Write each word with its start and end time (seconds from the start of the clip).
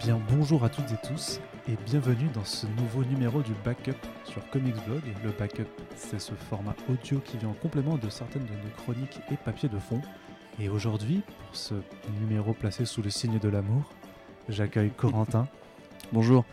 bien 0.00 0.20
bonjour 0.30 0.64
à 0.64 0.68
toutes 0.68 0.90
et 0.92 1.06
tous 1.06 1.40
et 1.68 1.76
bienvenue 1.84 2.28
dans 2.34 2.44
ce 2.44 2.66
nouveau 2.78 3.04
numéro 3.04 3.42
du 3.42 3.52
Backup 3.64 3.96
sur 4.24 4.48
Comics 4.50 4.76
Blog. 4.86 5.02
Le 5.24 5.30
Backup, 5.32 5.66
c'est 5.96 6.20
ce 6.20 6.32
format 6.34 6.74
audio 6.88 7.20
qui 7.20 7.36
vient 7.38 7.48
en 7.48 7.54
complément 7.54 7.96
de 7.96 8.08
certaines 8.08 8.44
de 8.44 8.48
nos 8.50 8.70
chroniques 8.76 9.20
et 9.30 9.36
papiers 9.36 9.68
de 9.68 9.78
fond. 9.78 10.00
Et 10.60 10.68
aujourd'hui, 10.68 11.22
pour 11.26 11.56
ce 11.56 11.74
numéro 12.20 12.54
placé 12.54 12.84
sous 12.84 13.02
le 13.02 13.10
signe 13.10 13.38
de 13.38 13.48
l'amour, 13.48 13.90
j'accueille 14.48 14.90
Corentin. 14.90 15.48
Bonjour. 16.12 16.44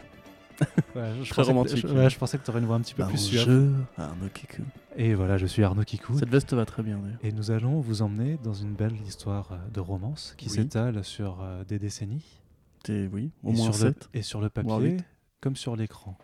Ouais, 0.95 1.11
je, 1.23 1.29
Très 1.29 1.41
pensais 1.41 1.51
romantique. 1.51 1.81
Que, 1.81 1.87
je, 1.87 1.93
ouais, 1.93 2.09
je 2.09 2.17
pensais 2.17 2.37
que 2.37 2.43
tu 2.43 2.49
aurais 2.51 2.59
une 2.59 2.65
voix 2.65 2.75
un 2.75 2.81
petit 2.81 2.93
peu 2.93 3.05
plus 3.05 3.17
suave. 3.17 3.45
Bonjour, 3.47 3.75
Arnaud 3.97 4.29
Kikou. 4.33 4.61
Et 4.95 5.13
voilà, 5.15 5.37
je 5.37 5.45
suis 5.45 5.63
Arnaud 5.63 5.83
Kikou. 5.83 6.17
Cette 6.17 6.29
veste 6.29 6.53
va 6.53 6.65
très 6.65 6.83
bien. 6.83 6.99
Et 7.23 7.31
nous 7.31 7.51
allons 7.51 7.81
vous 7.81 8.01
emmener 8.01 8.37
dans 8.43 8.53
une 8.53 8.73
belle 8.73 8.95
histoire 9.05 9.51
euh, 9.51 9.57
de 9.73 9.79
romance 9.79 10.33
qui 10.37 10.47
Oui. 10.47 10.53
s'étale 10.55 11.03
sur 11.03 11.39
euh, 11.41 11.63
des 11.65 11.79
décennies. 11.79 12.39
T'es- 12.83 13.09
oui, 13.11 13.31
au 13.43 13.49
et 13.49 13.53
moins 13.53 13.71
sur 13.71 13.85
le, 13.85 13.93
7. 13.93 14.09
et 14.13 14.21
sur 14.21 14.41
le 14.41 14.49
papier 14.49 14.97
comme 15.41 15.55
sur 15.55 15.75
l'écran. 15.75 16.17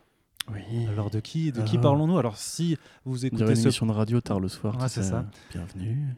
Oui. 0.52 0.88
Alors 0.88 1.10
de 1.10 1.20
qui, 1.20 1.52
de 1.52 1.62
qui 1.62 1.78
Ah. 1.78 1.82
parlons-nous? 1.82 2.18
Alors 2.18 2.38
si 2.38 2.78
vous 3.06 3.26
écoutez 3.26 3.44
une 3.44 3.56
ce... 3.56 3.62
émission 3.64 3.86
de 3.86 3.92
radio 3.92 4.20
tard 4.22 4.40
le 4.40 4.48
soir. 4.48 4.78
Tu 4.78 4.90
c'est 4.90 5.04
ça. 5.04 5.26
Bienvenue. 5.54 6.16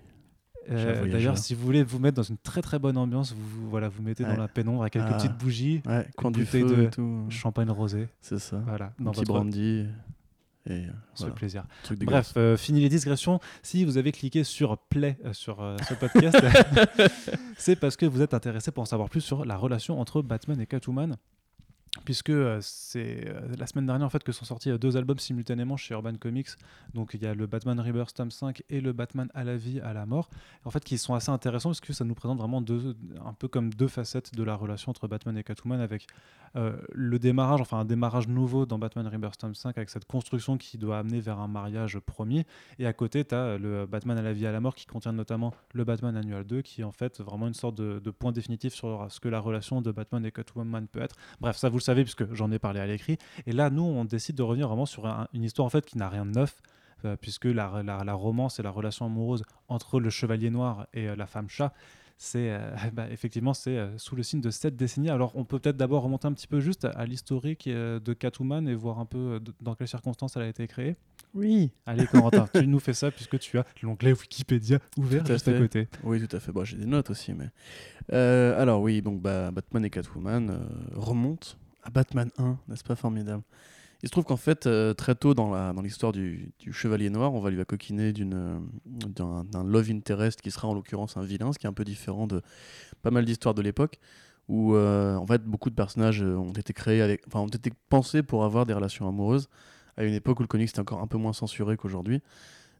Euh. 0.70 1.12
D'ailleurs, 1.12 1.38
si 1.40 1.56
vous 1.56 1.66
voulez 1.66 1.84
vous 1.84 1.98
mettre 2.00 2.16
dans 2.18 2.24
une 2.24 2.38
très 2.38 2.62
très 2.62 2.78
bonne 2.78 2.96
ambiance, 2.98 3.34
vous 3.34 3.42
vous- 3.64 3.70
voilà, 3.70 3.90
vous 3.90 4.02
mettez 4.04 4.24
dans 4.24 4.38
la 4.38 4.48
pénombre 4.48 4.82
avec 4.82 4.94
quelques 4.94 5.08
Ah. 5.10 5.14
petites 5.18 5.38
bougies, 5.38 5.82
Ouais, 5.88 6.08
coin 6.16 6.30
du 6.32 6.46
feu 6.46 6.64
de 6.64 6.84
et 6.84 6.90
tout. 6.92 7.26
champagne 7.30 7.70
rosé, 7.72 8.08
C'est 8.22 8.38
ça. 8.40 8.58
voilà, 8.60 8.94
Un 9.00 9.06
petit 9.06 9.20
votre 9.22 9.24
brandy. 9.24 9.88
Et 10.68 10.74
euh, 10.74 10.92
ce 11.16 11.24
voilà, 11.24 11.36
plaisir. 11.36 11.64
Bref, 12.02 12.34
euh, 12.38 12.56
fini 12.56 12.82
les 12.82 12.90
digressions. 12.90 13.40
Si 13.64 13.84
vous 13.84 13.98
avez 13.98 14.12
cliqué 14.12 14.44
sur 14.44 14.78
play 14.78 15.18
euh, 15.26 15.34
sur 15.34 15.62
euh, 15.62 15.76
ce 15.90 15.96
podcast, 15.96 16.38
c'est 17.58 17.76
parce 17.76 17.96
que 17.96 18.06
vous 18.06 18.22
êtes 18.22 18.34
intéressé 18.36 18.72
pour 18.72 18.84
en 18.84 18.86
savoir 18.86 19.10
plus 19.10 19.22
sur 19.22 19.44
la 19.44 19.58
relation 19.58 20.00
entre 20.00 20.22
Batman 20.22 20.60
et 20.62 20.68
Catwoman. 20.68 21.18
Puisque 22.06 22.30
euh, 22.30 22.58
c'est 22.62 23.28
euh, 23.28 23.42
la 23.58 23.68
semaine 23.68 23.86
dernière 23.86 24.08
en 24.08 24.10
fait 24.10 24.24
que 24.24 24.32
sont 24.32 24.46
sortis 24.46 24.72
euh, 24.72 24.78
deux 24.78 24.98
albums 24.98 25.20
simultanément 25.20 25.78
chez 25.78 25.94
Urban 25.94 26.16
Comics. 26.16 26.50
Donc 26.94 27.12
il 27.14 27.22
y 27.22 27.28
a 27.28 27.34
le 27.34 27.46
Batman 27.46 27.80
Rebirth 27.80 28.16
tome 28.16 28.32
5 28.32 28.64
et 28.70 28.82
le 28.82 28.92
Batman 28.94 29.30
à 29.34 29.44
la 29.44 29.56
vie 29.56 29.80
à 29.80 29.94
la 29.94 30.06
mort. 30.06 30.30
En 30.66 30.72
fait 30.72 30.84
qui 30.84 30.98
sont 30.98 31.14
assez 31.14 31.30
intéressants 31.30 31.70
parce 31.70 31.80
que 31.80 31.94
ça 31.94 32.04
nous 32.04 32.16
présente 32.16 32.40
vraiment 32.40 32.62
deux, 32.62 32.96
un 33.24 33.34
peu 33.34 33.48
comme 33.48 33.72
deux 33.74 33.88
facettes 33.88 34.34
de 34.36 34.44
la 34.44 34.56
relation 34.56 34.90
entre 34.90 35.08
Batman 35.08 35.38
et 35.38 35.44
Catwoman 35.44 35.80
avec 35.80 36.08
le 36.94 37.18
démarrage, 37.18 37.62
enfin 37.62 37.80
un 37.80 37.86
démarrage 37.86 38.28
nouveau 38.28 38.66
dans 38.66 38.78
Batman 38.78 39.08
Rebirth 39.08 39.38
tome 39.40 39.56
5 39.56 39.78
avec 39.78 39.90
cette 39.90 40.04
construction 40.04 40.58
qui 40.58 40.78
doit 40.78 41.00
amener 41.00 41.22
vers 41.22 41.40
un 41.40 41.48
mariage 41.48 41.98
promis. 42.00 42.44
Et 42.78 42.86
à 42.86 42.92
côté, 42.92 43.24
tu 43.24 43.34
as 43.34 43.58
le 43.58 43.86
Batman 43.86 44.18
à 44.18 44.22
la 44.22 44.34
vie 44.34 44.46
à 44.46 44.52
la 44.52 44.60
mort 44.60 44.76
qui 44.76 44.86
contient 44.86 45.14
notamment 45.14 45.54
le 45.74 45.86
Batman 45.86 46.18
Annual 46.18 46.44
2 46.44 46.62
qui 46.62 46.82
est 46.82 46.84
en 46.84 46.92
fait 46.92 47.22
vraiment 47.22 47.48
une 47.48 47.54
sorte 47.54 47.76
de, 47.76 48.00
de 48.00 48.12
point 48.12 48.34
définitif 48.34 48.74
sur 48.74 49.08
ce 49.10 49.22
que 49.22 49.30
la 49.30 49.40
relation 49.40 49.82
de 49.82 49.92
Batman 49.92 50.26
et 50.26 50.32
Catwoman 50.32 50.88
peut 50.88 51.02
être. 51.02 51.16
Bref, 51.40 51.56
ça 51.56 51.70
vous 51.70 51.78
le 51.78 51.82
savez 51.82 51.91
puisque 52.04 52.34
j'en 52.34 52.52
ai 52.52 52.60
parlé 52.60 52.80
à 52.80 52.86
l'écrit. 52.88 53.18
Et 53.46 53.52
là, 53.52 53.70
nous, 53.70 53.84
on 53.84 54.06
décide 54.06 54.36
de 54.36 54.44
revenir 54.44 54.68
vraiment 54.68 54.86
sur 54.86 55.06
un- 55.06 55.28
une 55.34 55.44
histoire 55.44 55.66
en 55.66 55.70
fait 55.70 55.86
qui 55.86 55.98
n'a 55.98 56.10
rien 56.10 56.26
de 56.26 56.32
neuf. 56.32 56.56
euh, 57.04 57.16
puisque 57.20 57.46
la, 57.46 57.82
la- 57.84 58.04
la 58.04 58.14
romance 58.14 58.60
et 58.60 58.64
la 58.64 58.70
relation 58.70 59.08
amoureuse 59.08 59.44
entre 59.70 60.00
le 60.00 60.12
chevalier 60.12 60.52
noir 60.52 60.86
et 60.94 61.08
euh, 61.10 61.16
la 61.16 61.26
femme 61.26 61.50
chat, 61.50 61.74
c'est 62.20 62.52
euh, 62.52 62.60
bah, 62.94 63.08
effectivement 63.10 63.56
c'est 63.56 63.76
euh, 63.76 63.98
sous 63.98 64.16
le 64.16 64.22
signe 64.22 64.40
de 64.40 64.52
cette 64.52 64.76
décennie. 64.76 65.10
Alors 65.10 65.32
on 65.36 65.44
peut 65.44 65.58
peut-être 65.58 65.78
d'abord 65.78 66.04
remonter 66.04 66.28
un 66.28 66.34
petit 66.34 66.46
peu 66.46 66.60
juste 66.60 66.86
à, 66.86 67.04
l'historique 67.08 67.66
euh, 67.66 68.00
de 68.00 68.14
Catwoman 68.14 68.68
et 68.68 68.76
voir 68.76 69.00
un 69.00 69.06
peu 69.08 69.40
de- 69.40 69.52
dans 69.62 69.74
quelles 69.74 69.88
circonstances 69.88 70.36
elle 70.36 70.44
a 70.44 70.48
été 70.48 70.68
créée. 70.68 70.96
Oui. 71.34 71.72
Allez 71.88 72.06
Corentin, 72.06 72.48
tu 72.54 72.68
nous 72.68 72.80
fais 72.80 72.94
ça 72.94 73.10
puisque 73.10 73.40
tu 73.40 73.58
as 73.58 73.66
l'onglet 73.82 74.12
Wikipédia 74.12 74.78
ouvert 74.96 75.24
Tout 75.24 75.32
à 75.32 75.36
juste 75.36 75.48
à 75.48 75.54
côté. 75.58 75.88
Oui, 76.04 76.24
tout 76.28 76.36
à 76.36 76.40
fait. 76.40 76.52
Bon, 76.52 76.64
j'ai 76.64 76.78
des 76.78 76.86
notes 76.86 77.10
aussi, 77.10 77.34
mais. 77.34 77.50
Euh, 78.14 78.62
alors, 78.62 78.80
oui, 78.82 79.02
donc 79.02 79.22
bah, 79.24 79.50
Batman 79.50 79.86
et 79.86 79.90
Catwoman 79.90 80.50
euh, 80.52 80.60
remontent 80.94 81.48
à 81.84 81.90
Batman 81.90 82.30
1, 82.38 82.58
n'est-ce 82.68 82.84
pas 82.84 82.96
formidable 82.96 83.44
Il 84.04 84.08
se 84.08 84.12
trouve 84.12 84.24
qu'en 84.24 84.38
fait, 84.38 84.68
euh, 84.68 84.94
très 84.94 85.16
tôt 85.16 85.34
dans 85.34 85.82
l'histoire 85.82 86.12
du, 86.12 86.54
Chevalier 86.72 87.10
Noir, 87.10 87.34
on 87.34 87.40
va 87.40 87.50
lui 87.50 87.64
coquiner 87.66 88.14
d'une, 88.14 88.34
euh, 88.34 89.44
d'un, 89.46 89.64
love 89.64 89.90
interest 89.90 90.42
qui 90.42 90.52
sera 90.52 90.68
en 90.68 90.74
l'occurrence 90.74 91.18
un 91.18 91.24
vilain, 91.24 91.52
ce 91.54 91.60
qui 91.60 91.66
est 91.66 91.70
un 91.70 91.74
peu 91.74 91.86
différent 91.86 92.28
de 92.28 92.42
pas 93.02 93.12
mal 93.12 93.26
d'histoires 93.26 93.54
de 93.54 93.62
l'époque, 93.62 94.00
où 94.48 94.76
euh, 94.76 95.16
en 95.16 95.26
fait 95.26 95.44
beaucoup 95.44 95.70
de 95.70 95.76
personnages 95.76 96.22
ont 96.22 96.54
été 96.54 96.74
créés, 96.74 97.20
enfin, 97.28 97.40
ont 97.40 97.48
été 97.48 97.72
pensés 97.90 98.24
pour 98.24 98.44
avoir 98.44 98.66
des 98.66 98.74
relations 98.74 99.08
amoureuses, 99.08 99.50
à 99.98 100.04
une 100.04 100.14
époque 100.14 100.40
où 100.40 100.44
le 100.44 100.48
comics 100.48 100.70
était 100.70 100.80
encore 100.80 101.02
un 101.02 101.08
peu 101.08 101.18
moins 101.18 101.34
censuré 101.34 101.78
qu'aujourd'hui. 101.78 102.22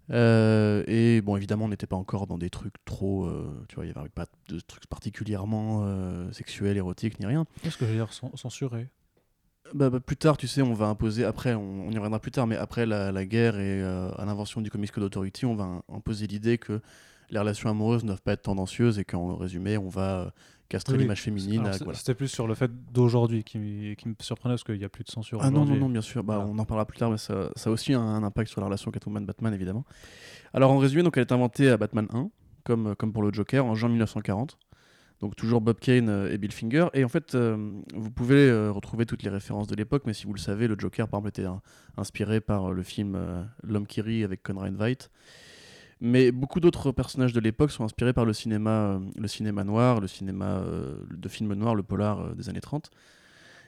Euh, 0.10 0.84
et 0.88 1.22
bon, 1.22 1.38
évidemment, 1.38 1.66
on 1.66 1.70
n'était 1.70 1.88
pas 1.88 1.96
encore 1.96 2.28
dans 2.28 2.38
des 2.38 2.50
trucs 2.50 2.74
trop. 2.86 3.26
euh, 3.26 3.64
tu 3.70 3.76
vois, 3.76 3.86
il 3.86 3.92
n'y 3.94 3.98
avait 3.98 4.10
pas 4.10 4.26
de 4.50 4.60
trucs 4.60 4.88
particulièrement 4.88 5.82
euh, 5.86 6.32
sexuels, 6.32 6.76
érotiques, 6.78 7.20
ni 7.20 7.26
rien. 7.26 7.46
Qu'est-ce 7.62 7.78
que 7.78 7.86
je 7.86 7.92
veux 7.92 7.98
dire 7.98 8.10
cen- 8.12 8.36
censuré? 8.36 8.88
Bah, 9.74 9.90
bah, 9.90 10.00
plus 10.02 10.18
tard, 10.18 10.36
tu 10.38 10.48
sais, 10.48 10.62
on 10.62 10.74
va 10.74 10.88
imposer. 10.88 11.24
Après, 11.24 11.54
on, 11.54 11.88
on 11.88 11.92
y 11.92 11.96
reviendra 11.96 12.20
plus 12.20 12.32
tard, 12.32 12.46
mais 12.48 12.58
après 12.58 12.86
la, 12.86 13.12
la 13.12 13.26
guerre 13.26 13.58
et 13.60 13.82
à 13.82 14.26
l'invention 14.26 14.60
du 14.60 14.70
Comics 14.70 14.92
Code 14.92 15.04
Authority, 15.06 15.46
on 15.46 15.56
va 15.56 15.64
im- 15.64 15.84
imposer 15.94 16.28
l'idée 16.28 16.58
que 16.58 16.82
les 17.30 17.40
relations 17.40 17.70
amoureuses 17.70 18.04
ne 18.04 18.08
doivent 18.08 18.22
pas 18.22 18.34
être 18.34 18.42
tendancieuses 18.42 19.00
et 19.00 19.06
qu'en 19.06 19.36
résumé, 19.38 19.78
on 19.78 19.88
va 19.88 20.34
castrer 20.72 20.96
Oui, 20.96 21.04
l'image 21.04 21.22
féminine. 21.22 21.62
Voilà. 21.62 21.94
C'était 21.94 22.16
plus 22.16 22.28
sur 22.28 22.48
le 22.48 22.56
fait 22.56 22.72
d'aujourd'hui 22.92 23.44
qui, 23.44 23.58
me 23.60 24.16
surprenait 24.20 24.54
parce 24.54 24.64
qu'il 24.64 24.78
n'y 24.78 24.86
a 24.86 24.90
plus 24.90 25.04
de 25.04 25.12
censure 25.12 25.40
Ah 25.42 25.52
non, 25.52 25.66
non, 25.66 25.76
non, 25.76 25.90
bien 25.90 26.02
sûr. 26.02 26.24
Bah, 26.24 26.38
Voilà. 26.38 26.52
On 26.52 26.58
en 26.58 26.66
parlera 26.66 26.86
plus 26.86 26.98
tard, 26.98 27.12
mais 27.12 27.18
ça, 27.18 27.52
ça 27.56 27.70
a 27.70 27.74
aussi 27.74 27.94
un, 27.94 28.02
un 28.02 28.24
impact 28.24 28.50
sur 28.50 28.62
la 28.62 28.68
relation 28.68 28.90
Catwoman-Batman, 28.92 29.54
évidemment. 29.54 29.86
Alors, 30.54 30.72
en 30.72 30.78
résumé, 30.78 31.04
donc, 31.04 31.18
elle 31.18 31.22
est 31.22 31.32
inventée 31.32 31.70
à 31.70 31.78
Batman 31.78 32.08
1, 32.14 32.30
comme, 32.64 32.96
comme 32.96 33.14
pour 33.14 33.22
le 33.24 33.32
Joker, 33.32 33.66
en 33.66 33.76
juin 33.76 33.90
1940. 33.90 34.58
Donc, 35.22 35.36
toujours 35.36 35.62
Bob 35.62 35.80
Kane 35.80 36.10
euh, 36.10 36.34
et 36.34 36.38
Bill 36.40 36.52
Finger. 36.52 36.88
Et 36.94 37.04
en 37.04 37.08
fait, 37.10 37.36
euh, 37.36 37.72
vous 37.94 38.10
pouvez 38.10 38.50
euh, 38.50 38.72
retrouver 38.72 39.06
toutes 39.06 39.22
les 39.22 39.30
références 39.30 39.68
de 39.68 39.76
l'époque, 39.76 40.04
mais 40.06 40.14
si 40.14 40.26
vous 40.26 40.34
le 40.34 40.40
savez, 40.40 40.68
le 40.68 40.76
Joker, 40.78 41.08
par 41.08 41.20
exemple, 41.20 41.42
était 41.42 41.50
inspiré 41.96 42.42
par 42.42 42.72
euh, 42.72 42.74
le 42.74 42.82
film 42.82 43.14
euh, 43.16 43.44
L'homme 43.64 43.86
qui 43.86 44.02
rit 44.02 44.24
avec 44.24 44.42
Conrad 44.42 44.76
Veidt. 44.76 45.10
Mais 46.04 46.32
beaucoup 46.32 46.60
d'autres 46.60 46.92
personnages 46.92 47.32
de 47.32 47.40
l'époque 47.40 47.70
sont 47.70 47.84
inspirés 47.84 48.12
par 48.12 48.26
le 48.26 48.34
cinéma, 48.34 48.72
euh, 48.72 49.00
le 49.16 49.28
cinéma 49.28 49.64
noir, 49.64 50.02
le 50.02 50.08
cinéma 50.08 50.58
euh, 50.58 50.96
de 51.12 51.30
film 51.30 51.54
noir, 51.54 51.76
le 51.76 51.84
polar 51.84 52.20
euh, 52.20 52.34
des 52.34 52.50
années 52.50 52.60
30. 52.60 52.90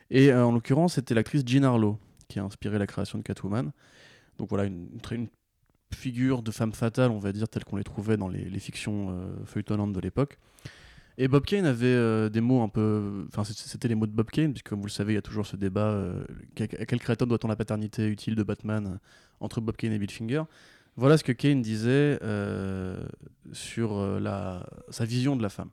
Et 0.09 0.33
en 0.33 0.51
l'occurrence, 0.51 0.95
c'était 0.95 1.13
l'actrice 1.13 1.44
Jean 1.45 1.63
Harlow 1.63 1.97
qui 2.27 2.39
a 2.39 2.44
inspiré 2.44 2.79
la 2.79 2.88
création 2.88 3.19
de 3.19 3.23
Catwoman. 3.23 3.71
Donc 4.39 4.49
voilà, 4.49 4.66
une, 4.66 4.89
figure 5.94 6.41
de 6.41 6.49
femme 6.49 6.73
fatale, 6.73 7.11
on 7.11 7.19
va 7.19 7.31
dire, 7.31 7.47
telle 7.47 7.63
qu'on 7.63 7.75
les 7.75 7.83
trouvait 7.83 8.17
dans 8.17 8.27
les, 8.27 8.59
fictions 8.59 9.15
feuilletonnantes 9.45 9.94
de 9.94 10.00
l'époque. 10.00 10.39
Et 11.19 11.27
Bob 11.27 11.45
Kane 11.45 11.65
avait 11.65 12.29
des 12.31 12.41
mots 12.41 12.63
un 12.63 12.69
peu. 12.69 13.25
Enfin, 13.27 13.44
c'était 13.44 13.88
les 13.88 13.95
mots 13.95 14.07
de 14.07 14.11
Bob 14.11 14.29
Kane, 14.31 14.53
puisque 14.53 14.69
comme 14.69 14.79
vous 14.79 14.88
le 14.88 14.91
savez, 14.91 15.13
il 15.13 15.15
y 15.15 15.19
a 15.19 15.21
toujours 15.21 15.45
ce 15.45 15.55
débat 15.55 15.91
euh, 15.91 16.23
à 16.59 16.85
quel 16.85 17.00
créateur 17.00 17.27
doit-on 17.27 17.47
la 17.47 17.55
paternité 17.55 18.07
utile 18.07 18.35
de 18.35 18.44
Batman 18.44 19.00
entre 19.39 19.61
Bob 19.61 19.75
Kane 19.75 19.94
et 19.94 20.00
Bill 20.00 20.11
Finger 20.11 20.44
Voilà 20.95 21.17
ce 21.17 21.23
que 21.23 21.31
Kane 21.31 21.61
disait 21.61 22.19
euh, 22.21 23.03
sur 23.51 23.97
euh, 23.97 24.19
la, 24.19 24.65
sa 24.89 25.05
vision 25.05 25.35
de 25.35 25.41
la 25.41 25.49
femme. 25.49 25.69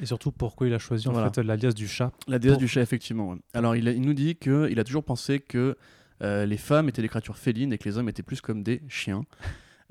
Et 0.00 0.06
surtout 0.06 0.30
pourquoi 0.32 0.66
il 0.68 0.74
a 0.74 0.78
choisi 0.78 1.08
en 1.08 1.12
Voilà. 1.12 1.30
fait 1.32 1.42
l'alias 1.42 1.72
du 1.72 1.88
chat. 1.88 2.12
La 2.28 2.38
déesse 2.38 2.52
Pour- 2.52 2.60
du 2.60 2.68
chat, 2.68 2.80
effectivement. 2.80 3.30
ouais. 3.30 3.36
Alors, 3.52 3.74
il, 3.76 3.86
a- 3.88 3.92
il 3.92 4.00
nous 4.00 4.14
dit 4.14 4.36
qu'il 4.36 4.78
a 4.78 4.84
toujours 4.84 5.04
pensé 5.04 5.40
que 5.40 5.76
euh, 6.22 6.46
les 6.46 6.56
femmes 6.56 6.88
étaient 6.88 7.02
des 7.02 7.08
créatures 7.08 7.36
félines 7.36 7.72
et 7.72 7.78
que 7.78 7.88
les 7.88 7.98
hommes 7.98 8.08
étaient 8.08 8.22
plus 8.22 8.40
comme 8.40 8.62
des 8.62 8.80
chiens. 8.88 9.24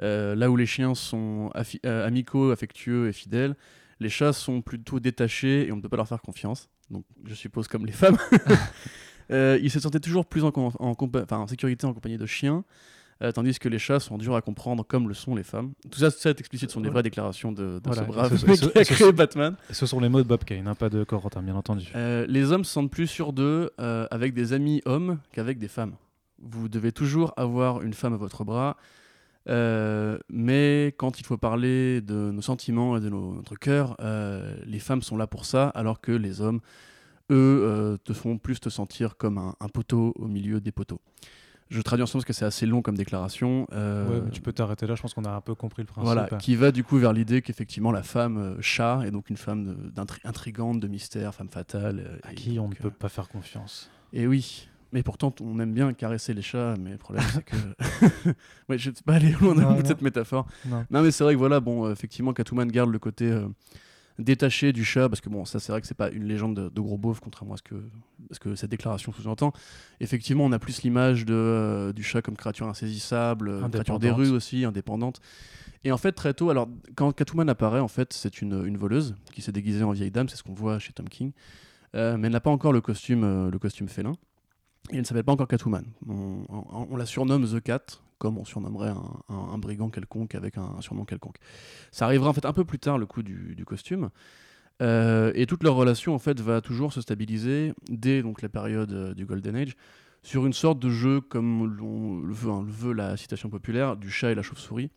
Euh, 0.01 0.33
là 0.35 0.49
où 0.49 0.55
les 0.55 0.65
chiens 0.65 0.95
sont 0.95 1.51
amicaux, 1.83 2.51
affectueux 2.51 3.09
et 3.09 3.13
fidèles, 3.13 3.55
les 3.99 4.09
chats 4.09 4.31
sont 4.33 4.61
plutôt 4.61 4.99
détachés 5.01 5.67
et 5.67 5.71
on 5.73 5.75
ne 5.75 5.81
peut 5.81 5.89
pas 5.89 5.97
leur 5.97 6.07
faire 6.07 6.21
confiance. 6.21 6.69
Donc, 6.89 7.03
je 7.25 7.33
suppose 7.35 7.67
comme 7.67 7.85
les 7.85 7.91
femmes. 7.91 8.17
Il 9.29 9.69
se 9.69 9.79
sentait 9.79 9.99
toujours 9.99 10.25
plus 10.25 10.43
en 10.43 11.47
sécurité 11.47 11.85
en 11.85 11.93
compagnie 11.93 12.17
de 12.17 12.25
chiens. 12.25 12.63
Euh, 13.21 13.31
tandis 13.31 13.57
que 13.59 13.67
les 13.69 13.79
chats 13.79 13.99
sont 13.99 14.17
durs 14.17 14.35
à 14.35 14.41
comprendre 14.41 14.83
comme 14.85 15.07
le 15.07 15.13
sont 15.13 15.35
les 15.35 15.43
femmes. 15.43 15.71
Tout 15.91 15.99
ça, 15.99 16.11
tout 16.11 16.19
ça 16.19 16.29
est 16.29 16.39
explicite 16.39 16.71
sont 16.71 16.81
des 16.81 16.89
vraies 16.89 17.03
déclarations 17.03 17.51
de, 17.51 17.79
de 17.79 17.81
Voilà, 17.83 18.01
ce 18.03 18.07
brave 18.07 18.37
ce- 18.37 18.65
qui 18.69 18.77
a 18.77 18.83
créé 18.85 19.11
Batman. 19.11 19.55
Ce 19.71 19.85
sont 19.85 19.99
les 19.99 20.09
mots 20.09 20.21
de 20.23 20.27
Bob 20.27 20.43
Kane, 20.43 20.67
hein, 20.67 20.75
pas 20.75 20.89
de 20.89 21.03
Corentin, 21.03 21.41
bien 21.41 21.55
entendu. 21.55 21.91
Euh, 21.95 22.25
les 22.29 22.51
hommes 22.51 22.63
se 22.63 22.71
sentent 22.71 22.91
plus 22.91 23.07
sûrs 23.07 23.33
d'eux 23.33 23.71
euh, 23.79 24.07
avec 24.11 24.33
des 24.33 24.53
amis 24.53 24.81
hommes 24.85 25.19
qu'avec 25.31 25.59
des 25.59 25.67
femmes. 25.67 25.93
Vous 26.41 26.69
devez 26.69 26.91
toujours 26.93 27.33
avoir 27.35 27.81
une 27.81 27.93
femme 27.93 28.13
à 28.13 28.17
votre 28.17 28.45
bras, 28.45 28.77
euh, 29.49 30.17
mais 30.29 30.93
quand 30.97 31.19
il 31.19 31.25
faut 31.25 31.37
parler 31.37 32.01
de 32.01 32.31
nos 32.31 32.41
sentiments 32.41 32.97
et 32.97 33.01
de 33.01 33.09
nos- 33.09 33.33
notre 33.33 33.55
cœur, 33.55 33.95
euh, 33.99 34.55
les 34.65 34.79
femmes 34.79 35.01
sont 35.01 35.17
là 35.17 35.27
pour 35.27 35.45
ça, 35.45 35.69
alors 35.69 36.01
que 36.01 36.11
les 36.11 36.41
hommes, 36.41 36.59
eux, 37.31 37.61
euh, 37.63 37.97
te 38.03 38.13
font 38.13 38.37
plus 38.37 38.59
te 38.59 38.69
sentir 38.69 39.17
comme 39.17 39.37
un, 39.37 39.55
un 39.59 39.67
poteau 39.69 40.13
au 40.17 40.27
milieu 40.27 40.59
des 40.61 40.71
poteaux. 40.71 41.01
Je 41.69 41.81
traduis 41.81 42.03
ensemble 42.03 42.21
parce 42.23 42.27
que 42.27 42.33
c'est 42.33 42.45
assez 42.45 42.65
long 42.65 42.81
comme 42.81 42.97
déclaration. 42.97 43.67
euh, 43.73 44.09
Ouais, 44.09 44.21
mais 44.25 44.31
tu 44.31 44.41
peux 44.41 44.51
t'arrêter 44.53 44.87
là, 44.87 44.95
je 44.95 45.01
pense 45.03 45.13
qu'on 45.13 45.25
a 45.25 45.29
un 45.31 45.41
peu 45.41 45.53
compris 45.55 45.83
le 45.83 45.87
principe. 45.87 46.03
voilà, 46.05 46.27
qui 46.39 46.55
va 46.55 46.71
du 46.71 46.83
coup 46.83 46.97
vers 46.97 47.13
l'idée 47.13 47.41
qu'effectivement 47.43 47.91
la 47.91 48.01
femme 48.03 48.37
euh, 48.37 48.55
chat 48.61 49.01
est 49.05 49.11
donc 49.11 49.29
une 49.29 49.37
femme 49.37 49.91
intrigante, 50.23 50.79
de 50.79 50.87
mystère, 50.87 51.33
femme 51.35 51.49
fatale. 51.49 51.99
euh, 51.99 52.17
À 52.23 52.33
qui 52.33 52.57
on 52.59 52.67
ne 52.69 52.73
peut 52.73 52.89
pas 52.89 53.09
faire 53.09 53.29
confiance. 53.29 53.89
Et 54.13 54.25
oui, 54.25 54.67
mais 54.93 55.03
pourtant 55.03 55.31
on 55.41 55.59
aime 55.59 55.73
bien 55.73 55.93
caresser 55.93 56.33
les 56.33 56.41
chats, 56.41 56.73
mais 56.79 56.91
le 56.91 56.97
problème 56.97 57.23
c'est 57.31 57.43
que. 57.43 57.55
ouais, 58.69 58.77
je 58.79 58.89
ne 58.89 58.95
sais 58.95 59.03
pas 59.05 59.13
aller 59.15 59.31
loin 59.39 59.55
au 59.63 59.75
bout 59.75 59.81
de 59.83 59.87
cette 59.87 60.01
métaphore. 60.01 60.47
Non. 60.65 60.85
Non, 60.89 61.01
mais 61.03 61.11
c'est 61.11 61.23
vrai 61.23 61.33
que 61.33 61.39
voilà, 61.39 61.59
bon, 61.59 61.85
euh, 61.85 61.91
effectivement, 61.91 62.33
Catwoman 62.33 62.67
garde 62.71 62.89
le 62.89 62.97
côté 62.99 63.25
euh, 63.29 63.47
détaché 64.19 64.73
du 64.73 64.83
chat, 64.85 65.09
parce 65.09 65.21
que 65.21 65.29
bon, 65.29 65.45
ça 65.45 65.59
c'est 65.59 65.71
vrai 65.71 65.81
que 65.81 65.87
c'est 65.87 65.93
pas 65.97 66.09
une 66.11 66.25
légende 66.25 66.55
de, 66.55 66.69
de 66.69 66.81
gros 66.81 66.97
beauf, 66.97 67.19
contrairement 67.19 67.53
à 67.55 67.57
ce 67.57 67.63
que 68.39 68.55
cette 68.55 68.69
déclaration 68.69 69.11
sous-entend, 69.11 69.53
effectivement, 69.99 70.45
on 70.45 70.51
a 70.51 70.59
plus 70.59 70.83
l'image 70.83 71.25
de, 71.25 71.33
euh, 71.33 71.93
du 71.93 72.03
chat 72.03 72.21
comme 72.21 72.35
créature 72.35 72.67
insaisissable, 72.67 73.49
euh, 73.49 73.61
créature 73.69 73.99
des 73.99 74.09
rues 74.11 74.29
aussi, 74.35 74.65
indépendante. 74.65 75.19
Et 75.85 75.91
en 75.93 75.97
fait, 75.97 76.11
très 76.11 76.33
tôt, 76.33 76.49
alors 76.49 76.67
quand 76.95 77.11
Catwoman 77.13 77.47
apparaît, 77.49 77.79
en 77.79 77.87
fait, 77.87 78.11
c'est 78.13 78.41
une, 78.41 78.65
une 78.65 78.77
voleuse 78.77 79.15
qui 79.33 79.41
s'est 79.41 79.51
déguisée 79.53 79.83
en 79.83 79.91
vieille 79.91 80.11
dame, 80.11 80.27
c'est 80.29 80.35
ce 80.35 80.43
qu'on 80.43 80.53
voit 80.53 80.77
chez 80.79 80.91
Tom 80.93 81.07
King, 81.09 81.31
Euh, 81.95 82.17
mais 82.17 82.27
elle 82.27 82.33
n'a 82.33 82.39
pas 82.41 82.51
encore 82.51 82.71
le 82.73 82.81
costume, 82.81 83.49
le 83.49 83.57
costume 83.59 83.87
félin. 83.87 84.11
Et 84.91 84.95
elle 84.95 84.99
ne 84.99 85.03
s'appelle 85.05 85.23
pas 85.23 85.31
encore 85.31 85.47
Catwoman. 85.47 85.85
On, 86.07 86.43
on- 86.49 86.87
on 86.91 86.95
la 86.97 87.05
surnomme 87.07 87.47
The 87.47 87.59
Cat, 87.61 87.81
comme 88.19 88.37
on 88.37 88.45
surnommerait 88.45 88.89
un, 88.89 89.03
un- 89.29 89.49
un 89.53 89.57
brigand 89.57 89.89
quelconque 89.89 90.35
avec 90.35 90.57
un, 90.57 90.75
un 90.77 90.81
surnom 90.81 91.05
quelconque. 91.05 91.37
Ça 91.91 92.05
arrivera 92.05 92.29
en 92.29 92.33
fait 92.33 92.45
un 92.45 92.53
peu 92.53 92.65
plus 92.65 92.77
tard, 92.79 92.97
le 92.99 93.07
coup 93.07 93.23
du, 93.23 93.55
du 93.55 93.65
costume. 93.65 94.09
Euh, 94.81 95.31
et 95.35 95.45
toute 95.45 95.63
leur 95.63 95.75
relation 95.75 96.13
en 96.15 96.19
fait 96.19 96.39
va 96.39 96.61
toujours 96.61 96.93
se 96.93 97.01
stabiliser 97.01 97.73
dès 97.89 98.21
donc 98.21 98.41
la 98.41 98.47
période 98.47 98.93
euh, 98.93 99.13
du 99.13 99.25
Golden 99.25 99.55
Age 99.57 99.75
sur 100.23 100.45
une 100.45 100.53
sorte 100.53 100.79
de 100.79 100.89
jeu 100.89 101.19
comme 101.19 101.65
le 101.65 102.33
veut, 102.33 102.49
hein, 102.51 102.63
le 102.65 102.71
veut 102.71 102.93
la 102.93 103.17
citation 103.17 103.49
populaire 103.49 103.97
du 103.97 104.09
chat 104.09 104.31
et 104.31 104.35
la 104.35 104.41
chauve-souris. 104.41 104.89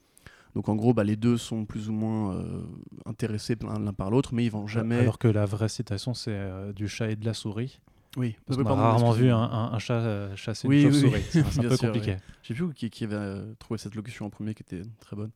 Donc 0.54 0.69
en 0.69 0.76
gros, 0.76 0.92
bah, 0.92 1.02
les 1.02 1.16
deux 1.16 1.36
sont 1.38 1.64
plus 1.64 1.88
ou 1.88 1.92
moins 1.92 2.34
euh, 2.36 2.62
intéressés 3.06 3.56
l'un 3.62 3.78
l'un 3.78 3.92
par 3.94 4.10
l'autre, 4.10 4.34
mais 4.34 4.44
ils 4.44 4.50
vont 4.50 4.66
jamais. 4.66 4.96
Alors 4.98 5.19
que 5.19 5.26
la 5.28 5.46
vraie 5.46 5.69
citation, 5.70 6.12
c'est 6.12 6.30
euh, 6.34 6.72
du 6.74 6.88
chat 6.88 7.10
et 7.10 7.16
de 7.16 7.24
la 7.24 7.32
souris. 7.34 7.80
Oui, 8.16 8.36
Parce 8.46 8.62
qu'on 8.62 8.68
a 8.68 8.74
rarement 8.74 9.12
vu 9.12 9.30
un, 9.30 9.36
un- 9.38 9.72
un 9.72 9.78
chat 9.78 9.94
euh, 9.94 10.36
chasser 10.36 10.68
Oui, 10.68 10.82
une 10.82 10.88
oui, 10.90 10.94
oui. 11.04 11.10
chauve-souris. 11.12 11.44
C'est 11.50 11.60
un 11.60 11.62
peu 11.68 11.76
sûr, 11.76 11.86
compliqué. 11.88 12.16
Je 12.42 12.48
sais 12.48 12.54
plus 12.54 12.72
qui, 12.74 12.90
qui 12.90 13.04
avait 13.04 13.14
euh, 13.16 13.54
trouvé 13.58 13.78
cette 13.78 13.94
locution 13.94 14.26
en 14.26 14.30
premier 14.30 14.54
qui 14.54 14.62
était 14.62 14.82
très 15.00 15.16
bonne. 15.16 15.30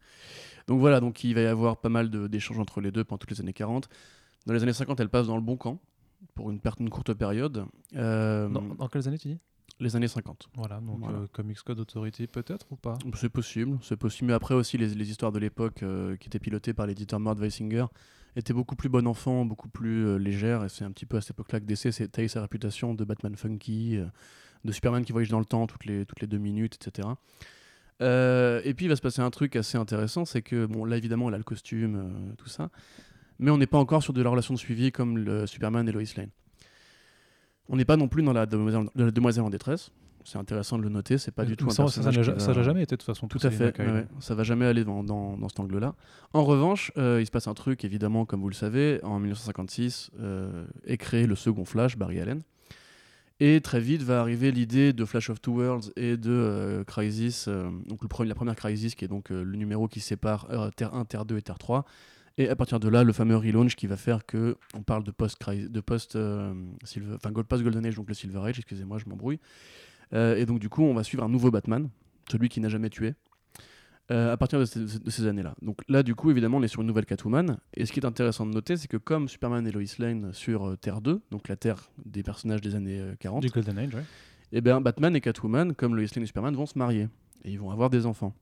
Donc 0.67 0.81
voilà, 0.81 1.00
donc 1.00 1.25
il 1.25 1.34
va 1.34 1.40
y 1.43 1.46
avoir 1.46 1.78
pas 1.78 1.88
mal 1.88 2.11
d'échanges 2.28 2.58
entre 2.58 2.81
les 2.81 2.90
deux 2.93 3.05
pendant 3.05 3.19
toutes 3.19 3.31
les 3.31 3.40
années 3.40 3.52
40. 3.52 3.88
Dans 4.46 4.52
les 4.55 4.62
années 4.62 4.73
50, 4.73 5.00
elle 5.00 5.08
passe 5.08 5.26
dans 5.26 5.37
le 5.37 5.43
bon 5.43 5.56
camp 5.56 5.81
pour 6.34 6.50
une, 6.50 6.61
courte 6.90 7.14
période. 7.14 7.64
Euh, 7.94 8.49
Dans, 8.49 8.62
dans 8.62 8.88
quelles 8.88 9.08
années 9.08 9.19
tu 9.19 9.28
dis? 9.28 9.38
Les 9.81 9.94
années 9.96 10.08
50. 10.08 10.49
Voilà, 10.56 10.81
donc 10.81 11.00
Voilà. 11.00 11.19
Comics 11.32 11.58
Code 11.62 11.81
Authority 11.81 12.26
peut-être 12.26 12.67
ou 12.70 12.76
pas? 12.76 12.96
C'est 13.14 13.28
possible, 13.28 13.78
c'est 13.82 13.96
possible. 13.96 14.28
Mais 14.28 14.32
après 14.34 14.55
aussi, 14.55 14.78
les, 14.78 14.88
les 14.88 15.11
histoires 15.11 15.32
de 15.32 15.38
l'époque 15.38 15.82
qui 16.20 16.26
étaient 16.28 16.38
pilotées 16.38 16.73
par 16.73 16.87
l'éditeur 16.87 17.20
Mort 17.20 17.37
Weisinger 17.37 17.87
étaient 18.37 18.53
beaucoup 18.53 18.77
plus 18.77 18.88
bon 18.88 19.06
enfant, 19.06 19.44
beaucoup 19.44 19.69
plus 19.69 20.06
euh, 20.06 20.17
légères. 20.17 20.65
Et 20.65 20.69
c'est 20.69 20.85
un 20.85 20.91
petit 20.91 21.06
peu 21.06 21.17
à 21.17 21.21
cette 21.21 21.31
époque-là 21.31 21.61
que 21.61 21.65
DC 21.65 21.93
s'est 21.93 22.29
sa 22.29 22.41
réputation 22.41 22.94
de 22.94 23.05
Batman 23.05 23.35
funky, 23.35 23.97
euh, 23.97 24.05
de 24.65 24.73
Superman 24.73 25.05
qui 25.05 25.12
voyage 25.12 25.31
dans 25.31 25.38
le 25.38 25.44
temps 25.44 25.67
toutes 25.67 25.87
les, 25.87 26.05
deux 26.05 26.38
minutes, 26.38 26.77
etc. 26.77 27.09
Euh, 28.03 28.61
et 28.65 28.75
puis 28.75 28.87
il 28.87 28.88
va 28.88 28.97
se 28.97 29.00
passer 29.00 29.23
un 29.23 29.31
truc 29.31 29.56
assez 29.56 29.79
intéressant, 29.79 30.25
c'est 30.25 30.43
que, 30.43 30.67
bon, 30.67 30.85
là 30.85 30.97
évidemment, 30.97 31.29
elle 31.29 31.35
a 31.35 31.38
le 31.38 31.44
costume, 31.44 32.35
tout 32.37 32.49
ça. 32.49 32.71
Mais 33.38 33.50
on 33.50 33.59
n'est 33.59 33.67
pas 33.67 33.79
encore 33.79 34.03
sur 34.03 34.12
de 34.12 34.23
la 34.23 34.31
relation 34.31 34.55
de 34.55 34.59
suivi 34.59 34.93
comme 34.93 35.19
le 35.19 35.47
Superman 35.47 35.88
et 35.88 35.93
Lois 35.93 36.03
Lane. 36.17 36.31
On 37.69 37.77
n'est 37.77 37.85
pas 37.85 37.97
non 37.97 38.09
plus 38.09 38.23
dans 38.23 38.33
la 38.33 38.47
demoiselle 38.47 39.44
en 39.44 39.50
détresse. 39.50 39.91
C'est 40.26 40.38
intéressant 40.38 40.76
de 40.76 40.82
le 40.82 40.88
noter, 40.88 41.19
c'est 41.19 41.31
pas 41.31 41.44
du 41.44 41.56
tout 41.56 41.67
un 41.67 41.70
ça, 41.88 42.02
ça, 42.02 42.11
ça 42.40 42.55
n'a 42.55 42.62
jamais 42.64 42.82
été 42.82 42.96
de 42.96 43.00
toute 43.00 43.06
façon. 43.06 43.28
tout 43.28 43.38
à 43.46 43.50
fait, 43.56 43.73
ouais, 43.93 44.06
ça 44.20 44.34
va 44.34 44.43
jamais 44.43 44.67
aller 44.67 44.84
dans, 44.84 45.05
dans- 45.05 45.37
dans 45.37 45.49
cet 45.49 45.61
angle-là. 45.61 45.94
En 46.32 46.44
revanche, 46.44 46.90
euh, 46.99 47.20
il 47.23 47.26
se 47.26 47.31
passe 47.31 47.46
un 47.46 47.55
truc, 47.55 47.84
évidemment, 47.84 48.25
comme 48.26 48.40
vous 48.40 48.49
le 48.49 48.55
savez, 48.55 49.00
en 49.05 49.19
1956 49.20 50.11
euh, 50.20 50.67
est 50.84 50.96
créé 50.96 51.26
le 51.26 51.34
second 51.37 51.64
Flash, 51.64 51.96
Barry 51.96 52.20
Allen. 52.20 52.43
Et 53.38 53.61
très 53.61 53.81
vite 53.81 54.02
va 54.02 54.20
arriver 54.20 54.50
l'idée 54.50 54.93
de 54.94 55.05
Flash 55.05 55.28
of 55.31 55.40
Two 55.43 55.55
Worlds 55.61 55.93
et 55.96 56.17
de 56.17 56.31
euh, 56.31 56.84
Crisis, 56.84 57.49
donc 57.87 58.02
le 58.02 58.08
premier, 58.08 58.28
la 58.31 58.34
première 58.34 58.56
Crisis 58.56 58.94
qui 58.94 59.05
est 59.05 59.08
donc 59.08 59.28
le 59.31 59.44
numéro 59.44 59.88
qui 59.88 60.00
sépare 60.00 60.49
Terre 60.75 60.94
1, 60.94 61.05
Terre 61.05 61.25
2 61.26 61.37
et 61.37 61.43
Terre 61.43 61.58
3. 61.58 61.84
Et 62.38 62.49
à 62.50 62.56
partir 62.56 62.81
de 62.81 62.88
là, 62.88 63.02
le 63.02 63.12
fameux 63.14 63.37
relaunch 63.37 63.76
qui 63.76 63.87
va 63.87 63.96
faire 63.96 64.26
que 64.26 64.56
on 64.75 64.82
parle 64.82 65.05
de 65.05 65.11
post 65.11 65.38
de 65.50 65.81
post 65.81 66.17
euh, 66.17 66.52
Silver, 66.84 67.14
enfin 67.14 67.31
Gold 67.31 67.46
post 67.46 67.62
Golden 67.62 67.87
Age, 67.87 67.94
donc 67.96 68.08
le 68.08 68.14
Silver 68.14 68.40
Age. 68.40 68.58
Excusez-moi, 68.58 68.99
je 68.99 69.05
m'embrouille. 69.08 69.38
Euh, 70.12 70.37
et 70.37 70.47
donc 70.47 70.58
du 70.58 70.69
coup, 70.69 70.82
on 70.82 70.94
va 70.94 71.03
suivre 71.05 71.25
un 71.25 71.29
nouveau 71.29 71.50
Batman, 71.50 71.88
celui 72.31 72.49
qui 72.49 72.61
n'a 72.61 72.69
jamais 72.69 72.91
tué, 72.91 73.14
euh, 74.12 74.32
à 74.32 74.37
partir 74.37 74.61
de 74.61 74.64
ces, 74.64 74.81
de 75.00 75.11
ces 75.11 75.26
années-là. 75.26 75.55
Donc 75.62 75.81
là, 75.88 76.03
du 76.05 76.14
coup, 76.14 76.31
évidemment, 76.31 76.58
on 76.58 76.62
est 76.62 76.69
sur 76.69 76.81
une 76.81 76.87
nouvelle 76.87 77.06
Catwoman. 77.06 77.58
Et 77.75 77.87
ce 77.87 77.93
qui 77.93 77.99
est 78.00 78.06
intéressant 78.06 78.47
de 78.47 78.53
noter, 78.53 78.76
c'est 78.76 78.87
que 78.88 78.97
comme 78.97 79.29
Superman 79.29 79.67
et 79.67 79.73
Lois 79.73 79.82
Lane 79.99 80.32
sur 80.32 80.69
euh, 80.69 80.76
Terre 80.76 81.00
2, 81.00 81.20
donc 81.32 81.49
la 81.49 81.56
Terre 81.56 81.91
des 82.05 82.23
personnages 82.23 82.61
des 82.61 82.75
années 82.76 83.00
euh, 83.00 83.14
40, 83.19 83.43
Du 83.43 83.49
Golden 83.50 83.79
Age, 83.79 83.94
ouais. 83.94 84.05
et 84.53 84.61
bien 84.61 84.81
Batman 84.81 85.17
et 85.17 85.20
Catwoman, 85.20 85.75
comme 85.75 85.97
Lois 85.97 86.05
Lane 86.14 86.23
et 86.23 86.26
Superman, 86.26 86.55
vont 86.55 86.67
se 86.67 86.79
marier. 86.79 87.09
Et 87.44 87.50
ils 87.50 87.59
vont 87.59 87.70
avoir 87.70 87.91
des 87.91 88.06
enfants. 88.06 88.32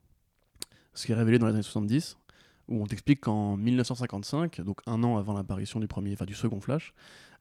Ce 0.92 1.06
qui 1.06 1.12
est 1.12 1.16
révélé 1.16 1.38
dans 1.38 1.46
les 1.46 1.54
années 1.54 1.62
70, 1.62 2.18
où 2.68 2.82
on 2.82 2.86
t'explique 2.86 3.20
qu'en 3.22 3.56
1955, 3.56 4.60
donc 4.60 4.80
un 4.86 5.02
an 5.02 5.16
avant 5.16 5.32
l'apparition 5.32 5.80
du 5.80 5.86
premier, 5.88 6.12
enfin 6.12 6.24
du 6.24 6.34
second 6.34 6.60
Flash, 6.60 6.94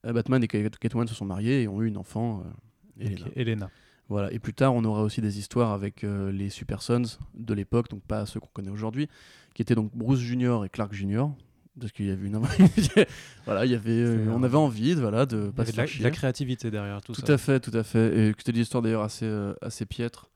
Batman 0.04 0.44
et 0.44 0.48
Cat- 0.48 0.70
Catwoman 0.80 1.08
se 1.08 1.14
sont 1.16 1.24
mariés 1.26 1.62
et 1.64 1.68
ont 1.68 1.82
eu 1.82 1.88
une 1.88 1.98
enfant, 1.98 2.44
Elena. 3.00 3.26
Elena. 3.36 3.70
Voilà. 4.10 4.32
Et 4.34 4.40
plus 4.40 4.54
tard, 4.54 4.74
on 4.76 4.84
aura 4.84 5.02
aussi 5.02 5.22
des 5.22 5.40
histoires 5.40 5.72
avec 5.72 6.04
euh, 6.04 6.32
les 6.32 6.50
Super 6.50 6.82
Sons 6.82 7.04
de 7.36 7.54
l'époque, 7.54 7.90
donc 7.90 8.02
pas 8.04 8.26
ceux 8.26 8.40
qu'on 8.40 8.50
connaît 8.54 8.70
aujourd'hui, 8.70 9.08
qui 9.54 9.62
étaient 9.62 9.76
donc 9.76 9.92
Bruce 9.94 10.20
Junior 10.20 10.66
et 10.66 10.70
Clark 10.70 10.94
Junior. 10.94 11.34
Parce 11.80 11.92
qu'il 11.92 12.06
y 12.06 12.12
avait 12.12 12.28
une. 12.28 12.38
voilà, 13.46 13.66
il 13.66 13.72
y 13.72 13.76
avait, 13.76 13.90
euh, 13.92 14.28
on 14.32 14.44
avait 14.44 14.58
envie 14.58 14.94
de, 14.94 15.02
voilà, 15.02 15.26
de 15.26 15.46
Il 15.46 15.48
y 15.48 15.52
pas 15.54 15.62
avait 15.64 15.72
se 15.72 15.98
de 15.98 16.04
la, 16.04 16.10
de 16.12 16.16
créativité 16.16 16.70
derrière 16.70 17.02
tout, 17.02 17.14
Tout 17.14 17.26
ça. 17.26 17.34
à 17.34 17.38
fait, 17.40 17.60
tout 17.60 17.76
à 17.76 17.82
fait. 17.82 18.16
Et 18.16 18.34
c'était 18.38 18.52
des 18.52 18.60
histoires 18.60 18.84
d'ailleurs 18.84 19.02
assez, 19.02 19.26
euh, 19.26 19.56
assez 19.60 19.88
piètres. 19.88 20.30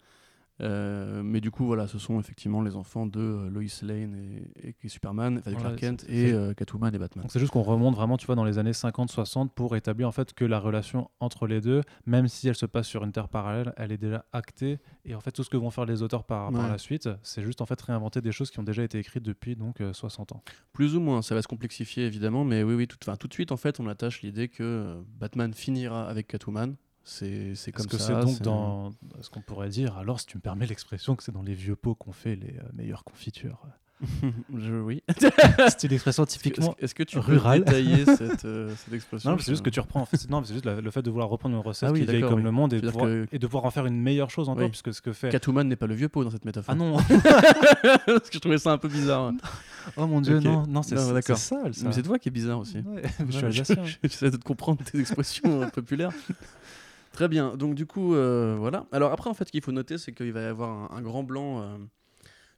Euh, 0.61 1.21
mais 1.23 1.41
du 1.41 1.51
coup, 1.51 1.65
voilà, 1.65 1.87
ce 1.87 1.99
sont 1.99 2.19
effectivement 2.19 2.61
les 2.61 2.75
enfants 2.75 3.05
de 3.05 3.19
euh, 3.19 3.49
Lois 3.49 3.63
Lane 3.83 4.15
et, 4.63 4.89
Superman, 4.89 5.39
enfin 5.39 5.51
de 5.51 5.55
Clark 5.55 5.75
Kent 5.75 6.05
et 6.07 6.31
euh, 6.31 6.53
Catwoman 6.53 6.93
et 6.95 6.97
Batman. 6.97 7.23
Donc 7.23 7.31
c'est 7.31 7.39
juste 7.39 7.51
qu'on 7.51 7.61
remonte 7.61 7.95
vraiment, 7.95 8.17
tu 8.17 8.25
vois, 8.25 8.35
dans 8.35 8.45
les 8.45 8.57
années 8.57 8.71
50-60 8.71 9.49
pour 9.49 9.75
établir 9.75 10.07
en 10.07 10.11
fait 10.11 10.33
que 10.33 10.45
la 10.45 10.59
relation 10.59 11.09
entre 11.19 11.45
les 11.45 11.61
deux, 11.61 11.81
même 12.05 12.27
si 12.27 12.47
elle 12.47 12.55
se 12.55 12.65
passe 12.65 12.87
sur 12.87 13.03
une 13.03 13.11
terre 13.11 13.27
parallèle, 13.27 13.73
elle 13.77 13.91
est 13.91 13.97
déjà 13.97 14.25
actée. 14.31 14.79
Et 15.05 15.15
en 15.15 15.19
fait, 15.19 15.31
tout 15.31 15.43
ce 15.43 15.49
que 15.49 15.57
vont 15.57 15.71
faire 15.71 15.85
les 15.85 16.01
auteurs 16.01 16.23
par, 16.23 16.51
la 16.51 16.77
suite, 16.77 17.09
c'est 17.23 17.43
juste 17.43 17.61
en 17.61 17.65
fait 17.65 17.79
réinventer 17.81 18.21
des 18.21 18.31
choses 18.31 18.51
qui 18.51 18.59
ont 18.59 18.63
déjà 18.63 18.83
été 18.83 18.97
écrites 18.99 19.23
depuis 19.23 19.55
donc 19.55 19.81
euh, 19.81 19.93
60 19.93 20.31
ans. 20.31 20.43
Plus 20.73 20.95
ou 20.95 20.99
moins, 20.99 21.21
ça 21.21 21.35
va 21.35 21.41
se 21.41 21.47
complexifier 21.47 22.05
évidemment, 22.05 22.43
mais 22.43 22.63
oui, 22.63 22.75
oui, 22.75 22.87
tout, 22.87 22.97
tout 22.97 23.27
de 23.27 23.33
suite 23.33 23.51
en 23.51 23.57
fait, 23.57 23.79
on 23.79 23.87
attache 23.87 24.21
l'idée 24.21 24.47
que 24.47 24.63
euh, 24.63 25.01
Batman 25.19 25.53
finira 25.53 26.07
avec 26.07 26.27
Catwoman. 26.27 26.75
C'est 27.09 27.71
comme 27.73 27.85
que 27.87 27.97
ça. 27.97 28.05
c'est 28.07 28.13
donc 28.19 28.35
c'est- 28.37 28.43
dans 28.43 28.91
ce 29.21 29.29
qu'on 29.29 29.39
pourrait 29.41 29.69
dire, 29.69 29.97
alors 29.97 30.19
si 30.19 30.25
tu 30.25 30.35
me 30.37 30.41
permets 30.41 30.65
l'expression, 30.67 31.15
que 31.15 31.23
c'est 31.23 31.31
dans 31.31 31.41
les 31.41 31.53
vieux 31.53 31.75
pots 31.77 31.95
qu'on 31.95 32.11
fait 32.11 32.35
les 32.35 32.49
euh, 32.59 32.63
meilleures 32.73 33.03
confitures. 33.05 33.59
Je, 34.55 34.73
oui. 34.75 35.01
c'est 35.17 35.83
une 35.85 35.93
expression 35.93 36.23
Est-ce 36.25 36.37
que- 36.37 36.43
typiquement. 36.43 36.75
Est-ce 36.79 36.93
que 36.93 37.01
tu 37.03 37.17
rural. 37.17 37.63
peux 37.63 37.71
détailler 37.71 38.05
cette, 38.17 38.45
euh, 38.45 38.71
cette 38.77 38.93
expression 38.93 39.31
Non, 39.31 39.37
c'est 39.39 39.51
juste 39.53 39.63
que 39.65 39.71
tu 39.71 39.79
reprends. 39.79 40.01
en 40.01 40.05
fait, 40.05 40.17
c'est- 40.17 40.29
non, 40.29 40.41
mais 40.41 40.45
c'est 40.47 40.53
juste 40.53 40.65
la- 40.65 40.81
le 40.81 40.91
fait 40.91 41.01
de 41.01 41.09
vouloir 41.09 41.29
reprendre 41.29 41.55
une 41.55 41.61
recette 41.61 41.89
Ah 41.89 41.91
oui, 41.93 42.01
qui 42.01 42.03
est 42.07 42.11
vieille 42.11 42.21
comme 42.21 42.35
oui. 42.35 42.43
le 42.43 42.51
monde 42.51 42.73
et 42.73 42.81
de, 42.81 42.89
pouvoir, 42.91 43.05
que- 43.07 43.27
et 43.31 43.39
de 43.39 43.47
pouvoir 43.47 43.65
en 43.65 43.71
faire 43.71 43.85
une 43.87 43.99
meilleure 43.99 44.29
chose 44.29 44.49
encore, 44.49 44.65
Oui. 44.65 44.69
puisque 44.69 44.93
ce 44.93 45.01
que 45.01 45.13
fait. 45.13 45.29
Catwoman 45.29 45.67
n'est 45.67 45.75
pas 45.77 45.87
le 45.87 45.95
vieux 45.95 46.09
pot 46.09 46.23
dans 46.25 46.29
cette 46.29 46.45
métaphore. 46.45 46.75
Ah 46.75 46.77
non 46.77 46.97
Parce 48.05 48.29
que 48.29 48.33
je 48.33 48.39
trouvais 48.39 48.57
ça 48.59 48.71
un 48.73 48.77
peu 48.77 48.89
bizarre. 48.89 49.31
Oh 49.95 50.05
mon 50.05 50.21
dieu, 50.21 50.37
Ok. 50.37 50.43
non, 50.43 50.67
non, 50.67 50.83
c'est 50.83 50.97
sale 50.97 51.23
ça. 51.37 51.57
Mais 51.83 51.91
c'est 51.93 52.03
toi 52.03 52.19
qui 52.19 52.27
est 52.27 52.31
bizarre 52.31 52.59
aussi. 52.59 52.77
Ouais, 52.79 53.01
je 53.27 53.31
suis 53.31 53.45
alsacien. 53.45 53.83
J'essaie 54.03 54.29
de 54.29 54.37
te 54.37 54.43
comprendre 54.43 54.83
tes 54.83 54.99
expressions 54.99 55.63
euh, 55.63 55.67
populaires. 55.67 56.11
Très 57.17 57.27
bien. 57.27 57.57
Donc 57.57 57.73
du 57.73 57.87
coup, 57.87 58.13
euh, 58.13 58.55
voilà. 58.59 58.85
Alors 58.91 59.11
après, 59.11 59.27
en 59.27 59.33
fait, 59.33 59.45
ce 59.45 59.51
qu'il 59.51 59.63
faut 59.63 59.71
noter, 59.71 59.97
c'est 59.97 60.11
qu'il 60.13 60.31
va 60.31 60.41
y 60.41 60.45
avoir 60.45 60.69
un, 60.93 60.97
un 60.97 61.01
grand 61.01 61.23
blanc 61.23 61.61
euh, 61.63 61.77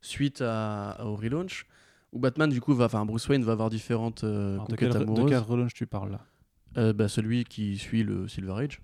suite 0.02 0.42
à, 0.46 0.98
au 1.06 1.16
relaunch, 1.16 1.66
où 2.12 2.20
Batman, 2.20 2.50
du 2.50 2.60
coup, 2.60 2.74
va, 2.76 2.86
enfin 2.86 3.06
Bruce 3.06 3.26
Wayne 3.30 3.44
va 3.46 3.54
avoir 3.54 3.70
différentes 3.70 4.26
euh, 4.26 4.56
Alors, 4.56 4.68
de, 4.68 4.72
conquêtes 4.76 4.90
quel, 4.92 5.00
de 5.00 5.04
amoureuses. 5.06 5.30
quel 5.30 5.40
relaunch 5.40 5.74
tu 5.74 5.88
parles 5.88 6.12
là? 6.12 6.20
Euh, 6.78 6.92
bah, 6.92 7.08
celui 7.08 7.46
qui 7.46 7.78
suit 7.78 8.04
le 8.04 8.28
Silver 8.28 8.52
Age. 8.58 8.82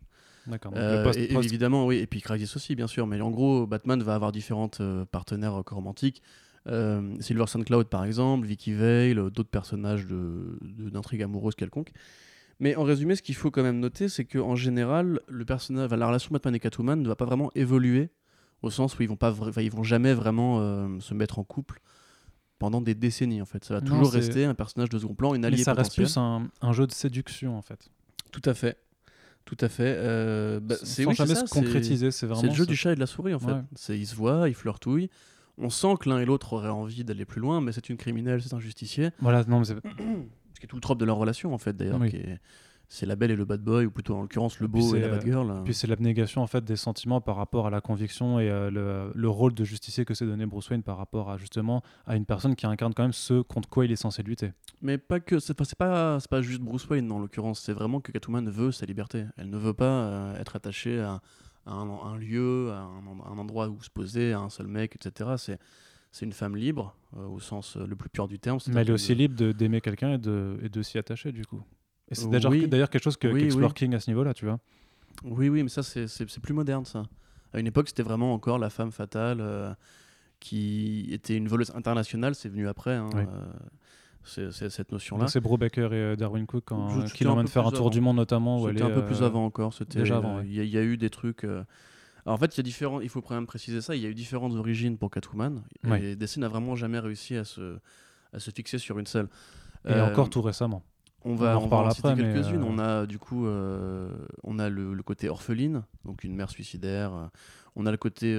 D'accord. 0.48 0.72
donc 0.72 0.80
Euh, 0.82 1.00
le 1.00 1.04
post- 1.04 1.20
et, 1.20 1.32
et 1.32 1.34
post- 1.34 1.46
évidemment, 1.50 1.86
oui, 1.86 1.98
et 1.98 2.08
puis 2.08 2.22
Crisis 2.22 2.56
aussi, 2.56 2.74
bien 2.76 2.88
sûr. 2.88 3.06
Mais 3.06 3.20
en 3.20 3.30
gros, 3.30 3.68
Batman 3.68 4.02
va 4.02 4.16
avoir 4.16 4.32
différentes 4.32 4.80
euh, 4.80 5.04
partenaires 5.04 5.56
euh, 5.60 5.64
romantiques. 5.70 6.22
Euh, 6.68 7.16
Silver 7.20 7.48
Sun 7.48 7.66
Cloud, 7.66 7.88
par 7.90 8.06
exemple, 8.06 8.48
Vicky 8.48 8.74
Vale, 8.74 9.20
euh, 9.20 9.30
d'autres 9.30 9.50
personnages 9.50 10.08
de- 10.08 10.58
de- 10.62 10.90
d'intrigue 10.90 11.22
amoureuse 11.22 11.56
quelconque. 11.56 11.92
Mais 12.60 12.76
en 12.76 12.84
résumé, 12.84 13.16
ce 13.16 13.22
qu'il 13.22 13.36
faut 13.36 13.52
quand 13.52 13.64
même 13.64 13.80
noter, 13.80 14.08
c'est 14.10 14.24
qu'en 14.26 14.56
général, 14.56 15.20
le 15.28 15.44
personnage, 15.46 15.92
la 15.92 16.08
relation 16.08 16.30
Batman 16.32 16.56
et 16.56 16.60
Catwoman 16.60 17.02
ne 17.02 17.08
va 17.08 17.16
pas 17.16 17.26
vraiment 17.26 17.52
évoluer, 17.56 18.10
au 18.62 18.70
sens 18.70 18.98
où 18.98 19.02
ils 19.04 19.10
vont 19.10 19.18
pas, 19.18 19.34
ils 19.58 19.72
vont 19.72 19.84
jamais 19.84 20.14
vraiment 20.14 20.60
euh, 20.62 20.88
se 21.00 21.14
mettre 21.14 21.38
en 21.40 21.44
couple 21.44 21.82
pendant 22.58 22.80
des 22.82 22.96
décennies. 22.96 23.42
En 23.42 23.46
fait, 23.46 23.64
ça 23.66 23.74
va 23.76 23.82
Non, 23.82 23.88
toujours 23.88 24.12
rester 24.12 24.46
un 24.46 24.54
personnage 24.56 24.90
de 24.90 24.98
second 25.00 25.16
plan, 25.16 25.36
une 25.36 25.42
Mais 25.42 25.48
alliée 25.48 25.64
ça 25.64 25.74
reste 25.74 25.96
plus 25.96 26.16
un, 26.18 26.48
un 26.62 26.72
jeu 26.72 26.88
de 26.88 26.94
séduction 26.94 27.58
en 27.58 27.62
fait. 27.62 27.90
Tout 28.32 28.42
à 28.46 28.54
fait, 28.54 28.78
tout 29.44 29.58
à 29.60 29.68
fait. 29.68 29.94
Euh, 29.98 30.60
bah, 30.62 30.76
Sans 30.78 30.86
c'est 30.86 31.14
jamais 31.14 31.36
ça, 31.36 31.46
se 31.46 31.54
concrétiser, 31.54 32.12
c'est 32.12 32.26
vraiment. 32.26 32.42
C'est 32.42 32.48
le 32.48 32.54
jeu 32.54 32.64
ce- 32.64 32.70
du 32.70 32.76
chat 32.78 32.94
et 32.94 32.96
de 32.96 33.00
la 33.02 33.06
souris 33.08 33.34
en 33.34 33.40
fait. 33.40 33.52
Ouais. 33.52 33.62
C'est 33.76 34.00
ils 34.00 34.08
se 34.08 34.16
voient, 34.16 34.48
ils 34.48 34.56
flirtouillent. 34.56 35.10
On 35.58 35.70
sent 35.70 35.96
que 36.00 36.10
l'un 36.10 36.20
et 36.20 36.26
l'autre 36.26 36.54
auraient 36.54 36.70
envie 36.70 37.04
d'aller 37.04 37.26
plus 37.26 37.40
loin, 37.42 37.60
mais 37.62 37.72
c'est 37.74 37.90
une 37.90 37.98
criminelle, 37.98 38.42
c'est 38.42 38.54
un 38.54 38.60
justicier. 38.60 39.12
Voilà, 39.20 39.44
non, 39.46 39.60
mais 39.60 39.66
c'est- 39.66 39.76
Ce 39.76 39.80
qui 40.66 40.68
est 40.68 40.70
tout 40.70 40.76
le 40.78 40.82
trope 40.82 41.00
de 41.00 41.06
leur 41.06 41.18
relation 41.18 41.54
en 41.54 41.58
fait 41.58 41.76
d'ailleurs. 41.76 42.00
Oui. 42.02 42.12
c'est 42.88 43.08
la 43.08 43.16
belle 43.16 43.32
et 43.32 43.36
le 43.36 43.46
bad 43.46 43.62
boy, 43.62 43.86
ou 43.88 43.92
plutôt 43.92 44.16
en 44.16 44.22
l'occurrence 44.22 44.60
le 44.60 44.68
beau 44.68 44.96
et 44.96 45.00
la 45.00 45.08
euh, 45.08 45.12
bad 45.18 45.26
girl. 45.26 45.50
euh. 45.50 45.64
Puis 45.64 45.74
c'est 45.74 45.88
l'abnégation 45.88 46.42
en 46.44 46.48
fait 46.48 46.64
des 46.64 46.76
sentiments 46.76 47.20
par 47.20 47.36
rapport 47.36 47.66
à 47.66 47.72
la 47.72 47.82
conviction 47.82 48.40
et 48.40 48.48
euh, 48.50 48.70
le, 48.70 49.12
le 49.16 49.30
rôle 49.30 49.56
de 49.56 49.64
justicier 49.64 50.06
que 50.06 50.14
s'est 50.14 50.26
donné 50.28 50.46
Bruce 50.46 50.70
Wayne 50.70 50.84
par 50.84 50.98
rapport 50.98 51.32
à 51.32 51.38
justement 51.38 51.82
à 52.06 52.16
une 52.16 52.26
personne 52.26 52.56
qui 52.56 52.68
incarne 52.68 52.94
quand 52.94 53.02
même 53.04 53.12
ce 53.14 53.42
contre 53.42 53.70
quoi 53.70 53.86
il 53.86 53.92
est 53.92 53.96
censé 53.96 54.22
lutter. 54.22 54.52
Mais 54.82 55.00
pas 55.00 55.20
que, 55.20 55.40
c'est 55.40 55.56
pas, 55.56 55.66
c'est 55.66 55.78
pas, 55.78 56.20
pas 56.30 56.42
juste 56.44 56.62
Bruce 56.62 56.88
Wayne 56.88 57.12
en 57.12 57.18
l'occurrence, 57.20 57.60
c'est 57.60 57.74
vraiment 57.74 58.02
que 58.02 58.12
Catwoman 58.12 58.48
veut 58.50 58.72
sa 58.72 58.86
liberté. 58.86 59.26
Elle 59.38 59.50
ne 59.50 59.58
veut 59.58 59.74
pas 59.74 59.86
euh, 59.86 60.40
être 60.40 60.56
attachée 60.56 61.00
à, 61.00 61.22
à 61.66 61.72
un, 61.74 61.90
un 61.90 62.18
lieu, 62.18 62.72
à 62.72 62.82
un, 62.82 63.34
un 63.34 63.38
endroit 63.40 63.68
où 63.68 63.82
se 63.82 63.90
poser, 63.90 64.34
à 64.34 64.40
un 64.42 64.50
seul 64.50 64.68
mec, 64.68 64.96
etc. 64.96 65.32
C'est, 65.38 65.58
c'est 66.16 66.26
une 66.26 66.32
femme 66.32 66.56
libre, 66.56 66.96
euh, 67.18 67.28
au 67.28 67.42
sens 67.42 67.76
euh, 67.76 67.86
le 67.86 67.94
plus 67.98 68.08
pur 68.08 68.30
du 68.30 68.40
terme. 68.40 68.58
Mais 68.68 68.80
elle 68.80 68.90
est 68.90 68.94
aussi 68.94 69.14
de- 69.14 69.20
libre 69.20 69.52
d'aimer 69.52 69.82
quelqu'un 69.82 70.14
et 70.14 70.18
de, 70.18 70.58
et 70.64 70.70
de 70.70 70.82
s'y 70.82 70.98
attacher 70.98 71.34
du 71.34 71.46
coup. 71.46 71.62
Et 72.10 72.16
c'est 72.16 72.30
d'ailleurs 72.30 72.52
oui. 72.54 72.70
quelque 72.70 73.00
chose 73.04 73.18
que, 73.18 73.28
Oui, 73.28 73.42
qu'explore 73.42 73.72
oui. 73.72 73.74
King 73.74 73.96
à 73.96 74.00
ce 74.00 74.10
niveau-là, 74.10 74.34
tu 74.34 74.46
vois. 74.46 74.58
Oui, 75.26 75.50
oui, 75.50 75.62
mais 75.64 75.68
ça, 75.68 75.84
c'est, 75.84 76.08
plus 76.42 76.54
moderne, 76.54 76.86
ça. 76.86 77.04
À 77.52 77.60
une 77.60 77.68
époque, 77.68 77.90
c'était 77.90 78.04
vraiment 78.04 78.34
encore 78.34 78.60
la 78.60 78.70
femme 78.70 78.94
fatale 78.94 79.40
euh, 79.42 79.74
qui 80.40 81.08
était 81.12 81.36
une 81.36 81.50
voleuse 81.50 81.72
internationale, 81.76 82.34
c'est 82.34 82.48
venu 82.48 82.70
après. 82.70 82.96
hein, 82.96 83.10
euh, 83.16 84.52
c'est, 84.52 84.70
cette 84.70 84.94
notion-là. 84.94 85.28
C'est 85.28 85.42
Brubaker 85.42 85.92
et 85.94 86.16
Darwin 86.16 86.46
Cook 86.46 86.64
quand, 86.68 87.04
qui 87.14 87.26
l'emmènent 87.26 87.50
faire 87.50 87.68
un 87.68 87.72
tour 87.72 87.82
avant. 87.82 87.90
du 87.90 88.00
monde 88.00 88.16
notamment. 88.16 88.66
C'était 88.66 88.84
un 88.84 88.90
peu 88.90 89.06
plus 89.06 89.22
avant 89.22 89.44
encore. 89.44 89.74
Déjà 89.90 90.16
avant, 90.16 90.38
ouais. 90.38 90.48
Y, 90.48 90.60
il 90.64 90.70
y 90.70 90.78
a 90.78 90.82
eu 90.84 90.96
des 90.96 91.10
trucs. 91.10 91.46
Alors, 92.26 92.36
en 92.36 92.38
fait, 92.40 92.56
il 92.56 92.58
y 92.58 92.62
a 92.62 92.64
différents. 92.64 93.02
Il 93.02 93.10
faut 93.10 93.22
quand 93.22 93.36
même 93.36 93.46
préciser 93.46 93.82
ça. 93.82 93.96
Il 93.96 94.02
y 94.02 94.06
a 94.06 94.10
eu 94.10 94.16
différentes 94.16 94.54
origines 94.56 94.98
pour 94.98 95.12
Catwoman. 95.12 95.64
Ouais. 95.84 96.04
Et 96.04 96.16
DC 96.16 96.38
n'a 96.38 96.48
vraiment 96.48 96.76
jamais 96.76 97.00
réussi 97.00 97.36
à 97.36 97.44
se 97.44 97.78
à 98.34 98.40
se 98.40 98.50
fixer 98.52 98.78
sur 98.80 98.98
une 99.00 99.06
seule. 99.08 99.30
Et 99.88 99.92
Euh, 99.92 100.06
encore 100.08 100.30
tout 100.32 100.42
récemment. 100.42 100.84
on 101.24 101.36
va 101.36 101.58
on 101.58 101.62
en 101.62 101.64
on, 101.66 101.68
va 101.68 101.78
en 101.78 101.90
citer 101.92 102.16
quelques-unes. 102.16 102.64
euh, 102.64 102.68
On 102.68 102.80
a 102.80 103.06
du 103.06 103.20
coup, 103.20 103.46
euh, 103.46 104.10
on 104.44 104.58
a 104.60 104.70
le, 104.70 104.94
le 104.96 105.04
côté 105.04 105.30
orpheline, 105.30 105.84
donc 106.04 106.24
une 106.24 106.36
mère 106.36 106.50
suicidaire. 106.50 107.30
On 107.76 107.86
a 107.86 107.92
le 107.92 107.98
côté 107.98 108.36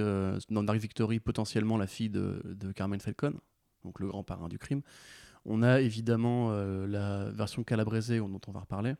dans 0.49 0.63
Dark 0.63 0.79
Victory 0.79 1.19
potentiellement 1.19 1.77
la 1.77 1.87
fille 1.87 2.09
de, 2.09 2.41
de 2.43 2.71
Carmen 2.73 2.99
Falcon, 2.99 3.33
donc 3.85 3.99
le 4.01 4.07
grand 4.07 4.23
parrain 4.23 4.49
du 4.49 4.57
crime. 4.59 4.81
On 5.45 5.63
a 5.63 5.79
évidemment 5.79 6.51
la 6.51 7.29
version 7.31 7.63
calabrésée 7.63 8.17
dont 8.19 8.41
on 8.47 8.51
va 8.51 8.59
reparler, 8.59 8.95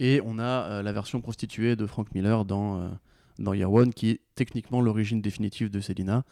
et 0.00 0.20
on 0.24 0.38
a 0.40 0.82
la 0.82 0.92
version 0.92 1.20
prostituée 1.20 1.76
de 1.76 1.86
Frank 1.86 2.12
Miller 2.14 2.44
dans 2.44 2.90
dans 3.38 3.52
Year 3.54 3.72
One, 3.72 3.92
qui 3.94 4.10
est 4.10 4.20
techniquement 4.34 4.80
l'origine 4.80 5.20
définitive 5.20 5.70
de 5.70 5.80
Selina. 5.80 6.24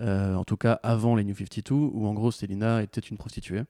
Euh, 0.00 0.34
en 0.34 0.44
tout 0.44 0.56
cas 0.56 0.80
avant 0.82 1.14
les 1.16 1.22
New 1.24 1.34
52, 1.36 1.74
où 1.74 2.06
en 2.06 2.14
gros 2.14 2.30
Selina 2.30 2.82
était 2.82 3.00
une 3.00 3.18
prostituée. 3.18 3.62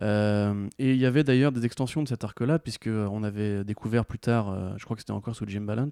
Euh, 0.00 0.68
et 0.78 0.92
il 0.92 0.96
y 0.98 1.04
avait 1.04 1.24
d'ailleurs 1.24 1.52
des 1.52 1.66
extensions 1.66 2.02
de 2.02 2.08
cet 2.08 2.24
arc-là, 2.24 2.58
puisque 2.58 2.86
euh, 2.86 3.06
on 3.10 3.22
avait 3.22 3.62
découvert 3.64 4.06
plus 4.06 4.18
tard, 4.20 4.78
je 4.78 4.84
crois 4.84 4.96
que 4.96 5.02
c'était 5.02 5.12
encore 5.12 5.34
sous 5.36 5.46
Jim 5.46 5.62
Ballant, 5.62 5.90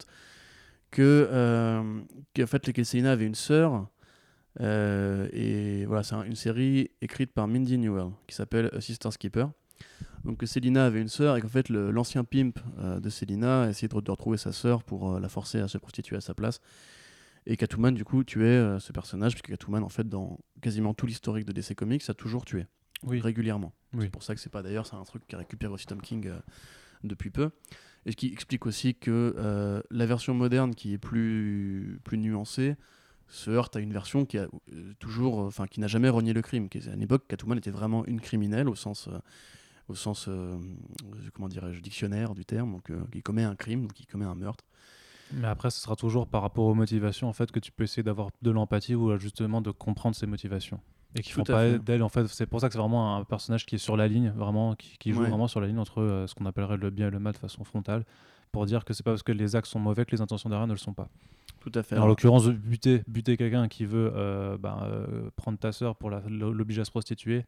que 0.90 1.28
qu'en 2.34 2.46
fait 2.46 2.82
Selina 2.84 3.12
avait 3.12 3.26
une 3.26 3.34
sœur. 3.34 3.86
et 4.60 5.84
voilà, 5.86 6.02
c'est 6.02 6.14
un- 6.14 6.24
une 6.24 6.34
série 6.36 6.90
écrite 7.02 7.32
par 7.32 7.46
Mindy 7.48 7.78
Newell 7.78 8.10
qui 8.26 8.34
s'appelle 8.34 8.70
A 8.72 8.80
Sister's 8.80 9.16
Keeper. 9.16 9.50
Donc 10.24 10.36
que 10.38 10.46
Selina 10.46 10.84
avait 10.84 11.00
une 11.00 11.08
sœur 11.08 11.36
et 11.36 11.40
qu'en 11.40 11.48
fait 11.48 11.68
l'ancien 11.70 12.24
pimp 12.24 12.58
euh, 12.78 13.00
de 13.00 13.08
Selina 13.08 13.68
essayait 13.68 13.88
de, 13.88 14.00
de 14.00 14.10
retrouver 14.10 14.36
sa 14.36 14.52
sœur 14.52 14.82
pour 14.84 15.14
euh, 15.14 15.20
la 15.20 15.28
forcer 15.28 15.60
à 15.60 15.68
se 15.68 15.78
prostituer 15.78 16.16
à 16.16 16.20
sa 16.20 16.34
place. 16.34 16.60
Et 17.46 17.56
Catwoman 17.56 17.94
du 17.94 18.04
coup 18.04 18.22
tuait 18.22 18.44
euh, 18.44 18.78
ce 18.78 18.92
personnage 18.92 19.32
puisque 19.32 19.48
Catwoman 19.48 19.82
en 19.82 19.88
fait 19.88 20.06
dans 20.08 20.38
quasiment 20.60 20.92
tout 20.92 21.06
l'historique 21.06 21.46
de 21.46 21.52
DC 21.52 21.74
Comics 21.74 22.02
a 22.08 22.14
toujours 22.14 22.44
tué 22.44 22.66
Oui. 23.02 23.18
régulièrement. 23.20 23.72
Oui. 23.94 24.04
C'est 24.04 24.10
pour 24.10 24.22
ça 24.22 24.34
que 24.34 24.40
c'est 24.40 24.50
pas 24.52 24.62
d'ailleurs, 24.62 24.86
c'est 24.86 24.96
un 24.96 25.04
truc 25.04 25.26
qui 25.26 25.36
récupère 25.36 25.72
aussi 25.72 25.86
Tom 25.86 26.02
King 26.02 26.30
depuis 27.02 27.30
peu. 27.30 27.50
Et 28.04 28.12
ce 28.12 28.16
qui 28.16 28.26
explique 28.30 28.66
aussi 28.66 28.94
que 28.94 29.82
la 29.90 30.06
version 30.06 30.34
moderne 30.34 30.74
qui 30.74 30.92
est 30.92 30.98
plus, 30.98 31.98
plus 32.04 32.18
nuancée 32.18 32.76
se 33.28 33.50
heurte 33.50 33.76
à 33.76 33.80
une 33.80 33.92
version 33.92 34.24
qui 34.26 34.36
a 34.38 34.48
toujours, 34.98 35.38
enfin 35.38 35.66
qui 35.66 35.80
n'a 35.80 35.86
jamais 35.86 36.08
renié 36.08 36.32
le 36.34 36.42
crime. 36.42 36.68
Qui 36.68 36.86
À 36.88 36.96
l'époque, 36.96 37.24
Catwoman 37.28 37.56
était 37.58 37.70
vraiment 37.70 38.04
une 38.06 38.20
criminelle 38.20 38.68
au 38.68 38.74
sens, 38.74 39.08
au 39.90 39.94
sens, 39.94 40.26
euh, 40.28 40.56
comment 41.34 41.48
dirais-je, 41.48 41.80
dictionnaire 41.80 42.34
du 42.34 42.44
terme, 42.44 42.72
donc 42.72 42.90
euh, 42.90 43.00
qui 43.12 43.22
commet 43.22 43.44
un 43.44 43.56
crime, 43.56 43.82
donc 43.82 43.92
qui 43.92 44.06
commet 44.06 44.24
un 44.24 44.34
meurtre. 44.34 44.64
Mais 45.32 45.46
après, 45.46 45.70
ce 45.70 45.80
sera 45.80 45.94
toujours 45.94 46.26
par 46.26 46.42
rapport 46.42 46.64
aux 46.64 46.74
motivations 46.74 47.28
en 47.28 47.32
fait 47.32 47.52
que 47.52 47.60
tu 47.60 47.70
peux 47.70 47.84
essayer 47.84 48.02
d'avoir 48.02 48.30
de 48.42 48.50
l'empathie 48.50 48.94
ou 48.94 49.10
euh, 49.10 49.18
justement 49.18 49.60
de 49.60 49.70
comprendre 49.70 50.16
ses 50.16 50.26
motivations. 50.26 50.80
Et 51.16 51.22
qui 51.22 51.32
font 51.32 51.42
pas 51.42 51.70
d'elle 51.78 52.02
en 52.04 52.08
fait. 52.08 52.26
C'est 52.28 52.46
pour 52.46 52.60
ça 52.60 52.68
que 52.68 52.72
c'est 52.72 52.78
vraiment 52.78 53.16
un 53.16 53.24
personnage 53.24 53.66
qui 53.66 53.74
est 53.74 53.78
sur 53.78 53.96
la 53.96 54.06
ligne, 54.06 54.30
vraiment, 54.30 54.74
qui, 54.76 54.96
qui 54.98 55.12
joue 55.12 55.20
Ouais. 55.22 55.28
vraiment 55.28 55.48
sur 55.48 55.60
la 55.60 55.66
ligne 55.66 55.78
entre 55.78 56.00
euh, 56.02 56.26
ce 56.28 56.34
qu'on 56.34 56.46
appellerait 56.46 56.76
le 56.76 56.90
bien 56.90 57.08
et 57.08 57.10
le 57.10 57.18
mal 57.18 57.32
de 57.32 57.38
façon 57.38 57.64
frontale, 57.64 58.04
pour 58.52 58.64
dire 58.66 58.84
que 58.84 58.92
c'est 58.94 59.02
pas 59.02 59.10
parce 59.12 59.24
que 59.24 59.32
les 59.32 59.56
actes 59.56 59.66
sont 59.68 59.80
mauvais 59.80 60.04
que 60.04 60.12
les 60.12 60.20
intentions 60.20 60.48
derrière 60.48 60.68
ne 60.68 60.72
le 60.72 60.78
sont 60.78 60.92
pas. 60.94 61.08
Tout 61.60 61.72
à 61.74 61.82
fait. 61.82 61.98
En 61.98 62.06
l'occurrence, 62.06 62.48
buter, 62.48 63.02
buter 63.06 63.36
quelqu'un 63.36 63.68
qui 63.68 63.84
veut 63.84 64.12
euh, 64.14 64.56
prendre 65.36 65.58
ta 65.58 65.72
sœur 65.72 65.94
pour 65.96 66.10
l'obliger 66.10 66.80
à 66.80 66.84
se 66.84 66.90
prostituer, 66.90 67.44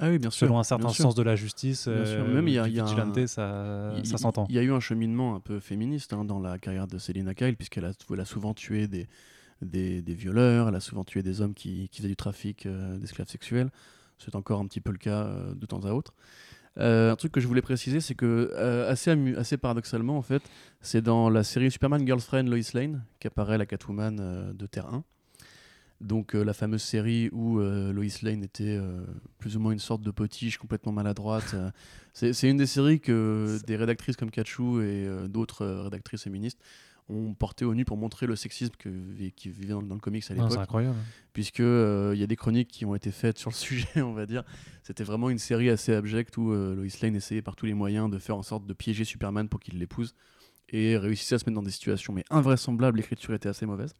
ah 0.00 0.08
oui, 0.10 0.18
bien 0.18 0.30
sûr. 0.30 0.46
selon 0.46 0.58
un 0.58 0.64
certain 0.64 0.88
sens 0.88 1.14
de 1.14 1.22
la 1.22 1.36
justice, 1.36 1.86
Bien 1.86 2.04
sûr. 2.04 2.14
euh, 2.24 2.34
Même 2.34 2.48
il 2.48 2.54
y 2.54 2.58
a- 2.58 2.66
y 2.68 2.80
un- 2.80 2.86
ça, 2.86 3.92
Il- 3.96 4.06
ça 4.06 4.16
il- 4.16 4.18
s'entend. 4.18 4.46
Il 4.48 4.54
y 4.54 4.58
a 4.58 4.62
eu 4.62 4.72
un 4.72 4.80
cheminement 4.80 5.34
un 5.36 5.40
peu 5.40 5.60
féministe 5.60 6.12
hein, 6.12 6.24
dans 6.24 6.40
la 6.40 6.58
carrière 6.58 6.86
de 6.86 6.98
Selina 6.98 7.34
Kyle, 7.34 7.56
puisqu'elle 7.56 7.84
a, 7.84 7.92
elle 8.12 8.20
a 8.20 8.24
souvent 8.24 8.54
tué 8.54 8.88
des, 8.88 9.06
des, 9.62 10.02
des 10.02 10.14
violeurs, 10.14 10.68
elle 10.68 10.74
a 10.74 10.80
souvent 10.80 11.04
tué 11.04 11.22
des 11.22 11.40
hommes 11.40 11.54
qui, 11.54 11.88
qui 11.90 11.98
faisaient 11.98 12.08
du 12.08 12.16
trafic 12.16 12.66
euh, 12.66 12.96
d'esclaves 12.98 13.28
sexuels. 13.28 13.70
C'est 14.18 14.34
encore 14.34 14.60
un 14.60 14.66
petit 14.66 14.80
peu 14.80 14.90
le 14.92 14.98
cas 14.98 15.24
euh, 15.26 15.54
de 15.54 15.66
temps 15.66 15.80
à 15.84 15.92
autre. 15.92 16.14
Euh, 16.78 17.10
un 17.12 17.16
truc 17.16 17.32
que 17.32 17.40
je 17.40 17.48
voulais 17.48 17.62
préciser, 17.62 18.00
c'est 18.00 18.14
que, 18.14 18.54
assez, 18.88 19.10
assez 19.36 19.56
paradoxalement, 19.56 20.16
en 20.16 20.22
fait, 20.22 20.42
c'est 20.80 21.02
dans 21.02 21.28
la 21.28 21.42
série 21.42 21.70
Superman 21.70 22.06
Girlfriend 22.06 22.44
Lois 22.48 22.58
Lane 22.74 23.02
qu'apparaît 23.18 23.58
la 23.58 23.66
Catwoman 23.66 24.52
de 24.54 24.66
Terre 24.66 24.86
1. 24.86 25.02
Donc 26.00 26.34
euh, 26.34 26.42
la 26.42 26.54
fameuse 26.54 26.82
série 26.82 27.28
où 27.32 27.60
euh, 27.60 27.92
Lois 27.92 28.04
Lane 28.22 28.42
était 28.42 28.76
euh, 28.78 29.04
plus 29.38 29.56
ou 29.56 29.60
moins 29.60 29.72
une 29.72 29.78
sorte 29.78 30.02
de 30.02 30.10
potiche 30.10 30.56
complètement 30.58 30.92
maladroite. 30.92 31.54
c'est 32.14 32.48
une 32.48 32.56
des 32.56 32.66
séries 32.66 33.00
que 33.00 33.58
des 33.66 33.76
rédactrices 33.76 34.16
comme 34.16 34.30
Kachou 34.30 34.80
et 34.80 35.06
d'autres 35.28 35.66
rédactrices 35.66 36.22
féministes 36.24 36.58
ont 37.08 37.34
porté 37.34 37.64
au 37.64 37.74
nu 37.74 37.84
pour 37.84 37.96
montrer 37.96 38.26
le 38.26 38.36
sexisme 38.36 38.72
que, 38.78 38.88
qui 39.30 39.50
vivait 39.50 39.72
dans, 39.72 39.82
dans 39.82 39.96
le 39.96 40.00
comics 40.00 40.22
à 40.22 40.26
Ah, 40.30 40.34
l'époque 40.34 40.52
c'est 40.52 40.58
incroyable. 40.58 40.96
puisque 41.32 41.58
euh, 41.60 42.12
il 42.14 42.20
y 42.20 42.22
a 42.22 42.26
des 42.28 42.36
chroniques 42.36 42.68
qui 42.68 42.84
ont 42.84 42.94
été 42.94 43.10
faites 43.10 43.36
sur 43.36 43.50
le 43.50 43.54
sujet, 43.56 44.00
on 44.00 44.12
va 44.12 44.26
dire. 44.26 44.44
C'était 44.84 45.02
vraiment 45.04 45.28
une 45.28 45.38
série 45.38 45.70
assez 45.70 45.92
abjecte 45.92 46.36
où 46.38 46.52
Lois 46.52 46.86
Lane 47.02 47.16
essayait 47.16 47.42
par 47.42 47.56
tous 47.56 47.66
les 47.66 47.74
moyens 47.74 48.08
de 48.10 48.18
faire 48.18 48.36
en 48.36 48.42
sorte 48.42 48.64
de 48.64 48.72
piéger 48.72 49.04
Superman 49.04 49.48
pour 49.48 49.58
qu'il 49.60 49.78
l'épouse 49.78 50.14
et 50.68 50.96
réussissait 50.96 51.34
à 51.34 51.38
se 51.40 51.44
mettre 51.46 51.56
dans 51.56 51.62
des 51.64 51.72
situations 51.72 52.12
mais 52.12 52.24
invraisemblables. 52.30 52.96
L'écriture 52.98 53.34
était 53.34 53.48
assez 53.48 53.66
mauvaise. 53.66 53.94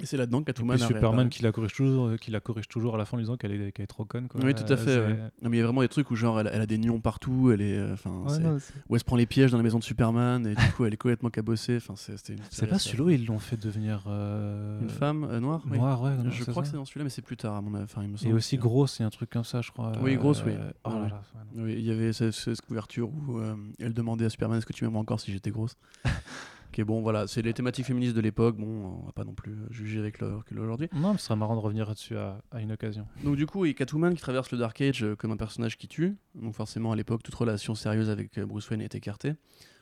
Et 0.00 0.06
c'est 0.06 0.16
là-dedans 0.16 0.38
que 0.38 0.50
Et 0.50 0.54
Catwoman 0.54 0.76
puis 0.76 0.84
a 0.84 0.86
Superman 0.86 1.28
qui 1.28 1.42
la 1.42 1.50
corrige 1.50 1.72
toujours, 1.74 2.06
euh, 2.06 2.16
qui 2.16 2.30
la 2.30 2.38
corrige 2.38 2.68
toujours 2.68 2.94
à 2.94 2.98
la 2.98 3.04
fin 3.04 3.16
en 3.16 3.20
disant 3.20 3.36
qu'elle 3.36 3.50
est, 3.52 3.72
qu'elle 3.72 3.82
est 3.82 3.86
trop 3.88 4.04
conne. 4.04 4.28
Quoi. 4.28 4.40
Oui, 4.44 4.54
tout 4.54 4.62
à 4.68 4.72
Euh, 4.72 4.76
fait. 4.76 4.84
c'est- 4.94 4.98
ouais. 5.00 5.18
Non, 5.42 5.50
mais 5.50 5.56
il 5.56 5.60
y 5.60 5.62
a 5.62 5.66
vraiment 5.66 5.80
des 5.80 5.88
trucs 5.88 6.10
où 6.12 6.14
genre 6.14 6.38
elle, 6.38 6.48
elle 6.52 6.60
a 6.60 6.66
des 6.66 6.78
nions 6.78 7.00
partout, 7.00 7.50
elle 7.52 7.60
est, 7.62 7.76
euh, 7.76 7.94
enfin, 7.94 8.10
Ouais, 8.10 8.38
non, 8.38 8.58
où 8.88 8.94
elle 8.94 9.00
se 9.00 9.04
prend 9.04 9.16
les 9.16 9.26
pièges 9.26 9.50
dans 9.50 9.56
la 9.56 9.64
maison 9.64 9.78
de 9.80 9.82
Superman 9.84 10.46
et 10.46 10.54
du 10.54 10.72
coup 10.76 10.84
elle 10.84 10.94
est 10.94 10.96
complètement 10.98 11.30
cabossée. 11.30 11.78
Enfin, 11.78 11.94
c'est- 11.96 12.68
pas 12.68 12.78
celui-là 12.78 13.04
où 13.04 13.10
ils 13.10 13.26
l'ont 13.26 13.40
fait 13.40 13.56
devenir 13.56 14.04
euh, 14.06 14.80
Une 14.80 14.88
femme 14.90 15.24
euh, 15.24 15.40
noire. 15.40 15.62
oui. 15.68 15.78
noire, 15.78 16.00
ouais. 16.02 16.16
non, 16.16 16.30
Je 16.30 16.44
crois 16.44 16.62
que 16.62 16.68
c'est 16.68 16.76
dans 16.76 16.84
celui-là, 16.84 17.02
mais 17.04 17.10
c'est 17.10 17.22
plus 17.22 17.36
tard 17.36 17.56
à 17.56 17.60
mon 17.60 17.74
avis. 17.74 17.84
Enfin, 17.84 18.02
il 18.04 18.08
me 18.10 18.16
Et 18.24 18.32
aussi 18.32 18.56
que- 18.56 18.62
grosse, 18.62 18.98
il 18.98 19.02
y 19.02 19.04
a 19.04 19.06
un 19.06 19.10
truc 19.10 19.30
comme 19.30 19.42
ça, 19.44 19.62
je 19.62 19.72
crois. 19.72 19.90
Oui, 20.00 20.14
grosse, 20.14 20.44
oui. 20.46 20.52
Oh 20.84 20.90
là 20.90 21.08
là. 21.08 21.22
Oui, 21.56 21.74
il 21.76 21.84
y 21.84 21.90
avait 21.90 22.12
cette, 22.12 22.30
cette 22.32 22.60
couverture 22.60 23.08
où 23.10 23.38
euh, 23.38 23.56
elle 23.80 23.94
demandait 23.94 24.26
à 24.26 24.30
Superman 24.30 24.58
est-ce 24.58 24.66
que 24.66 24.72
tu 24.72 24.84
m'aimerais 24.84 25.00
encore 25.00 25.18
si 25.18 25.32
j'étais 25.32 25.50
grosse? 25.50 25.76
Ok, 26.68 26.84
bon, 26.84 27.00
voilà, 27.00 27.26
c'est 27.26 27.40
les 27.42 27.54
thématiques 27.54 27.86
féministes 27.86 28.14
de 28.14 28.20
l'époque. 28.20 28.56
Bon, 28.56 28.66
on 29.02 29.06
va 29.06 29.12
pas 29.12 29.24
non 29.24 29.32
plus 29.34 29.52
euh, 29.52 29.66
juger 29.70 29.98
avec 29.98 30.20
le 30.20 30.36
recul 30.36 30.60
aujourd'hui. 30.60 30.88
Non, 30.92 31.12
mais 31.12 31.18
ce 31.18 31.24
serait 31.24 31.36
marrant 31.36 31.54
de 31.56 31.60
revenir 31.60 31.86
là-dessus 31.86 32.16
à, 32.16 32.42
à 32.50 32.60
une 32.60 32.72
occasion. 32.72 33.06
Donc, 33.24 33.36
du 33.36 33.46
coup, 33.46 33.64
il 33.64 33.68
y 33.68 33.70
a 33.70 33.74
Catwoman 33.74 34.14
qui 34.14 34.20
traverse 34.20 34.50
le 34.52 34.58
Dark 34.58 34.78
Age 34.80 35.02
euh, 35.02 35.16
comme 35.16 35.30
un 35.32 35.36
personnage 35.36 35.78
qui 35.78 35.88
tue. 35.88 36.16
Donc, 36.34 36.54
forcément, 36.54 36.92
à 36.92 36.96
l'époque, 36.96 37.22
toute 37.22 37.34
relation 37.34 37.74
sérieuse 37.74 38.10
avec 38.10 38.36
euh, 38.38 38.44
Bruce 38.46 38.68
Wayne 38.70 38.82
est 38.82 38.94
écartée. 38.94 39.32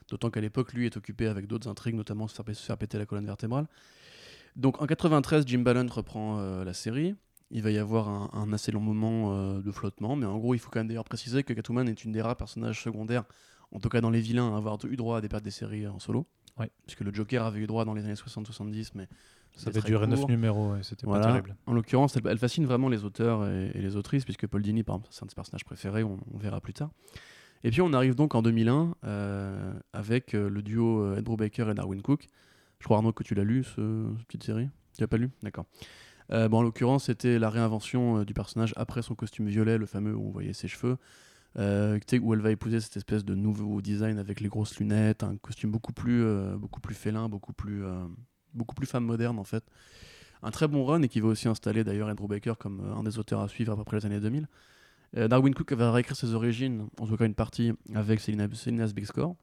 D'autant 0.09 0.31
qu'à 0.31 0.41
l'époque, 0.41 0.73
lui 0.73 0.87
est 0.87 0.97
occupé 0.97 1.27
avec 1.27 1.49
d'autres 1.49 1.69
intrigues, 1.69 1.97
notamment 1.97 2.29
se 2.29 2.35
faire, 2.41 2.45
se 2.55 2.65
faire 2.65 2.79
péter 2.79 2.99
la 2.99 3.07
colonne 3.07 3.27
vertébrale. 3.27 3.67
Donc, 4.55 4.81
en 4.81 4.87
93, 4.87 5.45
Jim 5.47 5.59
Ballant 5.61 5.87
reprend 5.91 6.39
euh, 6.39 6.65
la 6.65 6.73
série. 6.73 7.15
Il 7.51 7.63
va 7.63 7.71
y 7.73 7.79
avoir 7.79 8.09
un, 8.09 8.31
un 8.33 8.53
assez 8.53 8.71
long 8.73 8.81
moment 8.81 9.33
euh, 9.33 9.61
de 9.61 9.71
flottement, 9.73 10.15
mais 10.17 10.27
en 10.27 10.39
gros, 10.39 10.55
il 10.55 10.59
faut 10.59 10.71
quand 10.71 10.81
même 10.81 10.89
d'ailleurs 10.89 11.05
préciser 11.05 11.43
que 11.43 11.53
Catwoman 11.53 11.89
est 11.89 12.05
une 12.05 12.13
des 12.13 12.23
rares 12.23 12.37
personnages 12.37 12.83
secondaires, 12.83 13.25
en 13.73 13.81
tout 13.81 13.89
cas 13.89 14.01
dans 14.01 14.11
les 14.11 14.21
vilains, 14.21 14.55
à 14.55 14.57
avoir 14.57 14.79
eu 14.85 14.97
droit 14.97 15.19
à 15.19 15.21
des 15.21 15.29
pertes 15.29 15.45
des 15.45 15.51
séries 15.51 15.87
en 15.87 15.99
solo. 15.99 16.27
Ouais. 16.59 16.71
Puisque 16.87 17.01
le 17.01 17.13
Joker 17.13 17.45
avait 17.45 17.61
eu 17.61 17.67
droit 17.67 17.85
dans 17.85 17.95
les 17.95 18.05
années 18.05 18.15
60-70, 18.15 18.93
mais 18.95 19.09
Ça 19.57 19.69
avait 19.71 19.81
duré 19.83 20.07
9 20.07 20.21
court. 20.21 20.29
numéros, 20.31 20.73
ouais, 20.73 20.83
c'était 20.83 21.07
Voilà. 21.07 21.25
pas 21.27 21.31
terrible. 21.33 21.57
En 21.67 21.73
l'occurrence, 21.75 22.17
elle, 22.17 22.27
elle 22.27 22.39
fascine 22.39 22.65
vraiment 22.65 22.89
les 22.89 23.05
auteurs 23.05 23.47
et, 23.47 23.71
et 23.75 23.81
les 23.83 23.97
autrices, 23.97 24.25
puisque 24.25 24.47
Paul 24.47 24.63
Dini, 24.63 24.83
par 24.83 24.97
exemple, 24.97 25.09
c'est 25.13 25.23
un 25.23 25.27
de 25.27 25.31
ses 25.31 25.35
personnages 25.37 25.65
préférés, 25.65 26.03
on, 26.03 26.19
on 26.33 26.39
verra 26.39 26.61
plus 26.61 26.73
tard. 26.75 26.91
Et 27.65 27.71
puis 27.71 27.81
on 27.81 27.93
arrive 27.93 28.15
donc 28.15 28.35
en 28.35 28.43
2001 28.43 28.95
euh, 29.05 29.73
avec 29.93 30.35
euh, 30.35 30.49
le 30.49 30.63
duo 30.63 31.01
euh, 31.03 31.17
Ed 31.17 31.25
Brubaker 31.25 31.69
et 31.71 31.75
Darwin 31.75 32.01
Cook. 32.03 32.27
Je 32.79 32.85
crois 32.85 32.99
Arnaud 32.99 33.13
que 33.13 33.23
tu 33.25 33.35
l'as 33.35 33.45
lu, 33.45 33.65
ce, 33.65 34.07
cette 34.19 34.27
petite 34.27 34.45
série? 34.45 34.69
Tu 34.95 35.01
l'as 35.01 35.09
pas 35.09 35.17
lu? 35.17 35.31
D'accord. 35.43 35.65
Euh, 36.33 36.49
bon, 36.49 36.59
en 36.59 36.63
l'occurrence, 36.63 37.05
c'était 37.05 37.39
la 37.39 37.49
réinvention 37.51 38.19
euh, 38.19 38.25
du 38.25 38.35
personnage 38.35 38.73
après 38.77 39.01
son 39.03 39.15
costume 39.15 39.47
violet, 39.49 39.79
le 39.79 39.87
fameux 39.87 40.15
où 40.15 40.27
on 40.27 40.31
voyait 40.31 40.53
ses 40.53 40.69
cheveux, 40.69 40.97
euh, 41.59 41.99
où 42.21 42.35
elle 42.35 42.41
va 42.41 42.51
épouser 42.51 42.81
cette 42.81 42.97
espèce 42.97 43.25
de 43.25 43.35
nouveau 43.35 43.81
design 43.81 44.19
avec 44.19 44.41
les 44.41 44.49
grosses 44.49 44.79
lunettes, 44.79 45.23
un 45.23 45.37
costume 45.37 45.71
beaucoup 45.71 45.93
plus, 45.93 46.23
euh, 46.25 46.57
beaucoup 46.57 46.81
plus 46.81 46.95
félin, 46.95 47.29
beaucoup 47.29 47.53
plus, 47.53 47.85
euh, 47.85 48.05
beaucoup 48.55 48.75
plus 48.75 48.87
femme 48.87 49.05
moderne 49.05 49.39
en 49.39 49.45
fait. 49.45 49.65
Un 50.43 50.51
très 50.51 50.69
bon 50.69 50.85
run 50.85 51.03
et 51.03 51.09
qui 51.09 51.21
va 51.21 51.29
aussi 51.29 51.49
installer 51.49 51.83
d'ailleurs 51.83 52.09
Andrew 52.09 52.29
Baker 52.29 52.55
comme 52.59 52.81
un 52.81 53.03
des 53.03 53.19
auteurs 53.19 53.41
à 53.41 53.49
suivre 53.49 53.79
après 53.79 53.99
les 53.99 54.07
années 54.07 54.21
2000. 54.21 54.47
Euh, 55.17 55.29
Darwin 55.29 55.55
Cook 55.55 55.73
va 55.73 55.93
réécrire 55.93 56.17
ses 56.17 56.35
origines, 56.35 56.89
en 57.01 57.07
tout 57.07 57.17
cas 57.17 57.25
une 57.25 57.35
partie, 57.35 57.73
avec 57.95 58.21
Selina, 58.21 58.47
Selina's 58.53 58.93
Big 58.93 59.07
Score. 59.07 59.35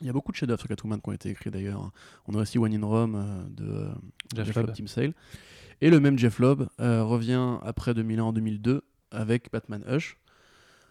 Il 0.00 0.06
y 0.06 0.10
a 0.10 0.12
beaucoup 0.12 0.30
de 0.30 0.36
chefs-d'œuvre 0.36 0.60
sur 0.60 0.68
Catwoman 0.68 1.00
qui 1.00 1.08
ont 1.08 1.12
été 1.12 1.30
écrits 1.30 1.50
d'ailleurs. 1.50 1.90
On 2.26 2.34
a 2.34 2.42
aussi 2.42 2.58
One 2.58 2.72
in 2.74 2.86
Rome 2.86 3.48
de 3.50 3.88
Jeff 4.34 4.54
Loeb. 4.54 4.72
Team 4.72 4.86
Sale. 4.86 5.12
Et 5.80 5.90
le 5.90 5.98
même 5.98 6.18
Jeff 6.18 6.38
Loeb 6.38 6.68
revient 6.78 7.58
après 7.62 7.94
2001 7.94 8.22
en 8.22 8.32
2002 8.32 8.82
avec 9.10 9.50
Batman 9.50 9.82
Hush. 9.88 10.16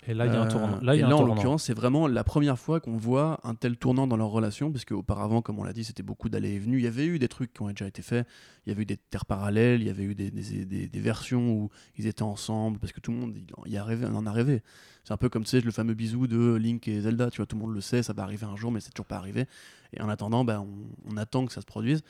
Et 0.09 0.13
là, 0.13 0.25
il 0.25 0.33
y 0.33 0.35
a 0.35 0.41
un 0.41 0.45
Euh, 0.45 0.49
tournant. 0.49 0.79
Là, 0.81 0.95
y 0.95 1.01
un 1.03 1.11
en 1.11 1.21
l'occurrence, 1.35 1.63
c'est 1.65 1.73
vraiment 1.73 2.07
la 2.07 2.23
première 2.23 2.57
fois 2.57 2.79
qu'on 2.79 2.95
voit 2.95 3.41
un 3.43 3.55
tel 3.55 3.75
tournant 3.77 4.07
dans 4.07 4.15
leur 4.15 4.29
relation, 4.29 4.71
parce 4.71 4.85
qu'auparavant, 4.85 5.41
comme 5.41 5.59
on 5.59 5.63
l'a 5.63 5.73
dit, 5.73 5.83
c'était 5.83 6.01
beaucoup 6.01 6.29
d'allées 6.29 6.53
et 6.53 6.59
venues. 6.59 6.77
Il 6.77 6.83
y 6.85 6.87
avait 6.87 7.05
eu 7.05 7.19
des 7.19 7.27
trucs 7.27 7.53
qui 7.53 7.61
ont 7.61 7.67
déjà 7.67 7.87
été 7.87 8.01
faits, 8.01 8.25
il 8.65 8.69
y 8.69 8.71
avait 8.71 8.83
eu 8.83 8.85
des 8.85 8.95
terres 8.95 9.25
parallèles, 9.25 9.81
il 9.81 9.87
y 9.87 9.89
avait 9.89 10.03
eu 10.03 10.15
des, 10.15 10.31
des- 10.31 10.65
des- 10.65 10.87
des 10.87 10.99
versions 11.01 11.51
où 11.51 11.69
ils 11.97 12.07
étaient 12.07 12.23
ensemble, 12.23 12.79
parce 12.79 12.93
que 12.93 13.01
tout 13.01 13.11
le 13.11 13.17
monde 13.17 13.35
il 13.35 13.45
en- 13.57 13.65
y 13.65 13.75
a 13.75 13.83
rêvé, 13.83 14.05
on 14.09 14.15
en 14.15 14.25
a 14.25 14.31
rêvé. 14.31 14.63
C'est 15.03 15.13
un 15.13 15.17
peu 15.17 15.27
comme 15.27 15.43
tu 15.43 15.49
sais, 15.49 15.61
le 15.61 15.71
fameux 15.71 15.93
bisou 15.93 16.25
de 16.27 16.55
Link 16.55 16.87
et 16.87 17.01
Zelda, 17.01 17.29
tu 17.29 17.37
vois, 17.37 17.45
tout 17.45 17.57
le 17.57 17.61
monde 17.63 17.73
le 17.73 17.81
sait, 17.81 18.01
ça 18.01 18.13
va 18.13 18.23
arriver 18.23 18.45
un 18.45 18.55
jour, 18.55 18.71
mais 18.71 18.79
c'est 18.79 18.91
toujours 18.91 19.05
pas 19.07 19.17
arrivé. 19.17 19.45
Et 19.93 20.01
en 20.01 20.07
attendant, 20.09 20.45
bah, 20.45 20.61
on, 20.61 21.13
on 21.13 21.17
attend 21.17 21.45
que 21.45 21.51
ça 21.53 21.59
se 21.61 21.65
produise. 21.65 22.01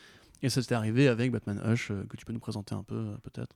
Et 0.43 0.49
ça 0.49 0.61
s'est 0.61 0.75
arrivé 0.75 1.07
avec 1.07 1.31
Batman 1.31 1.59
Hush, 1.65 1.89
euh, 1.89 2.03
que 2.07 2.15
tu 2.15 2.23
peux 2.25 2.31
nous 2.33 2.39
présenter 2.39 2.75
un 2.75 2.83
peu, 2.83 2.95
euh, 2.95 3.17
peut-être, 3.23 3.55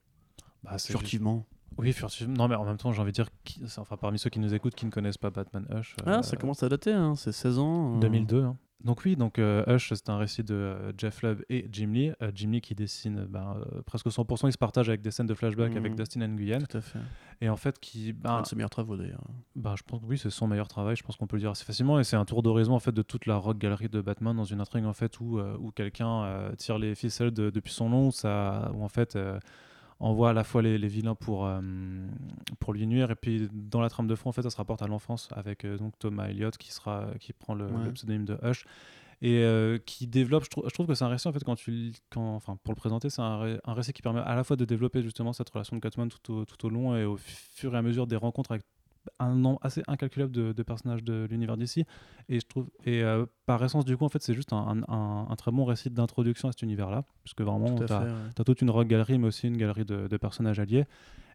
Bah, 0.63 0.71
juste- 0.73 0.87
furtivement. 0.87 1.45
Oui, 1.77 1.93
furtivement. 1.93 2.33
Non, 2.37 2.47
mais 2.47 2.55
en 2.55 2.65
même 2.65 2.77
temps, 2.77 2.91
j'ai 2.91 3.01
envie 3.01 3.11
de 3.11 3.15
dire, 3.15 3.29
qui- 3.43 3.61
enfin, 3.77 3.97
parmi 3.97 4.19
ceux 4.19 4.29
qui 4.29 4.39
nous 4.39 4.53
écoutent, 4.53 4.75
qui 4.75 4.85
ne 4.85 4.91
connaissent 4.91 5.17
pas 5.17 5.29
Batman 5.29 5.65
Hush. 5.73 5.95
Ah, 6.05 6.19
euh, 6.19 6.21
ça 6.21 6.35
commence 6.37 6.63
à 6.63 6.69
dater, 6.69 6.91
hein, 6.93 7.15
c'est 7.15 7.31
16 7.31 7.59
ans. 7.59 7.95
euh. 7.97 7.99
2002. 7.99 8.43
hein. 8.43 8.57
Donc 8.83 9.03
oui, 9.05 9.15
donc 9.15 9.37
euh, 9.37 9.63
Hush, 9.67 9.93
c'est 9.93 10.09
un 10.09 10.17
récit 10.17 10.43
de 10.43 10.55
euh, 10.55 10.91
Jeff 10.97 11.21
Lubb 11.21 11.43
et 11.51 11.69
Jim 11.71 11.91
Lee. 11.93 12.13
Euh, 12.23 12.31
Jim 12.33 12.49
Lee 12.49 12.61
qui 12.61 12.73
dessine 12.73 13.19
euh, 13.19 13.25
ben, 13.29 13.55
euh, 13.75 13.83
presque 13.83 14.07
100%, 14.07 14.47
il 14.47 14.51
se 14.51 14.57
partage 14.57 14.89
avec 14.89 15.03
des 15.03 15.11
scènes 15.11 15.27
de 15.27 15.35
flashback 15.35 15.75
avec 15.77 15.93
Dustin 15.95 16.27
Nguyen. 16.27 16.57
Tout 16.63 16.77
à 16.77 16.81
fait. 16.81 16.97
Et 17.41 17.49
en 17.49 17.57
fait, 17.57 17.79
qui, 17.79 18.11
ben, 18.11 18.31
un 18.37 18.41
de 18.41 18.47
ses 18.47 18.55
meilleurs 18.55 18.71
travaux 18.71 18.97
d'ailleurs. 18.97 19.21
ben, 19.55 19.75
je 19.77 19.83
pense 19.83 20.01
que 20.01 20.05
oui, 20.07 20.17
c'est 20.17 20.31
son 20.31 20.47
meilleur 20.47 20.67
travail, 20.67 20.95
je 20.95 21.03
pense 21.03 21.15
qu'on 21.15 21.27
peut 21.27 21.35
le 21.35 21.41
dire 21.41 21.51
assez 21.51 21.63
facilement. 21.63 21.99
Et 21.99 22.03
c'est 22.03 22.15
un 22.15 22.25
tour 22.25 22.41
d'horizon 22.41 22.73
en 22.73 22.79
fait 22.79 22.91
de 22.91 23.03
toute 23.03 23.27
la 23.27 23.35
rock 23.35 23.59
galerie 23.59 23.87
de 23.87 24.01
Batman 24.01 24.35
dans 24.35 24.45
une 24.45 24.61
intrigue 24.61 24.85
en 24.85 24.93
fait 24.93 25.19
où, 25.19 25.37
euh, 25.37 25.55
où 25.59 25.69
quelqu'un 25.69 26.23
euh, 26.23 26.55
tire 26.55 26.79
les 26.79 26.95
ficelles 26.95 27.31
de- 27.31 27.51
depuis 27.51 27.73
son 27.73 27.87
nom, 27.87 28.07
où, 28.07 28.11
ça, 28.11 28.71
où 28.73 28.83
en 28.83 28.89
fait 28.89 29.15
euh, 29.15 29.39
envoie 30.01 30.31
à 30.31 30.33
la 30.33 30.43
fois 30.43 30.61
les, 30.61 30.77
les 30.77 30.87
vilains 30.87 31.15
pour, 31.15 31.45
euh, 31.45 31.61
pour 32.59 32.73
lui 32.73 32.85
nuire. 32.87 33.11
Et 33.11 33.15
puis 33.15 33.47
dans 33.51 33.79
la 33.81 33.89
trame 33.89 34.07
de 34.07 34.15
fond, 34.15 34.29
en 34.29 34.31
fait, 34.33 34.41
ça 34.41 34.49
se 34.49 34.57
rapporte 34.57 34.81
à 34.81 34.87
l'enfance 34.87 35.29
avec 35.31 35.63
euh, 35.63 35.77
donc 35.77 35.97
Thomas 35.99 36.27
Elliott 36.27 36.57
qui, 36.57 36.71
sera, 36.71 37.05
qui 37.19 37.33
prend 37.33 37.53
le, 37.53 37.65
Ouais. 37.67 37.85
le 37.85 37.91
pseudonyme 37.93 38.25
de 38.25 38.37
Hush 38.43 38.65
et 39.21 39.43
euh, 39.43 39.77
qui 39.77 40.07
développe. 40.07 40.43
Je, 40.45 40.49
trou- 40.49 40.63
je 40.67 40.73
trouve 40.73 40.87
que 40.87 40.95
c'est 40.95 41.03
un 41.05 41.09
récit 41.09 41.27
en 41.27 41.31
fait 41.31 41.43
quand 41.43 41.55
tu 41.55 41.93
quand, 42.09 42.35
enfin 42.35 42.57
pour 42.63 42.71
le 42.73 42.75
présenter, 42.77 43.09
c'est 43.11 43.21
un, 43.21 43.37
ré- 43.39 43.59
un 43.63 43.73
récit 43.73 43.93
qui 43.93 44.01
permet 44.01 44.19
à 44.21 44.35
la 44.35 44.43
fois 44.43 44.55
de 44.55 44.65
développer 44.65 45.01
justement 45.03 45.31
cette 45.33 45.49
relation 45.49 45.75
de 45.75 45.81
Catwoman 45.81 46.09
tout 46.09 46.33
au, 46.33 46.45
tout 46.45 46.65
au 46.65 46.69
long 46.69 46.95
et 46.95 47.05
au 47.05 47.17
fur 47.17 47.75
et 47.75 47.77
à 47.77 47.81
mesure 47.83 48.07
des 48.07 48.15
rencontres 48.15 48.51
avec 48.51 48.63
un 49.19 49.35
nombre 49.35 49.59
assez 49.63 49.81
incalculable 49.87 50.31
de, 50.31 50.51
de 50.53 50.63
personnages 50.63 51.03
de 51.03 51.27
l'univers 51.29 51.57
d'ici 51.57 51.85
et 52.29 52.39
je 52.39 52.45
trouve 52.45 52.69
et 52.85 53.01
euh, 53.01 53.25
par 53.47 53.63
essence 53.63 53.83
du 53.85 53.97
coup 53.97 54.05
en 54.05 54.09
fait 54.09 54.21
c'est 54.21 54.33
juste 54.35 54.53
un, 54.53 54.83
un- 54.87 55.27
un 55.29 55.35
très 55.35 55.51
bon 55.51 55.65
récit 55.65 55.89
d'introduction 55.89 56.49
à 56.49 56.51
cet 56.51 56.61
univers 56.61 56.89
là 56.91 57.03
puisque 57.23 57.41
vraiment 57.41 57.75
ouais. 57.75 57.85
T'as 58.35 58.43
toute 58.43 58.61
une 58.61 58.69
rock 58.69 58.87
galerie, 58.87 59.17
mais 59.17 59.27
aussi 59.27 59.47
une 59.47 59.57
galerie 59.57 59.85
de, 59.85 60.07
de 60.07 60.17
personnages 60.17 60.59
alliés. 60.59 60.85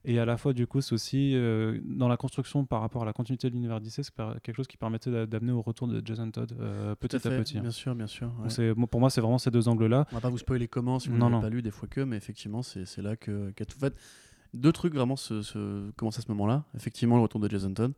Et 0.09 0.21
à 0.21 0.25
la 0.25 0.37
fois, 0.37 0.53
du 0.53 0.69
coup, 0.69 0.81
c'est 0.81 0.93
aussi 0.93 1.33
euh, 1.35 1.81
dans 1.85 2.07
la 2.07 2.17
construction 2.17 2.65
par 2.65 2.81
rapport 2.81 3.03
à 3.03 3.05
la 3.05 3.13
continuité 3.13 3.49
de 3.51 3.55
l'univers 3.55 3.81
d'IC, 3.81 3.91
c'est 4.05 4.13
quelque 4.43 4.55
chose 4.55 4.69
qui 4.69 4.77
permettait 4.77 5.11
d'a- 5.11 5.27
d'amener 5.27 5.51
au 5.51 5.63
retour 5.63 5.89
de 5.89 6.01
Jason 6.05 6.31
Todd 6.31 6.53
euh, 6.61 6.95
petit 6.95 7.17
à, 7.17 7.19
petit. 7.21 7.59
hein. 7.59 7.63
Bien 7.63 7.71
sûr, 7.73 7.95
bien 7.97 8.07
sûr. 8.07 8.31
ouais. 8.41 8.49
C'est- 8.51 8.73
pour 8.89 9.01
moi, 9.01 9.11
c'est 9.11 9.21
vraiment 9.21 9.39
ces 9.39 9.51
deux 9.51 9.67
angles-là. 9.67 10.07
On 10.13 10.15
va 10.15 10.21
pas 10.21 10.29
vous 10.31 10.39
spoiler 10.39 10.69
comment 10.69 11.01
si 11.01 11.09
vous 11.09 11.17
Non, 11.17 11.25
n'avez 11.31 11.35
non. 11.37 11.41
pas 11.41 11.51
lu 11.51 11.61
des 11.63 11.73
fois 11.73 11.89
que, 11.89 12.01
mais 12.03 12.17
effectivement, 12.17 12.63
c'est 12.63 12.87
là 13.03 13.17
que. 13.17 13.51
qu'à 13.51 13.65
tout- 13.65 13.79
fait, 13.81 13.95
deux 14.57 14.73
trucs 14.73 14.95
vraiment 14.95 15.17
se, 15.17 15.43
se 15.43 15.91
commencent 15.93 16.19
à 16.19 16.23
ce 16.23 16.29
moment-là. 16.29 16.65
Effectivement, 16.77 17.17
le 17.17 17.23
retour 17.23 17.41
de 17.41 17.49
Jason 17.49 17.73
Todd. 17.75 17.93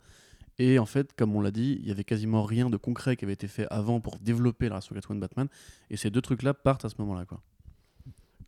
Et 0.58 0.78
en 0.78 0.86
fait, 0.86 1.14
comme 1.14 1.36
on 1.36 1.40
l'a 1.40 1.52
dit, 1.52 1.78
il 1.80 1.88
y 1.88 1.92
avait 1.92 2.04
quasiment 2.04 2.42
rien 2.42 2.68
de 2.68 2.76
concret 2.76 3.16
qui 3.16 3.24
avait 3.24 3.34
été 3.34 3.46
fait 3.46 3.66
avant 3.70 4.00
pour 4.00 4.18
développer 4.18 4.68
la 4.68 4.76
relation 4.76 4.94
Catwoman 4.94 5.20
Batman. 5.20 5.48
Et 5.90 5.96
ces 5.96 6.10
deux 6.10 6.20
trucs-là 6.20 6.52
partent 6.52 6.84
à 6.84 6.88
ce 6.88 6.96
moment-là. 6.98 7.24
Quoi. 7.26 7.40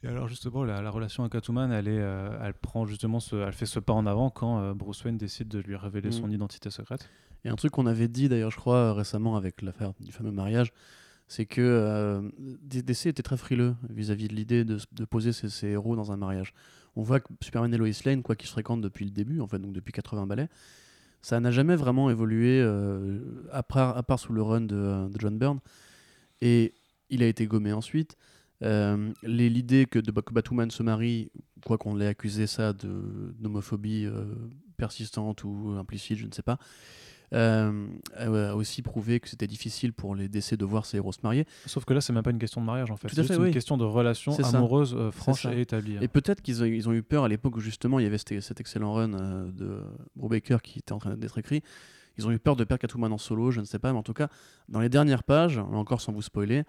Et 0.02 0.08
alors, 0.08 0.26
justement, 0.26 0.64
la, 0.64 0.82
la 0.82 0.90
relation 0.90 1.22
à 1.24 1.28
Catwoman, 1.28 1.70
elle, 1.70 1.86
est, 1.86 2.00
euh, 2.00 2.36
elle, 2.42 2.54
prend 2.54 2.84
justement 2.86 3.20
ce, 3.20 3.36
elle 3.36 3.52
fait 3.52 3.66
ce 3.66 3.78
pas 3.78 3.92
en 3.92 4.06
avant 4.06 4.30
quand 4.30 4.58
euh, 4.60 4.74
Bruce 4.74 5.04
Wayne 5.04 5.18
décide 5.18 5.48
de 5.48 5.60
lui 5.60 5.76
révéler 5.76 6.08
Mm. 6.08 6.12
son 6.12 6.30
identité 6.30 6.70
secrète. 6.70 7.08
Et 7.44 7.48
un 7.48 7.54
truc 7.54 7.70
qu'on 7.72 7.86
avait 7.86 8.08
dit 8.08 8.28
d'ailleurs, 8.28 8.50
je 8.50 8.56
crois, 8.56 8.76
euh, 8.76 8.92
récemment 8.92 9.36
avec 9.36 9.62
l'affaire 9.62 9.92
du 10.00 10.10
fameux 10.10 10.32
mariage, 10.32 10.72
c'est 11.28 11.46
que 11.46 11.60
euh, 11.60 12.28
DC 12.64 13.06
était 13.06 13.22
très 13.22 13.36
frileux 13.36 13.76
vis-à-vis 13.88 14.26
de 14.26 14.34
l'idée 14.34 14.64
de 14.64 15.04
poser 15.04 15.32
ses, 15.32 15.48
ses 15.48 15.68
héros 15.68 15.94
dans 15.94 16.10
un 16.10 16.16
mariage. 16.16 16.54
On 17.00 17.02
voit 17.02 17.18
que 17.18 17.32
Superman 17.40 17.72
et 17.72 17.78
Lois 17.78 17.88
Lane, 18.04 18.22
quoi 18.22 18.36
qu'ils 18.36 18.46
se 18.46 18.52
fréquentent 18.52 18.82
depuis 18.82 19.06
le 19.06 19.10
début, 19.10 19.40
en 19.40 19.46
fait, 19.46 19.58
donc 19.58 19.72
depuis 19.72 19.90
80 19.90 20.26
balais, 20.26 20.50
ça 21.22 21.40
n'a 21.40 21.50
jamais 21.50 21.74
vraiment 21.74 22.10
évolué, 22.10 22.60
euh, 22.60 23.20
à, 23.52 23.62
part, 23.62 24.18
sous 24.18 24.34
le 24.34 24.42
run 24.42 24.60
de, 24.60 25.08
John 25.18 25.38
Byrne. 25.38 25.60
Et 26.42 26.74
il 27.08 27.22
a 27.22 27.26
été 27.26 27.46
gommé 27.46 27.72
ensuite. 27.72 28.18
Euh, 28.62 29.14
L'idée 29.22 29.86
que, 29.86 29.98
que 29.98 30.34
Batwoman 30.34 30.70
se 30.70 30.82
marie, 30.82 31.32
quoi 31.64 31.78
qu'on 31.78 31.94
l'ait 31.94 32.06
accusé 32.06 32.46
ça 32.46 32.74
d'homophobie 32.74 34.04
euh, 34.04 34.26
persistante 34.76 35.42
ou 35.42 35.74
implicite, 35.78 36.18
je 36.18 36.26
ne 36.26 36.32
sais 36.32 36.42
pas, 36.42 36.58
a 37.32 38.54
aussi 38.54 38.82
prouvé 38.82 39.20
que 39.20 39.28
c'était 39.28 39.46
difficile 39.46 39.92
pour 39.92 40.14
les 40.14 40.28
décès 40.28 40.56
de 40.56 40.64
voir 40.64 40.86
ses 40.86 40.98
héros 40.98 41.12
se 41.12 41.20
marier. 41.22 41.46
Sauf 41.66 41.84
que 41.84 41.94
là, 41.94 42.00
c'est 42.00 42.12
même 42.12 42.22
pas 42.22 42.30
une 42.30 42.38
question 42.38 42.60
de 42.60 42.66
mariage, 42.66 42.90
en 42.90 42.96
fait. 42.96 43.08
C'est 43.08 43.16
juste 43.16 43.28
fait, 43.28 43.36
une 43.36 43.44
oui. 43.44 43.50
question 43.50 43.76
de 43.76 43.84
relation 43.84 44.32
amoureuse, 44.32 44.94
euh, 44.96 45.10
franche 45.10 45.46
et 45.46 45.60
établie. 45.60 45.96
Et 46.00 46.08
peut-être 46.08 46.42
qu'ils 46.42 46.62
ont, 46.62 46.66
ils 46.66 46.88
ont 46.88 46.92
eu 46.92 47.02
peur 47.02 47.24
à 47.24 47.28
l'époque 47.28 47.56
où 47.56 47.60
justement 47.60 47.98
il 47.98 48.04
y 48.04 48.06
avait 48.06 48.18
cet, 48.18 48.40
cet 48.40 48.60
excellent 48.60 48.94
run 48.94 49.14
euh, 49.14 49.50
de 49.52 49.80
Brubaker 50.16 50.58
qui 50.62 50.78
était 50.80 50.92
en 50.92 50.98
train 50.98 51.16
d'être 51.16 51.38
écrit. 51.38 51.62
Ils 52.18 52.26
ont 52.26 52.32
eu 52.32 52.38
peur 52.38 52.56
de 52.56 52.64
perdre 52.64 52.80
Catwoman 52.80 53.12
en 53.12 53.18
solo, 53.18 53.50
je 53.50 53.60
ne 53.60 53.64
sais 53.64 53.78
pas, 53.78 53.92
mais 53.92 53.98
en 53.98 54.02
tout 54.02 54.12
cas, 54.12 54.28
dans 54.68 54.80
les 54.80 54.88
dernières 54.88 55.22
pages, 55.22 55.58
encore 55.58 56.00
sans 56.00 56.12
vous 56.12 56.22
spoiler, 56.22 56.64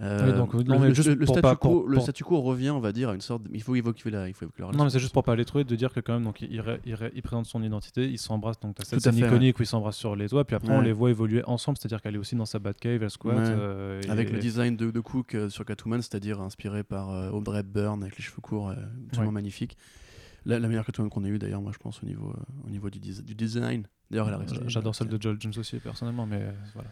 euh, 0.00 0.26
Oui, 0.30 0.32
donc, 0.38 0.54
non, 0.54 0.74
le, 0.74 0.78
mais 0.80 0.88
le- 0.88 0.94
juste 0.94 1.08
le 1.08 1.16
pour 1.18 1.34
statu 1.34 1.42
pas- 1.42 1.56
quo, 1.56 1.80
pour- 1.80 1.88
le 1.88 2.00
statu 2.00 2.24
quo 2.24 2.40
revient, 2.40 2.70
on 2.70 2.80
va 2.80 2.92
dire, 2.92 3.10
à 3.10 3.14
une 3.14 3.20
sorte. 3.20 3.42
de- 3.42 3.50
il 3.52 3.62
faut 3.62 3.74
évoquer 3.74 4.10
la, 4.10 4.28
il 4.28 4.34
faut 4.34 4.44
évoquer 4.46 4.62
la 4.62 4.70
Non, 4.72 4.84
mais 4.84 4.90
c'est 4.90 4.98
juste 4.98 5.12
pour 5.12 5.22
pas 5.24 5.32
aller 5.32 5.44
trop 5.44 5.62
de 5.62 5.76
dire 5.76 5.92
que 5.92 6.00
quand 6.00 6.14
même, 6.14 6.24
donc 6.24 6.40
il, 6.40 6.50
il 6.52 6.60
ré- 6.60 6.80
il 6.86 6.94
ré- 6.94 7.12
il 7.14 7.22
présente 7.22 7.46
son 7.46 7.62
identité, 7.62 8.08
il 8.08 8.18
s'embrasse, 8.18 8.58
donc 8.60 8.76
t'as 8.76 8.84
cette 8.84 9.02
Tout 9.02 9.08
à 9.08 9.12
scène 9.12 9.20
fait, 9.20 9.26
iconique 9.26 9.58
où 9.58 9.62
ils 9.62 9.66
s'embrassent 9.66 9.96
sur 9.98 10.16
les 10.16 10.28
toits, 10.28 10.44
puis 10.44 10.56
après 10.56 10.72
on 10.72 10.78
Ouais. 10.78 10.84
les 10.84 10.92
voit 10.92 11.10
évoluer 11.10 11.44
ensemble, 11.44 11.76
c'est-à-dire 11.78 12.00
qu'elle 12.00 12.14
est 12.14 12.18
aussi 12.18 12.34
dans 12.36 12.46
sa 12.46 12.58
Batcave, 12.58 13.02
elle 13.02 13.10
squatte. 13.10 13.36
Ouais. 13.36 13.44
euh, 13.48 14.00
Avec 14.08 14.30
le 14.32 14.38
design 14.38 14.76
de, 14.76 14.90
de 14.90 15.00
Cook 15.00 15.34
euh, 15.34 15.48
sur 15.50 15.64
Catwoman, 15.64 16.00
c'est-à-dire 16.00 16.40
inspiré 16.40 16.82
par 16.82 17.34
Audrey 17.34 17.60
Hepburn 17.60 18.02
avec 18.02 18.16
les 18.16 18.22
cheveux 18.24 18.40
courts, 18.40 18.70
absolument 19.08 19.28
Ouais. 19.28 19.34
magnifique. 19.34 19.76
La, 20.46 20.58
la 20.58 20.68
meilleure 20.68 20.86
Catwoman 20.86 21.10
qu'on 21.10 21.22
ait 21.24 21.28
eue 21.28 21.38
d'ailleurs, 21.38 21.60
moi 21.60 21.72
je 21.74 21.78
pense, 21.78 22.02
au 22.02 22.06
niveau, 22.06 22.32
au 22.66 22.70
niveau 22.70 22.88
du, 22.88 22.98
design. 22.98 23.86
D'ailleurs, 24.10 24.28
elle 24.28 24.34
a. 24.34 24.40
J'adore 24.68 24.94
celle 24.94 25.08
de 25.08 25.20
Joel 25.20 25.36
Jones 25.38 25.52
aussi, 25.58 25.76
personnellement, 25.78 26.24
mais 26.26 26.46
voilà. 26.74 26.88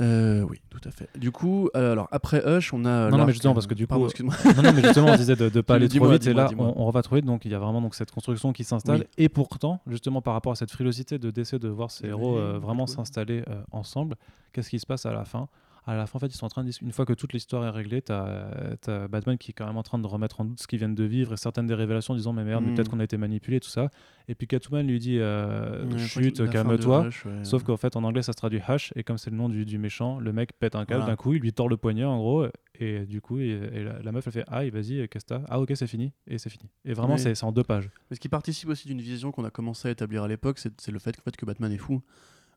Euh, 0.00 0.42
oui, 0.42 0.60
tout 0.70 0.80
à 0.84 0.90
fait. 0.90 1.08
Du 1.18 1.32
coup, 1.32 1.68
euh, 1.74 1.92
alors 1.92 2.08
après 2.12 2.42
Hush, 2.46 2.72
on 2.72 2.84
a. 2.84 3.10
Non, 3.10 3.18
non, 3.18 3.26
mais 3.26 3.32
justement, 3.32 3.52
euh, 3.52 3.54
parce 3.54 3.66
que 3.66 3.74
du 3.74 3.86
pardon, 3.86 4.04
coup- 4.04 4.10
excuse-moi. 4.10 4.34
non, 4.56 4.62
non, 4.62 4.72
mais 4.72 4.82
justement, 4.82 5.08
on 5.08 5.16
disait 5.16 5.34
de 5.36 5.50
ne 5.54 5.60
pas 5.60 5.74
aller 5.74 5.88
trop 5.88 6.08
vite, 6.08 6.26
et 6.26 6.32
là, 6.34 6.48
on, 6.56 6.72
on 6.76 6.90
va 6.90 7.02
trop 7.02 7.16
vite, 7.16 7.24
donc 7.24 7.44
il 7.44 7.50
y 7.50 7.54
a 7.54 7.58
vraiment 7.58 7.80
donc, 7.82 7.94
cette 7.94 8.10
construction 8.12 8.52
qui 8.52 8.62
s'installe, 8.64 9.00
Oui. 9.00 9.06
et 9.18 9.28
pourtant, 9.28 9.80
justement, 9.88 10.22
par 10.22 10.34
rapport 10.34 10.52
à 10.52 10.56
cette 10.56 10.70
frilosité 10.70 11.18
de 11.18 11.30
décès 11.30 11.58
de 11.58 11.68
voir 11.68 11.90
ces 11.90 12.04
Oui, 12.04 12.10
héros 12.10 12.38
euh, 12.38 12.58
vraiment 12.60 12.86
s'installer 12.86 13.42
euh, 13.48 13.60
ensemble, 13.72 14.14
qu'est-ce 14.52 14.70
qui 14.70 14.78
se 14.78 14.86
passe 14.86 15.04
à 15.06 15.12
la 15.12 15.24
fin? 15.24 15.48
À 15.92 15.96
la 15.96 16.06
fin, 16.06 16.16
en 16.16 16.20
fait, 16.20 16.26
ils 16.26 16.36
sont 16.36 16.46
en 16.46 16.50
train 16.50 16.64
de 16.64 16.70
une 16.82 16.92
fois 16.92 17.04
que 17.06 17.12
toute 17.12 17.32
l'histoire 17.32 17.64
est 17.64 17.70
réglée, 17.70 18.02
t'as 18.02 18.50
as 18.86 19.08
Batman 19.08 19.38
qui 19.38 19.50
est 19.50 19.54
quand 19.54 19.66
même 19.66 19.76
en 19.76 19.82
train 19.82 19.98
de 19.98 20.06
remettre 20.06 20.40
en 20.40 20.44
doute 20.44 20.60
ce 20.60 20.66
qu'ils 20.66 20.78
viennent 20.78 20.94
de 20.94 21.04
vivre 21.04 21.32
et 21.32 21.36
certaines 21.36 21.66
des 21.66 21.74
révélations 21.74 22.14
en 22.14 22.16
disant 22.16 22.32
mais 22.32 22.44
merde, 22.44 22.64
mais 22.66 22.74
peut-être 22.74 22.90
qu'on 22.90 23.00
a 23.00 23.04
été 23.04 23.16
manipulé 23.16 23.58
tout 23.60 23.68
ça. 23.70 23.88
Et 24.28 24.34
puis 24.34 24.46
Catwoman 24.46 24.86
lui 24.86 24.98
dit 24.98 25.16
euh, 25.18 25.84
Ouais, 25.84 25.98
je 25.98 26.08
crois 26.10 26.22
que 26.22 26.28
chut, 26.28 26.38
la 26.38 26.44
fin 26.44 26.44
de 26.44 26.52
calme-toi. 26.52 27.00
Ouais. 27.02 27.44
Sauf 27.44 27.62
qu'en 27.64 27.76
fait, 27.76 27.96
en 27.96 28.04
anglais, 28.04 28.22
ça 28.22 28.32
se 28.32 28.36
traduit 28.36 28.60
Hush, 28.68 28.92
et 28.96 29.02
comme 29.02 29.18
c'est 29.18 29.30
le 29.30 29.36
nom 29.36 29.48
du, 29.48 29.64
du 29.64 29.78
méchant, 29.78 30.18
le 30.20 30.32
mec 30.32 30.52
pète 30.58 30.74
un 30.74 30.84
câble 30.84 31.00
Voilà. 31.00 31.12
d'un 31.12 31.16
coup, 31.16 31.32
il 31.34 31.40
lui 31.40 31.52
tord 31.52 31.68
le 31.68 31.76
poignet, 31.76 32.04
en 32.04 32.18
gros, 32.18 32.46
et 32.78 33.06
du 33.06 33.20
coup, 33.20 33.38
et, 33.38 33.48
et 33.72 33.84
la, 33.84 34.00
la 34.02 34.12
meuf, 34.12 34.26
elle 34.26 34.32
fait 34.34 34.44
Aïe, 34.48 34.70
vas-y, 34.70 35.08
t'as 35.26 35.40
Ah, 35.48 35.58
ok, 35.58 35.72
c'est 35.74 35.86
fini, 35.86 36.12
et 36.26 36.36
c'est 36.38 36.50
fini. 36.50 36.68
Et 36.84 36.92
vraiment, 36.92 37.14
Oui. 37.14 37.20
c'est 37.20 37.42
en 37.44 37.52
deux 37.52 37.64
pages. 37.64 37.88
Mais 38.10 38.16
ce 38.16 38.20
qui 38.20 38.28
participe 38.28 38.68
aussi 38.68 38.86
d'une 38.88 39.00
vision 39.00 39.32
qu'on 39.32 39.44
a 39.44 39.50
commencé 39.50 39.88
à 39.88 39.90
établir 39.90 40.22
à 40.22 40.28
l'époque, 40.28 40.58
c'est 40.58 40.90
le 40.92 40.98
fait, 40.98 41.16
qu'en 41.16 41.22
fait 41.22 41.36
que 41.36 41.46
Batman 41.46 41.72
est 41.72 41.78
fou. 41.78 42.02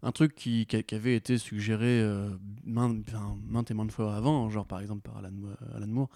Un 0.03 0.11
truc 0.11 0.33
qui, 0.33 0.67
avait 0.93 1.15
été 1.15 1.37
suggéré 1.37 2.01
euh, 2.01 2.29
maintes, 2.63 3.05
et 3.69 3.73
maintes 3.73 3.91
fois 3.91 4.15
avant, 4.15 4.49
genre 4.49 4.65
par 4.65 4.79
exemple 4.79 5.01
par 5.01 5.17
Alan, 5.17 5.31
Mo- 5.31 5.49
Alan 5.75 5.87
Moore. 5.87 6.09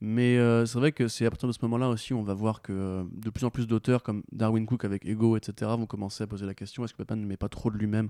Mais 0.00 0.38
euh, 0.38 0.64
c'est 0.64 0.78
vrai 0.78 0.92
que 0.92 1.08
c'est 1.08 1.26
à 1.26 1.30
partir 1.30 1.46
de 1.46 1.52
ce 1.52 1.58
moment-là 1.62 1.88
aussi, 1.88 2.14
on 2.14 2.22
va 2.22 2.34
voir 2.34 2.62
que 2.62 2.72
euh, 2.72 3.04
de 3.12 3.28
plus 3.28 3.44
en 3.44 3.50
plus 3.50 3.66
d'auteurs 3.66 4.02
comme 4.02 4.22
Darwin 4.32 4.64
Cook 4.64 4.84
avec 4.84 5.04
Ego, 5.04 5.36
etc., 5.36 5.70
vont 5.76 5.86
commencer 5.86 6.24
à 6.24 6.26
poser 6.26 6.46
la 6.46 6.54
question 6.54 6.84
est-ce 6.84 6.94
que 6.94 6.98
Batman 6.98 7.20
ne 7.20 7.26
met 7.26 7.36
pas 7.36 7.50
trop 7.50 7.70
de 7.70 7.76
lui-même 7.76 8.08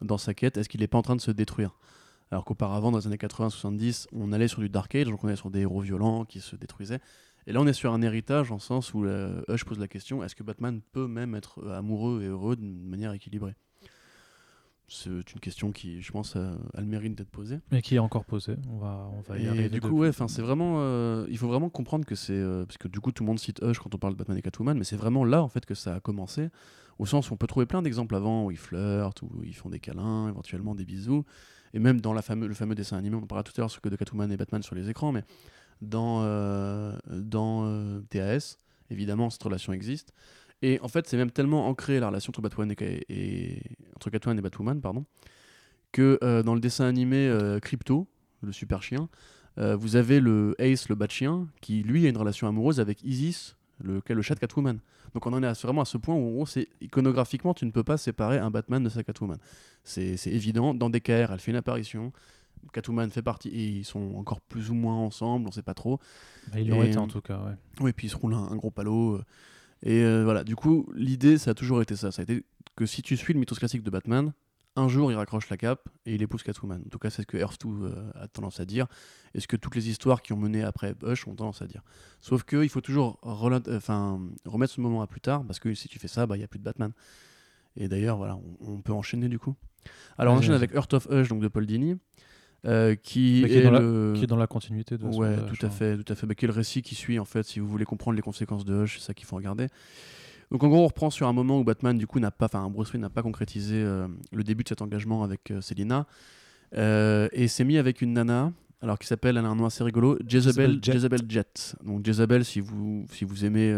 dans 0.00 0.18
sa 0.18 0.34
quête? 0.34 0.56
Est-ce 0.56 0.68
qu'il 0.68 0.80
n'est 0.80 0.88
pas 0.88 0.98
en 0.98 1.02
train 1.02 1.16
de 1.16 1.20
se 1.20 1.30
détruire? 1.30 1.78
Alors 2.32 2.44
qu'auparavant, 2.44 2.90
dans 2.90 2.98
les 2.98 3.06
années 3.06 3.16
80-70, 3.16 4.08
on 4.12 4.32
allait 4.32 4.48
sur 4.48 4.60
du 4.60 4.68
Dark 4.68 4.92
Age, 4.94 5.06
donc 5.06 5.22
on 5.22 5.28
allait 5.28 5.36
sur 5.36 5.50
des 5.50 5.60
héros 5.60 5.80
violents 5.80 6.24
qui 6.24 6.40
se 6.40 6.56
détruisaient. 6.56 7.00
Et 7.46 7.52
là, 7.52 7.60
on 7.60 7.66
est 7.66 7.72
sur 7.72 7.92
un 7.92 8.02
héritage 8.02 8.50
en 8.50 8.58
sens 8.58 8.92
où 8.92 9.04
Hush 9.48 9.64
pose 9.64 9.78
la 9.78 9.88
question 9.88 10.22
est-ce 10.24 10.34
que 10.34 10.42
Batman 10.42 10.80
peut 10.92 11.06
même 11.06 11.34
être 11.34 11.66
amoureux 11.70 12.22
et 12.22 12.26
heureux 12.26 12.56
d'une 12.56 12.88
manière 12.88 13.12
équilibrée? 13.12 13.54
C'est 14.88 15.08
une 15.10 15.40
question 15.40 15.72
qui, 15.72 16.02
je 16.02 16.12
pense, 16.12 16.36
a, 16.36 16.52
a 16.74 16.80
le 16.80 16.86
mérite 16.86 17.14
d'être 17.14 17.30
posée. 17.30 17.60
Mais 17.70 17.80
qui 17.80 17.94
est 17.94 17.98
encore 17.98 18.24
posée. 18.26 18.56
On 18.70 18.76
va, 18.76 19.08
on 19.16 19.20
va 19.22 19.38
y 19.38 19.44
Et 19.44 19.48
arriver. 19.48 19.68
du 19.70 19.80
coup, 19.80 19.86
depuis- 19.88 19.98
ouais, 20.00 20.08
enfin, 20.08 20.28
c'est 20.28 20.42
vraiment. 20.42 20.74
euh, 20.80 21.26
il 21.30 21.38
faut 21.38 21.48
vraiment 21.48 21.70
comprendre 21.70 22.04
que 22.04 22.14
c'est. 22.14 22.32
euh, 22.34 22.66
parce 22.66 22.76
que 22.76 22.88
du 22.88 23.00
coup, 23.00 23.10
tout 23.10 23.22
le 23.22 23.28
monde 23.28 23.38
cite 23.38 23.62
Hush 23.62 23.78
quand 23.78 23.94
on 23.94 23.98
parle 23.98 24.12
de 24.12 24.18
Batman 24.18 24.36
et 24.36 24.42
Catwoman, 24.42 24.76
mais 24.76 24.84
c'est 24.84 24.96
vraiment 24.96 25.24
là, 25.24 25.42
en 25.42 25.48
fait, 25.48 25.64
que 25.64 25.74
ça 25.74 25.94
a 25.94 26.00
commencé. 26.00 26.50
Au 26.98 27.06
sens 27.06 27.30
où 27.30 27.34
on 27.34 27.36
peut 27.38 27.46
trouver 27.46 27.64
plein 27.64 27.80
d'exemples 27.80 28.14
avant 28.14 28.44
où 28.44 28.50
ils 28.50 28.58
flirtent, 28.58 29.22
où 29.22 29.42
ils 29.44 29.54
font 29.54 29.70
des 29.70 29.80
câlins, 29.80 30.28
éventuellement 30.28 30.74
des 30.74 30.84
bisous. 30.84 31.24
Et 31.72 31.78
même 31.78 32.02
dans 32.02 32.12
la 32.12 32.20
fameux, 32.20 32.46
le 32.46 32.52
fameux 32.54 32.74
dessin 32.74 32.98
animé, 32.98 33.16
on 33.16 33.22
parlera 33.22 33.44
tout 33.44 33.52
à 33.56 33.62
l'heure 33.62 33.70
sur 33.70 33.80
que 33.80 33.88
de 33.88 33.96
Catwoman 33.96 34.30
et 34.30 34.36
Batman 34.36 34.62
sur 34.62 34.74
les 34.74 34.90
écrans, 34.90 35.10
mais 35.10 35.24
dans, 35.80 36.20
euh, 36.22 36.94
dans 37.08 37.64
euh, 37.64 38.00
TAS, 38.10 38.58
évidemment, 38.90 39.30
cette 39.30 39.42
relation 39.42 39.72
existe. 39.72 40.12
Et 40.62 40.78
en 40.80 40.88
fait, 40.88 41.06
c'est 41.08 41.16
même 41.16 41.30
tellement 41.30 41.66
ancré 41.68 41.98
la 42.00 42.08
relation 42.08 42.30
entre 42.30 42.40
Batman 42.40 42.72
et, 42.80 43.04
et- 43.08 43.62
entre 43.96 44.10
Catwoman 44.10 44.38
et 44.38 44.42
Batwoman, 44.42 44.80
pardon, 44.80 45.04
que 45.92 46.18
euh, 46.22 46.42
dans 46.42 46.54
le 46.54 46.60
dessin 46.60 46.86
animé 46.86 47.28
euh, 47.28 47.58
Crypto, 47.60 48.06
le 48.42 48.52
super 48.52 48.82
chien, 48.82 49.08
euh, 49.58 49.76
vous 49.76 49.96
avez 49.96 50.20
le 50.20 50.54
Ace, 50.58 50.88
le 50.88 50.94
bat 50.94 51.08
chien, 51.08 51.48
qui 51.60 51.82
lui 51.82 52.06
a 52.06 52.08
une 52.08 52.16
relation 52.16 52.46
amoureuse 52.48 52.80
avec 52.80 53.02
Isis, 53.04 53.56
le, 53.82 54.00
le 54.08 54.22
chat 54.22 54.34
de 54.34 54.40
Catwoman. 54.40 54.78
Donc 55.14 55.26
on 55.26 55.32
en 55.34 55.42
est 55.42 55.62
vraiment 55.62 55.82
à 55.82 55.84
ce 55.84 55.98
point 55.98 56.14
où 56.14 56.26
en 56.26 56.30
gros, 56.30 56.46
c'est 56.46 56.68
iconographiquement, 56.80 57.52
tu 57.52 57.66
ne 57.66 57.70
peux 57.70 57.84
pas 57.84 57.98
séparer 57.98 58.38
un 58.38 58.50
Batman 58.50 58.82
de 58.82 58.88
sa 58.88 59.02
Catwoman. 59.04 59.36
C'est 59.84 60.16
évident. 60.26 60.72
Dans 60.74 60.88
DKR, 60.88 61.32
elle 61.32 61.38
fait 61.38 61.50
une 61.50 61.56
apparition. 61.58 62.12
Catwoman 62.72 63.10
fait 63.10 63.22
partie 63.22 63.48
et 63.48 63.66
ils 63.66 63.84
sont 63.84 64.14
encore 64.16 64.40
plus 64.40 64.70
ou 64.70 64.74
moins 64.74 64.94
ensemble, 64.96 65.48
on 65.48 65.50
sait 65.50 65.62
pas 65.62 65.74
trop. 65.74 65.98
Bah, 66.52 66.60
ils 66.60 66.68
l'ont 66.68 66.82
été 66.86 66.96
en 66.96 67.08
tout 67.08 67.20
cas. 67.20 67.38
Ouais. 67.38 67.52
Oui, 67.80 67.92
puis 67.92 68.06
ils 68.06 68.10
se 68.10 68.16
roulent 68.16 68.34
un, 68.34 68.44
un 68.50 68.56
gros 68.56 68.70
palot. 68.70 69.20
Et 69.82 70.02
euh, 70.02 70.24
voilà, 70.24 70.44
du 70.44 70.56
coup, 70.56 70.88
l'idée, 70.94 71.38
ça 71.38 71.52
a 71.52 71.54
toujours 71.54 71.82
été 71.82 71.96
ça. 71.96 72.12
Ça 72.12 72.22
a 72.22 72.24
été 72.24 72.44
que 72.76 72.86
si 72.86 73.02
tu 73.02 73.16
suis 73.16 73.32
le 73.32 73.40
mythos 73.40 73.56
classique 73.56 73.82
de 73.82 73.90
Batman, 73.90 74.32
un 74.74 74.88
jour, 74.88 75.12
il 75.12 75.16
raccroche 75.16 75.50
la 75.50 75.56
cape 75.56 75.88
et 76.06 76.14
il 76.14 76.22
épouse 76.22 76.42
Catwoman. 76.42 76.82
En 76.86 76.88
tout 76.88 76.98
cas, 76.98 77.10
c'est 77.10 77.22
ce 77.22 77.26
que 77.26 77.36
Earth 77.36 77.60
2 77.66 77.68
euh, 77.68 78.10
a 78.14 78.28
tendance 78.28 78.58
à 78.58 78.64
dire. 78.64 78.86
Et 79.34 79.40
ce 79.40 79.46
que 79.46 79.56
toutes 79.56 79.74
les 79.74 79.90
histoires 79.90 80.22
qui 80.22 80.32
ont 80.32 80.38
mené 80.38 80.62
après 80.62 80.94
Hush 81.02 81.26
ont 81.26 81.34
tendance 81.34 81.60
à 81.60 81.66
dire. 81.66 81.82
Sauf 82.20 82.44
qu'il 82.44 82.68
faut 82.70 82.80
toujours 82.80 83.18
euh, 83.24 83.60
enfin, 83.76 84.20
remettre 84.46 84.72
ce 84.72 84.80
moment 84.80 85.02
à 85.02 85.06
plus 85.06 85.20
tard, 85.20 85.44
parce 85.44 85.58
que 85.58 85.74
si 85.74 85.88
tu 85.88 85.98
fais 85.98 86.08
ça, 86.08 86.26
bah, 86.26 86.36
il 86.36 86.38
n'y 86.38 86.44
a 86.44 86.48
plus 86.48 86.58
de 86.58 86.64
Batman. 86.64 86.92
Et 87.76 87.88
d'ailleurs, 87.88 88.16
voilà, 88.16 88.36
on, 88.36 88.72
on 88.72 88.80
peut 88.80 88.92
enchaîner 88.92 89.28
du 89.28 89.38
coup. 89.38 89.54
Alors, 90.16 90.34
on 90.34 90.38
enchaîne 90.38 90.54
avec 90.54 90.72
Earth 90.74 90.94
of 90.94 91.06
Hush, 91.10 91.28
donc 91.28 91.42
de 91.42 91.48
Paul 91.48 91.66
Dini, 91.66 91.96
euh, 92.64 92.94
qui, 92.94 93.42
qui 93.46 93.52
est 93.52 93.58
est, 93.58 93.62
dans 93.62 93.70
la- 93.72 93.80
le... 93.80 94.12
Qui 94.16 94.24
est 94.24 94.26
dans 94.26 94.36
la 94.36 94.46
continuité 94.46 94.96
de. 94.98 95.04
Ouais, 95.04 95.36
tout 95.48 95.66
à 95.66 95.70
son- 95.70 95.76
fait, 95.76 95.96
tout 95.98 96.12
à 96.12 96.16
fait. 96.16 96.26
Bah, 96.26 96.34
quel 96.34 96.50
récit 96.50 96.82
qui 96.82 96.94
suit 96.94 97.18
en 97.18 97.24
fait, 97.24 97.42
si 97.44 97.58
vous 97.60 97.66
voulez 97.68 97.84
comprendre 97.84 98.14
les 98.16 98.22
conséquences 98.22 98.64
de 98.64 98.82
Hush, 98.84 98.98
c'est 98.98 99.06
ça 99.06 99.14
qu'il 99.14 99.26
faut 99.26 99.36
regarder. 99.36 99.66
Donc 100.50 100.62
en 100.64 100.68
gros, 100.68 100.82
on 100.84 100.86
reprend 100.86 101.10
sur 101.10 101.26
un 101.28 101.32
moment 101.32 101.58
où 101.58 101.64
Batman 101.64 101.96
du 101.96 102.06
coup 102.06 102.20
n'a 102.20 102.30
pas, 102.30 102.44
enfin 102.46 102.68
Bruce 102.68 102.92
Wayne 102.92 103.00
n'a 103.02 103.10
pas 103.10 103.22
concrétisé 103.22 103.76
euh, 103.76 104.06
le 104.32 104.44
début 104.44 104.62
de 104.64 104.68
cet 104.68 104.82
engagement 104.82 105.22
avec 105.24 105.50
euh, 105.50 105.60
Selina 105.60 106.06
Euh, 106.74 107.28
et 107.32 107.48
s'est 107.48 107.64
mis 107.64 107.78
avec 107.78 108.00
une 108.02 108.12
nana. 108.14 108.52
Alors 108.80 108.98
qui 108.98 109.06
s'appelle, 109.06 109.36
elle 109.36 109.44
a 109.44 109.48
un 109.48 109.54
nom 109.54 109.66
assez 109.66 109.84
rigolo, 109.84 110.18
Jezebel, 110.26 110.80
Jezebel 110.82 110.82
Jet. 110.82 110.92
Jezebel 110.92 111.20
Jet. 111.28 111.76
Donc 111.84 112.04
Jezebel, 112.04 112.44
si 112.44 112.60
vous, 112.60 113.06
si 113.12 113.24
vous 113.24 113.44
aimez 113.44 113.72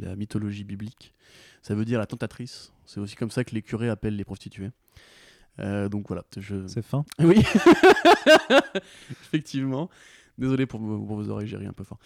la 0.00 0.16
mythologie 0.16 0.64
biblique, 0.64 1.12
ça 1.62 1.74
veut 1.74 1.84
dire 1.84 1.98
la 1.98 2.06
tentatrice. 2.06 2.72
C'est 2.86 3.00
aussi 3.00 3.16
comme 3.16 3.30
ça 3.30 3.44
que 3.44 3.54
les 3.54 3.62
curés 3.62 3.88
appellent 3.88 4.16
les 4.16 4.24
prostituées. 4.24 4.70
Euh, 5.60 5.88
donc 5.88 6.08
voilà, 6.08 6.24
je, 6.36 6.66
C'est 6.66 6.82
fin. 6.82 7.04
oui, 7.20 7.42
effectivement. 9.10 9.88
Désolé 10.38 10.66
pour, 10.66 10.80
vos- 10.80 10.98
pour 10.98 11.16
vos 11.16 11.28
oreilles, 11.30 11.46
j'ai 11.46 11.56
ri 11.56 11.66
un 11.66 11.72
peu 11.72 11.84
fort. 11.84 11.98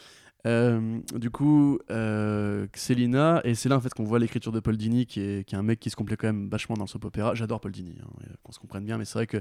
Euh, 0.47 1.01
du 1.15 1.31
coup, 1.31 1.79
euh, 1.91 2.67
Célina, 2.75 3.41
et 3.45 3.55
c'est 3.55 3.69
là 3.69 3.77
en 3.77 3.81
fait 3.81 3.93
qu'on 3.93 4.05
voit 4.05 4.19
l'écriture 4.19 4.53
de 4.53 4.61
Paul 4.61 4.77
Dini, 4.77 5.07
qui 5.07 5.21
est, 5.21 5.45
qui 5.47 5.55
est 5.55 5.59
un 5.59 5.63
mec 5.63 5.81
qui 5.81 5.91
se 5.91 5.97
complaît 5.97 6.17
quand 6.17 6.29
même 6.29 6.49
vachement 6.49 6.77
dans 6.77 6.85
le 6.85 6.89
soap 6.89 7.05
opéra. 7.07 7.35
J'adore 7.35 7.61
Paul 7.61 7.73
Dini, 7.73 7.97
hein, 8.03 8.09
qu'on 8.43 8.53
se 8.53 8.59
comprenne 8.59 8.85
bien, 8.85 8.99
mais 8.99 9.05
c'est 9.05 9.15
vrai 9.15 9.27
que 9.27 9.39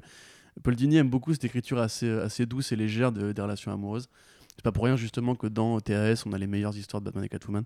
Paul 0.63 0.75
Dini 0.75 0.97
aime 0.97 1.09
beaucoup 1.09 1.33
cette 1.33 1.45
écriture 1.45 1.79
assez, 1.79 2.09
assez 2.09 2.45
douce 2.45 2.71
et 2.71 2.75
légère 2.75 3.11
de- 3.11 3.31
des 3.33 3.41
relations 3.41 3.71
amoureuses. 3.71 4.09
C'est 4.55 4.63
pas 4.63 4.71
pour 4.71 4.85
rien 4.85 4.95
justement 4.95 5.35
que 5.35 5.47
dans 5.47 5.79
TAS, 5.81 6.23
on 6.25 6.33
a 6.33 6.37
les 6.37 6.47
meilleures 6.47 6.77
histoires 6.77 7.01
de 7.01 7.05
Batman 7.05 7.25
et 7.25 7.29
Catwoman. 7.29 7.63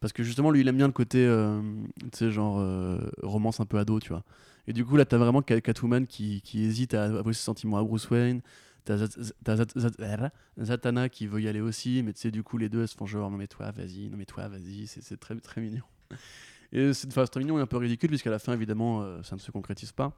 Parce 0.00 0.12
que 0.12 0.22
justement, 0.22 0.50
lui, 0.52 0.60
il 0.60 0.68
aime 0.68 0.76
bien 0.76 0.86
le 0.86 0.92
côté, 0.92 1.26
euh, 1.26 1.60
tu 2.02 2.08
sais, 2.18 2.30
genre 2.30 2.58
euh, 2.60 2.98
romance 3.22 3.58
un 3.60 3.66
peu 3.66 3.78
ado, 3.78 3.98
tu 4.00 4.10
vois. 4.10 4.22
Et 4.68 4.72
du 4.72 4.84
coup, 4.84 4.96
là, 4.96 5.04
t'as 5.04 5.16
vraiment 5.18 5.42
Cat- 5.42 5.60
Catwoman 5.60 6.06
qui, 6.06 6.40
qui 6.42 6.62
hésite 6.62 6.94
à 6.94 7.04
avouer 7.04 7.32
ses 7.32 7.42
sentiments 7.42 7.78
à 7.78 7.82
Bruce 7.82 8.08
Wayne. 8.10 8.42
T'as 8.84 8.98
Zat- 8.98 9.32
t'as 9.42 9.56
Zat- 9.56 9.76
Zat- 9.78 10.30
Zatanna 10.62 11.08
qui 11.08 11.26
veut 11.26 11.40
y 11.42 11.48
aller 11.48 11.60
aussi, 11.60 12.02
mais 12.04 12.12
tu 12.12 12.20
sais, 12.20 12.30
du 12.30 12.42
coup, 12.42 12.56
les 12.58 12.68
deux, 12.68 12.82
elles 12.82 12.88
se 12.88 12.94
font 12.96 13.06
genre, 13.06 13.30
non 13.30 13.36
mais 13.36 13.46
toi, 13.48 13.70
vas-y, 13.70 14.08
non 14.08 14.16
mais 14.16 14.24
toi, 14.26 14.46
vas-y, 14.48 14.86
c'est 14.86 15.18
très, 15.18 15.34
très 15.40 15.60
mignon. 15.60 15.82
Et 16.72 16.92
c'est 16.92 17.08
enfin, 17.08 17.24
c'est 17.24 17.30
très 17.30 17.40
mignon 17.40 17.58
et 17.58 17.62
un 17.62 17.66
peu 17.66 17.78
ridicule, 17.78 18.10
puisqu'à 18.10 18.28
la 18.30 18.38
fin, 18.38 18.52
évidemment, 18.52 19.00
euh, 19.02 19.22
ça 19.22 19.34
ne 19.36 19.40
se 19.40 19.50
concrétise 19.50 19.90
pas. 19.92 20.12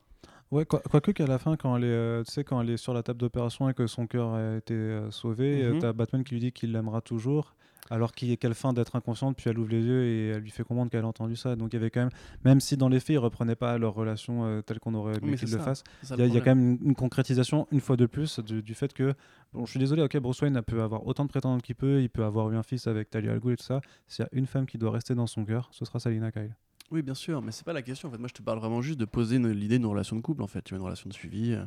Ouais, 0.50 0.64
quoi- 0.66 0.80
quoique 0.90 1.12
qu'à 1.12 1.26
la 1.28 1.38
fin, 1.38 1.56
quand 1.56 1.76
elle 1.76 1.84
est, 1.84 1.86
euh, 1.86 2.24
quand 2.44 2.60
elle 2.60 2.70
est 2.70 2.76
sur 2.76 2.92
la 2.92 3.04
table 3.04 3.20
d'opération 3.20 3.68
et 3.68 3.74
que 3.74 3.86
son 3.86 4.08
cœur 4.08 4.34
a 4.34 4.56
été 4.56 4.74
euh, 4.74 5.12
sauvé, 5.12 5.62
euh, 5.62 5.74
Mhm. 5.74 5.78
t'as 5.78 5.92
Batman 5.92 6.24
qui 6.24 6.34
lui 6.34 6.40
dit 6.40 6.50
qu'il 6.50 6.72
l'aimera 6.72 7.00
toujours, 7.02 7.54
alors 7.90 8.12
qu'il 8.12 8.38
qu'elle 8.38 8.54
feint 8.54 8.72
d'être 8.72 8.96
inconsciente, 8.96 9.36
puis 9.36 9.50
elle 9.50 9.58
ouvre 9.58 9.68
les 9.70 9.82
yeux 9.84 10.04
et 10.04 10.28
elle 10.28 10.42
lui 10.42 10.50
fait 10.50 10.62
comprendre 10.64 10.90
qu'elle 10.90 11.04
a 11.04 11.08
entendu 11.08 11.36
ça. 11.36 11.56
Donc 11.56 11.72
il 11.72 11.76
y 11.76 11.78
avait 11.78 11.90
quand 11.90 12.00
même, 12.00 12.10
même 12.44 12.60
si 12.60 12.76
dans 12.76 12.88
les 12.88 13.00
faits 13.00 13.10
ils 13.10 13.18
reprenaient 13.18 13.56
pas 13.56 13.76
leur 13.78 13.92
relation 13.94 14.44
euh, 14.46 14.62
telle 14.62 14.78
qu'on 14.80 14.94
aurait 14.94 15.14
mais 15.22 15.36
qu'ils 15.36 15.50
le 15.50 15.58
fassent, 15.64 15.84
il 16.04 16.08
y, 16.18 16.22
a- 16.22 16.26
y 16.26 16.40
quand 16.40 16.54
même 16.54 16.78
une, 16.80 16.88
une 16.88 16.94
concrétisation 16.94 17.66
une 17.72 17.80
fois 17.80 17.96
de 17.96 18.06
plus 18.06 18.38
du, 18.40 18.62
du 18.62 18.74
fait 18.74 18.92
que, 18.92 19.14
bon, 19.52 19.66
je 19.66 19.70
suis 19.72 19.80
désolé, 19.80 20.02
ok, 20.02 20.16
Bruce 20.18 20.40
Wayne 20.40 20.60
peut 20.62 20.82
avoir 20.82 21.06
autant 21.06 21.24
de 21.24 21.28
prétendants 21.30 21.58
qu'il 21.58 21.74
peut, 21.74 22.00
il 22.00 22.08
peut 22.08 22.24
avoir 22.24 22.50
eu 22.50 22.56
un 22.56 22.62
fils 22.62 22.86
avec 22.86 23.10
Talia 23.10 23.32
al 23.32 23.40
Ghul 23.40 23.52
et 23.52 23.56
tout 23.56 23.64
ça. 23.64 23.80
S'il 24.06 24.24
y 24.24 24.26
a 24.26 24.28
une 24.32 24.46
femme 24.46 24.66
qui 24.66 24.78
doit 24.78 24.90
rester 24.92 25.14
dans 25.14 25.26
son 25.26 25.44
cœur, 25.44 25.68
ce 25.72 25.84
sera 25.84 25.98
Salina 25.98 26.30
Kyle. 26.32 26.54
Oui, 26.90 27.02
bien 27.02 27.14
sûr, 27.14 27.40
mais 27.40 27.52
c'est 27.52 27.64
pas 27.64 27.72
la 27.72 27.82
question. 27.82 28.08
En 28.08 28.12
fait, 28.12 28.18
moi, 28.18 28.28
je 28.28 28.34
te 28.34 28.42
parle 28.42 28.58
vraiment 28.58 28.82
juste 28.82 28.98
de 28.98 29.04
poser 29.04 29.38
l'idée 29.38 29.78
d'une 29.78 29.86
relation 29.86 30.16
de 30.16 30.20
couple, 30.20 30.42
en 30.42 30.46
fait, 30.48 30.62
tu 30.62 30.70
vois, 30.70 30.78
une 30.78 30.84
relation 30.84 31.08
de 31.08 31.14
suivi. 31.14 31.52
euh. 31.52 31.64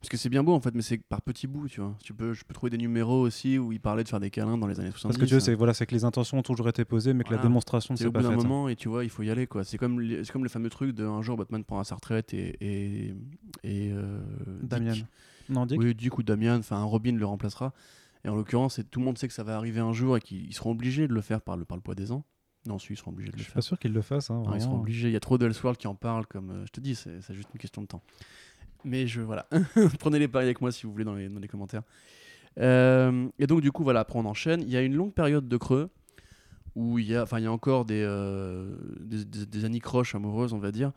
Parce 0.00 0.08
que 0.10 0.16
c'est 0.16 0.28
bien 0.28 0.44
beau, 0.44 0.54
en 0.54 0.60
fait, 0.60 0.74
mais 0.74 0.82
c'est 0.82 0.98
par 0.98 1.20
petits 1.20 1.46
bouts, 1.48 1.68
tu 1.68 1.80
vois. 1.80 1.96
Tu 2.04 2.14
peux, 2.14 2.32
je 2.32 2.44
peux 2.44 2.54
trouver 2.54 2.70
des 2.70 2.78
numéros 2.78 3.20
aussi 3.20 3.58
où 3.58 3.72
il 3.72 3.80
parlait 3.80 4.04
de 4.04 4.08
faire 4.08 4.20
des 4.20 4.30
câlins 4.30 4.56
dans 4.56 4.68
les 4.68 4.78
années 4.78 4.90
70. 4.92 5.02
Parce 5.08 5.18
que 5.18 5.24
tu 5.26 5.34
veux, 5.34 5.40
c'est 5.40 5.54
voilà, 5.54 5.74
c'est 5.74 5.86
que 5.86 5.94
les 5.94 6.04
intentions 6.04 6.38
ont 6.38 6.42
toujours 6.42 6.68
été 6.68 6.84
posées, 6.84 7.12
mais 7.14 7.24
que 7.24 7.32
la 7.34 7.42
démonstration 7.42 7.96
C'est 7.96 8.04
s'est 8.04 8.08
au 8.08 8.12
pas 8.12 8.20
bout 8.20 8.28
d'un 8.28 8.32
hein. 8.34 8.36
moment 8.36 8.68
et 8.68 8.76
tu 8.76 8.88
vois, 8.88 9.02
il 9.04 9.10
faut 9.10 9.22
y 9.24 9.30
aller, 9.30 9.46
quoi. 9.48 9.64
C'est 9.64 9.76
comme, 9.76 10.00
comme 10.32 10.44
le 10.44 10.48
fameux 10.48 10.70
truc 10.70 10.94
de 10.94 11.04
un 11.04 11.20
jour 11.20 11.36
Batman 11.36 11.64
prendra 11.64 11.84
sa 11.84 11.96
retraite 11.96 12.32
et. 12.32 12.56
et, 12.60 13.14
et 13.64 13.90
euh, 13.92 14.20
Damian. 14.62 14.92
Dick- 14.92 15.06
Non, 15.48 15.66
Dick 15.66 15.80
Oui, 15.80 15.94
Dick 15.94 16.16
ou 16.16 16.22
Damian, 16.22 16.58
enfin, 16.58 16.80
Robin 16.84 17.12
le 17.16 17.26
remplacera. 17.26 17.72
Et 18.24 18.28
en 18.28 18.36
l'occurrence, 18.36 18.80
tout 18.90 19.00
le 19.00 19.04
monde 19.04 19.18
sait 19.18 19.26
que 19.28 19.34
ça 19.34 19.42
va 19.42 19.56
arriver 19.56 19.80
un 19.80 19.92
jour 19.92 20.16
et 20.16 20.20
qu'ils 20.20 20.46
ils 20.46 20.54
seront 20.54 20.70
obligés 20.70 21.08
de 21.08 21.12
le 21.14 21.20
faire 21.20 21.40
par 21.40 21.56
le, 21.56 21.64
par 21.64 21.76
le 21.76 21.82
poids 21.82 21.94
des 21.96 22.12
ans. 22.12 22.24
Non, 22.66 22.78
si, 22.78 22.92
ils 22.92 22.96
seront 22.96 23.12
obligés 23.12 23.30
de 23.30 23.36
Je 23.36 23.38
le 23.38 23.42
suis 23.44 23.46
faire. 23.52 23.54
pas 23.54 23.62
sûr 23.62 23.78
qu'ils 23.78 23.92
le 23.92 24.02
fassent. 24.02 24.30
Hein, 24.30 24.42
Non, 24.44 24.54
ils 24.54 24.60
seront 24.60 24.80
obligés. 24.80 25.08
Il 25.08 25.12
y 25.12 25.16
a 25.16 25.20
trop 25.20 25.38
d'Elseworld 25.38 25.78
qui 25.78 25.86
en 25.86 25.94
parlent, 25.94 26.26
comme 26.26 26.50
euh, 26.50 26.66
je 26.66 26.70
te 26.70 26.80
dis, 26.80 26.94
c'est 26.94 27.20
juste 27.34 27.48
une 27.54 27.60
question 27.60 27.82
de 27.82 27.86
temps. 27.86 28.02
Mais 28.84 29.06
je 29.06 29.20
voilà, 29.20 29.48
prenez 29.98 30.18
les 30.18 30.28
paris 30.28 30.44
avec 30.44 30.60
moi 30.60 30.70
si 30.70 30.86
vous 30.86 30.92
voulez 30.92 31.04
dans 31.04 31.14
les, 31.14 31.28
dans 31.28 31.40
les 31.40 31.48
commentaires. 31.48 31.82
Euh, 32.58 33.28
et 33.38 33.46
donc 33.46 33.60
du 33.60 33.70
coup 33.72 33.82
voilà, 33.84 34.00
après 34.00 34.18
on 34.18 34.24
enchaîne. 34.24 34.62
Il 34.62 34.70
y 34.70 34.76
a 34.76 34.82
une 34.82 34.94
longue 34.94 35.12
période 35.12 35.48
de 35.48 35.56
creux 35.56 35.90
où 36.74 36.98
il 36.98 37.06
y 37.06 37.16
a, 37.16 37.22
enfin 37.22 37.38
il 37.38 37.44
y 37.44 37.46
a 37.46 37.52
encore 37.52 37.84
des, 37.84 38.02
euh, 38.06 38.76
des, 39.00 39.24
des, 39.24 39.46
des 39.46 39.64
anicroches 39.64 40.14
amoureuses, 40.14 40.52
on 40.52 40.58
va 40.58 40.70
dire. 40.72 40.92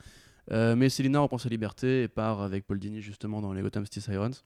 Euh, 0.52 0.76
mais 0.76 0.90
Selina 0.90 1.20
reprend 1.20 1.38
sa 1.38 1.50
liberté 1.50 2.04
et 2.04 2.08
part 2.08 2.42
avec 2.42 2.66
Paul 2.66 2.80
Dini 2.80 3.02
justement 3.02 3.42
dans 3.42 3.54
les 3.54 3.62
Gotham 3.62 3.86
City 3.86 4.02
Sirens. 4.02 4.44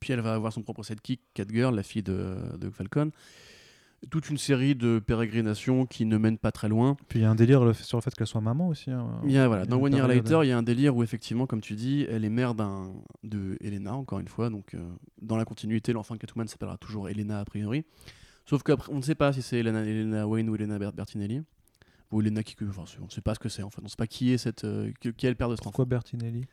Puis 0.00 0.12
elle 0.12 0.20
va 0.20 0.34
avoir 0.34 0.52
son 0.52 0.62
propre 0.62 0.82
sidekick, 0.82 1.20
Catgirl, 1.34 1.74
la 1.74 1.82
fille 1.84 2.02
de, 2.02 2.36
de 2.58 2.70
Falcon. 2.70 3.10
Toute 4.10 4.28
une 4.30 4.36
série 4.38 4.74
de 4.74 4.98
pérégrinations 4.98 5.86
qui 5.86 6.04
ne 6.06 6.18
mènent 6.18 6.36
pas 6.38 6.50
très 6.52 6.68
loin. 6.68 6.96
Puis 7.08 7.20
il 7.20 7.22
y 7.22 7.24
a 7.24 7.30
un 7.30 7.34
délire 7.36 7.74
sur 7.76 7.98
le 7.98 8.02
fait 8.02 8.12
qu'elle 8.14 8.26
soit 8.26 8.40
maman 8.40 8.68
aussi. 8.68 8.90
hein. 8.90 9.20
Il 9.24 9.30
y 9.30 9.38
a, 9.38 9.46
voilà, 9.46 9.64
dans 9.64 9.80
One 9.80 9.94
Year 9.94 10.08
Later, 10.08 10.40
il 10.42 10.48
y 10.48 10.52
a 10.52 10.58
un 10.58 10.62
délire 10.62 10.96
où 10.96 11.02
effectivement, 11.02 11.46
comme 11.46 11.60
tu 11.60 11.74
dis, 11.74 12.04
elle 12.10 12.24
est 12.24 12.28
mère 12.28 12.54
d'un 12.54 12.92
de 13.22 13.56
Elena, 13.60 13.94
encore 13.94 14.18
une 14.18 14.26
fois. 14.28 14.50
Donc, 14.50 14.74
euh, 14.74 14.78
dans 15.20 15.36
la 15.36 15.44
continuité, 15.44 15.92
l'enfant 15.92 16.14
de 16.14 16.20
Catwoman 16.20 16.48
s'appellera 16.48 16.76
toujours 16.78 17.08
Elena 17.08 17.38
a 17.40 17.44
priori. 17.44 17.84
Sauf 18.44 18.62
qu'après, 18.64 18.92
on 18.92 18.96
ne 18.96 19.02
sait 19.02 19.14
pas 19.14 19.32
si 19.32 19.40
c'est 19.40 19.58
Elena, 19.58 19.84
Elena 19.84 20.26
Wayne 20.26 20.48
ou 20.50 20.56
Elena 20.56 20.78
Ber- 20.78 20.92
Bertinelli. 20.92 21.42
Ou 22.10 22.20
Elena 22.20 22.42
qui. 22.42 22.56
Enfin, 22.68 22.82
on 23.00 23.04
ne 23.04 23.10
sait 23.10 23.20
pas 23.22 23.34
ce 23.34 23.38
que 23.38 23.48
c'est 23.48 23.62
en 23.62 23.70
fait. 23.70 23.80
On 23.80 23.84
ne 23.84 23.88
sait 23.88 23.96
pas 23.96 24.08
qui 24.08 24.32
est, 24.32 24.36
cette, 24.38 24.64
euh, 24.64 24.90
qui 25.16 25.26
est 25.26 25.30
le 25.30 25.36
père 25.36 25.48
de 25.48 25.54
cet 25.54 25.62
enfant. 25.62 25.70
Pourquoi 25.70 25.84
Bertinelli 25.86 26.44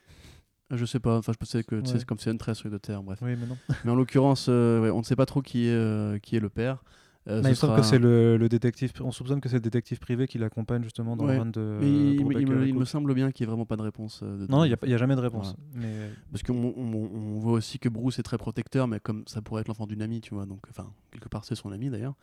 Je 0.71 0.85
sais 0.85 0.99
pas. 0.99 1.17
Enfin, 1.17 1.33
je 1.33 1.37
pensais 1.37 1.63
que 1.63 1.75
Ouais. 1.77 1.81
c'est 1.85 2.05
comme 2.05 2.19
c'est 2.19 2.29
une 2.31 2.37
tresse 2.37 2.63
de 2.63 2.77
terre, 2.77 3.01
bref. 3.01 3.19
Oui, 3.23 3.35
mais 3.37 3.47
non. 3.47 3.57
Mais 3.83 3.91
en 3.91 3.95
l'occurrence, 3.95 4.45
euh, 4.49 4.81
ouais, 4.83 4.89
on 4.91 4.99
ne 4.99 5.03
sait 5.03 5.15
pas 5.17 5.25
trop 5.25 5.41
qui 5.41 5.65
est, 5.65 5.71
euh, 5.73 6.19
qui 6.19 6.35
est 6.35 6.39
le 6.39 6.49
père. 6.49 6.83
Euh, 7.27 7.41
Mais 7.43 7.49
ce 7.49 7.49
il 7.49 7.55
semble 7.57 7.71
sera- 7.73 7.81
que 7.81 7.85
c'est 7.85 7.99
le, 7.99 8.37
le 8.37 8.49
détective. 8.49 8.91
On 9.01 9.11
soupçonne 9.11 9.41
que 9.41 9.49
c'est 9.49 9.57
le 9.57 9.61
détective 9.61 9.99
privé 9.99 10.25
qui 10.27 10.37
l'accompagne 10.37 10.83
justement 10.83 11.15
dans 11.17 11.25
Ouais. 11.25 11.33
le 11.35 11.39
run 11.41 11.45
de. 11.47 11.77
Mais 11.79 11.87
il, 11.89 12.25
me- 12.25 12.31
il 12.31 12.37
Becker 12.39 12.45
me, 12.45 12.63
et 12.65 12.67
il 12.69 12.73
me 12.73 12.79
Cook. 12.79 12.87
semble 12.87 13.13
bien 13.13 13.31
qu'il 13.31 13.45
n'y 13.45 13.49
ait 13.49 13.51
vraiment 13.51 13.65
pas 13.65 13.75
de 13.75 13.81
réponse. 13.81 14.21
euh, 14.23 14.37
de 14.47 14.51
Non, 14.51 14.63
il 14.63 14.75
n'y 14.83 14.93
a, 14.93 14.97
jamais 14.97 15.15
de 15.15 15.21
réponse. 15.21 15.55
Mais 15.75 16.09
Parce 16.31 16.43
qu'on 16.43 16.55
on, 16.55 16.95
on 16.95 17.39
voit 17.39 17.53
aussi 17.53 17.77
que 17.77 17.89
Bruce 17.89 18.17
est 18.19 18.23
très 18.23 18.37
protecteur, 18.37 18.87
mais 18.87 18.99
comme 18.99 19.23
ça 19.27 19.41
pourrait 19.41 19.61
être 19.61 19.67
l'enfant 19.67 19.85
d'une 19.85 20.01
amie, 20.01 20.21
tu 20.21 20.33
vois. 20.33 20.45
Donc, 20.45 20.61
enfin, 20.69 20.91
quelque 21.11 21.27
part, 21.27 21.43
c'est 21.45 21.55
son 21.55 21.71
ami 21.71 21.89
d'ailleurs. 21.89 22.15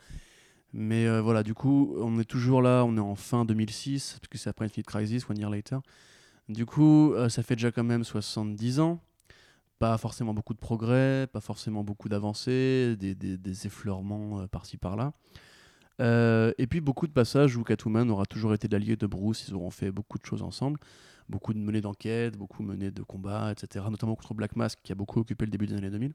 Mais 0.73 1.07
euh, 1.07 1.21
voilà, 1.23 1.43
du 1.43 1.55
coup, 1.55 1.95
on 2.01 2.19
est 2.19 2.25
toujours 2.25 2.61
là, 2.61 2.85
on 2.85 2.97
est 2.97 3.01
en 3.01 3.15
fin 3.15 3.45
2006, 3.45 4.17
parce 4.21 4.29
que 4.29 4.39
c'est 4.39 4.51
après 4.51 4.65
Infinite 4.65 4.87
Crisis, 4.87 5.29
One 5.31 5.39
Year 5.39 5.51
Later. 5.51 5.79
Du 6.49 6.67
coup, 6.67 7.13
euh, 7.13 7.29
ça 7.29 7.43
fait 7.43 7.55
déjà 7.57 7.71
quand 7.71 7.85
même 7.85 8.03
70 8.03 8.81
ans. 8.81 9.01
Pas 9.79 9.99
forcément 9.99 10.33
beaucoup 10.33 10.55
de 10.55 10.59
progrès, 10.59 11.27
pas 11.27 11.41
forcément 11.41 11.85
beaucoup 11.85 12.09
d'avancées, 12.09 12.97
des, 12.97 13.67
effleurements 13.67 14.41
euh, 14.41 14.47
par-ci 14.47 14.77
par-là. 14.77 15.13
Euh, 16.01 16.53
et 16.59 16.67
puis 16.67 16.81
beaucoup 16.81 17.07
de 17.07 17.13
passages 17.13 17.57
où 17.57 17.65
Catwoman 17.65 18.11
aura 18.11 18.27
toujours 18.27 18.55
été 18.55 18.69
l'allié 18.69 18.97
de 18.97 19.07
Bruce, 19.07 19.47
ils 19.49 19.55
auront 19.55 19.71
fait 19.71 19.91
beaucoup 19.91 20.19
de 20.19 20.25
choses 20.25 20.43
ensemble. 20.43 20.79
beaucoup 21.29 21.53
de 21.53 21.59
menées 21.59 21.81
d'enquête, 21.81 22.37
beaucoup 22.37 22.63
menées 22.63 22.91
de 22.91 23.03
combats, 23.03 23.51
etc. 23.51 23.85
Notamment 23.91 24.15
contre 24.15 24.35
Black 24.35 24.57
Mask 24.57 24.79
qui 24.83 24.93
a 24.93 24.95
beaucoup 24.95 25.21
occupé 25.21 25.45
le 25.45 25.51
début 25.51 25.67
des 25.67 25.75
années 25.75 25.91
2000. 25.91 26.15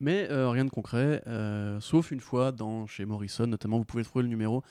Mais 0.00 0.30
euh, 0.30 0.50
rien 0.50 0.64
de 0.64 0.70
concret, 0.70 1.22
sauf 1.80 2.10
une 2.10 2.20
fois 2.20 2.52
dans, 2.52 2.86
chez 2.86 3.06
Morrison, 3.06 3.46
notamment, 3.46 3.78
vous 3.78 3.84
pouvez 3.84 4.04
trouver 4.04 4.24
le 4.24 4.28
numéro 4.28 4.62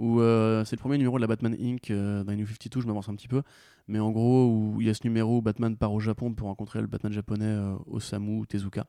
où 0.00 0.20
euh, 0.20 0.64
c'est 0.64 0.74
le 0.76 0.80
premier 0.80 0.96
numéro 0.98 1.16
de 1.18 1.20
la 1.20 1.26
Batman 1.28 1.54
Inc. 1.60 1.90
euh, 1.90 2.24
dans 2.24 2.32
les 2.32 2.38
New 2.38 2.46
52, 2.46 2.80
je 2.80 2.86
m'avance 2.86 3.08
un 3.08 3.14
petit 3.14 3.28
peu, 3.28 3.42
mais 3.86 4.00
en 4.00 4.10
gros, 4.10 4.48
où 4.48 4.80
il 4.80 4.86
y 4.86 4.90
a 4.90 4.94
ce 4.94 5.04
numéro 5.04 5.38
où 5.38 5.42
Batman 5.42 5.76
part 5.76 5.92
au 5.92 6.00
Japon 6.00 6.32
pour 6.32 6.48
rencontrer 6.48 6.80
le 6.80 6.86
Batman 6.88 7.12
japonais 7.12 7.44
euh, 7.44 7.76
Osamu 7.86 8.44
Tezuka. 8.48 8.86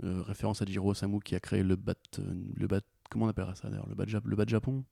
Référence 0.00 0.62
à 0.62 0.64
Jiro 0.64 0.90
Osamu 0.92 1.18
qui 1.18 1.34
a 1.34 1.40
créé 1.40 1.64
le 1.64 1.74
Bat. 1.74 1.94
le 2.56 2.66
bat 2.68 2.80
comment 3.10 3.24
on 3.26 3.28
appellera 3.28 3.56
ça 3.56 3.68
d'ailleurs 3.68 3.88
le 3.88 3.96
bat, 3.96 4.04
le 4.24 4.36
bat 4.36 4.44
Japon? 4.46 4.84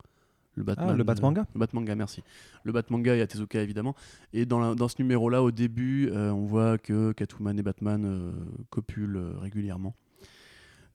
Le 0.56 0.64
Batman, 0.64 0.88
Ah, 0.90 0.96
le 0.96 1.04
Batmanga 1.04 1.46
Le 1.54 1.60
Batmanga, 1.60 1.94
merci. 1.94 2.22
Le 2.64 2.72
Batmanga 2.72 3.14
et 3.14 3.20
à 3.20 3.26
Tezuka 3.26 3.60
évidemment. 3.62 3.94
Et 4.32 4.46
dans, 4.46 4.58
la- 4.58 4.74
dans 4.74 4.88
ce 4.88 4.96
numéro-là, 5.00 5.42
au 5.42 5.50
début, 5.50 6.10
on 6.12 6.46
voit 6.46 6.78
que 6.78 7.12
Catwoman 7.12 7.58
et 7.58 7.62
Batman 7.62 8.32
copulent 8.70 9.20
régulièrement. 9.38 9.94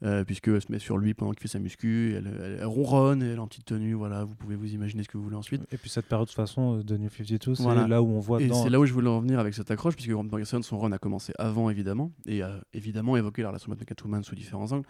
Euh, 0.04 0.24
puisqu'elle 0.24 0.60
se 0.60 0.72
met 0.72 0.80
sur 0.80 0.98
lui 0.98 1.14
pendant 1.14 1.32
qu'il 1.32 1.42
fait 1.42 1.48
sa 1.48 1.60
muscu, 1.60 2.16
elle, 2.18 2.26
elle- 2.44 2.58
elle 2.62 2.66
ronronne 2.66 3.22
elle 3.22 3.36
est 3.36 3.38
en 3.38 3.46
petite 3.48 3.66
tenue, 3.66 3.94
voilà, 3.94 4.24
vous 4.24 4.34
pouvez 4.34 4.56
vous 4.56 4.74
imaginer 4.74 5.04
ce 5.04 5.08
que 5.10 5.16
vous 5.16 5.24
voulez 5.24 5.36
ensuite. 5.36 5.62
Et 5.72 5.78
puis 5.78 5.92
cette 5.92 6.08
période 6.08 6.26
de 6.26 6.32
toute 6.32 6.36
façon 6.36 6.80
euh, 6.80 6.84
de 6.84 6.98
New 6.98 7.08
52, 7.08 7.54
c'est 7.54 7.62
Voilà. 7.62 7.88
là 7.88 8.02
où 8.02 8.08
on 8.08 8.20
voit 8.20 8.42
Et 8.42 8.48
dans... 8.48 8.64
c'est 8.64 8.72
là 8.72 8.80
où 8.80 8.86
je 8.88 8.94
voulais 8.94 9.10
en 9.10 9.20
venir 9.20 9.38
avec 9.40 9.54
cette 9.54 9.70
accroche, 9.70 9.94
puisque 9.94 10.10
Grant 10.10 10.24
Morrison, 10.24 10.60
son 10.64 10.80
run 10.80 10.92
a 10.92 10.98
commencé 10.98 11.34
avant, 11.38 11.70
évidemment, 11.70 12.12
et 12.26 12.42
a 12.42 12.62
évidemment 12.74 13.16
évoqué 13.16 13.44
la 13.44 13.50
relation 13.50 13.70
Batman 13.70 13.86
Catwoman 13.86 14.24
sous 14.24 14.34
différents 14.34 14.72
angles. 14.72 14.88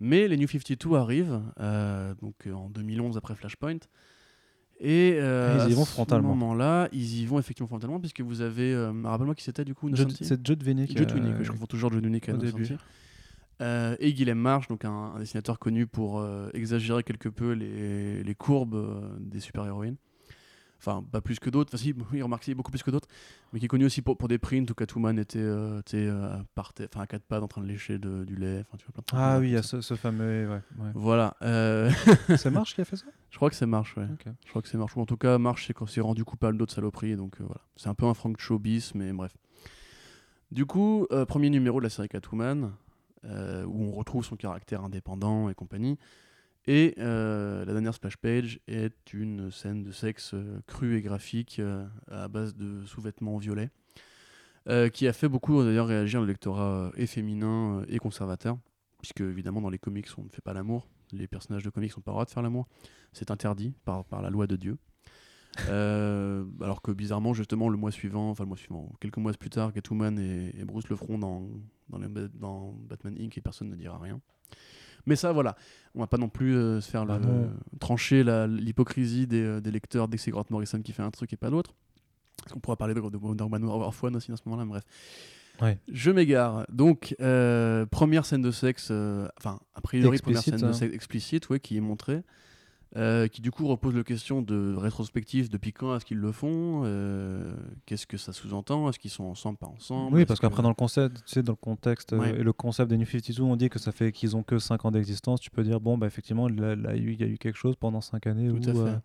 Mais 0.00 0.26
les 0.26 0.36
New 0.36 0.48
52 0.48 0.96
arrivent, 0.96 1.40
euh, 1.60 2.12
donc 2.20 2.34
en 2.52 2.68
2011 2.68 3.16
après 3.16 3.36
Flashpoint. 3.36 3.78
Et 4.80 5.18
euh, 5.20 5.66
ils 5.68 5.76
y 5.76 5.80
à 5.80 5.84
ce 5.84 6.14
moment-là, 6.20 6.88
ils 6.92 7.20
y 7.20 7.26
vont 7.26 7.38
effectivement 7.38 7.68
frontalement, 7.68 7.98
puisque 7.98 8.20
vous 8.20 8.40
avez. 8.40 8.72
euh, 8.74 8.92
Rappelle-moi 9.04 9.34
qui 9.36 9.42
c'était 9.44 9.64
du 9.64 9.74
coup 9.74 9.88
C'est 10.20 10.44
Judd 10.46 10.62
Winnick. 10.64 10.96
Judd 10.96 11.10
Winnick, 11.12 11.42
je 11.42 11.50
confonds 11.52 11.66
toujours 11.66 11.92
Judd 11.92 12.04
Winnick 12.04 12.28
et 12.28 12.32
au 12.32 12.36
début. 12.36 12.68
Euh, 13.60 13.96
et 13.98 14.12
Guillaume 14.12 14.38
March, 14.38 14.68
donc 14.68 14.84
un, 14.84 14.90
un 14.90 15.18
dessinateur 15.18 15.58
connu 15.58 15.86
pour 15.86 16.20
euh, 16.20 16.48
exagérer 16.54 17.02
quelque 17.02 17.28
peu 17.28 17.52
les, 17.52 18.22
les 18.22 18.34
courbes 18.34 18.74
euh, 18.76 19.16
des 19.18 19.40
super-héroïnes. 19.40 19.96
Enfin, 20.80 21.04
pas 21.10 21.20
plus 21.20 21.40
que 21.40 21.50
d'autres. 21.50 21.70
Enfin, 21.74 21.82
si, 21.82 21.92
oui, 22.12 22.22
remarquez, 22.22 22.54
beaucoup 22.54 22.70
plus 22.70 22.84
que 22.84 22.92
d'autres. 22.92 23.08
Mais 23.52 23.58
qui 23.58 23.64
est 23.64 23.68
connu 23.68 23.84
aussi 23.84 24.00
pour, 24.00 24.16
pour 24.16 24.28
des 24.28 24.38
prints 24.38 24.70
où 24.70 24.74
Catwoman 24.74 25.18
était, 25.18 25.40
euh, 25.40 25.82
par 26.54 26.72
à 26.94 27.06
quatre 27.08 27.24
pattes 27.24 27.42
en 27.42 27.48
train 27.48 27.62
de 27.62 27.66
lécher 27.66 27.98
de- 27.98 28.24
du 28.24 28.36
lait. 28.36 28.60
Enfin, 28.60 28.76
tu 28.78 28.84
vois, 28.86 28.92
plein 28.92 29.00
de 29.00 29.06
trucs 29.06 29.20
Ah 29.20 29.38
oui, 29.40 29.48
il 29.48 29.52
y 29.54 29.56
a 29.56 29.62
ce, 29.64 29.80
ce 29.80 29.94
fameux... 29.96 30.48
Ouais, 30.48 30.60
ouais. 30.84 30.90
Voilà. 30.94 31.34
c'est 31.40 32.50
Marsh 32.52 32.76
qui 32.76 32.80
a 32.80 32.84
fait 32.84 32.94
ça? 32.94 33.06
Je 33.30 33.36
crois 33.36 33.50
que 33.50 33.56
c'est 33.56 33.66
March, 33.66 33.96
ouais. 33.96 34.06
Je 34.44 34.50
crois 34.50 34.62
que 34.62 34.68
c'est 34.68 34.78
March. 34.78 34.96
Ou 34.96 35.00
en 35.00 35.06
tout 35.06 35.16
cas, 35.16 35.36
March 35.38 35.66
s'est 35.66 35.74
s'est 35.88 36.00
rendu 36.00 36.24
coupable 36.24 36.56
d'autres 36.56 36.74
saloperies. 36.74 37.16
Donc 37.16 37.40
voilà. 37.40 37.60
C'est 37.74 37.88
un 37.88 37.94
peu 37.94 38.06
un 38.06 38.14
Frank 38.14 38.38
Showbiz, 38.40 38.92
mais 38.94 39.12
bref. 39.12 39.32
Du 40.52 40.64
coup, 40.64 41.08
premier 41.26 41.50
numéro 41.50 41.80
de 41.80 41.84
la 41.84 41.90
série 41.90 42.08
Catwoman, 42.08 42.70
euh, 43.24 43.64
où 43.64 43.82
on 43.84 43.92
retrouve 43.92 44.24
son 44.24 44.36
caractère 44.36 44.84
indépendant 44.84 45.48
et 45.48 45.54
compagnie. 45.54 45.98
Et 46.66 46.94
euh, 46.98 47.64
la 47.64 47.72
dernière 47.72 47.94
splash 47.94 48.16
page 48.16 48.60
est 48.68 49.12
une 49.12 49.50
scène 49.50 49.82
de 49.82 49.90
sexe 49.90 50.34
euh, 50.34 50.60
crue 50.66 50.96
et 50.96 51.02
graphique 51.02 51.60
à 52.10 52.28
base 52.28 52.54
de 52.54 52.84
sous-vêtements 52.86 53.38
violets, 53.38 53.70
qui 54.92 55.08
a 55.08 55.14
fait 55.14 55.28
beaucoup 55.28 55.62
d'ailleurs 55.64 55.86
réagir 55.86 56.20
le 56.20 56.26
lectorat 56.26 56.92
et 56.96 57.06
féminin 57.06 57.82
et 57.88 57.98
conservateur, 57.98 58.58
puisque 58.98 59.22
évidemment 59.22 59.62
dans 59.62 59.70
les 59.70 59.78
comics 59.78 60.08
on 60.18 60.24
ne 60.24 60.28
fait 60.28 60.42
pas 60.42 60.52
l'amour, 60.52 60.86
les 61.12 61.26
personnages 61.26 61.62
de 61.62 61.70
comics 61.70 61.96
n'ont 61.96 62.02
pas 62.02 62.10
le 62.10 62.16
droit 62.16 62.24
de 62.26 62.30
faire 62.30 62.42
l'amour, 62.42 62.68
c'est 63.14 63.30
interdit 63.30 63.74
par, 63.86 64.04
par 64.04 64.20
la 64.20 64.28
loi 64.28 64.46
de 64.46 64.56
Dieu. 64.56 64.76
Euh, 65.68 66.44
alors 66.60 66.82
que 66.82 66.90
bizarrement, 66.92 67.34
justement, 67.34 67.68
le 67.68 67.76
mois 67.76 67.90
suivant, 67.90 68.30
enfin 68.30 68.44
le 68.44 68.48
mois 68.48 68.56
suivant, 68.56 68.90
quelques 69.00 69.16
mois 69.16 69.32
plus 69.32 69.50
tard, 69.50 69.72
Catwoman 69.72 70.18
et, 70.18 70.54
et 70.58 70.64
Bruce 70.64 70.88
le 70.88 70.96
feront 70.96 71.18
dans, 71.18 71.48
dans, 71.88 71.98
les 71.98 72.08
dans 72.34 72.72
Batman 72.88 73.16
Inc. 73.18 73.36
et 73.36 73.40
personne 73.40 73.68
ne 73.70 73.76
dira 73.76 73.98
rien. 73.98 74.20
Mais 75.06 75.16
ça, 75.16 75.32
voilà, 75.32 75.56
on 75.94 76.00
va 76.00 76.06
pas 76.06 76.18
non 76.18 76.28
plus 76.28 76.54
euh, 76.56 76.80
se 76.80 76.90
faire 76.90 77.06
Bah 77.06 77.18
le- 77.18 77.48
trancher 77.78 78.24
l'hypocrisie 78.48 79.26
des, 79.26 79.42
euh, 79.42 79.60
des 79.60 79.70
lecteurs 79.70 80.06
dès 80.08 80.16
que 80.18 80.22
c'est 80.22 80.30
Grant 80.30 80.44
Morrison 80.50 80.80
qui 80.82 80.92
fait 80.92 81.02
un 81.02 81.10
truc 81.10 81.32
et 81.32 81.36
pas 81.36 81.50
l'autre. 81.50 81.74
Parce 82.42 82.52
qu'on 82.52 82.60
pourra 82.60 82.76
parler 82.76 82.94
de, 82.94 83.00
de 83.00 83.16
One 83.18 84.16
aussi 84.16 84.32
à 84.32 84.36
ce 84.36 84.42
moment-là, 84.46 84.64
mais 84.64 84.70
bref. 84.70 84.84
Ouais. 85.60 85.78
Je 85.90 86.10
m'égare. 86.12 86.66
Donc, 86.70 87.16
première 87.90 88.24
scène 88.26 88.42
de 88.42 88.50
sexe, 88.50 88.92
enfin, 89.38 89.58
a 89.74 89.80
priori, 89.80 90.18
première 90.18 90.38
Explicite, 90.38 90.54
scène 90.58 90.68
de 90.68 90.72
hein. 90.72 90.76
sexe 90.76 90.94
explicite, 90.94 91.48
ouais, 91.48 91.58
qui 91.58 91.76
est 91.76 91.80
montrée. 91.80 92.22
Euh, 92.96 93.28
qui 93.28 93.42
du 93.42 93.50
coup 93.50 93.66
repose 93.66 93.94
la 93.94 94.02
question 94.02 94.40
de 94.40 94.74
rétrospective 94.74 95.50
depuis 95.50 95.74
quand 95.74 95.94
est-ce 95.94 96.06
qu'ils 96.06 96.18
le 96.18 96.32
font 96.32 96.82
euh, 96.84 97.54
qu'est-ce 97.84 98.06
que 98.06 98.16
ça 98.16 98.32
sous-entend 98.32 98.88
est-ce 98.88 98.98
qu'ils 98.98 99.10
sont 99.10 99.24
ensemble 99.24 99.58
pas 99.58 99.66
ensemble 99.66 100.16
Oui, 100.16 100.24
parce 100.24 100.40
que- 100.40 100.46
qu'après 100.46 100.62
dans 100.62 100.70
le 100.70 100.74
concept, 100.74 101.16
tu 101.26 101.32
sais, 101.34 101.42
dans 101.42 101.52
le 101.52 101.56
contexte 101.56 102.14
euh, 102.14 102.24
et 102.24 102.42
le 102.42 102.52
concept 102.54 102.88
des 102.88 102.96
New 102.96 103.04
52, 103.04 103.42
on 103.42 103.56
dit 103.56 103.68
que 103.68 103.78
ça 103.78 103.92
fait 103.92 104.10
qu'ils 104.10 104.36
ont 104.36 104.42
que 104.42 104.58
5 104.58 104.86
ans 104.86 104.90
d'existence. 104.90 105.38
Tu 105.40 105.50
peux 105.50 105.62
dire 105.64 105.80
bon, 105.80 105.98
bah 105.98 106.06
effectivement, 106.06 106.48
il 106.48 106.58
y 106.58 107.22
a 107.22 107.26
eu- 107.28 107.36
quelque 107.38 107.56
chose 107.58 107.76
pendant 107.76 108.00
5 108.00 108.26
années 108.26 108.48
Tout 108.48 108.70
où, 108.70 108.80
à 108.80 108.86
fait. 108.92 108.98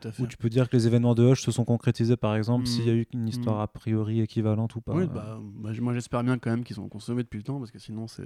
Tout 0.00 0.08
à 0.08 0.12
fait. 0.12 0.22
où 0.22 0.26
tu 0.26 0.36
peux 0.36 0.50
dire 0.50 0.68
que 0.68 0.76
les 0.76 0.86
événements 0.86 1.14
de 1.14 1.24
Hush 1.24 1.40
se 1.42 1.50
sont 1.50 1.64
concrétisés, 1.64 2.16
par 2.18 2.36
exemple, 2.36 2.64
Mm. 2.64 2.66
s'il 2.66 2.86
y 2.86 2.90
a 2.90 2.94
eu 2.94 3.06
une 3.14 3.26
histoire 3.26 3.56
Mm. 3.56 3.62
a 3.62 3.66
priori 3.68 4.20
équivalente 4.20 4.76
ou 4.76 4.80
pas. 4.82 4.92
Oui, 4.92 5.06
bah, 5.06 5.40
bah, 5.56 5.70
moi 5.80 5.94
j'espère 5.94 6.22
bien 6.22 6.38
quand 6.38 6.50
même 6.50 6.62
qu'ils 6.62 6.78
ont 6.78 6.88
consommé 6.88 7.22
depuis 7.22 7.38
le 7.38 7.42
temps 7.42 7.58
parce 7.58 7.70
que 7.70 7.78
sinon 7.78 8.06
c'est 8.06 8.22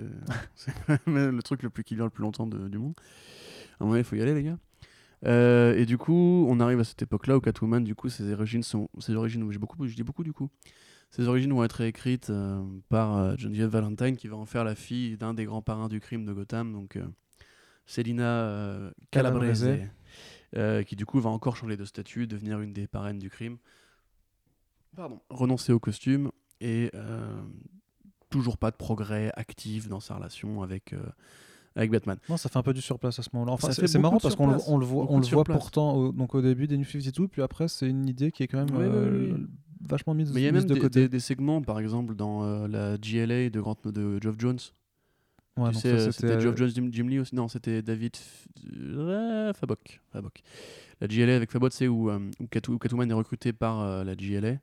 le 1.06 1.40
truc 1.40 1.62
le 1.62 1.70
plus 1.70 1.84
qui 1.84 1.94
dure 1.94 2.04
le 2.04 2.10
plus 2.10 2.22
longtemps 2.22 2.48
de- 2.48 2.66
du 2.68 2.78
monde. 2.78 2.94
À 3.80 3.84
un 3.84 3.86
moment 3.86 3.96
il 3.96 4.04
faut 4.04 4.16
y 4.16 4.20
aller 4.20 4.34
les 4.34 4.42
gars. 4.42 4.58
Euh, 5.24 5.76
et 5.76 5.86
du 5.86 5.98
coup, 5.98 6.46
on 6.48 6.60
arrive 6.60 6.80
à 6.80 6.84
cette 6.84 7.02
époque-là 7.02 7.36
où 7.36 7.40
Catwoman, 7.40 7.84
du 7.84 7.94
coup, 7.94 8.08
ses 8.08 8.32
origines 8.32 8.62
sont, 8.62 8.88
ses 8.98 9.14
origines, 9.14 9.50
j'ai 9.50 9.58
beaucoup, 9.58 9.86
je 9.86 9.94
dis 9.94 10.02
beaucoup 10.02 10.24
du 10.24 10.32
coup, 10.32 10.50
ses 11.10 11.28
origines 11.28 11.52
vont 11.52 11.62
être 11.62 11.72
réécrites 11.72 12.30
euh, 12.30 12.62
par 12.88 13.16
euh, 13.16 13.34
Genevieve 13.36 13.68
Valentine, 13.68 14.16
qui 14.16 14.28
va 14.28 14.36
en 14.36 14.46
faire 14.46 14.64
la 14.64 14.74
fille 14.74 15.16
d'un 15.16 15.34
des 15.34 15.44
grands 15.44 15.62
parrains 15.62 15.88
du 15.88 16.00
crime 16.00 16.24
de 16.24 16.32
Gotham, 16.32 16.72
donc 16.72 16.98
Selina 17.86 18.92
Calabrese, 19.10 19.64
Calabrese. 20.52 20.84
qui 20.86 20.96
du 20.96 21.06
coup 21.06 21.20
va 21.20 21.30
encore 21.30 21.56
changer 21.56 21.76
de 21.76 21.84
statut, 21.84 22.26
devenir 22.26 22.60
une 22.60 22.72
des 22.72 22.86
parraines 22.86 23.18
du 23.18 23.30
crime. 23.30 23.58
Pardon. 24.96 25.20
Renoncer 25.30 25.72
au 25.72 25.78
costume 25.78 26.30
et 26.60 26.90
toujours 28.32 28.58
pas 28.58 28.72
de 28.72 28.76
progrès 28.76 29.30
actif 29.36 29.88
dans 29.88 30.00
sa 30.00 30.16
relation 30.16 30.62
avec, 30.62 30.94
euh, 30.94 31.06
avec 31.76 31.90
Batman. 31.90 32.18
Non, 32.28 32.36
ça 32.36 32.48
fait 32.48 32.58
un 32.58 32.62
peu 32.62 32.72
du 32.74 32.80
surplace 32.80 33.18
à 33.18 33.22
ce 33.22 33.30
moment-là. 33.34 33.52
Enfin, 33.52 33.72
c'est 33.72 33.98
marrant 33.98 34.18
parce 34.18 34.34
qu'on 34.36 34.46
le, 34.46 34.52
surplace. 34.58 34.68
on 34.72 34.78
le 34.78 34.84
voit, 34.86 35.06
on 35.10 35.18
le 35.18 35.26
voit 35.26 35.44
pourtant 35.44 35.94
au, 35.94 36.12
donc 36.12 36.34
au 36.34 36.42
début 36.42 36.66
des 36.66 36.76
New 36.76 36.84
52, 36.84 37.28
puis 37.28 37.42
après, 37.42 37.68
c'est 37.68 37.88
une 37.88 38.08
idée 38.08 38.30
qui 38.32 38.42
est 38.42 38.46
quand 38.48 38.58
même 38.64 38.76
Oui, 38.76 38.84
euh, 38.86 39.32
oui. 39.36 39.46
vachement 39.88 40.14
mise, 40.14 40.32
Mais 40.32 40.40
il 40.40 40.44
y 40.44 40.48
a 40.48 40.52
même 40.52 40.64
de 40.64 40.74
des, 40.74 40.80
côté. 40.80 41.00
des- 41.02 41.08
des 41.08 41.20
segments, 41.20 41.62
par 41.62 41.78
exemple, 41.80 42.14
dans 42.14 42.44
euh, 42.44 42.68
la 42.68 42.96
GLA 42.98 43.48
de, 43.50 43.60
Grant, 43.60 43.76
de 43.84 44.18
Geoff 44.22 44.36
Jones. 44.38 44.58
Ouais, 45.58 45.68
euh, 45.68 45.72
c'était, 45.72 46.12
c'était 46.12 46.26
euh, 46.32 46.40
Geoff 46.40 46.56
Jones, 46.56 46.70
Jim, 46.74 46.88
Jim 46.90 47.04
Lee 47.08 47.18
aussi. 47.18 47.34
Non, 47.34 47.46
c'était 47.48 47.82
David 47.82 48.12
F- 48.14 48.46
euh, 48.74 49.52
Fabok. 49.52 50.00
Fabok. 50.10 50.40
La 51.00 51.08
GLA 51.08 51.36
avec 51.36 51.50
Fabok, 51.50 51.72
c'est 51.72 51.88
où, 51.88 52.08
euh, 52.10 52.18
où, 52.40 52.46
Cat- 52.46 52.68
où 52.70 52.78
Catwoman 52.78 53.10
est 53.10 53.14
recrutée 53.14 53.52
par 53.52 53.80
euh, 53.80 54.02
la 54.04 54.14
GLA. 54.14 54.54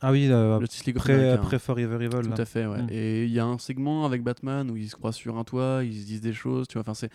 Ah 0.00 0.12
oui, 0.12 0.28
euh, 0.30 0.54
le 0.54 0.60
Justice 0.60 0.86
League 0.86 0.96
pré, 0.96 1.14
America, 1.14 1.38
pré 1.38 1.58
Forever 1.58 2.04
Evil. 2.04 2.20
Tout 2.22 2.28
là. 2.28 2.34
à 2.38 2.44
fait, 2.44 2.66
ouais. 2.66 2.82
Mm. 2.82 2.88
Et 2.90 3.24
il 3.24 3.32
y 3.32 3.40
a 3.40 3.44
un 3.44 3.58
segment 3.58 4.04
avec 4.04 4.22
Batman 4.22 4.70
où 4.70 4.76
ils 4.76 4.88
se 4.88 4.94
croisent 4.96 5.16
sur 5.16 5.36
un 5.38 5.44
toit, 5.44 5.82
ils 5.84 6.00
se 6.00 6.06
disent 6.06 6.20
des 6.20 6.32
choses, 6.32 6.68
tu 6.68 6.74
vois. 6.74 6.82
Enfin, 6.82 6.94
c'est 6.94 7.10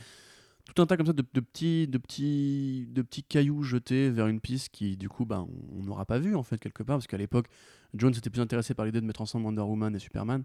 tout 0.66 0.82
un 0.82 0.86
tas 0.86 0.98
comme 0.98 1.06
ça 1.06 1.14
de, 1.14 1.24
de 1.34 1.40
petits, 1.40 1.88
de 1.88 1.98
petits, 1.98 2.88
de 2.92 3.02
petits 3.02 3.24
cailloux 3.24 3.64
jetés 3.64 4.10
vers 4.10 4.28
une 4.28 4.40
piste 4.40 4.70
qui, 4.70 4.98
du 4.98 5.10
coup, 5.10 5.26
ben, 5.26 5.48
on 5.78 5.84
n'aura 5.84 6.06
pas 6.06 6.20
vu 6.20 6.36
en 6.36 6.44
fait 6.44 6.58
quelque 6.58 6.84
part, 6.84 6.98
parce 6.98 7.08
qu'à 7.08 7.18
l'époque, 7.18 7.48
Jones 7.94 8.14
était 8.16 8.30
plus 8.30 8.42
intéressé 8.42 8.74
par 8.74 8.86
l'idée 8.86 9.02
de 9.02 9.06
mettre 9.06 9.22
ensemble 9.22 9.46
Wonder 9.46 9.62
Woman 9.62 9.96
et 9.96 10.00
Superman 10.00 10.44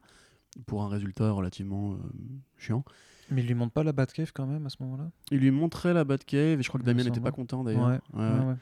pour 0.66 0.83
un 0.83 0.88
résultat 0.88 1.31
relativement 1.31 1.92
euh, 1.92 1.96
chiant. 2.57 2.85
Mais 3.31 3.42
il 3.42 3.46
lui 3.46 3.55
montre 3.55 3.72
pas 3.72 3.85
la 3.85 3.92
Batcave 3.92 4.33
quand 4.33 4.46
même 4.46 4.64
à 4.66 4.70
ce 4.70 4.77
moment-là? 4.81 5.11
Il 5.31 5.38
lui 5.38 5.51
montrait 5.51 5.92
la 5.92 6.05
Batcave 6.05 6.61
et 6.61 6.62
je 6.62 6.68
crois 6.68 6.81
que 6.81 6.87
Damien 6.87 7.05
n'était 7.05 7.20
pas 7.20 7.31
content 7.31 7.62
d'ailleurs. 7.62 7.87
Ouais, 7.87 8.01
ouais. 8.14 8.46
ouais. 8.46 8.55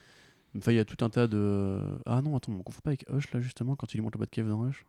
Enfin, 0.56 0.72
il 0.72 0.76
y 0.76 0.80
a 0.80 0.84
tout 0.84 1.04
un 1.04 1.10
tas 1.10 1.26
de. 1.26 1.80
Ah 2.06 2.22
non, 2.22 2.36
attends, 2.36 2.52
on 2.52 2.62
confond 2.62 2.80
pas 2.82 2.90
avec 2.90 3.04
Hush 3.10 3.30
là 3.32 3.40
justement 3.40 3.76
quand 3.76 3.92
il 3.92 3.98
lui 3.98 4.02
montre 4.04 4.18
la 4.18 4.24
Batcave 4.24 4.48
dans 4.48 4.64
Hush. 4.66 4.84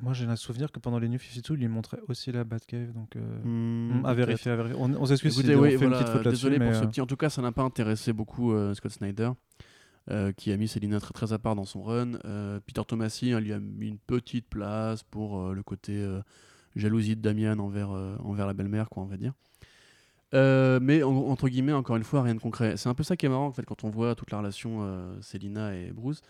Moi, 0.00 0.12
j'ai 0.12 0.26
un 0.26 0.36
souvenir 0.36 0.70
que 0.70 0.78
pendant 0.78 1.00
les 1.00 1.08
New 1.08 1.18
52, 1.18 1.54
il 1.54 1.60
lui 1.60 1.68
montrait 1.68 1.98
aussi 2.06 2.30
la 2.30 2.44
Batcave. 2.44 2.92
Donc, 2.92 3.16
euh, 3.16 3.20
Hmm, 3.42 4.04
à 4.06 4.14
peut-être. 4.14 4.26
vérifier, 4.28 4.50
à 4.52 4.56
vérifier. 4.56 4.78
On, 4.80 4.84
on 4.94 5.06
s'excuse 5.06 5.32
si 5.34 5.40
Écoutez, 5.40 5.56
on 5.56 5.60
oui, 5.62 5.70
fait 5.70 5.76
voilà, 5.78 5.96
une 5.96 6.02
petite 6.02 6.12
faute 6.14 6.24
là-dessus. 6.24 6.44
désolé 6.46 6.58
mais, 6.60 6.66
pour 6.66 6.74
ce 6.76 6.84
euh, 6.84 6.86
petit. 6.86 7.00
En 7.00 7.06
tout 7.06 7.16
cas, 7.16 7.30
ça 7.30 7.42
n'a 7.42 7.50
pas 7.50 7.62
intéressé 7.64 8.12
beaucoup 8.12 8.52
euh, 8.52 8.74
Scott 8.74 8.92
Snyder, 8.92 9.30
qui 10.36 10.52
a 10.52 10.56
mis 10.56 10.68
Selina 10.68 11.00
très, 11.00 11.12
très 11.12 11.32
à 11.32 11.38
part 11.40 11.54
dans 11.56 11.64
son 11.64 11.82
run. 11.82 12.12
Peter 12.66 12.82
Tomasi 12.86 13.32
hein, 13.32 13.40
lui 13.40 13.52
a 13.52 13.58
mis 13.58 13.88
une 13.88 13.98
petite 13.98 14.48
place 14.48 15.02
pour 15.02 15.52
le 15.52 15.62
côté 15.62 16.02
jalousie 16.76 17.16
de 17.16 17.20
Damian 17.20 17.58
envers, 17.58 17.90
envers 17.90 18.46
la 18.46 18.54
belle-mère, 18.54 18.88
quoi, 18.88 19.02
on 19.02 19.06
va 19.06 19.16
dire. 19.18 19.32
Euh, 20.34 20.78
mais 20.82 21.02
en- 21.02 21.16
entre 21.28 21.48
guillemets, 21.48 21.72
encore 21.72 21.96
une 21.96 22.04
fois, 22.04 22.22
rien 22.22 22.34
de 22.34 22.40
concret. 22.40 22.76
C'est 22.76 22.88
un 22.88 22.94
peu 22.94 23.02
ça 23.02 23.16
qui 23.16 23.26
est 23.26 23.28
marrant 23.30 23.46
en 23.46 23.52
fait 23.52 23.64
quand 23.64 23.84
on 23.84 23.90
voit 23.90 24.14
toute 24.14 24.30
la 24.30 24.38
relation 24.38 24.78
euh, 24.82 25.16
Selina 25.22 25.74
et 25.74 25.90
Bruce, 25.90 26.20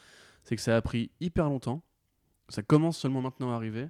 c'est 0.45 0.55
que 0.57 0.63
ça 0.63 0.77
a 0.77 0.83
pris 0.83 1.11
hyper 1.21 1.47
longtemps. 1.47 1.83
Ça 2.49 2.63
commence 2.63 2.97
seulement 2.97 3.21
maintenant 3.21 3.53
à 3.53 3.57
arriver. 3.57 3.89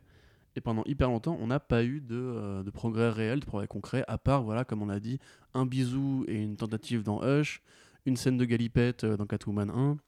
Et 0.56 0.60
pendant 0.60 0.82
hyper 0.86 1.08
longtemps, 1.10 1.36
on 1.40 1.46
n'a 1.48 1.60
pas 1.60 1.84
eu 1.84 2.00
de, 2.00 2.16
euh, 2.16 2.64
progrès 2.72 3.10
réel, 3.10 3.40
de 3.40 3.44
progrès 3.44 3.68
concret, 3.68 4.04
à 4.08 4.18
part, 4.18 4.42
voilà, 4.42 4.64
comme 4.64 4.82
on 4.82 4.88
a 4.88 4.98
dit, 4.98 5.18
un 5.54 5.66
bisou 5.66 6.24
et 6.26 6.34
une 6.42 6.56
tentative 6.56 7.02
dans 7.04 7.22
Hush, 7.22 7.60
une 8.06 8.16
scène 8.16 8.36
de 8.38 8.44
galipette 8.44 9.04
euh, 9.04 9.16
dans 9.16 9.26
Catwoman 9.26 9.70
1, 9.70 9.98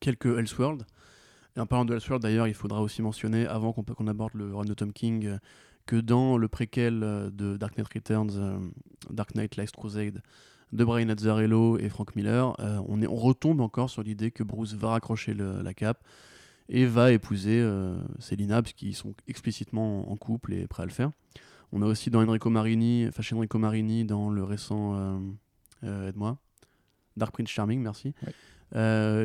quelques 0.00 0.26
Elseworld. 0.38 0.84
Et 1.56 1.60
en 1.60 1.66
parlant 1.66 1.84
de 1.84 1.92
Elseworld, 1.94 2.22
d'ailleurs, 2.22 2.46
il 2.48 2.54
faudra 2.54 2.80
aussi 2.80 3.02
mentionner, 3.02 3.46
avant 3.46 3.72
qu'on 3.74 3.82
qu'on 3.82 4.06
aborde 4.06 4.34
le 4.34 4.54
run 4.54 4.64
de 4.64 4.74
Tom 4.74 4.92
King, 4.92 5.38
que 5.86 5.96
dans 5.96 6.38
le 6.38 6.48
préquel 6.48 7.02
euh, 7.02 7.30
de 7.30 7.56
Dark 7.56 7.76
Knight 7.76 7.92
Returns, 7.92 8.30
euh, 8.36 8.58
Dark 9.10 9.34
Knight 9.34 9.56
Last 9.56 9.76
Crusade, 9.76 10.22
de 10.72 10.84
Brian 10.84 11.08
Azzarello 11.08 11.78
et 11.78 11.88
Frank 11.88 12.16
Miller, 12.16 12.54
euh, 12.60 12.80
on, 12.88 13.00
est, 13.02 13.06
on 13.06 13.14
retombe 13.16 13.60
encore 13.60 13.90
sur 13.90 14.02
l'idée 14.02 14.30
que 14.30 14.42
Bruce 14.42 14.74
va 14.74 14.88
raccrocher 14.90 15.34
le- 15.34 15.62
la 15.62 15.74
cape 15.74 16.02
et 16.68 16.86
va 16.86 17.12
épouser 17.12 17.60
euh, 17.60 17.96
Selina, 18.18 18.62
puisqu'ils 18.62 18.94
sont 18.96 19.14
explicitement 19.28 20.10
en 20.10 20.16
couple 20.16 20.54
et 20.54 20.66
prêts 20.66 20.82
à 20.82 20.86
le 20.86 20.92
faire. 20.92 21.12
On 21.72 21.82
a 21.82 21.86
aussi 21.86 22.08
dans 22.10 22.26
Enrico 22.26 22.50
Marini, 22.50 23.06
enfin 23.08 23.22
chez 23.22 23.34
Enrico 23.36 23.58
Marini, 23.58 24.04
dans 24.04 24.30
le 24.30 24.42
récent, 24.42 24.94
euh, 24.96 25.18
euh, 25.84 26.08
aide-moi, 26.08 26.38
Dark 27.16 27.32
Prince 27.34 27.48
Charming, 27.50 27.80
merci. 27.82 28.14
Ouais. 28.26 28.32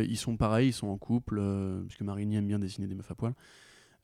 Ils 0.08 0.17
sont 0.17 0.38
pareils, 0.38 0.69
ils 0.69 0.74
sont 0.74 0.88
en 0.88 0.98
couple, 0.98 1.41
puisque 1.88 2.02
Marini 2.02 2.36
aime 2.36 2.45
bien 2.48 2.60
dessiner 2.60 2.86
des 2.86 2.93
meufs 2.93 3.10
à 3.10 3.15
poil. 3.15 3.34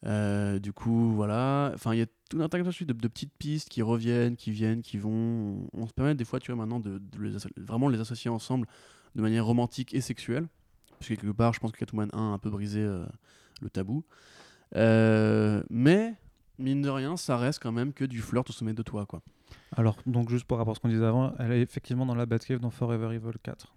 Euh, 0.05 0.60
du 0.60 0.73
coup, 0.73 1.12
voilà. 1.13 1.71
Enfin, 1.73 1.93
il 1.93 1.99
y 1.99 2.01
a 2.01 2.05
tout 2.29 2.41
un 2.41 2.49
tas 2.49 2.60
de, 2.60 2.63
de 2.93 3.08
petites 3.08 3.34
pistes 3.38 3.69
qui 3.69 3.81
reviennent, 3.81 4.36
qui 4.36 4.51
viennent, 4.51 4.81
qui 4.81 4.97
vont. 4.97 5.67
On, 5.73 5.88
se 5.88 5.93
permet 5.93 6.15
des 6.15 6.25
fois, 6.25 6.39
tu 6.39 6.51
vois, 6.51 6.63
maintenant, 6.63 6.79
de, 6.79 6.99
de 6.99 7.23
les 7.23 7.36
asso- 7.36 7.49
vraiment 7.58 7.88
les 7.89 7.99
associer 7.99 8.29
ensemble 8.29 8.67
de 9.15 9.21
manière 9.21 9.45
romantique 9.45 9.93
et 9.93 10.01
sexuelle. 10.01 10.47
Parce 10.99 11.10
que 11.10 11.15
quelque 11.15 11.31
part, 11.31 11.53
je 11.53 11.60
pense 11.60 11.71
que 11.71 11.77
Catwoman 11.77 12.10
1 12.13 12.17
a 12.17 12.21
un 12.21 12.38
peu 12.38 12.49
brisé 12.49 12.81
euh, 12.81 13.05
le 13.62 13.69
tabou. 13.69 14.03
Euh, 14.75 15.63
mais, 15.69 16.13
mine 16.60 16.81
de 16.81 16.89
rien, 16.89 17.17
ça 17.17 17.38
reste 17.38 17.62
quand 17.62 17.71
même 17.71 17.93
que 17.93 18.05
du 18.05 18.21
flirt 18.21 18.49
au 18.49 18.53
sommet 18.53 18.73
de 18.73 18.84
toi, 18.84 19.05
quoi. 19.05 19.21
Alors, 19.75 19.97
donc 20.05 20.29
juste 20.29 20.45
pour 20.45 20.58
rapport 20.58 20.71
à 20.71 20.75
ce 20.75 20.79
qu'on 20.79 20.88
disait 20.89 21.05
avant, 21.05 21.34
elle 21.39 21.51
est 21.51 21.62
effectivement 21.62 22.05
dans 22.05 22.15
la 22.15 22.25
Batcave 22.25 22.60
dans 22.60 22.69
Forever 22.69 23.13
Evil 23.13 23.38
4. 23.43 23.73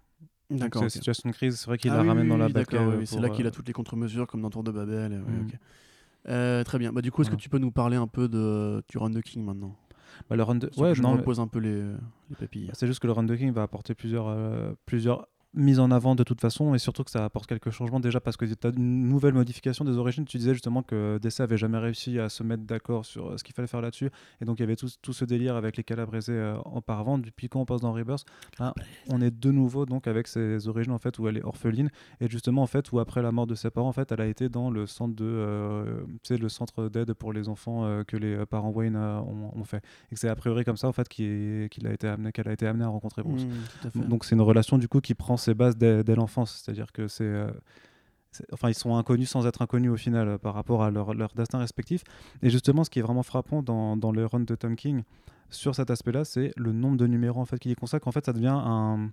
Donc, 0.49 0.59
D'accord. 0.59 0.81
C'est 0.81 0.85
ok. 0.85 0.95
une 0.95 0.99
situation 1.01 1.29
de 1.29 1.33
crise, 1.35 1.59
c'est 1.59 1.65
vrai 1.67 1.77
qu'il 1.77 1.91
Ah 1.91 1.95
la 1.97 2.01
oui, 2.01 2.07
ramène 2.07 2.23
oui, 2.23 2.29
dans 2.29 2.37
la 2.37 2.49
Batcave. 2.49 2.97
oui, 2.97 3.05
C'est 3.07 3.19
là 3.19 3.29
qu'il 3.29 3.45
a 3.45 3.51
toutes 3.51 3.67
les 3.67 3.73
contre-mesures, 3.73 4.27
comme 4.27 4.41
dans 4.41 4.49
Tour 4.49 4.63
de 4.63 4.71
Babel. 4.71 5.11
Mm. 5.11 5.45
ok. 5.47 5.55
Euh, 6.27 6.63
très 6.63 6.77
bien. 6.79 6.91
Bah, 6.91 7.01
du 7.01 7.11
coup, 7.11 7.21
est-ce 7.21 7.31
que 7.31 7.35
tu 7.35 7.49
peux 7.49 7.59
nous 7.59 7.71
parler 7.71 7.95
un 7.97 8.07
peu 8.07 8.27
de, 8.27 8.83
du 8.87 8.97
Run 8.97 9.09
de 9.09 9.21
King 9.21 9.43
maintenant? 9.43 9.75
Bah, 10.29 10.35
le 10.35 10.43
de... 10.59 10.69
Ouais, 10.77 10.93
je 10.95 11.01
non, 11.01 11.09
me 11.09 11.13
mais- 11.15 11.19
repose 11.21 11.39
un 11.39 11.47
peu 11.47 11.59
les, 11.59 11.81
les 12.29 12.35
papilles. 12.37 12.69
C'est 12.73 12.87
juste 12.87 12.99
que 12.99 13.07
le 13.07 13.13
Run 13.13 13.25
the 13.25 13.37
King 13.37 13.51
va 13.51 13.63
apporter 13.63 13.95
plusieurs, 13.95 14.27
euh, 14.27 14.73
plusieurs 14.85 15.27
mises 15.53 15.79
en 15.79 15.89
avant 15.91 16.15
de 16.15 16.23
toute 16.23 16.41
façon 16.41 16.75
et 16.75 16.79
surtout 16.79 17.03
que 17.03 17.11
ça 17.11 17.25
apporte 17.25 17.47
quelques 17.47 17.71
changements 17.71 17.99
déjà 17.99 18.19
parce 18.19 18.37
que 18.37 18.45
tu 18.45 18.67
as 18.67 18.69
une 18.69 19.07
nouvelle 19.09 19.33
modification 19.33 19.83
des 19.85 19.97
origines. 19.97 20.25
Tu 20.25 20.37
disais 20.37 20.53
justement 20.53 20.83
que 20.83 21.19
DC 21.21 21.39
avait 21.39 21.57
jamais 21.57 21.77
réussi 21.77 22.19
à 22.19 22.29
se 22.29 22.43
mettre 22.43 22.63
d'accord 22.63 23.05
sur 23.05 23.29
euh, 23.29 23.37
ce 23.37 23.43
qu'il 23.43 23.55
fallait 23.55 23.67
faire 23.67 23.81
là-dessus 23.81 24.09
et 24.41 24.45
donc 24.45 24.59
il 24.59 24.61
y 24.61 24.63
avait 24.63 24.75
tout, 24.75 24.89
tout 25.01 25.13
ce 25.13 25.25
délire 25.25 25.55
avec 25.55 25.77
les 25.77 25.83
calabrisés 25.83 26.33
euh, 26.33 26.57
auparavant. 26.65 27.17
Depuis 27.17 27.49
quand 27.49 27.61
on 27.61 27.65
passe 27.65 27.81
dans 27.81 27.93
Rebirth, 27.93 28.25
là, 28.59 28.73
on 29.09 29.21
est 29.21 29.31
de 29.31 29.51
nouveau 29.51 29.85
donc 29.85 30.07
avec 30.07 30.27
ses 30.27 30.67
origines 30.67 30.93
en 30.93 30.99
fait 30.99 31.17
où 31.19 31.27
elle 31.27 31.37
est 31.37 31.43
orpheline 31.43 31.89
et 32.21 32.29
justement 32.29 32.61
en 32.61 32.67
fait 32.67 32.91
où 32.91 32.99
après 32.99 33.21
la 33.21 33.31
mort 33.31 33.47
de 33.47 33.55
ses 33.55 33.69
parents 33.69 33.89
en 33.89 33.93
fait 33.93 34.11
elle 34.11 34.21
a 34.21 34.27
été 34.27 34.49
dans 34.49 34.69
le 34.69 34.85
centre 34.85 35.15
de 35.15 35.25
euh, 35.25 36.05
le 36.29 36.49
centre 36.49 36.89
d'aide 36.89 37.13
pour 37.13 37.33
les 37.33 37.49
enfants 37.49 37.85
euh, 37.85 38.03
que 38.03 38.17
les 38.17 38.45
parents 38.45 38.69
Wayne 38.69 38.95
euh, 38.95 39.19
ont, 39.19 39.51
ont 39.55 39.63
fait 39.63 39.81
et 40.11 40.15
que 40.15 40.19
c'est 40.19 40.29
a 40.29 40.35
priori 40.35 40.63
comme 40.63 40.77
ça 40.77 40.87
en 40.87 40.93
fait 40.93 41.07
qu'il 41.09 41.67
qu'il 41.69 41.87
a 41.87 41.93
été 41.93 42.07
amené 42.07 42.31
qu'elle 42.31 42.47
a 42.47 42.53
été 42.53 42.67
amenée 42.67 42.85
à 42.85 42.87
rencontrer 42.87 43.23
Bruce. 43.23 43.45
Mm, 43.45 43.87
à 43.87 43.89
fait. 43.89 44.07
Donc 44.07 44.25
c'est 44.25 44.35
une 44.35 44.41
relation 44.41 44.77
du 44.77 44.87
coup 44.87 45.01
qui 45.01 45.15
prend 45.15 45.37
ses 45.39 45.53
bases 45.53 45.77
dès, 45.77 46.03
l'enfance, 46.15 46.61
c'est-à-dire 46.63 46.91
que 46.91 47.07
c'est, 47.07 47.23
euh, 47.23 47.51
c'est- 48.31 48.45
enfin 48.53 48.69
ils 48.69 48.75
sont 48.75 48.95
inconnus 48.95 49.29
sans 49.29 49.45
être 49.47 49.61
inconnus 49.61 49.91
au 49.91 49.97
final 49.97 50.27
euh, 50.27 50.37
par 50.37 50.53
rapport 50.53 50.83
à 50.83 50.91
leur, 50.91 51.15
destin 51.35 51.59
respectif. 51.59 52.03
Et 52.41 52.49
justement, 52.49 52.83
ce 52.83 52.89
qui 52.89 52.99
est 52.99 53.03
vraiment 53.03 53.23
frappant 53.23 53.63
dans, 53.63 53.97
dans 53.97 54.11
le 54.11 54.25
run 54.25 54.41
de 54.41 54.55
Tom 54.55 54.75
King 54.75 55.03
sur 55.49 55.75
cet 55.75 55.89
aspect-là, 55.89 56.25
c'est 56.25 56.51
le 56.57 56.71
nombre 56.71 56.97
de 56.97 57.07
numéros 57.07 57.41
en 57.41 57.45
fait 57.45 57.59
qu'il 57.59 57.71
y 57.71 57.75
consacre. 57.75 58.07
En 58.07 58.11
fait, 58.11 58.25
ça 58.25 58.33
devient 58.33 58.47
un 58.53 59.09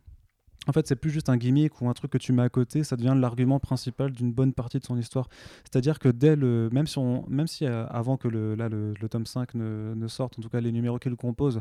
en 0.68 0.72
fait, 0.72 0.86
c'est 0.86 0.96
plus 0.96 1.10
juste 1.10 1.28
un 1.28 1.36
gimmick 1.36 1.80
ou 1.80 1.88
un 1.88 1.92
truc 1.92 2.10
que 2.10 2.18
tu 2.18 2.32
mets 2.32 2.42
à 2.42 2.48
côté, 2.48 2.82
ça 2.82 2.96
devient 2.96 3.14
l'argument 3.16 3.60
principal 3.60 4.10
d'une 4.10 4.32
bonne 4.32 4.52
partie 4.52 4.78
de 4.78 4.84
son 4.84 4.96
histoire. 4.98 5.28
C'est-à-dire 5.62 5.98
que 5.98 6.08
dès 6.08 6.34
le, 6.34 6.68
même 6.72 6.86
si, 6.86 6.98
on, 6.98 7.24
même 7.28 7.46
si 7.46 7.66
euh, 7.66 7.86
avant 7.86 8.16
que 8.16 8.26
le, 8.26 8.54
là, 8.56 8.68
le, 8.68 8.94
tome 9.08 9.26
5 9.26 9.54
ne, 9.54 9.94
ne 9.94 10.08
sorte, 10.08 10.38
en 10.38 10.42
tout 10.42 10.48
cas 10.48 10.60
les 10.60 10.72
numéros 10.72 10.98
qu'il 10.98 11.14
compose, 11.14 11.60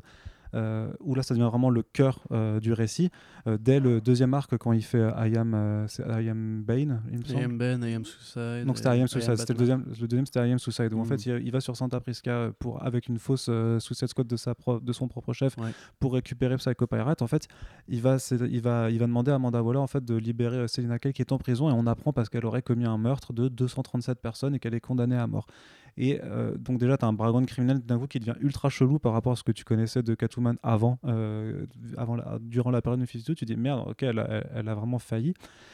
où 1.02 1.15
là 1.15 1.24
ça 1.24 1.34
devient 1.34 1.48
vraiment 1.50 1.70
le 1.70 1.84
cœur 1.84 2.20
euh, 2.32 2.60
du 2.60 2.74
récit, 2.74 3.10
euh, 3.48 3.58
dès 3.60 3.80
le 3.80 4.02
deuxième 4.02 4.34
arc 4.34 4.58
quand 4.58 4.72
il 4.74 4.84
fait 4.84 5.00
euh, 5.00 5.12
I 5.28 5.38
am, 5.38 5.54
euh, 5.54 5.88
I 6.22 6.30
am 6.30 6.63
Bane, 6.63 7.02
il 7.12 7.20
me 7.20 7.24
I 7.24 7.28
semble. 7.28 7.44
am 7.44 7.58
Ben, 7.58 7.84
I 7.84 7.94
am 7.94 8.06
Suicide. 8.06 8.65
Donc 8.65 8.78
c'était 8.78 8.98
I 8.98 9.02
Am 9.02 9.08
Suicide, 9.08 9.36
c'était 9.36 9.54
le 9.54 9.60
deuxième, 9.60 9.86
le 10.00 10.08
deuxième 10.08 10.26
c'était 10.26 10.48
I 10.48 10.52
Am 10.52 10.60
Suicide, 10.60 10.94
où 10.94 11.00
en 11.00 11.06
fait 11.06 11.26
il, 11.26 11.41
il 11.46 11.52
va 11.52 11.60
sur 11.62 11.76
Santa 11.76 12.00
Prisca 12.00 12.52
pour, 12.60 12.84
avec 12.84 13.08
une 13.08 13.20
fausse 13.20 13.48
euh, 13.50 13.80
Suicide 13.80 14.08
Squad 14.08 14.28
de, 14.28 14.36
sa 14.38 14.56
pro- 14.56 14.80
de 14.80 14.94
son 14.94 15.08
propre 15.08 15.34
chef 15.34 15.58
Ouais. 15.58 15.72
pour 16.00 16.13
récupérer 16.13 16.56
Psycho 16.58 16.86
Pirate. 16.88 17.22
En 17.22 17.28
fait, 17.28 17.48
il 17.88 18.02
va, 18.02 18.18
il 18.32 18.62
va, 18.62 18.89
il 18.91 19.00
va 19.00 19.06
demander 19.08 19.32
à 19.32 19.36
Amanda 19.36 19.62
Waller 19.62 19.80
en 19.80 19.88
fait, 19.88 20.04
de 20.04 20.15
libérer 20.15 20.58
euh, 20.58 20.68
Selina 20.68 21.00
Kyle 21.00 21.13
qui 21.13 21.22
est 21.22 21.32
en 21.32 21.38
prison 21.38 21.70
et 21.70 21.74
on 21.74 21.86
apprend 21.88 22.13
parce 22.13 22.30
qu'elle 22.30 22.46
aurait 22.46 22.62
commis 22.62 22.86
un 22.86 22.98
meurtre 22.98 23.34
de 23.34 23.48
237 23.48 24.20
personnes 24.20 24.56
et 24.56 24.60
qu'elle 24.60 24.74
est 24.76 24.80
condamnée 24.82 25.18
à 25.18 25.28
mort. 25.28 25.48
Et 25.97 26.19
euh, 26.23 26.58
donc 26.58 26.77
déjà, 26.77 26.97
tu 26.97 27.05
as 27.05 27.08
un 27.08 27.13
background 27.13 27.47
criminel 27.47 27.79
d'un 27.79 27.97
coup 27.99 28.08
qui 28.08 28.19
devient 28.19 28.36
ultra 28.41 28.69
chelou 28.69 28.99
par 28.99 29.13
rapport 29.13 29.31
à 29.31 29.36
ce 29.36 29.43
que 29.43 29.51
tu 29.53 29.63
connaissais 29.63 30.03
de 30.03 30.13
Catwoman 30.13 30.58
avant, 30.62 30.99
euh, 31.05 31.65
avant 31.97 32.15
la- 32.17 32.38
durant 32.41 32.69
la 32.71 32.81
période 32.81 32.99
de 32.99 33.03
Mephisto. 33.03 33.34
Tu 33.34 33.45
dis 33.45 33.55
merde, 33.55 33.86
ok, 33.88 34.03
elle 34.03 34.19
a, 34.19 34.43
elle- 34.53 34.67
a 34.67 34.75
vraiment 34.75 34.99
failli. 34.99 35.34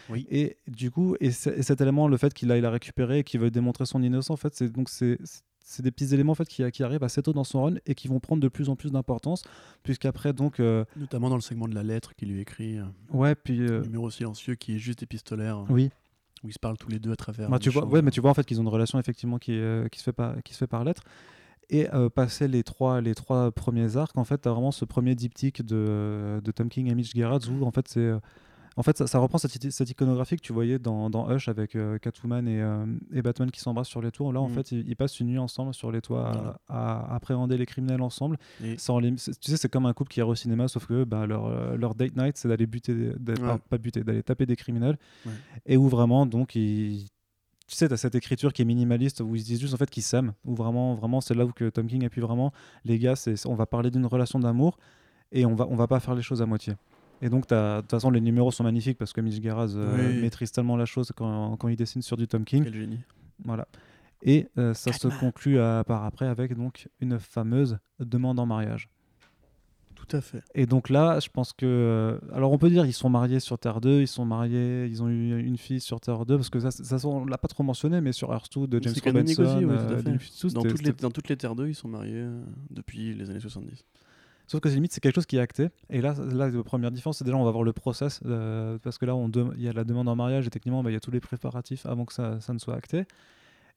Oui. 0.10 0.28
Et 0.30 0.58
du 0.68 0.92
coup, 0.92 1.16
et, 1.20 1.32
cet 1.32 1.82
élément, 1.82 2.08
le 2.08 2.18
fait 2.18 2.34
qu'il 2.34 2.52
aille 2.52 2.62
la 2.62 2.70
récupérer 2.70 3.20
et 3.20 3.24
qu'il 3.24 3.40
veut 3.40 3.50
démontrer 3.52 3.86
son 3.86 4.04
innocence, 4.04 4.30
en 4.32 4.36
fait, 4.38 4.54
c'est 4.54 4.70
donc 4.72 4.90
c'est 4.90 5.18
c'est 5.64 5.84
des 5.84 5.92
petits 5.92 6.14
éléments 6.14 6.32
en 6.34 6.36
fait 6.36 6.48
qui, 6.48 6.70
qui 6.72 6.84
arrivent 6.84 7.04
assez 7.04 7.22
tôt 7.22 7.34
dans 7.34 7.44
son 7.44 7.64
run 7.64 7.76
et 7.86 7.96
qui 7.96 8.08
vont 8.08 8.20
prendre 8.20 8.42
de 8.42 8.48
plus 8.50 8.68
en 8.68 8.76
plus 8.76 8.92
d'importance 8.92 9.44
puisqu'après 9.84 10.34
donc 10.34 10.60
euh, 10.60 10.84
Notamment 10.98 11.30
dans 11.30 11.36
le 11.36 11.42
segment 11.42 11.68
de 11.68 11.76
la 11.76 11.84
lettre 11.84 12.14
qu'il 12.16 12.30
lui 12.30 12.42
écrit, 12.42 12.80
euh, 12.80 12.84
ouais 13.12 13.36
puis 13.36 13.62
euh, 13.62 13.82
numéro 13.82 14.10
silencieux 14.10 14.56
qui 14.56 14.76
est 14.76 14.80
juste 14.80 15.04
épistolaire, 15.04 15.64
oui 15.70 15.92
où 16.44 16.50
ils 16.50 16.54
se 16.54 16.60
parlent 16.60 16.78
tous 16.78 16.90
les 16.90 17.00
deux 17.00 17.12
à 17.12 17.16
travers. 17.16 17.50
Bah, 17.50 17.60
tu 17.60 17.70
vois, 17.70 17.84
choses. 17.84 17.92
ouais, 17.92 18.02
mais 18.02 18.12
tu 18.12 18.22
vois 18.22 18.32
en 18.32 18.34
fait 18.34 18.46
qu'ils 18.46 18.60
ont 18.60 18.64
une 18.64 18.70
relation 18.70 19.00
effectivement 19.00 19.38
qui, 19.38 19.54
euh, 19.54 19.88
qui, 19.90 20.00
se, 20.00 20.04
fait 20.04 20.14
par, 20.14 20.42
qui 20.44 20.54
se 20.54 20.60
fait 20.60 20.68
par 20.68 20.84
lettre. 20.84 21.04
Et 21.70 21.90
euh, 21.94 22.10
passer 22.10 22.50
les 22.50 22.64
trois, 22.64 23.00
les 23.00 23.16
trois 23.16 23.50
premiers 23.52 23.96
arcs, 23.96 24.18
en 24.18 24.26
fait, 24.26 24.42
tu 24.42 24.50
as 24.50 24.52
vraiment 24.52 24.72
ce 24.72 24.84
premier 24.84 25.16
diptyque 25.16 25.66
de, 25.66 26.42
de 26.44 26.52
Tom 26.52 26.68
King 26.68 26.92
et 26.92 26.96
Mitch 26.96 27.14
Gerrard 27.16 27.42
où 27.50 27.66
en 27.66 27.72
fait, 27.72 27.88
c'est. 27.88 28.12
En 28.78 28.84
fait, 28.84 28.98
ça, 28.98 29.06
ça 29.08 29.20
reprend 29.20 29.38
cette, 29.38 29.90
iconographie 29.90 30.38
que 30.38 30.42
tu 30.42 30.54
voyais 30.54 30.80
dans, 30.80 31.10
dans 31.10 31.30
Hush 31.30 31.50
avec 31.50 31.76
euh, 31.76 31.98
Catwoman 31.98 32.48
et, 32.48 32.62
euh, 32.62 32.86
et 33.14 33.22
Batman 33.22 33.52
qui 33.52 33.60
s'embrassent 33.60 33.90
sur 33.90 34.02
les 34.02 34.12
toits. 34.12 34.32
Là, 34.32 34.40
en 34.40 34.48
Mhm. 34.48 34.56
fait, 34.56 34.72
ils, 34.72 34.88
ils 34.90 34.96
passent 34.96 35.20
une 35.20 35.28
nuit 35.28 35.38
ensemble 35.38 35.74
sur 35.74 35.92
les 35.92 36.00
toits 36.02 36.58
à- 36.70 37.14
appréhender 37.16 37.58
les 37.58 37.66
criminels 37.66 38.02
ensemble. 38.02 38.38
Et- 38.64 38.78
Sans 38.78 39.00
les- 39.00 39.14
c'est- 39.18 39.38
tu 39.40 39.52
sais, 39.52 39.58
c'est 39.58 39.70
comme 39.70 39.86
un 39.86 39.94
couple 39.94 40.12
qui 40.14 40.20
ira 40.20 40.30
au 40.30 40.36
cinéma, 40.36 40.68
sauf 40.70 40.86
que 40.86 41.04
bah, 41.04 41.26
leur, 41.28 41.46
euh, 41.48 41.76
leur 41.76 41.96
date 41.96 42.16
night, 42.16 42.38
c'est 42.38 42.48
d'aller 42.48 42.66
buter, 42.66 42.94
Ouais. 42.94 43.36
pas, 43.36 43.58
pas 43.58 43.78
buter, 43.78 44.04
d'aller 44.04 44.24
taper 44.24 44.46
des 44.46 44.56
criminels. 44.56 44.98
Ouais. 45.26 45.32
Et 45.66 45.76
où 45.78 45.88
vraiment, 45.90 46.26
donc, 46.26 46.56
ils 46.56 47.08
tu 47.68 47.78
sais, 47.78 47.88
tu 47.88 47.94
as 47.94 47.98
cette 47.98 48.16
écriture 48.16 48.52
qui 48.52 48.64
est 48.64 48.66
minimaliste 48.66 49.22
où 49.22 49.34
ils 49.34 49.40
se 49.42 49.46
disent 49.46 49.62
juste 49.62 49.74
en 49.74 49.78
fait 49.78 49.90
qu'ils 49.90 50.04
s'aiment. 50.04 50.34
Où 50.44 50.56
vraiment, 50.56 50.94
vraiment 50.96 51.22
c'est 51.22 51.34
là 51.34 51.46
où 51.46 51.54
que 51.54 51.70
Tom 51.70 51.88
King 51.88 52.04
appuie 52.06 52.20
vraiment. 52.20 52.52
Les 52.84 53.00
gars, 53.00 53.14
on 53.46 53.56
va 53.56 53.66
parler 53.66 53.90
d'une 53.90 54.06
relation 54.06 54.40
d'amour 54.40 54.78
et 55.32 55.46
on 55.46 55.56
va, 55.56 55.66
on 55.70 55.76
va 55.78 55.88
pas 55.88 56.02
faire 56.02 56.14
les 56.14 56.22
choses 56.22 56.42
à 56.42 56.46
moitié. 56.46 56.74
Et 57.22 57.30
donc, 57.30 57.48
de 57.48 57.82
toute 57.82 57.92
façon, 57.92 58.10
les 58.10 58.22
numéros 58.22 58.52
sont 58.52 58.64
magnifiques 58.64 58.98
parce 58.98 59.14
que 59.14 59.22
Mitch 59.22 59.40
Garaz 59.40 59.76
euh, 59.76 60.10
Oui. 60.16 60.22
maîtrise 60.22 60.52
tellement 60.52 60.76
la 60.76 60.86
chose 60.86 61.12
quand, 61.16 61.56
quand 61.58 61.68
il 61.68 61.76
dessine 61.76 62.02
sur 62.02 62.18
du 62.18 62.28
Tom 62.28 62.44
King. 62.44 62.64
Quel 62.64 62.74
génie. 62.74 63.00
Voilà. 63.46 63.68
Et 64.24 64.48
euh, 64.58 64.74
ça 64.74 64.94
se 64.94 65.08
conclut 65.20 65.60
à, 65.60 65.84
par 65.86 66.04
après 66.06 66.28
avec 66.28 66.56
donc 66.56 66.88
une 67.00 67.20
fameuse 67.20 67.78
demande 68.00 68.40
en 68.40 68.46
mariage. 68.46 68.90
Tout 69.96 70.18
à 70.18 70.22
fait. 70.22 70.44
Et 70.56 70.66
donc 70.66 70.90
là, 70.90 71.20
je 71.20 71.30
pense 71.30 71.54
que. 71.54 71.66
euh, 71.66 72.18
alors, 72.34 72.52
on 72.52 72.58
peut 72.58 72.70
dire 72.70 72.86
ils 72.86 72.94
sont 72.94 73.10
mariés 73.10 73.40
sur 73.40 73.58
Terre 73.60 73.82
2, 73.82 74.02
ils 74.02 74.08
sont 74.08 74.26
mariés, 74.26 74.86
ils 74.88 75.02
ont 75.04 75.10
eu 75.10 75.40
une 75.44 75.58
fille 75.58 75.80
sur 75.80 76.00
Terre 76.00 76.26
2, 76.26 76.38
parce 76.38 76.50
que 76.50 76.60
ça, 76.60 76.72
ça 76.72 77.08
on 77.08 77.26
l'a 77.26 77.38
pas 77.38 77.48
trop 77.48 77.64
mentionné, 77.64 78.02
mais 78.02 78.12
sur 78.12 78.32
Earth 78.34 78.58
2 78.58 78.68
de 78.68 78.84
James 78.84 78.94
Robinson, 79.06 79.44
aussi, 79.44 79.66
ouais, 79.66 79.78
tout 79.78 79.94
à 79.94 79.98
fait. 79.98 80.04
de 80.04 80.10
Mephisto, 80.12 80.50
Dans 80.50 80.64
toutes, 80.64 80.82
les, 80.82 80.94
dans 80.94 81.12
toutes 81.12 81.30
les 81.30 81.38
Terres 81.38 81.56
2, 81.56 81.70
ils 81.70 81.76
sont 81.76 81.88
mariés 81.88 82.26
depuis 82.72 83.14
les 83.14 83.30
années 83.30 83.40
70. 83.40 83.86
Sauf 84.52 84.60
que 84.60 84.68
c'est 84.68 84.76
limite, 84.76 84.92
c'est 84.92 85.00
quelque 85.00 85.16
chose 85.16 85.26
qui 85.26 85.38
est 85.38 85.40
acté. 85.40 85.70
Et 85.90 86.02
là, 86.02 86.14
là 86.34 86.50
la 86.50 86.64
première 86.64 86.92
différence, 86.92 87.20
c'est 87.20 87.24
déjà, 87.24 87.38
on 87.38 87.46
va 87.46 87.52
voir 87.52 87.64
le 87.64 87.72
process, 87.72 88.20
euh, 88.26 88.78
parce 88.84 88.98
que 88.98 89.06
là, 89.06 89.16
il 89.56 89.62
y 89.64 89.70
a 89.70 89.72
la 89.72 89.86
demande 89.86 90.10
en 90.10 90.16
mariage, 90.18 90.46
et 90.46 90.50
techniquement, 90.50 90.84
bah, 90.84 90.90
il 90.90 90.94
y 90.94 90.98
a 90.98 91.00
tous 91.00 91.10
les 91.12 91.22
préparatifs 91.22 91.86
avant 91.86 92.04
que 92.04 92.12
ça, 92.12 92.42
ça 92.42 92.52
ne 92.52 92.60
soit 92.60 92.76
acté. 92.76 93.06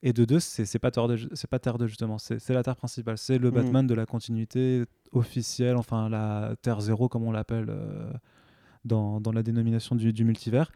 Et 0.03 0.13
de 0.13 0.25
deux, 0.25 0.41
c'est 0.41 0.79
pas 0.81 0.91
Terre 0.91 1.07
2, 1.07 1.29
c'est 1.35 1.49
pas 1.49 1.61
Terre 1.61 1.79
2 1.79 1.87
justement, 1.87 2.19
c'est 2.19 2.51
la 2.51 2.65
Terre 2.65 2.75
principale, 2.75 3.19
c'est 3.19 3.39
le 3.39 3.51
Mhm. 3.51 3.55
Batman 3.55 3.87
de 3.87 3.95
la 3.95 4.05
continuité 4.05 4.83
officielle, 5.13 5.77
enfin 5.77 6.09
la 6.09 6.57
Terre 6.61 6.81
0 6.81 7.09
comme 7.09 7.23
on 7.23 7.31
l'appelle 7.31 7.67
euh, 7.69 8.13
dans, 8.85 9.21
dans 9.21 9.31
la 9.31 9.45
dénomination 9.45 9.95
du, 9.95 10.13
du 10.13 10.25
multivers. 10.25 10.73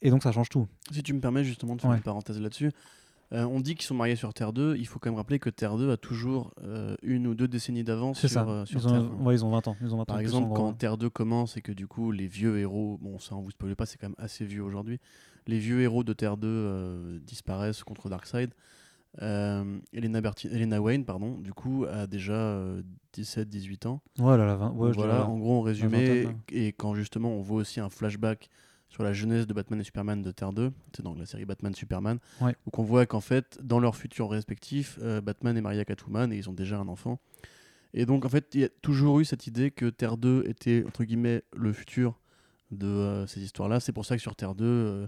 Et 0.00 0.08
donc 0.10 0.22
ça 0.22 0.32
change 0.32 0.48
tout. 0.48 0.66
Si 0.90 1.02
tu 1.02 1.12
me 1.12 1.20
permets 1.20 1.44
justement 1.44 1.76
de 1.76 1.82
faire 1.82 1.90
Ouais. 1.90 1.96
une 1.98 2.02
parenthèse 2.02 2.40
là-dessus, 2.40 2.72
euh, 3.32 3.44
on 3.44 3.60
dit 3.60 3.74
qu'ils 3.74 3.86
sont 3.86 3.94
mariés 3.94 4.16
sur 4.16 4.32
Terre 4.34 4.52
2, 4.52 4.76
il 4.76 4.86
faut 4.86 4.98
quand 4.98 5.08
même 5.10 5.16
rappeler 5.16 5.38
que 5.38 5.48
Terre 5.50 5.76
2 5.76 5.90
a 5.90 5.96
toujours 5.96 6.52
euh, 6.62 6.94
une 7.02 7.26
ou 7.26 7.34
deux 7.34 7.48
décennies 7.48 7.84
d'avance 7.84 8.18
sur, 8.20 8.28
ça. 8.28 8.46
euh, 8.46 8.64
sur 8.66 8.80
Ils 8.80 8.86
ont, 8.88 8.90
Terre 8.90 9.00
1. 9.20 9.24
ouais, 9.24 9.34
ils 9.34 9.44
ont 9.44 9.50
20 9.50 9.68
ans. 9.68 9.76
Ils 9.80 9.94
ont 9.94 9.96
20 9.96 10.02
ans 10.02 10.04
Par 10.06 10.18
exemple, 10.20 10.46
gros. 10.48 10.54
quand 10.56 10.72
Terre 10.74 10.98
2 10.98 11.08
commence 11.10 11.56
et 11.56 11.62
que 11.62 11.72
du 11.72 11.86
coup 11.86 12.10
les 12.12 12.26
vieux 12.26 12.58
héros, 12.58 12.98
bon 13.00 13.18
ça 13.18 13.34
on 13.34 13.40
vous 13.40 13.50
spoile 13.50 13.74
pas, 13.76 13.86
c'est 13.86 13.96
quand 13.98 14.08
même 14.08 14.16
assez 14.18 14.44
vieux 14.44 14.62
aujourd'hui, 14.62 15.00
les 15.46 15.58
vieux 15.58 15.80
héros 15.80 16.04
de 16.04 16.12
Terre 16.12 16.36
2 16.36 16.46
euh, 16.48 17.18
disparaissent 17.26 17.82
contre 17.84 18.08
Darkseid. 18.08 18.52
Euh, 19.20 19.78
Elena, 19.92 20.22
Berti- 20.22 20.48
Elena 20.50 20.80
Wayne, 20.80 21.04
pardon, 21.04 21.36
du 21.38 21.52
coup, 21.52 21.84
a 21.84 22.06
déjà 22.06 22.56
17-18 23.14 23.86
ans. 23.86 24.00
Ouais, 24.18 24.38
là, 24.38 24.46
la 24.46 24.56
20 24.56 24.70
ouais, 24.70 24.92
voilà, 24.92 25.26
en 25.28 25.38
gros, 25.38 25.58
en 25.58 25.60
résumé, 25.60 26.26
et 26.50 26.68
quand 26.72 26.94
justement 26.94 27.28
on 27.30 27.42
voit 27.42 27.58
aussi 27.60 27.78
un 27.80 27.90
flashback 27.90 28.48
sur 28.92 29.02
la 29.02 29.14
jeunesse 29.14 29.46
de 29.46 29.54
Batman 29.54 29.80
et 29.80 29.84
Superman 29.84 30.20
de 30.20 30.30
Terre 30.32 30.52
2, 30.52 30.70
c'est 30.94 31.02
dans 31.02 31.14
la 31.14 31.24
série 31.24 31.46
Batman 31.46 31.74
Superman, 31.74 32.18
Ouais. 32.42 32.54
où 32.66 32.70
on 32.78 32.82
voit 32.82 33.06
qu'en 33.06 33.22
fait, 33.22 33.58
dans 33.62 33.80
leur 33.80 33.96
futur 33.96 34.28
respectif, 34.30 34.98
euh, 35.00 35.22
Batman 35.22 35.56
est 35.56 35.62
marié 35.62 35.80
à 35.80 35.84
Catwoman 35.86 36.30
et 36.30 36.36
ils 36.36 36.50
ont 36.50 36.52
déjà 36.52 36.78
un 36.78 36.88
enfant. 36.88 37.18
Et 37.94 38.04
donc, 38.04 38.26
en 38.26 38.28
fait, 38.28 38.54
il 38.54 38.60
y 38.60 38.64
a 38.64 38.68
toujours 38.82 39.18
eu 39.20 39.24
cette 39.24 39.46
idée 39.46 39.70
que 39.70 39.86
Terre 39.88 40.18
2 40.18 40.44
était, 40.46 40.84
entre 40.86 41.04
guillemets, 41.04 41.42
le 41.56 41.72
futur 41.72 42.20
de 42.70 42.86
euh, 42.86 43.26
ces 43.26 43.40
histoires-là. 43.42 43.80
C'est 43.80 43.92
pour 43.92 44.04
ça 44.04 44.14
que 44.14 44.22
sur 44.22 44.36
Terre 44.36 44.54
2, 44.54 44.64
euh, 44.64 45.06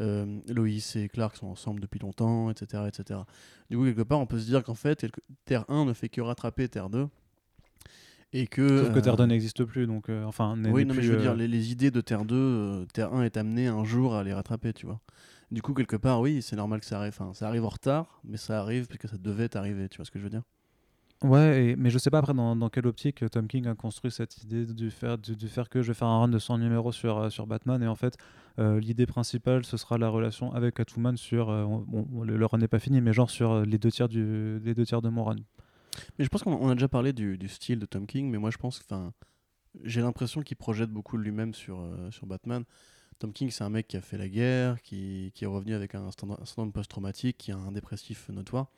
euh, 0.00 0.40
Loïs 0.48 0.96
et 0.96 1.08
Clark 1.10 1.36
sont 1.36 1.48
ensemble 1.48 1.80
depuis 1.80 1.98
longtemps, 2.00 2.50
etc., 2.50 2.84
etc. 2.88 3.20
Du 3.68 3.76
coup, 3.76 3.84
quelque 3.84 4.02
part, 4.02 4.20
on 4.20 4.26
peut 4.26 4.38
se 4.40 4.46
dire 4.46 4.62
qu'en 4.64 4.74
fait, 4.74 5.04
Terre 5.44 5.66
1 5.68 5.84
ne 5.84 5.92
fait 5.92 6.08
que 6.08 6.22
rattraper 6.22 6.68
Terre 6.68 6.88
2. 6.88 7.08
Et 8.32 8.46
que, 8.46 8.84
Sauf 8.84 8.92
que 8.92 8.98
euh, 8.98 9.02
Terre 9.02 9.16
2 9.16 9.24
n'existe 9.24 9.64
plus, 9.64 9.86
donc 9.86 10.10
euh, 10.10 10.24
enfin. 10.24 10.54
oui, 10.66 10.84
non, 10.84 10.94
mais 10.94 11.02
je 11.02 11.12
veux 11.12 11.18
euh, 11.18 11.20
dire, 11.20 11.34
les, 11.34 11.48
les 11.48 11.72
idées 11.72 11.90
de 11.90 12.00
Terre 12.02 12.24
2, 12.24 12.34
euh, 12.36 12.84
Terre 12.92 13.12
1 13.14 13.22
est 13.22 13.36
amené 13.38 13.68
un 13.68 13.84
jour 13.84 14.14
à 14.14 14.22
les 14.22 14.34
rattraper, 14.34 14.72
tu 14.74 14.86
vois. 14.86 15.00
Du 15.50 15.62
coup, 15.62 15.72
quelque 15.72 15.96
part, 15.96 16.20
oui, 16.20 16.42
c'est 16.42 16.56
normal 16.56 16.80
que 16.80 16.86
ça 16.86 16.98
arrive. 16.98 17.14
Enfin, 17.18 17.32
ça 17.32 17.48
arrive 17.48 17.64
en 17.64 17.70
retard, 17.70 18.20
mais 18.24 18.36
ça 18.36 18.60
arrive 18.60 18.86
parce 18.86 18.98
que 18.98 19.08
ça 19.08 19.16
devait 19.16 19.56
arriver, 19.56 19.88
tu 19.88 19.96
vois 19.96 20.04
ce 20.04 20.10
que 20.10 20.18
je 20.18 20.24
veux 20.24 20.30
dire 20.30 20.42
Ouais, 21.24 21.70
et- 21.70 21.76
mais 21.76 21.90
je 21.90 21.98
sais 21.98 22.10
pas 22.10 22.18
après 22.18 22.34
dans, 22.34 22.54
dans 22.54 22.68
quelle 22.68 22.86
optique 22.86 23.28
Tom 23.30 23.48
King 23.48 23.66
a 23.66 23.74
construit 23.74 24.10
cette 24.12 24.40
idée 24.44 24.66
du 24.66 24.90
faire, 24.90 25.16
faire 25.48 25.68
que 25.68 25.82
je 25.82 25.88
vais 25.88 25.94
faire 25.94 26.06
un 26.06 26.20
run 26.20 26.28
de 26.28 26.38
100 26.38 26.58
numéros 26.58 26.92
sur, 26.92 27.32
sur 27.32 27.46
Batman. 27.46 27.82
Et 27.82 27.88
en 27.88 27.96
fait, 27.96 28.16
euh, 28.60 28.78
l'idée 28.78 29.06
principale, 29.06 29.64
ce 29.64 29.76
sera 29.78 29.98
la 29.98 30.10
relation 30.10 30.52
avec 30.52 30.74
Catwoman 30.74 31.16
sur. 31.16 31.48
euh, 31.50 31.64
bon, 31.64 32.06
le, 32.22 32.46
run 32.46 32.58
n'est 32.58 32.68
pas 32.68 32.78
fini, 32.78 33.00
mais 33.00 33.12
genre 33.12 33.30
sur 33.30 33.62
les 33.64 33.78
deux 33.78 33.90
tiers, 33.90 34.08
du, 34.08 34.60
les 34.62 34.74
deux 34.74 34.86
tiers 34.86 35.02
de 35.02 35.08
mon 35.08 35.24
run. 35.24 35.36
Mais 36.18 36.24
je 36.24 36.28
pense 36.28 36.42
qu'on 36.42 36.52
on 36.52 36.68
a 36.68 36.74
déjà 36.74 36.88
parlé 36.88 37.12
du, 37.12 37.48
style 37.48 37.78
de 37.78 37.86
Tom 37.86 38.06
King, 38.06 38.30
mais 38.30 38.38
moi 38.38 38.50
je 38.50 38.58
pense, 38.58 38.80
enfin, 38.84 39.12
j'ai 39.84 40.00
l'impression 40.00 40.42
qu'il 40.42 40.56
projette 40.56 40.90
beaucoup 40.90 41.16
lui-même 41.16 41.54
sur, 41.54 41.80
euh, 41.80 42.10
sur 42.10 42.26
Batman. 42.26 42.64
Tom 43.18 43.32
King, 43.32 43.50
c'est 43.50 43.64
un 43.64 43.70
mec 43.70 43.88
qui 43.88 43.96
a 43.96 44.00
fait 44.00 44.16
la 44.16 44.28
guerre, 44.28 44.80
qui, 44.82 45.32
qui 45.34 45.44
est 45.44 45.48
revenu 45.48 45.74
avec 45.74 45.94
un 45.94 46.10
syndrome 46.12 46.72
post-traumatique, 46.72 47.36
qui 47.38 47.52
a 47.52 47.56
un 47.56 47.72
dépressif 47.72 48.28
notoire. 48.28 48.68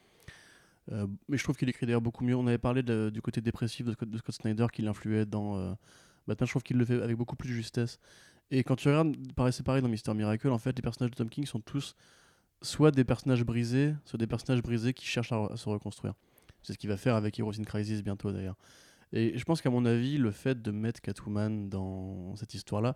Euh, 0.92 1.06
mais 1.28 1.36
je 1.36 1.44
trouve 1.44 1.56
qu'il 1.56 1.68
écrit 1.68 1.86
d'ailleurs 1.86 2.00
beaucoup 2.00 2.24
mieux. 2.24 2.34
On 2.34 2.46
avait 2.46 2.58
parlé 2.58 2.82
du 2.82 3.22
côté 3.22 3.40
dépressif 3.40 3.86
de, 3.86 3.92
Scott- 3.92 4.08
de 4.08 4.18
Scott 4.18 4.34
Snyder 4.34 4.66
qui 4.72 4.82
l'influait 4.82 5.26
dans 5.26 5.58
euh, 5.58 5.72
Batman. 6.26 6.46
Je 6.46 6.52
trouve 6.52 6.62
qu'il 6.62 6.78
le 6.78 6.84
fait 6.84 7.02
avec 7.02 7.16
beaucoup 7.16 7.36
plus 7.36 7.50
de 7.50 7.54
justesse. 7.54 7.98
Et 8.50 8.64
quand 8.64 8.76
tu 8.76 8.88
regardes, 8.88 9.14
c'est 9.52 9.62
pareil 9.62 9.82
dans 9.82 9.88
Mister 9.88 10.12
Miracle, 10.14 10.48
en 10.48 10.58
fait, 10.58 10.74
les 10.74 10.82
personnages 10.82 11.10
de 11.10 11.16
Tom 11.16 11.28
King 11.28 11.46
sont 11.46 11.60
tous 11.60 11.94
soit 12.62 12.90
des 12.90 13.04
personnages 13.04 13.44
brisés, 13.44 13.94
soit 14.04 14.18
des 14.18 14.26
personnages 14.26 14.62
brisés 14.62 14.92
qui 14.92 15.06
cherchent 15.06 15.32
à 15.32 15.56
se 15.56 15.68
reconstruire. 15.68 16.14
C'est 16.62 16.74
ce 16.74 16.78
qu'il 16.78 16.90
va 16.90 16.96
faire 16.96 17.14
avec 17.16 17.38
Heroes 17.38 17.58
in 17.58 17.64
Crisis 17.64 18.02
bientôt 18.02 18.32
d'ailleurs. 18.32 18.56
Et 19.12 19.36
je 19.36 19.44
pense 19.44 19.60
qu'à 19.60 19.70
mon 19.70 19.84
avis, 19.86 20.18
le 20.18 20.30
fait 20.30 20.62
de 20.62 20.70
mettre 20.70 21.00
Catwoman 21.00 21.68
dans 21.68 22.36
cette 22.36 22.54
histoire-là, 22.54 22.94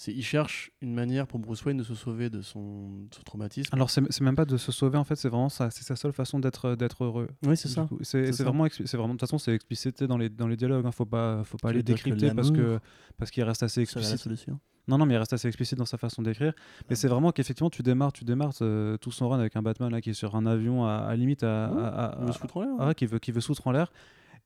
c'est 0.00 0.12
il 0.12 0.22
cherche 0.22 0.70
une 0.80 0.94
manière 0.94 1.26
pour 1.26 1.40
Bruce 1.40 1.64
Wayne 1.64 1.76
de 1.76 1.82
se 1.82 1.96
sauver 1.96 2.30
de 2.30 2.40
son, 2.40 3.00
de 3.10 3.14
son 3.16 3.22
traumatisme. 3.24 3.68
Alors, 3.74 3.90
c'est 3.90 4.20
même 4.20 4.36
pas 4.36 4.44
de 4.44 4.56
se 4.56 4.70
sauver, 4.70 4.96
en 4.96 5.02
fait, 5.02 5.16
c'est 5.16 5.28
vraiment 5.28 5.48
ça, 5.48 5.70
c'est 5.72 5.82
sa 5.82 5.96
seule 5.96 6.12
façon 6.12 6.38
d'être 6.38 6.76
d'être 6.76 7.02
heureux. 7.02 7.28
oui, 7.44 7.56
c'est 7.56 7.66
ça. 7.66 7.88
C'est 8.02 8.30
vraiment, 8.44 8.68
c'est 8.70 8.96
vraiment, 8.96 9.08
de 9.14 9.18
toute 9.18 9.22
façon, 9.22 9.38
c'est 9.38 9.52
explicité 9.52 10.06
dans 10.06 10.16
les, 10.16 10.28
dans 10.28 10.46
les 10.46 10.56
dialogues. 10.56 10.86
Hein, 10.86 10.92
faut 10.92 11.04
pas, 11.04 11.42
faut 11.42 11.58
pas 11.58 11.72
les 11.72 11.82
décrypter 11.82 12.32
parce 12.32 12.52
que 12.52 12.78
parce 13.18 13.32
qu'il 13.32 13.42
reste 13.42 13.64
assez 13.64 13.80
la 13.80 13.82
explicite. 13.82 14.18
solution? 14.18 14.60
Non, 14.86 14.98
non, 14.98 15.04
mais 15.04 15.14
il 15.14 15.18
reste 15.18 15.32
assez 15.32 15.48
explicite 15.48 15.76
dans 15.76 15.84
sa 15.84 15.98
façon 15.98 16.22
d'écrire. 16.22 16.54
Mais 16.88 16.94
c'est 16.94 17.08
vraiment 17.08 17.32
qu'effectivement, 17.32 17.68
tu 17.68 17.82
démarres, 17.82 18.12
tu 18.12 18.24
démarres 18.24 18.52
euh, 18.62 18.96
tout 18.98 19.10
son 19.10 19.28
run 19.28 19.40
avec 19.40 19.56
un 19.56 19.62
Batman 19.62 19.90
là 19.90 20.00
qui 20.00 20.10
est 20.10 20.14
sur 20.14 20.36
un 20.36 20.46
avion 20.46 20.86
à, 20.86 20.92
à 20.92 21.16
limite 21.16 21.42
à, 21.42 21.66
à- 21.66 22.04
à- 22.22 22.30
ah, 22.78 22.94
qui 22.94 23.06
veut 23.06 23.18
qui 23.18 23.32
veut 23.32 23.40
foutre 23.40 23.66
en 23.66 23.72
l'air. 23.72 23.92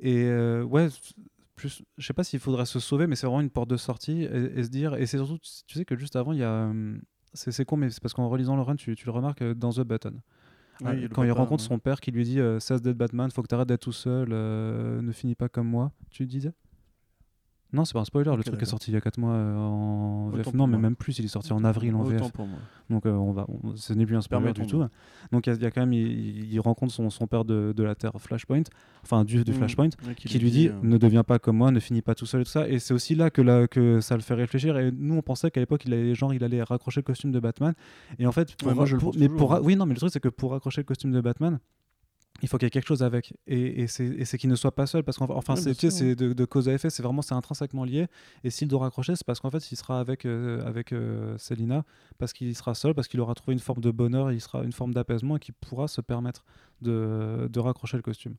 Et 0.00 0.24
euh, 0.24 0.64
ouais, 0.64 0.88
plus, 1.62 1.82
je 1.98 2.06
sais 2.06 2.12
pas 2.12 2.24
s'il 2.24 2.40
faudrait 2.40 2.66
se 2.66 2.78
sauver, 2.80 3.06
mais 3.06 3.16
c'est 3.16 3.26
vraiment 3.26 3.40
une 3.40 3.50
porte 3.50 3.70
de 3.70 3.76
sortie 3.76 4.22
et, 4.22 4.58
et 4.58 4.64
se 4.64 4.68
dire. 4.68 4.94
Et 4.94 5.06
c'est 5.06 5.16
surtout, 5.18 5.38
tu 5.66 5.74
sais 5.78 5.84
que 5.84 5.96
juste 5.96 6.16
avant, 6.16 6.32
il 6.32 6.38
y 6.40 6.44
a, 6.44 6.64
hum, 6.66 7.00
c'est 7.32 7.52
c'est 7.52 7.64
con, 7.64 7.76
mais 7.76 7.90
c'est 7.90 8.00
parce 8.02 8.14
qu'en 8.14 8.28
relisant 8.28 8.56
le 8.56 8.62
run, 8.62 8.76
tu, 8.76 8.94
tu 8.96 9.06
le 9.06 9.12
remarques 9.12 9.42
euh, 9.42 9.54
dans 9.54 9.70
The 9.72 9.80
Button. 9.80 10.20
Oui, 10.80 10.88
Ah, 10.88 10.94
il 10.94 11.08
le 11.08 11.08
quand 11.08 11.22
il 11.22 11.28
papa, 11.28 11.40
rencontre 11.40 11.62
ouais. 11.62 11.68
son 11.68 11.78
père 11.78 12.00
qui 12.00 12.10
lui 12.10 12.24
dit 12.24 12.40
euh, 12.40 12.58
cesse 12.60 12.82
d'être 12.82 12.96
Batman, 12.96 13.30
faut 13.30 13.42
que 13.42 13.48
tu 13.48 13.54
arrêtes 13.54 13.68
d'être 13.68 13.82
tout 13.82 13.92
seul, 13.92 14.28
euh, 14.32 15.00
ne 15.02 15.12
finis 15.12 15.34
pas 15.34 15.48
comme 15.48 15.68
moi. 15.68 15.92
Tu 16.10 16.26
disais? 16.26 16.52
Non, 17.72 17.86
c'est 17.86 17.94
pas 17.94 18.00
un 18.00 18.04
spoiler, 18.04 18.30
le 18.36 18.44
truc 18.44 18.60
est 18.60 18.66
sorti 18.66 18.90
il 18.90 18.94
y 18.94 18.96
a 18.98 19.00
4 19.00 19.16
mois 19.18 19.32
euh, 19.32 19.56
en 19.56 20.26
Autant 20.28 20.36
VF. 20.36 20.54
Non, 20.54 20.66
mais 20.66 20.72
moi. 20.72 20.82
même 20.82 20.94
plus, 20.96 21.18
il 21.18 21.24
est 21.24 21.28
sorti 21.28 21.54
en 21.54 21.64
avril 21.64 21.94
en 21.94 22.02
VF. 22.02 22.20
Autant 22.20 22.30
pour 22.30 22.46
moi. 22.46 22.58
Donc 22.90 23.06
euh, 23.06 23.12
on 23.12 23.32
va, 23.32 23.46
on- 23.48 23.74
ce 23.76 23.94
n'est 23.94 24.04
plus 24.04 24.14
un 24.16 24.20
spoiler 24.20 24.52
du 24.52 24.66
tout. 24.66 24.84
Donc 25.32 25.46
il 25.46 25.50
y, 25.50 25.52
a- 25.54 25.56
il 25.56 25.62
y 25.62 25.64
a 25.66 25.70
quand 25.70 25.80
même, 25.80 25.94
il, 25.94 26.52
il 26.52 26.60
rencontre 26.60 26.92
son, 26.92 27.08
son 27.08 27.26
père 27.26 27.46
de, 27.46 27.72
de 27.74 27.82
la 27.82 27.94
Terre 27.94 28.12
Flashpoint, 28.18 28.64
enfin 29.02 29.24
du, 29.24 29.42
du 29.42 29.52
Mm. 29.52 29.54
Flashpoint, 29.54 29.88
Ouais, 30.06 30.14
qui 30.14 30.38
lui 30.38 30.50
dit 30.50 30.68
euh, 30.68 30.72
ne 30.82 30.98
deviens 30.98 31.24
pas 31.24 31.38
comme 31.38 31.56
moi, 31.56 31.70
ne 31.70 31.80
finis 31.80 32.02
pas 32.02 32.14
tout 32.14 32.26
seul 32.26 32.42
et 32.42 32.44
tout 32.44 32.50
ça. 32.50 32.68
Et 32.68 32.78
c'est 32.78 32.92
aussi 32.92 33.14
là 33.14 33.30
que, 33.30 33.40
là 33.40 33.66
que 33.66 34.00
ça 34.00 34.16
le 34.16 34.22
fait 34.22 34.34
réfléchir. 34.34 34.76
Et 34.76 34.90
nous 34.92 35.14
on 35.14 35.22
pensait 35.22 35.50
qu'à 35.50 35.60
l'époque 35.60 35.84
il 35.86 35.94
allait 35.94 36.14
genre 36.14 36.34
il 36.34 36.44
allait 36.44 36.62
raccrocher 36.62 37.00
le 37.00 37.04
costume 37.04 37.32
de 37.32 37.40
Batman. 37.40 37.72
Et 38.18 38.26
en 38.26 38.32
fait, 38.32 38.54
pour, 38.56 38.68
Ouais, 38.68 38.74
moi, 38.74 38.84
je 38.84 38.96
le 38.96 39.00
pour- 39.00 39.14
mais 39.16 39.26
toujours, 39.28 39.38
pour, 39.38 39.54
hein. 39.54 39.60
oui 39.62 39.76
non 39.76 39.86
mais 39.86 39.94
le 39.94 39.98
truc 39.98 40.12
c'est 40.12 40.20
que 40.20 40.28
pour 40.28 40.50
raccrocher 40.50 40.82
le 40.82 40.86
costume 40.86 41.12
de 41.12 41.20
Batman. 41.22 41.58
Il 42.42 42.48
faut 42.48 42.58
qu'il 42.58 42.66
y 42.66 42.68
ait 42.68 42.70
quelque 42.70 42.88
chose 42.88 43.02
avec, 43.02 43.34
et, 43.46 43.82
et 43.82 43.86
c'est 43.86 44.38
qu'il 44.38 44.50
ne 44.50 44.56
soit 44.56 44.74
pas 44.74 44.86
seul, 44.86 45.04
parce 45.04 45.16
qu'enfin, 45.16 45.34
enfin, 45.34 45.56
c'est 45.56 46.14
de, 46.14 46.32
de 46.32 46.44
cause 46.44 46.68
à 46.68 46.72
effet, 46.72 46.90
c'est 46.90 47.02
vraiment 47.02 47.22
c'est 47.22 47.34
intrinsèquement 47.34 47.84
lié. 47.84 48.08
Et 48.42 48.50
s'il 48.50 48.68
doit 48.68 48.80
raccrocher, 48.80 49.14
c'est 49.14 49.24
parce 49.24 49.40
qu'en 49.40 49.50
fait, 49.50 49.70
il 49.70 49.76
sera 49.76 50.00
avec 50.00 50.26
euh, 50.26 50.66
avec 50.66 50.92
euh, 50.92 51.38
Selina, 51.38 51.84
parce 52.18 52.32
qu'il 52.32 52.54
sera 52.56 52.74
seul, 52.74 52.94
parce 52.94 53.08
qu'il 53.08 53.20
aura 53.20 53.34
trouvé 53.34 53.52
une 53.52 53.60
forme 53.60 53.80
de 53.80 53.90
bonheur, 53.90 54.32
il 54.32 54.40
sera 54.40 54.64
une 54.64 54.72
forme 54.72 54.92
d'apaisement 54.92 55.36
et 55.36 55.40
qui 55.40 55.52
pourra 55.52 55.88
se 55.88 56.00
permettre 56.00 56.44
de, 56.80 57.48
de 57.50 57.60
raccrocher 57.60 57.96
le 57.96 58.02
costume. 58.02 58.34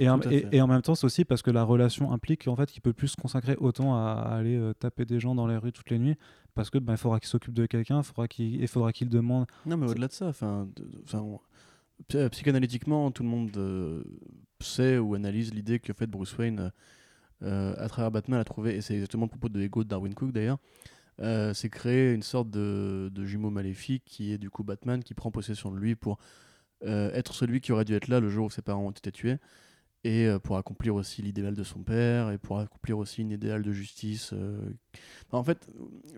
Et, 0.00 0.06
et, 0.52 0.62
en 0.62 0.66
même 0.66 0.80
temps, 0.80 0.94
c'est 0.94 1.04
aussi 1.04 1.24
parce 1.24 1.42
que 1.42 1.50
la 1.50 1.64
relation 1.64 2.12
implique 2.12 2.48
en 2.48 2.56
fait 2.56 2.70
qu'il 2.70 2.80
peut 2.80 2.94
plus 2.94 3.08
se 3.08 3.16
consacrer 3.16 3.56
autant 3.58 3.94
à, 3.94 4.12
à 4.12 4.36
aller 4.36 4.56
euh, 4.56 4.72
taper 4.72 5.04
des 5.04 5.20
gens 5.20 5.34
dans 5.34 5.46
les 5.46 5.58
rues 5.58 5.72
toutes 5.72 5.90
les 5.90 5.98
nuits, 5.98 6.16
parce 6.54 6.70
que 6.70 6.78
ben, 6.78 6.94
il 6.94 6.96
faudra 6.96 7.20
qu'il 7.20 7.28
s'occupe 7.28 7.52
de 7.52 7.66
quelqu'un, 7.66 7.98
il 7.98 8.04
faudra 8.04 8.26
qu'il 8.26 8.60
il 8.60 8.68
faudra 8.68 8.92
qu'il 8.92 9.10
demande. 9.10 9.46
Non, 9.66 9.76
mais 9.76 9.86
au-delà 9.86 10.08
de 10.08 10.12
ça, 10.12 10.28
enfin, 10.28 10.66
psychanalytiquement, 12.30 13.10
tout 13.10 13.22
le 13.22 13.28
monde 13.28 13.56
euh, 13.56 14.02
sait 14.60 14.98
ou 14.98 15.14
analyse 15.14 15.52
l'idée 15.54 15.78
que 15.78 15.92
fait, 15.92 16.06
Bruce 16.06 16.36
Wayne, 16.38 16.72
euh, 17.42 17.74
à 17.78 17.88
travers 17.88 18.10
Batman, 18.10 18.40
a 18.40 18.44
trouvé, 18.44 18.76
et 18.76 18.80
c'est 18.82 18.94
exactement 18.94 19.24
le 19.26 19.30
propos 19.30 19.48
de 19.48 19.60
Ego 19.60 19.84
de 19.84 19.88
Darwin 19.88 20.14
Cook 20.14 20.32
d'ailleurs, 20.32 20.58
euh, 21.20 21.54
c'est 21.54 21.70
créer 21.70 22.12
une 22.14 22.22
sorte 22.22 22.50
de, 22.50 23.10
de 23.12 23.24
jumeau 23.26 23.50
maléfique 23.50 24.04
qui 24.06 24.32
est 24.32 24.38
du 24.38 24.50
coup 24.50 24.64
Batman 24.64 25.02
qui 25.04 25.14
prend 25.14 25.30
possession 25.30 25.70
de 25.72 25.78
lui 25.78 25.94
pour 25.96 26.18
euh, 26.84 27.12
être 27.14 27.34
celui 27.34 27.60
qui 27.60 27.72
aurait 27.72 27.84
dû 27.84 27.94
être 27.94 28.08
là 28.08 28.20
le 28.20 28.28
jour 28.30 28.46
où 28.46 28.50
ses 28.50 28.62
parents 28.62 28.86
ont 28.86 28.90
été 28.92 29.12
tués 29.12 29.38
et 30.04 30.26
euh, 30.26 30.38
pour 30.38 30.56
accomplir 30.56 30.94
aussi 30.94 31.22
l'idéal 31.22 31.54
de 31.54 31.64
son 31.64 31.82
père 31.82 32.30
et 32.30 32.38
pour 32.38 32.58
accomplir 32.60 32.98
aussi 32.98 33.22
une 33.22 33.30
idéal 33.32 33.62
de 33.62 33.72
justice. 33.72 34.32
euh. 34.34 34.60
En 35.32 35.44
fait, 35.44 35.68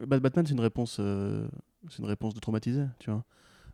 Bat- 0.06 0.20
Batman 0.20 0.46
c'est 0.46 0.54
une 0.54 0.60
réponse, 0.60 0.98
euh, 1.00 1.48
c'est 1.90 1.98
une 2.00 2.06
réponse 2.06 2.34
de 2.34 2.40
traumatisé, 2.40 2.84
tu 2.98 3.10
vois. 3.10 3.24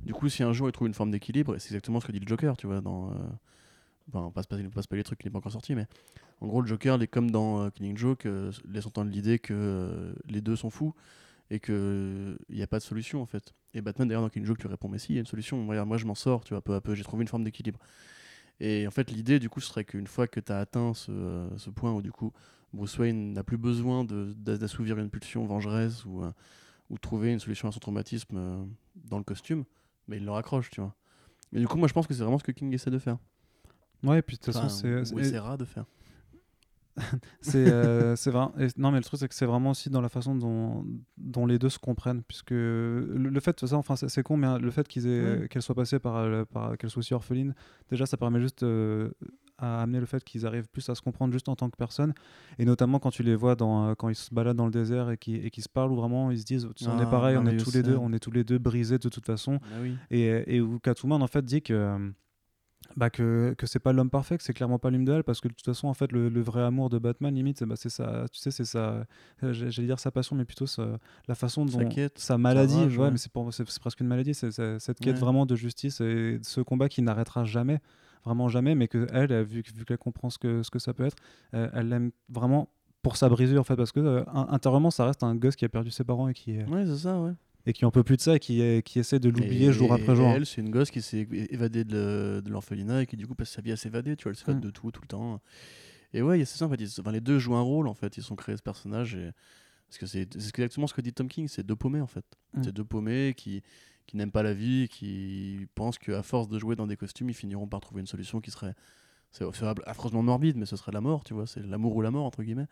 Du 0.05 0.14
coup, 0.14 0.28
si 0.28 0.42
un 0.42 0.53
jour 0.53 0.68
il 0.68 0.72
trouve 0.72 0.88
une 0.88 0.94
forme 0.94 1.11
d'équilibre, 1.11 1.55
et 1.55 1.59
c'est 1.59 1.68
exactement 1.68 2.01
ce 2.01 2.07
que 2.07 2.12
dit 2.12 2.20
le 2.20 2.26
Joker, 2.26 2.57
tu 2.57 2.66
vois, 2.66 2.80
dans. 2.80 3.11
euh, 3.11 3.14
Enfin, 4.12 4.30
pas 4.32 4.42
spoiler, 4.42 4.68
pas 4.68 4.82
spoiler 4.82 5.01
les 5.01 5.05
trucs 5.05 5.20
qui 5.20 5.26
n'est 5.26 5.30
pas 5.30 5.38
encore 5.38 5.53
sorti, 5.53 5.74
mais 5.74 5.86
en 6.40 6.48
gros, 6.48 6.61
le 6.62 6.66
Joker, 6.66 7.01
est 7.01 7.07
comme 7.07 7.30
dans 7.30 7.62
euh, 7.62 7.70
Killing 7.70 7.96
Joke, 7.96 8.26
euh, 8.26 8.51
laisse 8.68 8.86
entendre 8.86 9.11
l'idée 9.11 9.38
que 9.38 9.55
euh, 9.55 10.12
les 10.28 10.40
deux 10.40 10.57
sont 10.57 10.70
fous 10.70 10.94
et 11.51 11.61
qu'il 11.61 12.36
n'y 12.51 12.62
a 12.62 12.66
pas 12.66 12.78
de 12.78 12.84
solution 12.84 13.22
en 13.22 13.26
fait. 13.26 13.55
Et 13.74 13.82
Batman, 13.82 14.09
d'ailleurs, 14.09 14.22
dans 14.22 14.28
Killing 14.30 14.46
Joke, 14.46 14.62
lui 14.62 14.68
répond 14.68 14.88
Mais 14.88 14.98
si, 14.98 15.12
il 15.12 15.16
y 15.16 15.18
a 15.18 15.20
une 15.20 15.26
solution, 15.26 15.66
Regarde, 15.68 15.88
moi 15.88 15.98
je 15.98 16.07
m'en 16.07 16.14
sors, 16.16 16.44
tu 16.44 16.55
vois, 16.55 16.62
peu 16.62 16.74
à 16.74 16.80
peu, 16.80 16.94
j'ai 16.94 17.05
trouvé 17.05 17.22
une 17.22 17.28
forme 17.28 17.44
d'équilibre. 17.44 17.78
Et 18.61 18.86
en 18.86 18.90
fait, 18.90 19.11
l'idée, 19.11 19.38
du 19.38 19.48
coup, 19.48 19.61
serait 19.61 19.84
qu'une 19.84 20.07
fois 20.07 20.26
que 20.26 20.40
tu 20.40 20.53
as 20.53 20.59
atteint 20.59 20.94
ce, 20.94 21.11
euh, 21.11 21.59
ce 21.59 21.70
point 21.70 21.92
où, 21.92 22.03
du 22.03 22.12
coup, 22.12 22.32
Bruce 22.72 22.98
Wayne 22.98 23.32
n'a 23.32 23.42
plus 23.44 23.57
besoin 23.59 24.05
d'assouvir 24.05 24.98
une 24.98 25.11
pulsion 25.11 25.44
vengeresse 25.46 26.05
ou, 26.05 26.22
euh, 26.22 26.32
ou 26.90 26.94
de 26.96 27.01
trouver 27.01 27.32
une 27.32 27.40
solution 27.40 27.68
à 27.68 27.72
son 27.72 27.80
traumatisme 27.80 28.36
euh, 28.36 28.64
dans 28.96 29.18
le 29.18 29.24
costume, 29.24 29.64
mais 30.11 30.19
il 30.19 30.25
le 30.27 30.31
raccroche, 30.33 30.69
tu 30.71 30.81
vois. 30.83 30.95
Et 31.53 31.59
du 31.61 31.67
coup, 31.67 31.79
moi, 31.79 31.89
je 31.89 31.95
pense 31.95 32.07
que 32.07 32.13
c'est 32.13 32.23
vraiment 32.23 32.39
ce 32.39 32.45
que 32.45 32.53
King 32.53 32.73
essaie 32.75 32.91
de 32.91 32.99
faire. 32.99 33.17
Ouais, 34.03 34.19
et 34.19 34.23
puis 34.23 34.37
de 34.37 34.43
toute 34.43 34.53
façon, 34.53 34.67
Enfin, 34.67 34.69
c'est- 34.69 35.05
c'est 35.07 35.17
essaiera 35.17 35.57
de 35.57 35.65
faire. 35.65 35.85
C'est 37.41 37.71
euh, 37.73 38.15
vrai. 38.27 38.49
et- 38.59 38.69
Non, 38.77 38.91
mais 38.91 38.99
le 38.99 39.05
truc, 39.05 39.19
c'est 39.21 39.29
que 39.29 39.35
c'est 39.35 39.47
vraiment 39.47 39.71
aussi 39.71 39.89
dans 39.91 40.01
la 40.01 40.09
façon 40.09 40.35
dont, 40.35 40.85
dont 41.17 41.47
les 41.47 41.59
deux 41.59 41.69
se 41.71 41.79
comprennent. 41.79 42.23
Puisque 42.25 42.51
le, 42.51 43.01
le 43.17 43.41
fait, 43.41 43.65
ça, 43.65 43.77
enfin, 43.77 43.97
c'est 43.97 44.23
con, 44.23 44.37
mais 44.37 44.59
le 44.59 44.71
fait 44.71 44.87
qu'ils 44.89 45.07
aient- 45.07 45.41
Ouais. 45.43 45.49
qu'elle 45.49 45.63
soit 45.63 45.75
passée 45.75 45.99
par, 45.99 46.17
euh, 46.17 46.45
par 46.45 46.77
qu'elle 46.77 46.91
soit 46.91 47.01
aussi 47.01 47.15
orpheline, 47.15 47.55
déjà, 47.91 48.07
ça 48.07 48.17
permet 48.17 48.41
juste 48.41 48.65
euh, 48.65 49.11
à 49.61 49.83
amener 49.83 50.01
le 50.01 50.07
fait 50.07 50.25
qu'ils 50.25 50.47
arrivent 50.47 50.69
plus 50.69 50.89
à 50.89 50.95
se 50.95 51.03
comprendre 51.03 51.33
juste 51.33 51.49
en 51.49 51.57
tant 51.57 51.69
que 51.71 51.77
personne. 51.77 52.13
Et 52.59 52.65
notamment 52.65 52.99
quand 52.99 53.11
tu 53.11 53.23
les 53.23 53.37
vois 53.37 53.55
dans, 53.55 53.89
euh, 53.91 53.95
quand 53.95 54.09
ils 54.09 54.15
se 54.15 54.35
baladent 54.35 54.57
dans 54.57 54.65
le 54.67 54.71
désert 54.73 55.11
et 55.11 55.15
et 55.15 55.51
qu'ils 55.51 55.63
se 55.63 55.69
parlent, 55.69 55.93
où 55.93 55.97
vraiment 55.97 56.31
ils 56.31 56.39
se 56.41 56.45
disent 56.45 56.67
on 56.87 56.99
est 56.99 57.03
Ah, 57.03 57.07
pareil, 57.07 57.37
on 57.37 57.47
est 57.47 57.57
tous 57.57 57.73
les 57.73 57.83
deux, 57.83 57.97
on 57.97 58.13
est 58.13 58.19
tous 58.19 58.31
les 58.33 58.45
deux 58.45 58.59
brisés 58.59 58.99
de 58.99 59.09
toute 59.09 59.27
façon. 59.27 59.59
Bah 59.59 59.67
oui. 59.83 59.97
Et, 60.11 60.57
et 60.57 60.61
où 60.61 60.79
Catwoman 60.81 61.23
en 61.23 61.27
fait 61.27 61.45
dit 61.45 61.63
que 61.63 61.73
euh, 61.75 62.11
bah 62.97 63.09
que, 63.11 63.55
que 63.57 63.67
c'est 63.67 63.79
pas 63.79 63.93
l'homme 63.93 64.11
parfait, 64.11 64.37
que 64.37 64.43
c'est 64.43 64.53
clairement 64.55 64.79
pas 64.81 64.91
l'une 64.91 65.05
d'elle, 65.05 65.23
parce 65.23 65.41
que 65.41 65.47
de 65.49 65.53
toute 65.55 65.65
façon 65.67 65.87
en 65.87 65.95
fait 65.95 66.11
le, 66.11 66.29
le 66.29 66.41
vrai 66.41 66.63
amour 66.63 66.89
de 66.91 66.99
Batman 66.99 67.33
limite 67.33 67.59
c'est 67.59 67.67
bah, 67.67 67.77
c'est 67.77 67.89
ça, 67.91 68.25
tu 68.33 68.41
sais 68.41 68.51
c'est 68.51 68.65
ça, 68.65 69.05
j'allais 69.43 69.87
dire 69.87 70.01
sa 70.01 70.11
passion 70.11 70.35
mais 70.35 70.45
plutôt 70.45 70.67
sa- 70.67 70.99
la 71.29 71.35
façon 71.37 71.65
dont 71.67 71.79
Sa 71.79 71.85
quête, 71.85 72.19
sa 72.19 72.37
maladie, 72.39 72.75
rage, 72.75 72.97
ouais, 72.99 73.05
ouais. 73.05 73.11
mais 73.13 73.19
c'est 73.19 73.31
presque 73.81 74.01
une 74.01 74.09
maladie, 74.09 74.35
c'est 74.35 74.51
c'est 74.51 74.79
cette 74.81 74.99
quête 74.99 75.15
Ouais. 75.17 75.21
vraiment 75.21 75.47
de 75.47 75.55
justice 75.55 76.01
et 76.01 76.41
ce 76.43 76.61
combat 76.63 76.89
qui 76.89 77.03
n'arrêtera 77.03 77.45
jamais, 77.45 77.81
vraiment 78.25 78.49
jamais, 78.49 78.75
mais 78.75 78.89
que 78.89 79.07
elle, 79.12 79.33
vu, 79.45 79.62
vu 79.75 79.85
qu'elle 79.85 79.99
comprend 79.99 80.31
ce 80.31 80.39
que 80.39 80.62
ce 80.62 80.71
que 80.71 80.79
ça 80.79 80.93
peut 80.95 81.05
être, 81.05 81.16
euh, 81.55 81.68
elle 81.75 81.89
l'aime 81.89 82.11
vraiment 82.29 82.68
pour 83.03 83.16
sa 83.16 83.29
brisure 83.29 83.61
en 83.61 83.64
fait, 83.64 83.77
parce 83.77 83.93
que 83.93 84.01
euh, 84.01 84.23
in- 84.35 84.47
intérieurement 84.51 84.91
ça 84.91 85.07
reste 85.07 85.23
un 85.23 85.35
gosse 85.35 85.57
qui 85.57 85.64
a 85.64 85.68
perdu 85.68 85.91
ses 85.91 86.05
parents 86.05 86.29
et 86.29 86.35
qui 86.35 86.53
est 86.53 86.64
Ouais, 86.66 86.85
c'est 86.87 86.99
ça, 86.99 87.18
ouais. 87.21 87.33
et 87.66 87.73
qui 87.73 87.85
en 87.87 87.91
peut 87.91 88.03
plus 88.03 88.16
de 88.16 88.21
ça 88.23 88.37
et 88.37 88.39
qui, 88.39 88.61
est- 88.61 88.83
qui 88.87 88.99
essaie 88.99 89.18
de 89.18 89.29
l'oublier 89.31 89.68
Et- 89.68 89.73
jour 89.73 89.93
après 89.93 90.12
et 90.12 90.16
jour. 90.16 90.29
Elle, 90.29 90.45
c'est 90.47 90.61
une 90.61 90.71
gosse 90.71 90.91
qui 90.91 91.01
s'est 91.01 91.27
évadée 91.51 91.85
de, 91.85 92.43
de 92.45 92.51
l'orphelinat 92.51 93.03
et 93.03 93.07
qui 93.07 93.16
du 93.16 93.27
coup 93.27 93.35
passe 93.35 93.51
sa 93.51 93.62
vie 93.62 93.73
à 93.73 93.77
s'évader, 93.77 94.16
tu 94.16 94.25
vois, 94.25 94.33
elle 94.33 94.37
s'évade 94.37 94.59
Mm. 94.59 94.61
de 94.61 94.71
tout, 94.71 94.91
tout 94.91 95.01
le 95.03 95.09
temps. 95.09 95.41
Et 96.12 96.23
ouais, 96.23 96.39
c'est 96.45 96.59
ça 96.59 96.66
en 96.66 96.68
fait, 96.68 96.81
ils- 96.81 97.01
enfin, 97.01 97.12
les 97.12 97.21
deux 97.21 97.39
jouent 97.39 97.55
un 97.57 97.61
rôle 97.62 97.89
en 97.89 97.95
fait, 97.95 98.16
ils 98.16 98.23
sont 98.23 98.37
créés 98.37 98.57
ce 98.57 98.62
personnage 98.62 99.14
et... 99.14 99.31
parce 99.89 99.99
que 99.99 100.07
c'est 100.07 100.29
c'est 100.39 100.49
exactement 100.59 100.87
ce 100.87 100.93
que 100.95 101.01
dit 101.01 101.12
Tom 101.12 101.29
King, 101.29 101.49
c'est 101.49 101.64
deux 101.64 101.77
paumés 101.77 102.01
en 102.01 102.07
fait. 102.07 102.25
Mm. 102.55 102.62
C'est 102.64 102.73
deux 102.73 102.85
paumés 102.85 103.33
qui, 103.37 103.62
qui 104.11 104.17
n'aiment 104.17 104.33
pas 104.33 104.43
la 104.43 104.55
vie, 104.55 104.89
qui 104.89 105.69
pensent 105.77 105.97
qu'à 105.97 106.25
force 106.25 106.49
de 106.49 106.59
jouer 106.59 106.75
dans 106.75 106.89
des 106.89 106.97
costumes, 106.97 107.31
ils 107.31 107.35
finiront 107.35 107.69
par 107.69 107.79
trouver 107.79 108.01
une 108.01 108.09
solution 108.09 108.41
qui 108.41 108.51
serait 108.51 108.75
c'est 109.31 109.45
affreusement 109.87 110.25
morbide, 110.25 110.57
mais 110.57 110.67
ce 110.67 110.75
serait 110.75 110.91
la 110.91 111.01
mort, 111.01 111.23
tu 111.23 111.33
vois, 111.33 111.47
c'est 111.47 111.65
l'amour 111.65 111.95
ou 111.95 112.03
la 112.03 112.11
mort 112.11 112.25
entre 112.25 112.43
guillemets. 112.43 112.67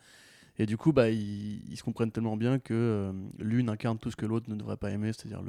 Et 0.59 0.66
du 0.66 0.76
coup, 0.76 0.93
bah, 0.93 1.11
ils, 1.11 1.76
se 1.76 1.84
comprennent 1.84 2.11
tellement 2.11 2.36
bien 2.36 2.59
que 2.59 2.74
euh, 2.74 3.12
l'une 3.39 3.68
incarne 3.68 3.99
tout 3.99 4.11
ce 4.11 4.16
que 4.16 4.26
l'autre 4.26 4.51
ne 4.51 4.57
devrait 4.57 4.76
pas 4.76 4.91
aimer, 4.91 5.12
c'est-à-dire 5.12 5.41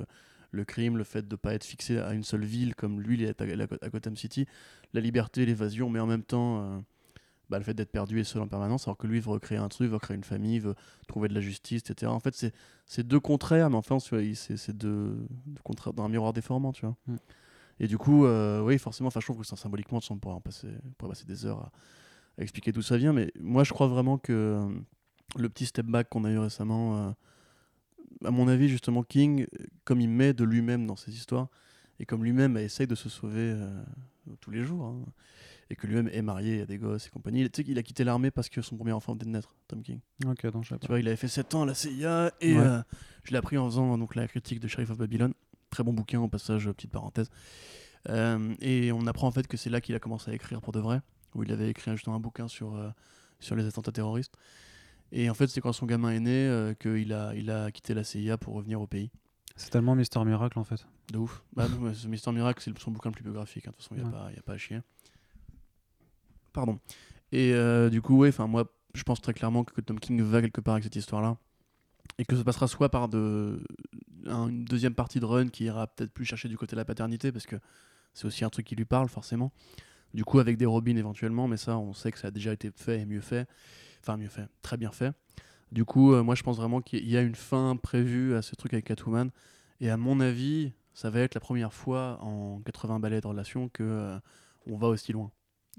le, 0.52 0.66
crime, 0.66 0.96
le 0.96 1.04
fait 1.04 1.28
de 1.28 1.34
ne 1.34 1.38
pas 1.38 1.56
être 1.56 1.64
fixé 1.64 1.98
à 1.98 2.14
une 2.14 2.24
seule 2.24 2.46
ville 2.46 2.76
comme 2.76 3.02
lui 3.02 3.16
il 3.16 3.24
est 3.24 3.42
à, 3.42 3.44
à- 3.44 3.86
à 3.86 3.90
Gotham 3.90 4.16
City, 4.16 4.46
la 4.94 5.02
liberté, 5.02 5.48
l'évasion, 5.48 5.90
mais 5.90 6.00
en 6.00 6.06
même 6.06 6.22
temps 6.22 6.62
euh, 6.62 6.80
bah, 7.50 7.58
le 7.58 7.64
fait 7.64 7.74
d'être 7.74 7.92
perdu 7.92 8.20
et 8.20 8.24
seul 8.24 8.42
en 8.42 8.48
permanence, 8.48 8.88
alors 8.88 8.98
que 8.98 9.08
lui 9.08 9.20
veut 9.20 9.32
recréer 9.32 9.58
un 9.58 9.70
truc, 9.70 9.90
veut 9.90 10.00
créer 10.00 10.16
une 10.16 10.24
famille, 10.24 10.60
veut 10.60 10.76
trouver 11.08 11.28
de 11.28 11.34
la 11.34 11.42
justice, 11.42 11.82
etc. 11.82 12.12
En 12.12 12.20
fait, 12.20 12.36
c'est- 12.36 13.04
deux 13.04 13.20
contraires, 13.20 13.70
mais 13.70 13.78
enfin, 13.78 13.98
c'est 14.00 14.78
deux, 14.78 15.28
deux 15.46 15.62
contraires 15.64 15.94
dans 15.94 16.04
un 16.04 16.10
miroir 16.10 16.34
déformant, 16.34 16.72
tu 16.72 16.86
vois. 16.86 16.96
Mm. 17.08 17.16
Et 17.82 17.88
du 17.88 17.98
coup, 17.98 18.26
euh, 18.26 18.62
oui, 18.62 18.78
forcément, 18.78 19.08
enfin, 19.08 19.20
je 19.20 19.26
trouve 19.26 19.40
que 19.40 19.46
ça, 19.46 19.56
symboliquement, 19.56 20.00
on 20.10 20.18
pourrait 20.18 20.36
en 20.36 20.42
passer, 20.42 20.68
on 20.86 20.90
pourrait 20.92 21.12
passer 21.12 21.26
des 21.26 21.46
heures 21.46 21.60
à, 21.60 21.72
à 22.38 22.44
expliquer 22.44 22.72
d'où 22.72 22.82
ça 22.82 22.98
vient, 22.98 23.14
mais 23.14 23.32
moi, 23.40 23.64
je 23.64 23.74
crois 23.74 23.88
vraiment 23.88 24.18
que 24.18 24.34
euh, 24.34 24.70
le 25.38 25.50
petit 25.50 25.66
step 25.66 25.86
back 25.86 26.10
qu'on 26.10 26.26
a 26.26 26.32
eu 26.32 26.38
récemment, 26.40 26.98
euh, 26.98 27.12
à 28.26 28.32
mon 28.32 28.48
avis, 28.48 28.68
justement, 28.68 29.04
King, 29.04 29.48
comme 29.86 30.02
il 30.02 30.10
met 30.10 30.34
de 30.34 30.44
lui-même 30.44 30.86
dans 30.86 30.98
ses 30.98 31.14
histoires, 31.14 31.48
et 32.00 32.06
comme 32.06 32.24
lui-même 32.24 32.58
essaye 32.58 32.88
de 32.88 32.96
se 32.96 33.10
sauver 33.10 33.54
euh, 33.56 33.84
tous 34.42 34.52
les 34.52 34.64
jours, 34.64 34.86
hein, 34.86 35.06
et 35.70 35.76
que 35.76 35.86
lui-même 35.88 36.10
est 36.12 36.22
marié, 36.22 36.62
a 36.62 36.66
des 36.66 36.78
gosses 36.78 37.08
et 37.08 37.10
compagnie, 37.10 37.44
tu 37.50 37.58
sais 37.58 37.64
qu'il 37.64 37.78
a 37.78 37.84
quitté 37.84 38.04
l'armée 38.04 38.32
parce 38.32 38.50
que 38.50 38.62
son 38.62 38.76
premier 38.76 38.92
enfant 38.92 39.14
venait 39.14 39.26
de 39.26 39.30
naître, 39.30 39.54
Tom 39.68 39.82
King. 39.84 40.00
Ok, 40.26 40.44
non, 40.46 40.62
je 40.64 40.76
Tu 40.76 40.88
vois, 40.88 41.00
il 41.00 41.08
avait 41.08 41.16
fait 41.16 41.28
7 41.28 41.54
ans 41.56 41.64
à 41.64 41.66
la 41.68 41.74
CIA, 41.76 42.32
et 42.42 42.56
Ouais. 42.56 42.60
euh, 42.66 42.82
je 43.24 43.32
l'ai 43.32 43.38
appris 43.38 43.58
en 43.58 43.66
faisant 43.66 43.98
donc, 43.98 44.16
la 44.16 44.28
critique 44.28 44.60
de 44.60 44.68
Sheriff 44.68 44.90
of 44.90 44.98
Babylon. 44.98 45.34
Très 45.70 45.84
bon 45.84 45.94
bouquin, 45.94 46.20
au 46.20 46.28
passage, 46.28 46.68
euh, 46.68 46.74
petite 46.74 46.90
parenthèse. 46.92 47.30
Euh, 48.10 48.56
et 48.62 48.92
on 48.92 49.06
apprend 49.08 49.28
en 49.28 49.32
fait 49.32 49.46
que 49.48 49.58
c'est 49.58 49.70
là 49.70 49.82
qu'il 49.82 49.94
a 49.94 50.00
commencé 50.00 50.32
à 50.32 50.34
écrire 50.34 50.62
pour 50.62 50.72
de 50.74 50.80
vrai, 50.80 51.02
où 51.36 51.44
il 51.44 51.52
avait 51.52 51.70
écrit 51.70 51.92
justement 51.92 52.16
un 52.16 52.20
bouquin 52.20 52.48
sur, 52.48 52.76
euh, 52.76 52.90
sur 53.40 53.56
les 53.56 53.66
attentats 53.68 53.92
terroristes. 53.92 54.34
Et 55.12 55.30
en 55.30 55.34
fait, 55.34 55.48
c'est 55.48 55.62
quand 55.62 55.74
son 55.74 55.86
gamin 55.86 56.12
est 56.12 56.20
né 56.20 56.74
qu'il 56.80 57.14
a, 57.14 57.34
il 57.36 57.50
a 57.52 57.72
quitté 57.72 57.94
la 57.94 58.04
CIA 58.04 58.38
pour 58.38 58.54
revenir 58.56 58.80
au 58.82 58.88
pays. 58.88 59.12
C'est 59.56 59.72
tellement 59.72 59.96
Mister 59.96 60.24
Miracle 60.24 60.58
en 60.60 60.64
fait. 60.64 60.86
De 61.12 61.18
ouf. 61.18 61.44
Bah, 61.54 61.68
non, 61.68 61.92
Mister 62.08 62.32
Miracle, 62.32 62.62
c'est 62.64 62.78
son 62.80 62.92
bouquin 62.92 63.10
le 63.10 63.14
plus 63.16 63.24
biographique. 63.24 63.68
hein. 63.68 63.72
De 63.72 63.76
toute 63.76 63.84
façon, 63.84 63.96
il 63.96 64.04
n'y 64.04 64.16
a, 64.16 64.26
Ouais. 64.28 64.38
a 64.38 64.42
pas 64.44 64.54
à 64.54 64.58
chier. 64.58 64.80
Pardon. 66.54 66.80
Et 67.32 67.54
euh, 67.54 67.90
du 67.90 68.02
coup, 68.02 68.18
ouais, 68.18 68.30
enfin, 68.30 68.48
moi, 68.48 68.72
je 68.94 69.04
pense 69.04 69.22
très 69.22 69.34
clairement 69.34 69.64
que 69.64 69.82
Tom 69.82 70.00
King 70.00 70.22
va 70.22 70.42
quelque 70.42 70.62
part 70.62 70.74
avec 70.76 70.84
cette 70.84 70.96
histoire-là. 70.96 71.38
Et 72.18 72.26
que 72.26 72.36
ça 72.36 72.44
passera 72.44 72.68
soit 72.68 72.90
par 72.90 73.04
une 73.14 74.66
deuxième 74.66 74.94
partie 74.94 75.20
de 75.20 75.26
run 75.26 75.48
qui 75.48 75.66
ira 75.66 75.88
peut-être 75.88 76.12
plus 76.12 76.26
chercher 76.26 76.50
du 76.50 76.58
côté 76.58 76.76
de 76.76 76.78
la 76.78 76.86
paternité, 76.86 77.32
parce 77.32 77.46
que 77.46 77.56
c'est 78.14 78.26
aussi 78.26 78.44
un 78.44 78.50
truc 78.50 78.66
qui 78.66 78.76
lui 78.76 78.86
parle, 78.86 79.08
forcément. 79.08 79.52
Du 80.14 80.26
coup, 80.26 80.40
avec 80.40 80.58
des 80.58 80.66
Robins 80.66 80.98
éventuellement, 80.98 81.48
mais 81.48 81.58
ça, 81.58 81.78
on 81.78 81.94
sait 81.94 82.12
que 82.12 82.18
ça 82.18 82.28
a 82.28 82.32
déjà 82.32 82.52
été 82.52 82.72
fait 82.76 83.02
et 83.02 83.06
mieux 83.06 83.22
fait. 83.22 83.48
Enfin, 84.02 84.18
mieux 84.18 84.28
fait, 84.28 84.48
très 84.62 84.76
bien 84.76 84.92
fait. 84.92 85.14
Du 85.72 85.86
coup, 85.86 86.14
euh, 86.14 86.24
moi, 86.24 86.36
je 86.36 86.44
pense 86.44 86.58
vraiment 86.58 86.82
qu'il 86.82 87.08
y 87.08 87.16
a 87.16 87.22
une 87.22 87.36
fin 87.36 87.76
prévue 87.76 88.34
à 88.36 88.42
ce 88.42 88.56
truc 88.56 88.74
avec 88.74 88.86
Catwoman. 88.86 89.30
Et 89.82 89.90
à 89.90 89.98
mon 89.98 90.20
avis, 90.20 90.74
ça 90.94 91.10
va 91.10 91.22
être 91.22 91.36
la 91.36 91.42
première 91.42 91.74
fois 91.74 92.18
en 92.22 92.60
80 92.66 93.00
balais 93.00 93.22
de 93.22 93.28
relation 93.28 93.70
que 93.70 93.84
euh, 93.84 94.20
on 94.66 94.78
va 94.78 94.88
aussi 94.88 95.14
loin. 95.14 95.32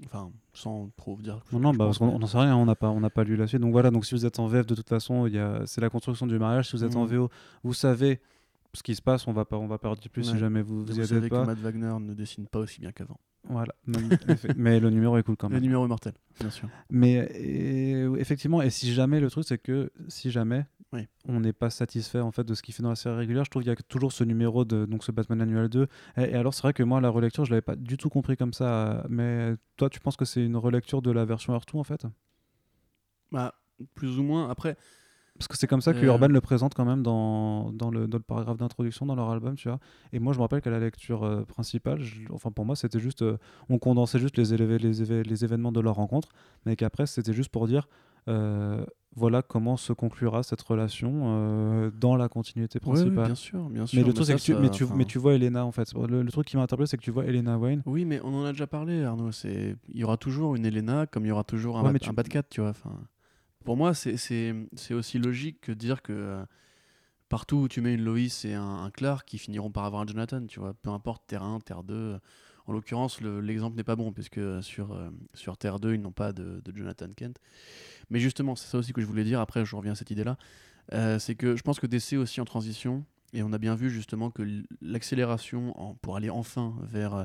Enfin, 0.05 0.31
sans 0.53 0.89
trop 0.97 1.15
vous 1.15 1.21
dire. 1.21 1.39
Non, 1.51 1.59
non, 1.59 1.71
bah, 1.73 1.85
parce 1.85 1.97
qu'on 1.99 2.17
n'en 2.17 2.25
sait 2.27 2.37
rien, 2.39 2.55
on 2.55 2.65
n'a 2.65 2.75
pas, 2.75 2.89
on 2.89 3.01
pas 3.09 3.23
lu 3.23 3.35
la 3.35 3.47
suite. 3.47 3.61
Donc 3.61 3.71
voilà, 3.71 3.91
donc 3.91 4.05
si 4.05 4.15
vous 4.15 4.25
êtes 4.25 4.39
en 4.39 4.47
VF, 4.47 4.65
de 4.65 4.75
toute 4.75 4.89
façon, 4.89 5.25
a, 5.37 5.65
c'est 5.65 5.81
la 5.81 5.89
construction 5.89 6.25
du 6.27 6.37
mariage. 6.39 6.69
Si 6.69 6.75
vous 6.75 6.83
êtes 6.83 6.95
en 6.95 7.05
Mhm. 7.05 7.15
VO, 7.17 7.29
vous 7.63 7.73
savez 7.73 8.19
ce 8.73 8.81
qui 8.83 8.95
se 8.95 9.01
passe. 9.01 9.27
On 9.27 9.33
va 9.33 9.45
pas, 9.45 9.57
on 9.57 9.67
va 9.67 9.77
pas 9.77 9.89
en 9.89 9.93
dire 9.95 10.09
plus 10.09 10.23
si 10.23 10.37
jamais 10.37 10.61
vous, 10.61 10.79
Vous, 10.79 10.85
vous 10.93 10.99
y 10.99 11.05
savez 11.07 11.29
que. 11.29 11.35
Matt 11.45 11.59
Wagner 11.59 11.93
ne 11.99 12.13
dessine 12.13 12.47
pas 12.47 12.59
aussi 12.59 12.81
bien 12.81 12.91
qu'avant. 12.91 13.19
Voilà. 13.49 13.73
Mais 14.55 14.79
le 14.79 14.89
numéro 14.91 15.17
est 15.17 15.23
cool 15.23 15.35
quand 15.35 15.49
Le 15.49 15.55
même. 15.55 15.63
numéro 15.63 15.83
est 15.85 15.87
mortel, 15.87 16.13
bien 16.39 16.49
sûr. 16.51 16.67
Mais 16.89 17.13
et- 17.33 18.03
effectivement, 18.19 18.61
et 18.61 18.69
si 18.69 18.93
jamais 18.93 19.19
le 19.19 19.29
truc, 19.29 19.45
c'est 19.47 19.57
que 19.57 19.91
si 20.07 20.29
jamais 20.31 20.65
Oui. 20.93 21.07
on 21.27 21.39
n'est 21.39 21.53
pas 21.53 21.69
satisfait 21.69 22.19
en 22.19 22.31
fait 22.31 22.43
de 22.43 22.53
ce 22.53 22.61
qu'il 22.61 22.73
fait 22.73 22.83
dans 22.83 22.89
la 22.89 22.95
série 22.97 23.15
régulière, 23.15 23.45
je 23.45 23.49
trouve 23.49 23.61
qu'il 23.63 23.69
y 23.71 23.73
a 23.73 23.77
toujours 23.87 24.11
ce 24.11 24.25
numéro 24.25 24.65
de 24.65 24.85
donc 24.85 25.05
ce 25.05 25.11
Batman 25.13 25.41
annuel 25.41 25.69
2. 25.69 25.87
Et, 26.17 26.23
et 26.23 26.35
alors 26.35 26.53
c'est 26.53 26.63
vrai 26.63 26.73
que 26.73 26.83
moi 26.83 26.99
la 26.99 27.07
relecture, 27.09 27.45
je 27.45 27.51
l'avais 27.51 27.61
pas 27.61 27.77
du 27.77 27.95
tout 27.95 28.09
compris 28.09 28.35
comme 28.35 28.51
ça. 28.51 29.05
Mais 29.09 29.53
toi, 29.77 29.89
tu 29.89 30.01
penses 30.01 30.17
que 30.17 30.25
c'est 30.25 30.43
une 30.45 30.57
relecture 30.57 31.01
de 31.01 31.11
la 31.11 31.23
version 31.23 31.53
Earth 31.53 31.69
2 31.71 31.79
en 31.79 31.83
fait? 31.85 32.05
Bah, 33.31 33.53
plus 33.95 34.19
ou 34.19 34.23
moins. 34.23 34.49
Après, 34.49 34.75
Parce 35.37 35.47
que 35.47 35.57
c'est 35.57 35.65
comme 35.67 35.79
ça 35.81 35.93
que 35.93 35.99
Euh. 35.99 36.07
Urban 36.07 36.27
le 36.27 36.41
présente 36.41 36.73
quand 36.73 36.83
même 36.85 37.01
dans, 37.01 37.71
dans, 37.71 37.89
le, 37.89 38.05
dans 38.07 38.17
le 38.17 38.23
paragraphe 38.23 38.57
d'introduction 38.57 39.05
dans 39.05 39.15
leur 39.15 39.29
album, 39.29 39.55
tu 39.55 39.69
vois. 39.69 39.79
Et 40.11 40.19
moi, 40.19 40.33
je 40.33 40.37
me 40.39 40.41
rappelle 40.43 40.61
qu'à 40.61 40.69
la 40.71 40.79
lecture 40.79 41.23
euh, 41.23 41.45
principale, 41.45 42.01
je- 42.01 42.21
enfin 42.31 42.51
pour 42.51 42.65
moi, 42.65 42.75
c'était 42.75 42.99
juste, 42.99 43.21
euh, 43.21 43.37
on 43.69 43.79
condensait 43.79 44.19
juste 44.19 44.37
les, 44.37 44.57
les, 44.57 45.23
les 45.23 45.43
événements 45.45 45.71
de 45.71 45.79
leur 45.79 45.95
rencontre, 45.95 46.29
mais 46.65 46.75
qu'après, 46.75 47.05
c'était 47.07 47.33
juste 47.33 47.49
pour 47.49 47.65
dire, 47.65 47.87
voilà 49.15 49.41
comment 49.41 49.75
se 49.77 49.91
conclura 49.93 50.41
cette 50.43 50.61
relation 50.61 51.11
euh, 51.25 51.91
dans 51.91 52.15
la 52.15 52.29
continuité 52.29 52.79
principale. 52.79 53.25
bien 53.25 53.35
sûr, 53.35 53.69
bien 53.69 53.85
sûr. 53.85 53.99
mais 53.99 54.05
le 54.07 54.13
truc, 54.13 54.25
c'est 54.27 54.35
que 54.35 54.39
tu, 54.41 54.53
ça- 54.53 54.59
mais, 54.59 54.69
tu, 54.69 54.85
mais 54.95 55.05
tu 55.05 55.17
vois 55.19 55.33
Elena, 55.33 55.65
en 55.65 55.71
fait. 55.71 55.93
Le, 55.93 56.21
le 56.23 56.31
truc 56.31 56.47
qui 56.47 56.55
m'a 56.57 56.63
interpellé, 56.63 56.87
c'est 56.87 56.97
que 56.97 57.01
tu 57.03 57.11
vois 57.11 57.25
Elena 57.25 57.57
Wayne. 57.57 57.83
Oui, 57.85 58.05
mais 58.05 58.21
on 58.23 58.33
en 58.33 58.45
a 58.45 58.51
déjà 58.53 58.67
parlé, 58.67 59.03
Arnaud. 59.03 59.31
C'est, 59.31 59.75
il 59.89 59.97
y 59.99 60.03
aura 60.03 60.17
toujours 60.17 60.55
une 60.55 60.65
Elena, 60.65 61.07
comme 61.07 61.25
il 61.25 61.29
y 61.29 61.31
aura 61.31 61.43
toujours 61.43 61.77
un, 61.77 61.83
Ouais, 61.83 61.91
Bat- 61.93 61.99
tu- 61.99 62.09
un 62.37 62.41
tu 62.49 62.61
vois. 62.61 62.69
Enfin, 62.69 62.91
pour 63.65 63.75
moi, 63.77 63.93
c'est, 63.93 64.15
c'est, 64.17 64.55
c'est 64.75 64.93
aussi 64.93 65.19
logique 65.19 65.59
que 65.61 65.71
dire 65.73 66.01
que 66.01 66.13
euh, 66.13 66.45
partout 67.29 67.57
où 67.57 67.67
tu 67.67 67.81
mets 67.81 67.93
une 67.93 68.03
Lois 68.03 68.17
et 68.45 68.53
un, 68.53 68.83
un 68.83 68.89
Clark, 68.91 69.27
qui 69.27 69.37
finiront 69.37 69.71
par 69.71 69.83
avoir 69.85 70.01
un 70.03 70.07
Jonathan, 70.07 70.45
tu 70.47 70.59
vois. 70.59 70.73
Peu 70.81 70.89
importe 70.89 71.23
Terre 71.27 71.43
1, 71.43 71.59
Terre 71.59 71.83
2. 71.83 72.17
En 72.67 72.73
l'occurrence, 72.73 73.19
le- 73.21 73.41
l'exemple 73.41 73.75
n'est 73.75 73.83
pas 73.83 73.95
bon, 73.95 74.11
puisque 74.13 74.37
euh, 74.37 74.61
sur, 74.61 74.93
euh, 74.93 75.09
sur 75.33 75.57
Terre 75.57 75.79
2, 75.79 75.95
ils 75.95 76.01
n'ont 76.01 76.11
pas 76.11 76.31
de, 76.31 76.61
de 76.63 76.77
Jonathan 76.77 77.07
Kent. 77.15 77.37
Mais 78.11 78.19
justement, 78.19 78.55
c'est 78.55 78.67
ça 78.67 78.77
aussi 78.77 78.93
que 78.93 79.01
je 79.01 79.07
voulais 79.07 79.23
dire. 79.23 79.39
Après, 79.39 79.65
je 79.65 79.75
reviens 79.75 79.93
à 79.93 79.95
cette 79.95 80.11
idée-là. 80.11 80.37
Euh, 80.93 81.17
c'est 81.17 81.33
que 81.35 81.55
je 81.55 81.61
pense 81.63 81.79
que 81.79 81.87
DC 81.87 82.13
aussi 82.17 82.39
en 82.41 82.45
transition. 82.45 83.03
Et 83.33 83.41
on 83.43 83.53
a 83.53 83.57
bien 83.57 83.75
vu 83.75 83.89
justement 83.89 84.29
que 84.29 84.43
l'accélération 84.81 85.73
pour 86.01 86.17
aller 86.17 86.29
enfin 86.29 86.75
vers 86.83 87.13
euh, 87.15 87.23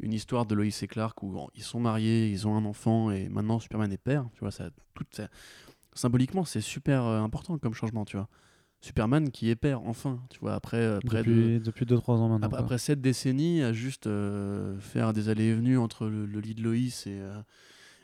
une 0.00 0.12
histoire 0.12 0.44
de 0.46 0.54
Lois 0.54 0.66
et 0.66 0.86
Clark 0.86 1.22
où 1.22 1.48
ils 1.54 1.62
sont 1.62 1.80
mariés, 1.80 2.28
ils 2.30 2.46
ont 2.46 2.54
un 2.56 2.64
enfant 2.64 3.10
et 3.10 3.28
maintenant 3.28 3.58
Superman 3.58 3.90
est 3.90 3.96
père. 3.98 4.28
Tu 4.34 4.40
vois, 4.40 4.50
ça, 4.50 4.70
tout, 4.94 5.04
ça- 5.10 5.28
symboliquement, 5.94 6.44
c'est 6.44 6.60
super 6.60 7.04
euh, 7.04 7.20
important 7.22 7.56
comme 7.58 7.72
changement. 7.74 8.04
Tu 8.04 8.16
vois, 8.18 8.28
Superman 8.82 9.30
qui 9.30 9.48
est 9.48 9.56
père 9.56 9.82
enfin. 9.82 10.22
Tu 10.30 10.38
vois, 10.38 10.54
après 10.54 10.76
euh, 10.76 11.00
près 11.04 11.22
de 11.24 11.58
Depuis, 11.60 11.60
depuis 11.60 11.86
2-3 11.86 12.10
ans 12.18 12.28
maintenant. 12.28 12.56
après, 12.58 12.78
cette 12.78 13.00
décennie, 13.00 13.62
à 13.62 13.72
juste 13.72 14.06
euh, 14.06 14.78
faire 14.80 15.12
des 15.14 15.30
allées 15.30 15.44
et 15.46 15.54
venues 15.54 15.78
entre 15.78 16.06
le, 16.08 16.26
le 16.26 16.40
lit 16.40 16.54
de 16.54 16.62
Loïs 16.62 17.06
et, 17.06 17.18
euh, 17.18 17.40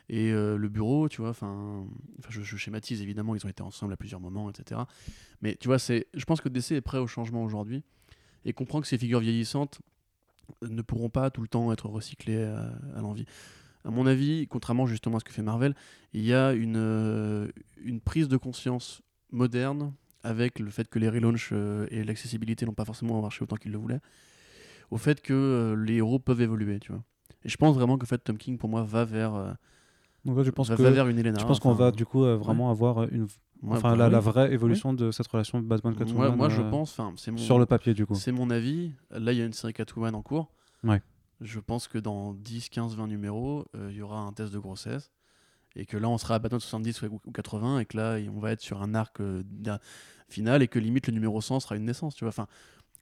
et 0.09 0.31
euh, 0.31 0.57
le 0.57 0.69
bureau, 0.69 1.09
tu 1.09 1.21
vois. 1.21 1.31
Enfin, 1.31 1.85
je, 2.29 2.43
schématise 2.43 3.01
évidemment, 3.01 3.35
ils 3.35 3.45
ont 3.45 3.49
été 3.49 3.63
ensemble 3.63 3.93
à 3.93 3.97
plusieurs 3.97 4.19
moments, 4.19 4.49
etc. 4.49 4.81
Mais 5.41 5.55
tu 5.55 5.67
vois, 5.67 5.79
c'est, 5.79 6.07
je 6.13 6.25
pense 6.25 6.41
que 6.41 6.49
DC 6.49 6.71
est 6.71 6.81
prêt 6.81 6.97
au 6.97 7.07
changement 7.07 7.43
aujourd'hui 7.43 7.83
et 8.45 8.53
comprend 8.53 8.81
que 8.81 8.87
ces 8.87 8.97
figures 8.97 9.19
vieillissantes 9.19 9.81
ne 10.61 10.81
pourront 10.81 11.09
pas 11.09 11.31
tout 11.31 11.41
le 11.41 11.47
temps 11.47 11.71
être 11.71 11.87
recyclées 11.87 12.43
à, 12.43 12.71
à 12.95 13.01
l'envie. 13.01 13.25
À 13.85 13.91
mon 13.91 14.07
avis, 14.07 14.47
contrairement 14.47 14.87
justement 14.87 15.17
à 15.17 15.19
ce 15.19 15.25
que 15.25 15.31
fait 15.31 15.43
Marvel, 15.43 15.75
il 16.13 16.25
y 16.25 16.33
a 16.33 16.53
une, 16.53 16.77
euh, 16.77 17.47
prise 18.03 18.27
de 18.27 18.35
conscience 18.35 19.03
moderne 19.31 19.93
avec 20.23 20.57
le 20.59 20.71
fait 20.71 20.89
que 20.89 20.97
les 20.97 21.07
relaunchs 21.07 21.51
euh, 21.51 21.85
et 21.91 22.03
l'accessibilité 22.03 22.65
n'ont 22.65 22.73
pas 22.73 22.85
forcément 22.85 23.21
marché 23.21 23.43
autant 23.43 23.57
qu'ils 23.57 23.71
le 23.71 23.77
voulaient, 23.77 23.99
au 24.89 24.97
fait 24.97 25.21
que 25.21 25.33
euh, 25.33 25.75
les 25.75 25.95
héros 25.95 26.17
peuvent 26.17 26.41
évoluer, 26.41 26.79
tu 26.79 26.91
vois. 26.91 27.03
Et 27.43 27.49
je 27.49 27.57
pense 27.57 27.75
vraiment 27.75 27.99
que 27.99 28.05
en 28.05 28.07
fait, 28.07 28.17
Tom 28.17 28.39
King, 28.39 28.57
pour 28.57 28.69
moi, 28.69 28.81
va 28.81 29.05
vers, 29.05 29.35
euh, 29.35 29.53
Donc, 30.25 30.37
ouais, 30.37 30.43
je 30.43 30.51
pense 30.51 30.69
que. 30.69 31.09
une 31.09 31.19
Elena. 31.19 31.39
Je 31.39 31.45
pense 31.45 31.59
qu'on 31.59 31.73
va 31.73 31.91
du 31.91 32.05
coup 32.05 32.23
euh, 32.23 32.35
vraiment 32.35 32.71
avoir 32.71 33.03
une, 33.03 33.27
enfin 33.67 33.95
bah 33.95 34.09
la, 34.09 34.19
vraie 34.19 34.53
évolution 34.53 34.93
de 34.93 35.11
cette 35.11 35.27
relation 35.27 35.59
Batman 35.59 35.95
Catwoman. 35.95 36.35
moi, 36.35 36.49
je 36.49 36.61
euh, 36.61 36.69
pense, 36.69 36.91
enfin, 36.97 37.13
c'est 37.17 37.31
mon, 37.31 37.37
sur 37.37 37.59
le 37.59 37.65
papier 37.65 37.93
du 37.93 38.05
coup. 38.05 38.15
c'est 38.15 38.31
mon 38.31 38.49
avis. 38.49 38.91
Là, 39.11 39.31
il 39.31 39.37
y 39.37 39.41
a 39.41 39.45
une 39.45 39.53
série 39.53 39.73
Catwoman 39.73 40.15
en 40.15 40.21
cours. 40.21 40.51
Ouais. 40.83 41.01
Je 41.41 41.59
pense 41.59 41.87
que 41.87 41.97
dans 41.97 42.33
10, 42.33 42.69
15, 42.69 42.95
20 42.95 43.07
numéros, 43.07 43.65
euh, 43.75 43.89
il 43.91 43.97
y 43.97 44.01
aura 44.01 44.19
un 44.19 44.31
test 44.31 44.53
de 44.53 44.59
grossesse. 44.59 45.11
Et 45.75 45.85
que 45.85 45.97
là, 45.97 46.07
on 46.07 46.17
sera 46.17 46.35
à 46.35 46.39
Batman 46.39 46.59
70 46.59 47.01
ou 47.03 47.19
ou 47.25 47.31
80. 47.31 47.79
Et 47.79 47.85
que 47.85 47.97
là, 47.97 48.17
on 48.33 48.39
va 48.39 48.51
être 48.51 48.61
sur 48.61 48.81
un 48.81 48.95
arc 48.95 49.19
euh, 49.19 49.43
final. 50.29 50.63
Et 50.63 50.67
que 50.67 50.79
limite, 50.79 51.07
le 51.07 51.13
numéro 51.13 51.41
100 51.41 51.59
sera 51.59 51.75
une 51.75 51.85
naissance. 51.85 52.15
Tu 52.15 52.23
vois. 52.23 52.29
Enfin, 52.29 52.47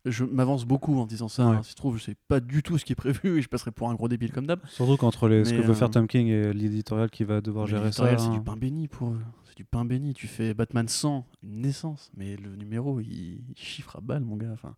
je 0.05 0.25
m'avance 0.25 0.65
beaucoup 0.65 0.99
en 0.99 1.05
disant 1.05 1.27
ça. 1.27 1.49
Ouais. 1.49 1.55
hein. 1.57 1.63
Si 1.63 1.71
se 1.71 1.75
trouve, 1.75 1.97
je 1.97 2.03
sais 2.03 2.15
pas 2.27 2.39
du 2.39 2.61
tout 2.63 2.77
ce 2.77 2.85
qui 2.85 2.93
est 2.93 2.95
prévu 2.95 3.37
et 3.37 3.41
je 3.41 3.47
passerai 3.49 3.71
pour 3.71 3.89
un 3.89 3.95
gros 3.95 4.07
débile 4.07 4.31
comme 4.31 4.45
d'hab. 4.45 4.59
Surtout 4.67 4.97
qu'entre 4.97 5.27
les, 5.27 5.45
ce 5.45 5.53
que 5.53 5.61
veut 5.61 5.73
faire 5.73 5.87
euh, 5.87 5.91
Tom 5.91 6.07
King 6.07 6.27
et 6.27 6.53
l'éditorial 6.53 7.09
qui 7.09 7.23
va 7.23 7.41
devoir 7.41 7.67
gérer 7.67 7.91
ça. 7.91 8.03
l'éditorial, 8.03 8.19
c'est 8.19 8.25
hein. 8.27 8.37
du 8.37 8.41
pain 8.41 8.57
béni 8.57 8.87
pour 8.87 9.09
eux. 9.09 9.21
C'est 9.45 9.55
du 9.57 9.65
pain 9.65 9.85
béni. 9.85 10.13
Tu 10.13 10.27
fais 10.27 10.53
Batman 10.53 10.87
100, 10.87 11.25
une 11.43 11.61
naissance, 11.61 12.11
mais 12.17 12.35
le 12.35 12.55
numéro, 12.55 12.99
il, 12.99 13.09
il 13.09 13.55
chiffre 13.55 13.95
à 13.95 14.01
balle, 14.01 14.23
mon 14.23 14.35
gars. 14.35 14.51
Enfin, 14.53 14.75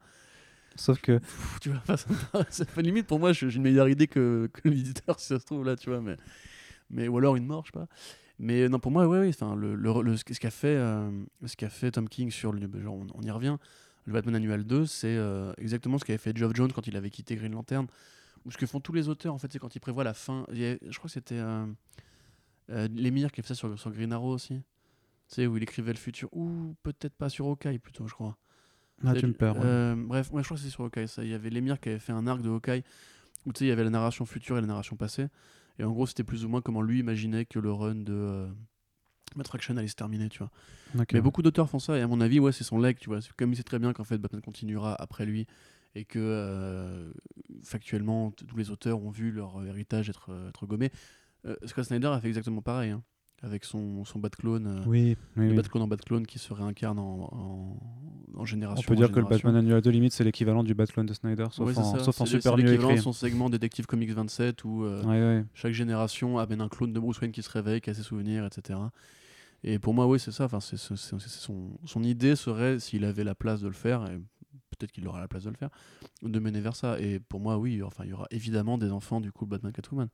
Sauf 0.75 0.99
que 1.01 1.17
pff, 1.19 1.59
tu 1.61 1.69
vois, 1.69 1.81
ça, 2.49 2.65
fait 2.65 2.81
limite 2.81 3.07
pour 3.07 3.19
moi, 3.19 3.31
j'ai 3.31 3.49
une 3.49 3.61
meilleure 3.61 3.87
idée 3.87 4.07
que, 4.07 4.49
que 4.53 4.67
l'éditeur, 4.67 5.19
si 5.19 5.27
ça 5.27 5.39
se 5.39 5.45
trouve 5.45 5.65
là, 5.65 5.75
tu 5.75 5.89
vois. 5.89 6.01
Mais, 6.01 6.17
mais 6.89 7.07
ou 7.07 7.17
alors 7.17 7.35
une 7.35 7.45
mort, 7.45 7.63
je 7.65 7.71
sais 7.71 7.79
pas. 7.79 7.87
Mais 8.37 8.67
non, 8.67 8.79
pour 8.79 8.91
moi, 8.91 9.07
ouais, 9.07 9.19
ouais, 9.19 9.29
enfin, 9.29 9.55
le, 9.55 9.75
le, 9.75 10.01
le- 10.01 10.17
ce 10.17 10.23
qu'a 10.25 10.51
fait, 10.51 10.75
euh, 10.75 11.09
ce 11.45 11.55
qu'a 11.55 11.69
fait 11.69 11.91
Tom 11.91 12.09
King 12.09 12.29
sur 12.29 12.51
le, 12.51 12.59
genre, 12.81 12.95
on, 12.95 13.07
on 13.15 13.21
y 13.21 13.31
revient. 13.31 13.57
Le 14.05 14.13
Batman 14.13 14.35
annuel 14.35 14.63
2, 14.63 14.85
c'est 14.85 15.15
euh, 15.15 15.51
exactement 15.57 15.97
ce 15.97 16.05
qu'avait 16.05 16.17
fait 16.19 16.35
Geoff 16.37 16.53
Jones 16.55 16.71
quand 16.71 16.85
il 16.87 16.95
avait 16.95 17.09
quitté 17.09 17.35
Green 17.35 17.53
Lantern, 17.53 17.87
ou 18.45 18.51
ce 18.51 18.57
que 18.57 18.65
font 18.67 18.79
tous 18.79 18.93
les 18.93 19.09
auteurs 19.09 19.33
en 19.33 19.37
fait, 19.39 19.51
c'est 19.51 19.59
quand 19.59 19.75
ils 19.75 19.79
prévoient 19.79 20.03
la 20.03 20.13
fin. 20.13 20.45
il 20.51 20.59
y 20.59 20.65
a- 20.65 20.77
je 20.87 20.97
crois 20.97 21.07
que 21.07 21.13
c'était 21.13 21.39
euh, 21.39 21.65
euh, 22.69 22.87
qui 22.87 23.39
a 23.39 23.43
fait 23.43 23.47
ça 23.47 23.55
sur, 23.55 23.77
sur 23.79 23.91
Green 23.91 24.11
Arrow 24.13 24.31
aussi. 24.33 24.61
Tu 25.27 25.35
sais, 25.35 25.47
où 25.47 25.57
il 25.57 25.63
écrivait 25.63 25.91
le 25.93 25.97
futur, 25.97 26.29
ou 26.33 26.75
peut-être 26.83 27.15
pas 27.15 27.29
sur 27.29 27.47
Hawkeye 27.47 27.79
plutôt, 27.79 28.07
je 28.07 28.13
crois. 28.13 28.37
ah, 29.03 29.13
C'est- 29.13 29.21
tu 29.21 29.27
me 29.27 29.33
perds. 29.33 29.55
ouais. 29.57 29.61
euh, 29.65 29.95
bref, 29.97 30.31
ouais, 30.31 30.43
je 30.43 30.47
crois 30.47 30.57
que 30.57 30.63
c'est 30.63 30.69
sur 30.69 30.83
Hawkeye. 30.83 31.07
Ça. 31.07 31.23
Il 31.23 31.29
y 31.31 31.33
avait 31.33 31.49
Lemire 31.49 31.79
qui 31.79 31.89
avait 31.89 31.97
fait 31.99 32.13
un 32.13 32.27
arc 32.27 32.41
de 32.43 32.49
Hawkeye 32.49 32.83
où 33.47 33.51
il 33.59 33.65
y 33.67 33.71
avait 33.71 33.83
la 33.83 33.89
narration 33.89 34.25
future 34.25 34.57
et 34.59 34.61
la 34.61 34.67
narration 34.67 34.95
passée. 34.95 35.27
Et 35.79 35.83
en 35.83 35.91
gros, 35.91 36.05
c'était 36.05 36.23
plus 36.23 36.45
ou 36.45 36.49
moins 36.49 36.61
comment 36.61 36.81
lui 36.83 36.99
imaginait 36.99 37.45
que 37.45 37.57
le 37.57 37.71
run 37.71 37.95
de 37.95 38.47
Matt 39.35 39.49
allait 39.69 39.87
se 39.87 39.95
terminer, 39.95 40.29
tu 40.29 40.39
vois. 40.39 40.51
Mais 41.13 41.21
beaucoup 41.21 41.41
d'auteurs 41.41 41.69
font 41.69 41.79
ça, 41.79 41.97
et 41.97 42.01
à 42.01 42.07
mon 42.07 42.21
avis, 42.21 42.39
ouais, 42.39 42.51
c'est 42.51 42.63
son 42.63 42.79
leg, 42.79 42.97
tu 42.97 43.09
vois. 43.09 43.19
Comme 43.37 43.51
il 43.51 43.55
sait 43.55 43.63
très 43.63 43.79
bien 43.79 43.93
qu'en 43.93 44.03
fait, 44.03 44.17
Batman 44.17 44.41
continuera 44.41 44.95
après 45.01 45.25
lui, 45.25 45.45
et 45.95 46.05
que 46.05 46.19
euh, 46.19 47.11
factuellement, 47.63 48.31
tous 48.31 48.57
les 48.57 48.69
auteurs 48.69 49.01
ont 49.01 49.09
vu 49.09 49.31
leur 49.31 49.59
euh, 49.59 49.65
héritage 49.65 50.09
être, 50.09 50.29
euh, 50.29 50.49
être 50.49 50.65
gommé. 50.65 50.91
Euh, 51.45 51.55
Scott 51.65 51.85
Snyder 51.85 52.07
a 52.07 52.19
fait 52.19 52.27
exactement 52.27 52.61
pareil, 52.61 52.91
hein, 52.91 53.03
avec 53.41 53.63
son, 53.65 54.03
son 54.05 54.19
Batclone. 54.19 54.67
euh, 54.67 54.83
Oui, 54.87 55.17
oui, 55.37 55.43
le 55.45 55.49
oui. 55.51 55.55
Batclone 55.55 55.83
en 55.83 55.87
Batclone 55.87 56.25
qui 56.25 56.39
se 56.39 56.51
réincarne 56.53 56.97
en, 56.99 57.03
en, 57.03 57.79
en 58.33 58.39
On 58.41 58.45
génération. 58.45 58.87
peut 58.87 58.95
dire 58.95 59.09
que 59.11 59.15
le 59.19 59.23
génération. 59.25 59.49
Batman 59.49 59.63
Annual 59.63 59.81
2 59.81 59.89
limite 59.91 60.13
c'est 60.13 60.23
l'équivalent 60.23 60.63
du 60.63 60.73
Batclone 60.73 61.05
de 61.05 61.13
Snyder, 61.13 61.45
sauf 61.51 61.71
c'est 61.71 61.77
en, 61.79 61.99
sauf 61.99 62.21
en 62.21 62.25
C'est- 62.25 62.37
super 62.37 62.55
c'est 62.55 62.63
mieux 62.63 62.73
écrit. 62.73 62.95
de 62.95 63.01
son 63.01 63.13
segment 63.13 63.49
Détective 63.49 63.85
Comics 63.85 64.11
27 64.11 64.63
où 64.63 64.83
euh, 64.83 65.43
chaque 65.53 65.73
génération 65.73 66.37
amène 66.39 66.61
un 66.61 66.69
clone 66.69 66.91
de 66.93 66.99
Bruce 66.99 67.19
Wayne 67.21 67.31
qui 67.31 67.43
se 67.43 67.49
réveille, 67.49 67.81
qui 67.81 67.89
a 67.89 67.93
ses 67.93 68.03
souvenirs, 68.03 68.45
etc. 68.45 68.79
Et 69.63 69.79
pour 69.79 69.93
moi, 69.93 70.07
oui, 70.07 70.19
c'est 70.19 70.31
ça. 70.31 70.45
Enfin, 70.45 70.59
c'est, 70.59 70.77
c'est- 70.77 70.95
c'est- 70.95 71.17
c'est 71.19 71.29
son, 71.29 71.71
son 71.85 72.03
idée 72.03 72.35
serait, 72.35 72.79
s'il 72.79 73.03
avait 73.05 73.23
la 73.23 73.35
place 73.35 73.61
de 73.61 73.67
le 73.67 73.73
faire, 73.73 74.05
et 74.05 74.17
peut-être 74.71 74.91
qu'il 74.91 75.07
aura 75.07 75.19
la 75.19 75.27
place 75.27 75.43
de 75.43 75.49
le 75.49 75.55
faire, 75.55 75.69
de 76.21 76.39
mener 76.39 76.61
vers 76.61 76.75
ça. 76.75 76.99
Et 76.99 77.19
pour 77.19 77.39
moi, 77.39 77.57
oui, 77.57 77.81
enfin, 77.81 78.03
il 78.05 78.09
y 78.11 78.13
aura 78.13 78.27
évidemment 78.31 78.77
des 78.77 78.91
enfants 78.91 79.21
du 79.21 79.31
couple 79.31 79.51
Batman 79.51 79.71
Catwoman. 79.71 80.09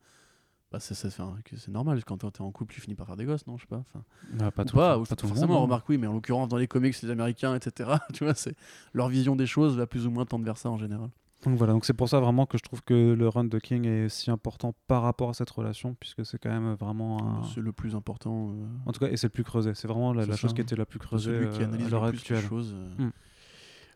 Bah, 0.72 0.78
c'est, 0.80 1.68
normal. 1.68 2.02
Quand 2.04 2.16
t'es 2.16 2.40
en 2.40 2.50
couple, 2.50 2.74
tu 2.74 2.80
finis 2.80 2.94
par 2.94 3.06
faire 3.06 3.16
des 3.16 3.24
gosses, 3.26 3.46
non 3.46 3.56
Je 3.58 3.62
sais 3.62 3.68
pas. 3.68 3.82
Enfin, 3.92 4.02
Ah, 4.40 4.50
pas 4.50 4.62
ou 4.62 4.66
tout, 4.66 4.76
pas, 4.76 4.94
pas 4.94 4.98
ou 4.98 5.04
tout 5.04 5.26
forcément, 5.28 5.48
monde, 5.48 5.58
hein. 5.58 5.62
remarque 5.64 5.88
oui, 5.90 5.98
mais 5.98 6.06
en 6.06 6.14
l'occurrence, 6.14 6.48
dans 6.48 6.56
les 6.56 6.66
comics, 6.66 7.00
les 7.02 7.10
Américains, 7.10 7.54
etc. 7.54 7.90
Tu 8.14 8.24
vois, 8.24 8.34
c'est 8.34 8.56
leur 8.94 9.08
vision 9.08 9.36
des 9.36 9.46
choses 9.46 9.76
va 9.76 9.86
plus 9.86 10.06
ou 10.06 10.10
moins 10.10 10.24
tendre 10.24 10.44
vers 10.44 10.56
ça 10.56 10.70
en 10.70 10.78
général. 10.78 11.10
Donc 11.44 11.58
voilà, 11.58 11.72
donc 11.72 11.84
c'est 11.84 11.92
pour 11.92 12.08
ça 12.08 12.20
vraiment 12.20 12.46
que 12.46 12.56
je 12.56 12.62
trouve 12.62 12.82
que 12.84 13.14
le 13.14 13.28
run 13.28 13.42
de 13.44 13.58
King 13.58 13.84
est 13.84 14.08
si 14.08 14.30
important 14.30 14.74
par 14.86 15.02
rapport 15.02 15.28
à 15.30 15.34
cette 15.34 15.50
relation, 15.50 15.94
puisque 15.98 16.24
c'est 16.24 16.38
quand 16.38 16.50
même 16.50 16.74
vraiment 16.74 17.40
un... 17.40 17.42
C'est 17.52 17.60
le 17.60 17.72
plus 17.72 17.96
important. 17.96 18.50
euh, 18.52 18.64
En 18.86 18.92
tout 18.92 19.00
cas, 19.00 19.08
et 19.08 19.16
c'est 19.16 19.26
le 19.26 19.32
plus 19.32 19.42
creusé. 19.42 19.74
C'est 19.74 19.88
vraiment 19.88 20.12
la, 20.12 20.36
chose 20.36 20.54
qui 20.54 20.60
était 20.60 20.76
la 20.76 20.86
plus 20.86 21.00
creusée 21.00 21.32
celui 21.34 21.48
qui 21.50 21.62
euh, 21.62 21.66
analyse 21.66 21.88
à 21.88 21.90
l'heure 21.90 22.04
le 22.04 22.10
plus 22.12 22.28
les 22.30 22.36
actuelle. 22.36 22.48
choses. 22.48 22.72
euh. 22.74 23.06
Hmm. 23.06 23.10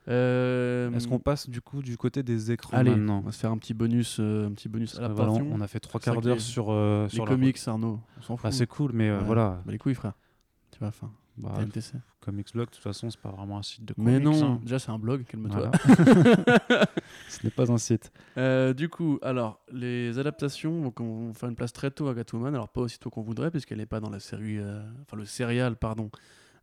Euh, 0.09 0.93
Est-ce 0.93 1.09
qu'on 1.09 1.19
passe 1.19 1.49
du 1.49 1.61
coup 1.61 1.83
du 1.83 1.97
côté 1.97 2.23
des 2.23 2.53
écrans 2.53 2.77
Allez, 2.77 2.91
maintenant 2.91 3.19
on 3.19 3.23
va 3.23 3.33
se 3.33 3.39
faire 3.41 3.51
un 3.51 3.59
petit 3.59 3.75
bonus, 3.75 4.19
euh, 4.21 4.47
un 4.47 4.53
petit 4.53 4.69
bonus 4.69 4.97
à 4.99 5.03
la 5.03 5.09
Voilà, 5.09 5.33
on 5.33 5.61
a 5.61 5.67
fait 5.67 5.81
trois 5.81 6.01
quarts 6.01 6.21
d'heure 6.21 6.41
sur, 6.41 6.67
euh, 6.71 7.05
Les 7.05 7.11
sur 7.11 7.25
comics, 7.25 7.59
Arnaud, 7.67 8.01
on 8.19 8.23
s'en 8.23 8.37
fout. 8.37 8.45
Bah, 8.45 8.53
c'est 8.53 8.67
cool, 8.69 8.93
mais 8.95 9.09
euh, 9.09 9.19
Ouais. 9.19 9.25
voilà. 9.25 9.63
Bah, 9.67 9.73
les 9.73 9.79
couilles, 9.79 9.95
frère. 9.95 10.13
Tu 10.71 10.79
vois, 10.79 10.89
enfin, 10.89 11.11
Bah, 11.39 11.55
TNTC. 11.59 11.95
Comics 12.21 12.53
Blog, 12.53 12.67
de 12.67 12.71
toute 12.73 12.83
façon, 12.83 13.09
c'est 13.11 13.21
pas 13.21 13.31
vraiment 13.31 13.59
un 13.59 13.63
site 13.63 13.85
de 13.85 13.95
comics. 13.95 14.09
Mais 14.13 14.19
non, 14.21 14.45
hein. 14.55 14.61
déjà 14.63 14.79
c'est 14.81 14.91
un 14.91 14.99
blog, 14.99 15.25
calme-toi. 15.25 15.71
Voilà. 15.71 16.87
Ce 17.29 17.45
n'est 17.45 17.51
pas 17.51 17.71
un 17.71 17.79
site. 17.79 18.11
Euh, 18.37 18.75
du 18.75 18.89
coup, 18.89 19.19
alors, 19.23 19.61
les 19.73 20.19
adaptations, 20.19 20.93
on 20.99 21.29
va 21.29 21.35
faire 21.35 21.49
une 21.49 21.55
place 21.57 21.73
très 21.73 21.91
tôt 21.91 22.09
à 22.09 22.15
Catwoman, 22.15 22.55
alors 22.55 22.69
pas 22.69 22.81
aussitôt 22.81 23.11
qu'on 23.11 23.23
voudrait, 23.23 23.51
puisqu'elle 23.51 23.79
n'est 23.79 23.87
pas 23.87 24.01
dans 24.01 24.11
la 24.11 24.19
série, 24.21 24.59
euh, 24.59 24.83
enfin 25.03 25.17
le 25.17 25.25
serial, 25.25 25.77
pardon, 25.77 26.11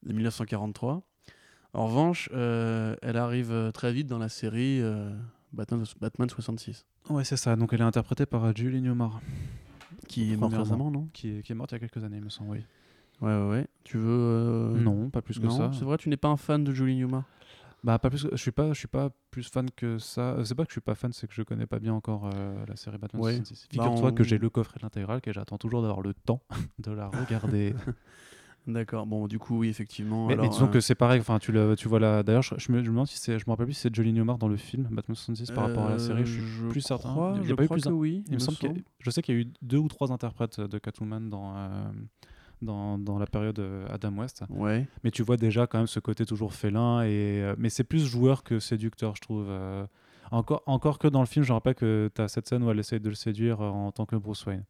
de 0.05 0.11
1943. 0.13 1.01
En 1.73 1.87
revanche, 1.87 2.29
euh, 2.33 2.95
elle 3.01 3.17
arrive 3.17 3.51
euh, 3.51 3.71
très 3.71 3.91
vite 3.93 4.07
dans 4.07 4.19
la 4.19 4.29
série 4.29 4.79
euh, 4.81 5.09
Batman, 5.53 5.83
Batman 5.99 6.29
66, 6.29 6.85
Ouais, 7.09 7.23
c'est 7.23 7.37
ça. 7.37 7.55
Donc 7.55 7.73
elle 7.73 7.81
est 7.81 7.85
interprétée 7.85 8.25
par 8.25 8.55
Julie 8.55 8.81
Newmar, 8.81 9.21
qui 10.07 10.31
est 10.33 10.37
morte 10.37 10.53
récemment, 10.55 10.91
non 10.91 11.09
qui 11.13 11.37
est, 11.37 11.41
qui 11.43 11.51
est 11.51 11.55
morte 11.55 11.71
il 11.71 11.75
y 11.75 11.77
a 11.77 11.79
quelques 11.79 12.03
années, 12.03 12.17
il 12.17 12.23
me 12.23 12.29
semble. 12.29 12.51
Oui. 12.51 12.63
Ouais, 13.21 13.35
ouais, 13.35 13.49
ouais. 13.49 13.67
Tu 13.83 13.97
veux. 13.97 14.05
euh, 14.09 14.77
Non, 14.79 15.09
pas 15.09 15.21
plus 15.21 15.39
que 15.39 15.45
non, 15.45 15.51
ça. 15.57 15.71
C'est 15.73 15.85
vrai, 15.85 15.97
tu 15.97 16.09
n'es 16.09 16.17
pas 16.17 16.27
un 16.29 16.37
fan 16.37 16.63
de 16.63 16.73
Julie 16.73 16.95
Newmar? 16.95 17.23
Bah 17.83 17.99
pas 17.99 18.09
plus. 18.09 18.23
que- 18.23 18.29
Je 18.31 18.41
suis 18.41 18.51
pas, 18.51 18.69
je 18.71 18.79
suis 18.79 18.87
pas 18.87 19.09
plus 19.29 19.49
fan 19.49 19.69
que 19.75 19.97
ça. 19.99 20.37
C'est 20.45 20.55
pas 20.55 20.63
que 20.63 20.69
je 20.71 20.75
suis 20.75 20.81
pas 20.81 20.95
fan, 20.95 21.11
c'est 21.11 21.27
que 21.27 21.33
je 21.33 21.41
connais 21.43 21.65
pas 21.65 21.79
bien 21.79 21.93
encore 21.93 22.29
euh, 22.33 22.65
la 22.67 22.75
série 22.77 22.97
Batman 22.97 23.21
Ouais. 23.21 23.33
66. 23.33 23.67
Bah, 23.75 23.83
Figure-toi 23.83 24.09
on- 24.09 24.13
que 24.13 24.23
j'ai 24.23 24.37
le 24.37 24.49
coffret 24.49 24.77
de 24.79 24.83
l'intégrale, 24.83 25.19
que 25.21 25.33
j'attends 25.33 25.57
toujours 25.57 25.81
d'avoir 25.81 26.01
le 26.01 26.13
temps 26.13 26.41
de 26.79 26.91
la 26.91 27.07
regarder. 27.07 27.73
D'accord, 28.65 29.05
bon, 29.05 29.27
du 29.27 29.39
coup, 29.39 29.59
oui, 29.59 29.67
effectivement. 29.69 30.27
mais, 30.27 30.35
mais 30.35 30.41
alors, 30.41 30.53
disons 30.53 30.67
euh, 30.67 30.69
que 30.69 30.79
c'est 30.79 30.95
pareil. 30.95 31.19
Enfin, 31.19 31.37
tu 31.39 31.51
le, 31.51 31.75
tu 31.75 31.87
vois 31.89 31.99
là. 31.99 32.23
D'ailleurs, 32.23 32.41
je, 32.43 32.55
je 32.57 32.71
me, 32.71 32.77
je 32.79 32.83
me 32.83 32.89
demande 32.91 33.07
si 33.07 33.17
c'est, 33.19 33.37
je 33.37 33.43
me 33.45 33.51
rappelle 33.51 33.65
plus 33.65 33.73
si 33.73 33.81
c'est 33.81 33.93
Jolie 33.93 34.13
Newmar 34.13 34.37
dans 34.37 34.47
le 34.47 34.55
film 34.55 34.83
Batman 34.91 35.15
66 35.15 35.51
par 35.51 35.67
rapport 35.67 35.87
à 35.87 35.89
la 35.91 35.99
série. 35.99 36.25
Je 36.25 36.31
suis 36.31 36.41
Euh, 36.41 36.65
je 36.65 36.69
plus 36.69 36.81
certain. 36.81 37.09
crois- 37.11 37.33
Il 37.35 37.41
y 37.41 37.45
a 37.45 37.49
je 37.49 37.53
pas 37.55 37.63
eu 37.63 37.65
crois 37.65 37.75
plus 37.77 37.83
que 37.83 37.89
oui. 37.93 38.23
Il 38.29 38.35
me 38.35 38.39
semble 38.39 38.57
je 38.99 39.09
sais 39.09 39.21
qu'il 39.21 39.35
y 39.35 39.37
a 39.37 39.41
eu 39.41 39.47
deux 39.61 39.77
ou 39.79 39.87
trois 39.89 40.11
interprètes 40.11 40.59
de 40.61 40.77
Catwoman 40.77 41.29
dans. 41.29 41.53
euh, 41.57 41.67
dans, 42.61 42.97
dans 42.97 43.17
la 43.19 43.25
période 43.25 43.61
Adam 43.89 44.13
West. 44.19 44.43
Ouais. 44.49 44.87
Mais 45.03 45.11
tu 45.11 45.21
vois 45.21 45.35
déjà 45.35 45.67
quand 45.67 45.79
même 45.79 45.87
ce 45.87 45.99
côté 45.99 46.25
toujours 46.25 46.53
félin. 46.53 47.01
Et, 47.01 47.41
euh, 47.41 47.55
mais 47.57 47.67
c'est 47.67 47.83
plus 47.83 48.05
joueur 48.05 48.43
que 48.43 48.59
séducteur, 48.59 49.17
je 49.17 49.21
trouve. 49.21 49.47
euh. 49.49 49.85
encore, 50.31 50.63
encore 50.65 50.97
que 50.97 51.09
dans 51.09 51.19
le 51.19 51.25
film, 51.25 51.43
je 51.43 51.51
me 51.51 51.55
rappelle 51.55 51.75
que 51.75 52.09
tu 52.15 52.21
as 52.21 52.29
cette 52.29 52.47
scène 52.47 52.63
où 52.63 52.71
elle 52.71 52.79
essaye 52.79 53.01
de 53.01 53.09
le 53.09 53.15
séduire 53.15 53.59
euh, 53.59 53.67
en 53.67 53.91
tant 53.91 54.05
que 54.05 54.15
Bruce 54.15 54.45
Wayne. 54.45 54.63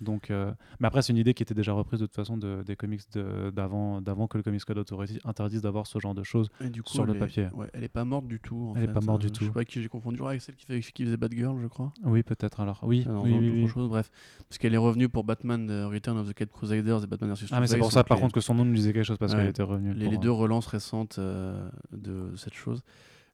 Donc, 0.00 0.30
euh, 0.30 0.52
Mais 0.80 0.86
après, 0.88 1.02
c'est 1.02 1.12
une 1.12 1.18
idée 1.18 1.34
qui 1.34 1.42
était 1.42 1.54
déjà 1.54 1.72
reprise 1.72 2.00
de 2.00 2.06
toute 2.06 2.14
façon 2.16 2.36
de, 2.36 2.62
des 2.64 2.74
comics 2.76 3.02
de- 3.12 3.50
d'avant 3.50 4.00
d'avant 4.00 4.26
que 4.26 4.36
le 4.36 4.42
Comics 4.42 4.64
Code 4.64 4.78
Authority 4.78 5.18
interdise 5.24 5.62
d'avoir 5.62 5.86
ce 5.86 5.98
genre 6.00 6.14
de 6.14 6.22
choses. 6.24 6.48
Du 6.60 6.82
coup, 6.82 6.92
Sur 6.92 7.06
le 7.06 7.14
est- 7.14 7.18
papier. 7.18 7.48
ouais, 7.54 7.68
elle 7.72 7.84
est 7.84 7.88
pas 7.88 8.04
morte 8.04 8.26
du 8.26 8.40
tout. 8.40 8.72
en 8.74 8.76
Elle 8.76 8.84
est 8.84 8.92
pas 8.92 9.00
morte 9.00 9.20
du 9.20 9.28
Euh, 9.28 9.30
tout. 9.30 9.44
Je 9.44 9.48
sais 9.48 9.52
pas 9.54 9.64
qui 9.64 9.80
j'ai 9.80 9.88
confondu. 9.88 10.18
Ah, 10.22 10.28
avec 10.30 10.42
celle 10.42 10.56
qui, 10.56 10.66
fait, 10.66 10.80
qui 10.80 11.04
faisait 11.04 11.16
Batgirl, 11.16 11.58
je 11.62 11.66
crois. 11.68 11.92
Oui, 12.04 12.22
peut-être 12.22 12.60
alors. 12.60 12.80
Oui, 12.82 13.04
Ah, 13.06 13.12
non, 13.12 13.22
oui, 13.22 13.34
oui, 13.38 13.50
oui. 13.62 13.68
chose, 13.68 13.88
bref. 13.88 14.10
Parce 14.48 14.58
qu'elle 14.58 14.74
est 14.74 14.78
revenue 14.78 15.08
pour 15.08 15.24
Batman 15.24 15.70
euh, 15.70 15.86
Return 15.88 16.18
of 16.18 16.28
the 16.28 16.34
Cat 16.34 16.46
Crusaders 16.46 17.04
et 17.04 17.06
Batman 17.06 17.32
vs. 17.32 17.46
Ah, 17.52 17.60
mais 17.60 17.66
c'est 17.66 17.78
pour 17.78 17.92
ça, 17.92 18.02
par 18.04 18.16
les- 18.16 18.22
contre, 18.22 18.34
que 18.34 18.40
son 18.40 18.54
nom 18.54 18.64
nous 18.64 18.74
disait 18.74 18.92
quelque 18.92 19.04
chose 19.04 19.18
parce 19.18 19.32
Ouais. 19.32 19.38
qu'elle 19.38 19.48
était 19.48 19.62
revenue. 19.62 19.94
les, 19.94 20.04
pour, 20.04 20.12
les 20.12 20.18
deux 20.18 20.30
relances 20.32 20.66
récentes 20.66 21.16
euh, 21.18 21.68
de, 21.92 22.30
de 22.30 22.36
cette 22.36 22.54
chose. 22.54 22.82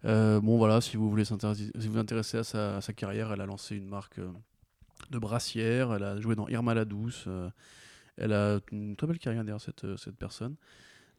Euh, 0.05 0.41
bon, 0.41 0.57
voilà, 0.57 0.81
si 0.81 0.97
vous 0.97 1.11
voulez 1.11 1.25
si 1.25 1.33
vous 1.35 1.93
vous 1.93 1.99
intéressez 1.99 2.39
à 2.39 2.45
sa, 2.45 2.77
à 2.77 2.81
sa 2.81 2.93
carrière, 2.93 3.33
elle 3.33 3.41
a 3.41 3.47
lancé 3.47 3.77
une 3.77 3.87
marque 3.87 4.19
euh, 4.19 4.31
de 5.11 5.19
brassière, 5.19 5.93
elle 5.95 6.03
a 6.03 6.21
joué 6.21 6.35
dans 6.35 6.49
Irma 6.49 6.75
la 6.75 6.85
Douce, 6.85 7.25
euh, 7.27 7.49
elle 8.17 8.33
a 8.33 8.61
une 8.73 8.97
très 8.97 9.07
belle 9.07 9.19
carrière 9.19 9.45
derrière 9.45 9.61
cette, 9.61 9.85
euh, 9.85 9.97
cette 9.97 10.17
personne. 10.17 10.57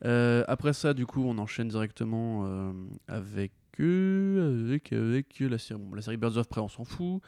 Euh, 0.06 0.44
après 0.48 0.74
ça, 0.74 0.94
du 0.94 1.06
coup, 1.06 1.24
on 1.24 1.38
enchaîne 1.38 1.68
directement 1.68 2.74
avec, 3.08 3.52
avec, 3.80 4.94
avec 4.94 5.40
la 5.40 5.58
série. 5.58 5.80
Bon, 5.80 5.96
la 5.96 6.02
série 6.02 6.18
Birds 6.18 6.38
of 6.38 6.48
Prey, 6.50 6.62
on 6.62 6.68
s'en 6.70 6.86
fout. 6.86 7.22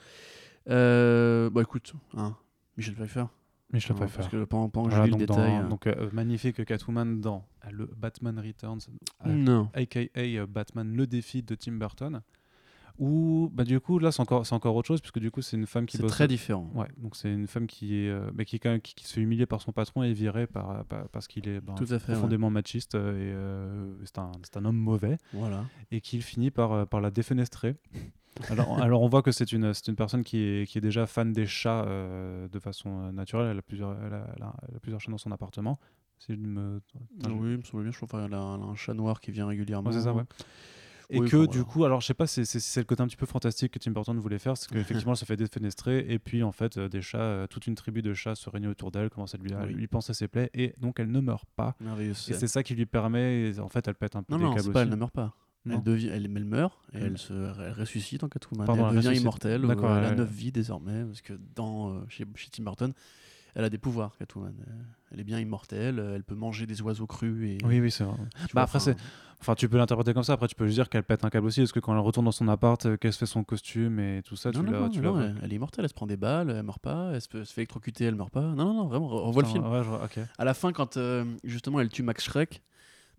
Euh, 0.70 1.50
bon, 1.50 1.62
écoute, 1.62 1.94
hein, 2.16 2.36
Michel 2.78 2.96
Pfeiffer. 2.96 3.26
Michel 3.72 3.96
hein, 3.96 4.00
Pfeiffer. 4.00 4.18
Parce 4.18 4.30
que 4.30 4.44
pendant, 4.46 4.70
pendant 4.70 4.90
que 4.90 4.96
Voilà, 4.96 5.06
je 5.08 5.12
lis 5.12 5.20
le 5.20 5.26
détail. 5.26 5.52
dans- 5.60 5.66
euh, 5.66 5.70
donc, 5.70 5.88
euh, 5.88 6.10
magnifique 6.14 6.64
Catwoman 6.66 7.20
dans 7.22 7.46
le 7.72 7.86
Batman 7.98 8.40
Returns, 8.40 8.80
non. 9.26 9.70
aka 9.74 10.46
Batman 10.48 10.96
le 10.96 11.06
défi 11.08 11.44
de 11.44 11.56
Tim 11.56 11.74
Burton 11.74 12.22
où 13.00 13.50
bah 13.54 13.64
du 13.64 13.80
coup 13.80 13.98
là 13.98 14.12
c'est 14.12 14.22
encore 14.22 14.46
c'est 14.46 14.54
encore 14.54 14.76
autre 14.76 14.88
chose 14.88 15.02
puisque 15.02 15.20
du 15.20 15.32
coup 15.32 15.42
c'est 15.42 15.58
une 15.58 15.66
femme 15.66 15.86
qui 15.88 15.98
C'est 15.98 16.04
bosse 16.04 16.12
très 16.12 16.28
différent. 16.28 16.70
ouais 16.76 16.88
donc 16.98 17.16
c'est 17.16 17.32
une 17.32 17.48
femme 17.48 17.66
qui 17.66 17.96
est 17.98 18.10
euh, 18.10 18.30
bah, 18.34 18.46
qui, 18.46 18.58
est 18.58 18.60
quand 18.60 18.70
même- 18.70 18.82
qui, 18.82 18.94
qui 18.94 19.06
se 19.08 19.14
fait 19.14 19.22
humilier 19.22 19.46
par 19.48 19.62
son 19.62 19.72
patron 19.72 20.04
et 20.04 20.14
virée 20.14 20.46
par, 20.46 20.86
par- 20.86 21.08
parce 21.10 21.28
qu'il 21.28 21.48
est 21.48 21.60
ben, 21.60 21.74
Tout 21.76 21.86
à 21.90 21.98
fait. 22.00 22.12
ouais. 22.12 22.14
profondément 22.14 22.50
machiste 22.52 22.94
euh, 22.96 23.12
et 23.14 23.34
euh, 23.34 23.96
c'est 24.06 24.20
un, 24.20 24.32
c'est 24.44 24.58
un 24.58 24.66
homme 24.66 24.78
mauvais 24.78 25.18
Voilà. 25.34 25.66
et 25.92 26.02
qu'il 26.02 26.22
finit 26.22 26.52
par, 26.52 26.72
euh, 26.72 26.86
par 26.86 27.02
la 27.02 27.10
défenestrer 27.10 27.76
alors, 28.50 28.80
alors 28.82 29.02
on 29.02 29.08
voit 29.08 29.22
que 29.24 29.32
c'est 29.32 29.52
une, 29.52 29.74
c'est 29.74 29.88
une 29.88 29.96
personne 29.96 30.24
qui 30.24 30.38
est, 30.38 30.68
qui 30.68 30.78
est 30.78 30.82
déjà 30.82 31.06
fan 31.08 31.34
des 31.34 31.46
chats 31.48 31.86
euh, 31.86 32.48
de 32.48 32.60
façon 32.60 32.90
euh, 33.08 33.12
naturelle 33.12 33.48
elle 33.52 33.58
a, 33.58 33.62
plusieurs, 33.64 33.92
elle, 34.06 34.14
a, 34.14 34.28
elle 34.38 34.44
a- 34.44 34.56
elle 34.70 34.76
a 34.76 34.80
plusieurs 34.80 35.00
chats 35.02 35.12
dans 35.12 35.18
son 35.18 35.32
appartement 35.32 35.80
si 36.20 36.34
je 36.34 36.38
me... 36.38 36.80
Oui, 37.26 37.52
il 37.54 37.58
me 37.58 37.64
semble 37.64 37.84
bien, 37.84 37.92
je 37.92 37.98
trouve 37.98 38.10
qu'elle 38.10 38.20
a, 38.34 38.40
un- 38.40 38.56
elle 38.58 38.62
a 38.64 38.66
un 38.68 38.76
chat 38.76 38.94
noir 38.94 39.20
qui 39.20 39.32
vient 39.32 39.46
régulièrement. 39.46 39.90
Ouais, 39.90 39.96
c'est 39.98 40.04
ça, 40.04 40.14
ouais. 40.14 40.24
Et 41.16 41.20
Oui, 41.20 41.30
que 41.30 41.46
du 41.46 41.60
voilà. 41.60 41.64
coup, 41.64 41.86
alors 41.86 42.02
je 42.02 42.08
sais 42.08 42.14
pas, 42.14 42.28
c'est 42.28 42.42
le 42.78 42.84
côté 42.84 43.02
un 43.04 43.08
petit 43.08 43.16
peu 43.16 43.26
fantastique 43.26 43.72
que 43.74 43.80
Tim 43.80 43.92
Burton 43.92 44.18
voulait 44.20 44.40
faire, 44.40 44.58
c'est 44.58 44.68
qu'effectivement 44.70 45.12
elle 45.14 45.18
se 45.18 45.26
fait 45.26 45.38
défenestrer 45.38 46.06
et 46.10 46.18
puis 46.20 46.44
en 46.44 46.52
fait 46.52 46.78
euh, 46.78 46.90
des 46.90 47.02
chats, 47.02 47.20
euh, 47.20 47.48
toute 47.48 47.68
une 47.68 47.76
tribu 47.76 48.02
de 48.02 48.14
chats 48.14 48.36
se 48.36 48.50
réunit 48.50 48.68
autour 48.68 48.90
d'elle, 48.92 49.10
commence 49.10 49.36
à 49.36 49.38
lui, 49.38 49.54
Oui. 49.54 49.74
lui 49.74 49.88
penser 49.88 50.14
ses 50.14 50.28
plaies 50.28 50.50
et 50.54 50.74
donc 50.80 51.00
elle 51.00 51.12
ne 51.12 51.20
meurt 51.20 51.48
pas. 51.56 51.76
Et 52.00 52.14
c'est 52.14 52.48
ça 52.48 52.64
qui 52.64 52.74
lui 52.76 52.86
permet, 52.86 53.50
et 53.52 53.60
en 53.60 53.70
fait 53.70 53.88
elle 53.88 53.96
pète 53.96 54.16
un 54.16 54.24
peu 54.24 54.34
Non, 54.34 54.40
des 54.40 54.46
non, 54.46 54.56
câbles 54.56 54.72
pas, 54.74 54.82
elle 54.82 54.88
aussi. 54.88 54.92
ne 54.96 55.00
meurt 55.00 55.14
pas. 55.14 55.36
Elle, 55.70 55.82
devient, 55.82 56.08
elle, 56.08 56.26
elle 56.26 56.44
meurt 56.44 56.78
et 56.94 56.98
Mm. 57.00 57.04
elle 57.06 57.18
se 57.18 57.34
elle 57.34 57.72
ressuscite 57.74 58.22
en 58.24 58.28
Catwoman. 58.28 58.66
Pardon, 58.66 58.90
elle 58.90 58.98
elle 58.98 59.04
devient 59.04 59.18
immortelle. 59.22 59.62
D'accord, 59.62 59.96
elle 59.96 60.04
a. 60.06 60.16
9 60.16 60.30
vies 60.30 60.52
désormais. 60.52 61.06
Parce 61.06 61.22
que 61.22 61.34
dans, 61.56 61.90
euh, 61.92 62.00
chez, 62.10 62.26
chez 62.36 62.50
Tim 62.50 62.64
Burton, 62.64 62.92
elle 63.56 63.64
a 63.66 63.70
des 63.70 63.78
pouvoirs, 63.78 64.16
Catwoman. 64.18 64.54
Elle 65.12 65.20
est 65.20 65.24
bien 65.24 65.40
immortelle. 65.40 66.00
Elle 66.16 66.24
peut 66.24 66.36
manger 66.36 66.66
des 66.66 66.82
oiseaux 66.82 67.08
crus. 67.08 67.44
Et, 67.48 67.58
Oui, 67.66 67.80
oui, 67.80 67.92
c'est 67.92 68.04
vrai. 68.04 68.16
Bah, 68.54 68.64
après, 68.64 68.78
enfin, 68.80 68.94
Enfin, 69.42 69.56
tu 69.56 69.68
peux 69.68 69.76
l'interpréter 69.76 70.14
comme 70.14 70.24
ça. 70.24 70.34
Après, 70.34 70.48
tu 70.48 70.56
peux 70.56 70.66
juste 70.68 70.78
dire 70.78 70.88
qu'elle 70.90 71.04
pète 71.04 71.26
un 71.26 71.30
câble 71.30 71.48
aussi. 71.48 71.62
Est-ce 71.62 71.74
que 71.74 71.82
quand 71.82 71.92
elle 71.94 72.00
retourne 72.00 72.24
dans 72.26 72.32
son 72.32 72.48
appart, 72.48 72.86
euh, 72.86 72.96
qu'elle 72.96 73.12
se 73.12 73.18
fait 73.18 73.26
son 73.26 73.44
costume 73.44 74.00
et 74.00 74.22
tout 74.24 74.38
ça, 74.38 74.52
non, 74.52 74.62
tu 74.62 74.66
non, 74.68 74.72
l'as 74.72 74.80
non, 74.80 74.90
tu 74.90 75.02
non, 75.02 75.20
elle, 75.20 75.36
elle 75.44 75.52
est 75.52 75.56
immortelle, 75.58 75.84
elle 75.84 75.90
se 75.90 75.94
prend 75.94 76.08
des 76.08 76.16
balles, 76.16 76.50
elle 76.50 76.64
meurt 76.64 76.82
pas, 76.82 77.12
elle 77.14 77.20
se, 77.22 77.44
se 77.44 77.52
fait 77.54 77.60
électrocuter, 77.62 78.06
elle 78.06 78.16
meurt 78.16 78.32
pas. 78.32 78.40
Non, 78.42 78.64
non, 78.68 78.74
non, 78.74 78.88
vraiment, 78.88 79.08
re- 79.10 79.20
revois 79.22 79.44
le 79.44 79.50
film. 79.50 79.66
Ouais, 79.70 79.82
vois. 79.82 80.08
À 80.38 80.46
la 80.46 80.54
fin, 80.54 80.72
quand 80.72 80.96
euh, 80.96 81.26
justement 81.44 81.82
elle 81.82 81.90
tue 81.90 82.04
Max 82.04 82.24
Schreck, 82.24 82.64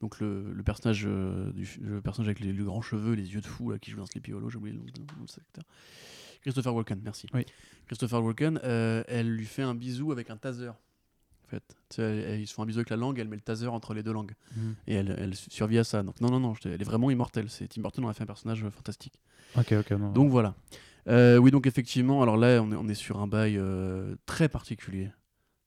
donc 0.01 0.18
le, 0.18 0.51
le 0.51 0.62
personnage, 0.62 1.05
euh, 1.07 1.53
du, 1.53 1.68
le 1.82 2.01
personnage 2.01 2.28
avec 2.28 2.41
les, 2.41 2.55
les 2.55 2.64
grands 2.64 2.80
cheveux, 2.80 3.12
les 3.12 3.35
yeux 3.35 3.43
de 3.43 3.47
fou 3.47 3.70
là, 3.70 3.78
qui 3.78 3.91
joue 3.91 3.99
dans 3.99 4.07
Sleepy 4.07 4.32
Hollow, 4.32 4.49
j'ai 4.49 4.57
oublié 4.57 4.74
le 4.74 4.80
nom 4.82 4.87
le 4.87 5.24
acteur. 5.24 5.64
Christopher 6.45 6.72
Walken, 6.74 7.01
merci. 7.03 7.26
Oui. 7.34 7.45
Christopher 7.86 8.22
Walken, 8.22 8.61
euh, 8.62 9.03
elle 9.09 9.30
lui 9.34 9.47
fait 9.47 9.62
un 9.62 9.74
bisou 9.74 10.12
avec 10.12 10.30
un 10.30 10.36
taser. 10.36 10.68
En 10.68 11.49
fait, 11.49 11.62
elle- 11.99 12.40
ils 12.40 12.47
se 12.47 12.55
font 12.55 12.62
un 12.62 12.66
bisou 12.66 12.78
avec 12.78 12.90
la 12.90 12.97
langue, 12.97 13.18
elle 13.18 13.28
met 13.28 13.36
le 13.36 13.42
taser 13.42 13.66
entre 13.66 13.92
les 13.95 14.03
deux 14.03 14.12
langues. 14.12 14.32
Mhm. 14.57 14.74
Et 14.86 14.95
elle, 14.95 15.14
elle 15.18 15.34
survit 15.34 15.78
à 15.78 15.84
ça. 15.84 16.03
Donc 16.03 16.20
non, 16.20 16.30
non, 16.30 16.38
non, 16.40 16.55
elle 16.64 16.80
est 16.80 16.84
vraiment 16.84 17.11
immortelle. 17.11 17.51
C'est 17.51 17.66
Tim 17.68 17.82
Burton 17.82 18.05
en 18.05 18.09
a 18.09 18.14
fait 18.14 18.22
un 18.22 18.26
personnage 18.26 18.64
fantastique. 18.70 19.14
Ok, 19.57 19.72
ok. 19.72 19.90
non. 19.92 20.12
Donc 20.12 20.30
voilà. 20.30 20.55
Euh, 21.09 21.36
oui, 21.36 21.51
donc 21.51 21.66
effectivement, 21.66 22.22
alors 22.22 22.36
là, 22.36 22.61
on 22.62 22.72
est, 22.72 22.76
on 22.76 22.88
est 22.88 22.95
sur 22.95 23.18
un 23.20 23.26
bail 23.26 23.59
euh, 23.59 24.14
très 24.26 24.49
particulier 24.49 25.11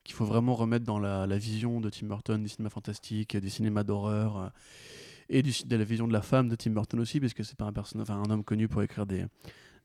qu'il 0.03 0.15
faut 0.15 0.25
vraiment 0.25 0.55
remettre 0.55 0.85
dans 0.85 0.99
la, 0.99 1.27
la 1.27 1.37
vision 1.37 1.79
de 1.81 1.89
Tim 1.89 2.07
Burton 2.07 2.41
du 2.41 2.49
cinéma 2.49 2.69
fantastique, 2.69 3.35
du 3.37 3.49
cinéma 3.49 3.83
d'horreur 3.83 4.37
euh, 4.37 4.47
et 5.29 5.43
du, 5.43 5.51
de 5.65 5.75
la 5.75 5.83
vision 5.83 6.07
de 6.07 6.13
la 6.13 6.21
femme 6.21 6.47
de 6.49 6.55
Tim 6.55 6.71
Burton 6.71 6.99
aussi, 7.01 7.19
parce 7.19 7.33
que 7.33 7.43
c'est 7.43 7.57
pas 7.57 7.65
un 7.65 7.73
enfin 7.77 8.15
un 8.25 8.29
homme 8.31 8.43
connu 8.43 8.67
pour 8.67 8.81
écrire 8.81 9.05
des 9.05 9.25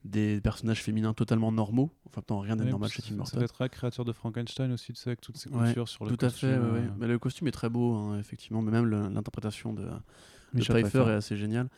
des 0.03 0.41
personnages 0.41 0.81
féminins 0.83 1.13
totalement 1.13 1.51
normaux. 1.51 1.91
Enfin, 2.07 2.21
non, 2.29 2.39
rien 2.39 2.55
n'est 2.55 2.63
Ouais, 2.63 2.69
normal 2.71 2.89
chez 2.89 3.01
Tim 3.01 3.09
Ça 3.09 3.15
Burton. 3.15 3.39
fait 3.41 3.47
très 3.47 3.69
créature 3.69 4.03
de 4.05 4.11
Frankenstein 4.11 4.71
aussi, 4.73 4.93
tu 4.93 4.99
sais, 5.01 5.09
avec 5.11 5.21
toutes 5.21 5.37
ces 5.37 5.49
Ouais, 5.49 5.67
coutures 5.69 5.87
sur 5.87 6.03
le 6.05 6.11
Tout 6.15 6.25
à 6.25 6.29
costume, 6.29 6.49
fait, 6.49 6.57
ouais, 6.57 6.63
euh, 6.79 6.87
Mais 6.99 7.07
le 7.07 7.17
costume 7.19 7.47
est 7.47 7.51
très 7.51 7.69
beau, 7.69 7.93
hein, 7.95 8.19
effectivement, 8.19 8.61
mais 8.61 8.71
même 8.71 8.85
l'interprétation 8.85 9.73
de, 9.73 9.83
de 9.83 10.61
Pfeiffer 10.61 10.83
Pfeiffer. 10.83 11.09
est 11.09 11.13
assez 11.15 11.37
géniale. 11.37 11.69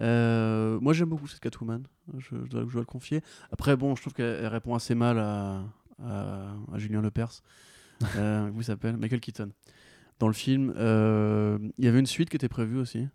Euh, 0.00 0.78
moi 0.80 0.92
j'aime 0.92 1.08
beaucoup 1.08 1.26
cette 1.26 1.40
Catwoman, 1.40 1.82
je, 2.18 2.36
je 2.44 2.48
dois, 2.50 2.64
je 2.66 2.72
dois 2.72 2.80
le 2.82 2.86
confier. 2.86 3.20
Après 3.50 3.76
bon, 3.76 3.96
je 3.96 4.00
trouve 4.02 4.12
qu'elle 4.14 4.38
elle 4.42 4.46
répond 4.46 4.74
assez 4.76 4.94
mal 4.94 5.18
à, 5.18 5.64
à, 6.00 6.52
à 6.72 6.78
Julien 6.78 7.02
Lepers, 7.02 7.42
euh, 8.16 8.46
comment 8.46 8.60
il 8.60 8.64
s'appelle 8.64 8.96
Michael 8.96 9.18
Keaton. 9.20 9.50
Dans 10.20 10.28
le 10.28 10.34
film, 10.34 10.72
euh, 10.76 11.58
il 11.78 11.84
y 11.84 11.88
avait 11.88 11.98
une 11.98 12.06
suite 12.06 12.28
qui 12.30 12.36
était 12.36 12.48
prévue 12.48 12.78
aussi, 12.78 13.08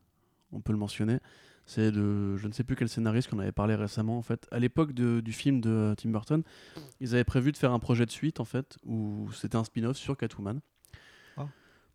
on 0.53 0.61
peut 0.61 0.71
le 0.73 0.79
mentionner. 0.79 1.19
C'est 1.65 1.91
de, 1.91 2.35
je 2.35 2.47
ne 2.47 2.51
sais 2.51 2.65
plus 2.65 2.75
quel 2.75 2.89
scénariste 2.89 3.29
qu'on 3.29 3.39
avait 3.39 3.53
parlé 3.53 3.75
récemment 3.75 4.17
en 4.17 4.21
fait. 4.21 4.47
À 4.51 4.59
l'époque 4.59 4.91
du 4.91 5.31
film 5.31 5.61
de 5.61 5.95
Tim 5.97 6.09
Burton, 6.09 6.43
ils 6.99 7.13
avaient 7.13 7.23
prévu 7.23 7.51
de 7.53 7.57
faire 7.57 7.71
un 7.71 7.79
projet 7.79 8.05
de 8.05 8.11
suite 8.11 8.39
en 8.41 8.45
fait, 8.45 8.77
où 8.85 9.29
c'était 9.33 9.55
un 9.55 9.63
spin-off 9.63 9.95
sur 9.95 10.17
Catwoman. 10.17 10.59
Ah. 11.37 11.47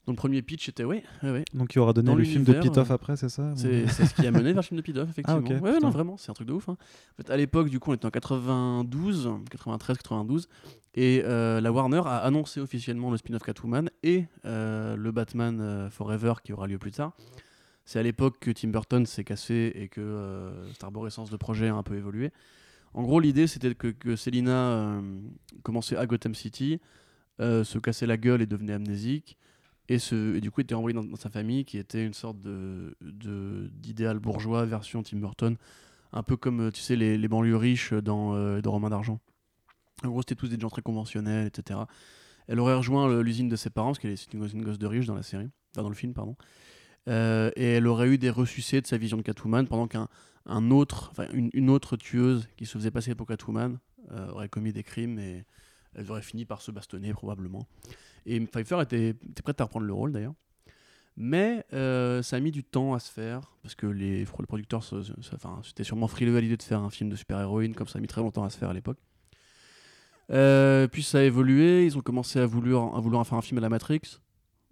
Donc 0.06 0.14
le 0.14 0.14
premier 0.14 0.40
pitch 0.40 0.70
était 0.70 0.84
oui, 0.84 1.02
oui, 1.22 1.30
oui. 1.30 1.44
Donc, 1.52 1.74
il 1.74 1.78
aura 1.80 1.92
donné 1.92 2.06
Dans 2.06 2.14
le 2.14 2.24
film 2.24 2.44
de 2.44 2.54
Pitoff 2.54 2.90
euh, 2.90 2.94
après, 2.94 3.16
c'est 3.18 3.28
ça 3.28 3.52
C'est 3.56 3.86
ce 3.88 4.14
qui 4.14 4.26
a 4.26 4.30
mené 4.30 4.54
vers 4.54 4.62
le 4.62 4.62
film 4.62 4.78
de 4.78 4.82
Pitoff, 4.82 5.06
effectivement. 5.11 5.42
Ah, 5.46 5.52
ouais, 5.52 5.61
ouais, 5.61 5.80
non, 5.80 5.90
vraiment, 5.90 6.16
c'est 6.16 6.30
un 6.30 6.34
truc 6.34 6.48
de 6.48 6.54
ouf. 6.54 6.70
hein. 6.70 6.78
En 7.12 7.22
fait, 7.22 7.30
à 7.30 7.36
l'époque, 7.36 7.68
du 7.68 7.78
coup, 7.78 7.90
on 7.90 7.94
était 7.94 8.06
en 8.06 8.11
92, 8.11 9.28
93, 9.50 9.98
92, 9.98 10.48
et 10.94 11.22
euh, 11.24 11.61
la 11.61 11.70
Warner 11.70 12.00
a 12.06 12.16
annoncé 12.16 12.61
officiellement 12.61 13.11
le 13.11 13.18
spin-off 13.18 13.42
Catwoman 13.42 13.90
et 14.02 14.24
euh, 14.46 14.96
le 14.96 15.12
Batman 15.12 15.61
euh, 15.61 15.90
Forever 15.90 16.32
qui 16.42 16.54
aura 16.54 16.66
lieu 16.66 16.78
plus 16.78 16.92
tard. 16.92 17.12
C'est 17.89 17.99
à 17.99 18.03
l'époque 18.03 18.36
que 18.39 18.51
Tim 18.51 18.68
Burton 18.68 19.07
s'est 19.07 19.24
cassé 19.24 19.72
et 19.74 19.89
que 19.89 20.03
euh, 20.03 20.70
cette 20.74 20.84
arborescence 20.84 21.30
de 21.30 21.39
projet 21.39 21.68
a 21.68 21.74
un 21.74 21.82
peu 21.82 21.97
évolué. 21.97 22.32
En 22.93 23.03
gros, 23.03 23.18
l'idée, 23.18 23.47
c'était 23.47 23.74
que, 23.74 23.86
que 23.86 24.14
Selina 24.14 24.72
euh, 24.72 25.20
commençait 25.62 25.97
à 25.97 26.05
Gotham 26.05 26.34
City, 26.34 26.82
euh, 27.41 27.64
se 27.64 27.78
cassait 27.78 28.05
la 28.05 28.18
gueule 28.18 28.43
et 28.43 28.47
devenait 28.47 28.74
amnésique, 28.74 29.39
et, 29.89 29.99
se, 29.99 30.36
et 30.36 30.43
du 30.43 30.51
coup 30.51 30.61
était 30.61 30.74
envoyée 30.74 30.95
dans, 30.95 31.16
sa 31.16 31.30
famille, 31.30 31.64
qui 31.64 31.78
était 31.78 32.05
une 32.05 32.12
sorte 32.12 32.39
de, 32.43 32.95
d'idéal 33.01 34.18
bourgeois 34.18 34.66
version 34.66 35.03
Tim 35.03 35.16
Burton, 35.16 35.57
un 36.12 36.22
peu 36.22 36.36
comme, 36.36 36.61
euh, 36.61 36.70
tu 36.70 36.82
sais, 36.82 36.95
les, 36.95 37.16
les 37.16 37.28
banlieues 37.28 37.57
riches 37.57 37.95
dans, 37.95 38.34
euh, 38.34 38.61
dans 38.61 38.72
Romain 38.72 38.91
d'Argent. 38.91 39.18
En 40.05 40.09
gros, 40.09 40.20
c'était 40.20 40.34
tous 40.34 40.49
des 40.49 40.61
gens 40.61 40.68
très 40.68 40.82
conventionnels, 40.82 41.47
etc. 41.47 41.80
Elle 42.49 42.61
aurait 42.61 42.74
rejoint 42.74 43.22
l'usine 43.22 43.49
de 43.49 43.57
ses 43.57 43.70
parents, 43.70 43.93
parce 43.93 43.99
qu'elle 43.99 44.11
est 44.11 44.34
une, 44.34 44.47
une 44.47 44.62
gosse 44.62 44.78
de 44.78 44.86
riche 44.86 45.07
dans 45.07 45.14
la 45.14 45.22
série, 45.22 45.49
dans 45.72 45.89
le 45.89 45.95
film, 45.95 46.12
pardon. 46.12 46.36
Euh, 47.09 47.50
et 47.56 47.64
elle 47.72 47.86
aurait 47.86 48.09
eu 48.09 48.18
des 48.18 48.30
ressucés 48.30 48.80
de 48.80 48.86
sa 48.86 48.98
vision 48.98 49.16
de 49.16 49.22
Catwoman 49.22 49.66
pendant 49.66 49.88
qu'un 49.88 50.09
un 50.46 50.70
autre, 50.70 51.12
une, 51.32 51.68
autre 51.68 51.96
tueuse 51.96 52.48
qui 52.56 52.64
se 52.64 52.78
faisait 52.78 52.90
passer 52.90 53.14
pour 53.14 53.26
Catwoman 53.26 53.78
euh, 54.12 54.30
aurait 54.30 54.48
commis 54.48 54.72
des 54.72 54.82
crimes 54.82 55.18
et 55.18 55.44
elle 55.94 56.11
aurait 56.11 56.22
fini 56.22 56.46
par 56.46 56.62
se 56.62 56.70
bastonner 56.70 57.12
probablement. 57.12 57.66
Et 58.24 58.40
Pfeiffer 58.40 58.80
était, 58.82 59.14
prête 59.42 59.61
à 59.61 59.64
reprendre 59.64 59.84
le 59.86 59.92
rôle 59.92 60.12
d'ailleurs. 60.12 60.34
Mais 61.16 61.66
euh, 61.72 62.22
ça 62.22 62.36
a 62.36 62.40
mis 62.40 62.52
du 62.52 62.62
temps 62.62 62.94
à 62.94 62.98
se 62.98 63.11
faire 63.11 63.52
parce 63.62 63.74
que 63.74 63.86
les, 63.86 64.24
se- 64.24 65.34
enfin, 65.34 65.61
c'était 65.64 65.84
sûrement 65.84 66.09
frileux 66.09 66.36
à 66.36 66.40
l'idée 66.40 66.56
de 66.56 66.62
faire 66.62 66.80
un 66.80 66.90
film 66.90 67.11
de 67.11 67.16
super-héroïne 67.16 67.74
comme 67.74 67.88
ça 67.88 67.98
a 67.98 68.00
mis 68.00 68.06
très 68.06 68.20
longtemps 68.20 68.44
à 68.44 68.50
se 68.50 68.56
faire 68.56 68.70
à 68.70 68.74
l'époque. 68.74 68.98
Puis 70.28 71.02
ça 71.02 71.18
a 71.18 71.22
évolué, 71.22 71.84
ils 71.86 71.98
ont 71.98 72.02
commencé 72.02 72.38
à 72.38 72.46
vouloir 72.46 73.26
faire 73.26 73.38
un 73.38 73.42
film 73.42 73.59
à 73.59 73.61
la 73.62 73.68
Matrix. 73.68 74.00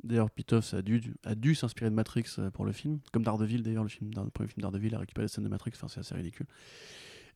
D'ailleurs, 0.06 0.30
Pitoff 0.30 0.74
a 0.74 0.82
dû, 0.82 1.54
s'inspirer 1.54 1.90
de 1.90 1.94
Matrix 1.94 2.24
euh, 2.38 2.50
pour 2.50 2.64
le 2.64 2.72
film, 2.72 2.98
comme 3.12 3.22
Daredevil 3.22 3.62
d'ailleurs, 3.62 3.82
le, 3.82 3.88
film, 3.88 4.10
le 4.16 4.30
premier 4.30 4.48
film 4.48 4.62
Daredevil 4.62 4.94
a 4.94 4.98
récupéré 4.98 5.24
la 5.24 5.28
scène 5.28 5.44
de 5.44 5.48
Matrix, 5.48 5.72
enfin, 5.74 5.88
c'est 5.88 6.00
assez 6.00 6.14
ridicule. 6.14 6.46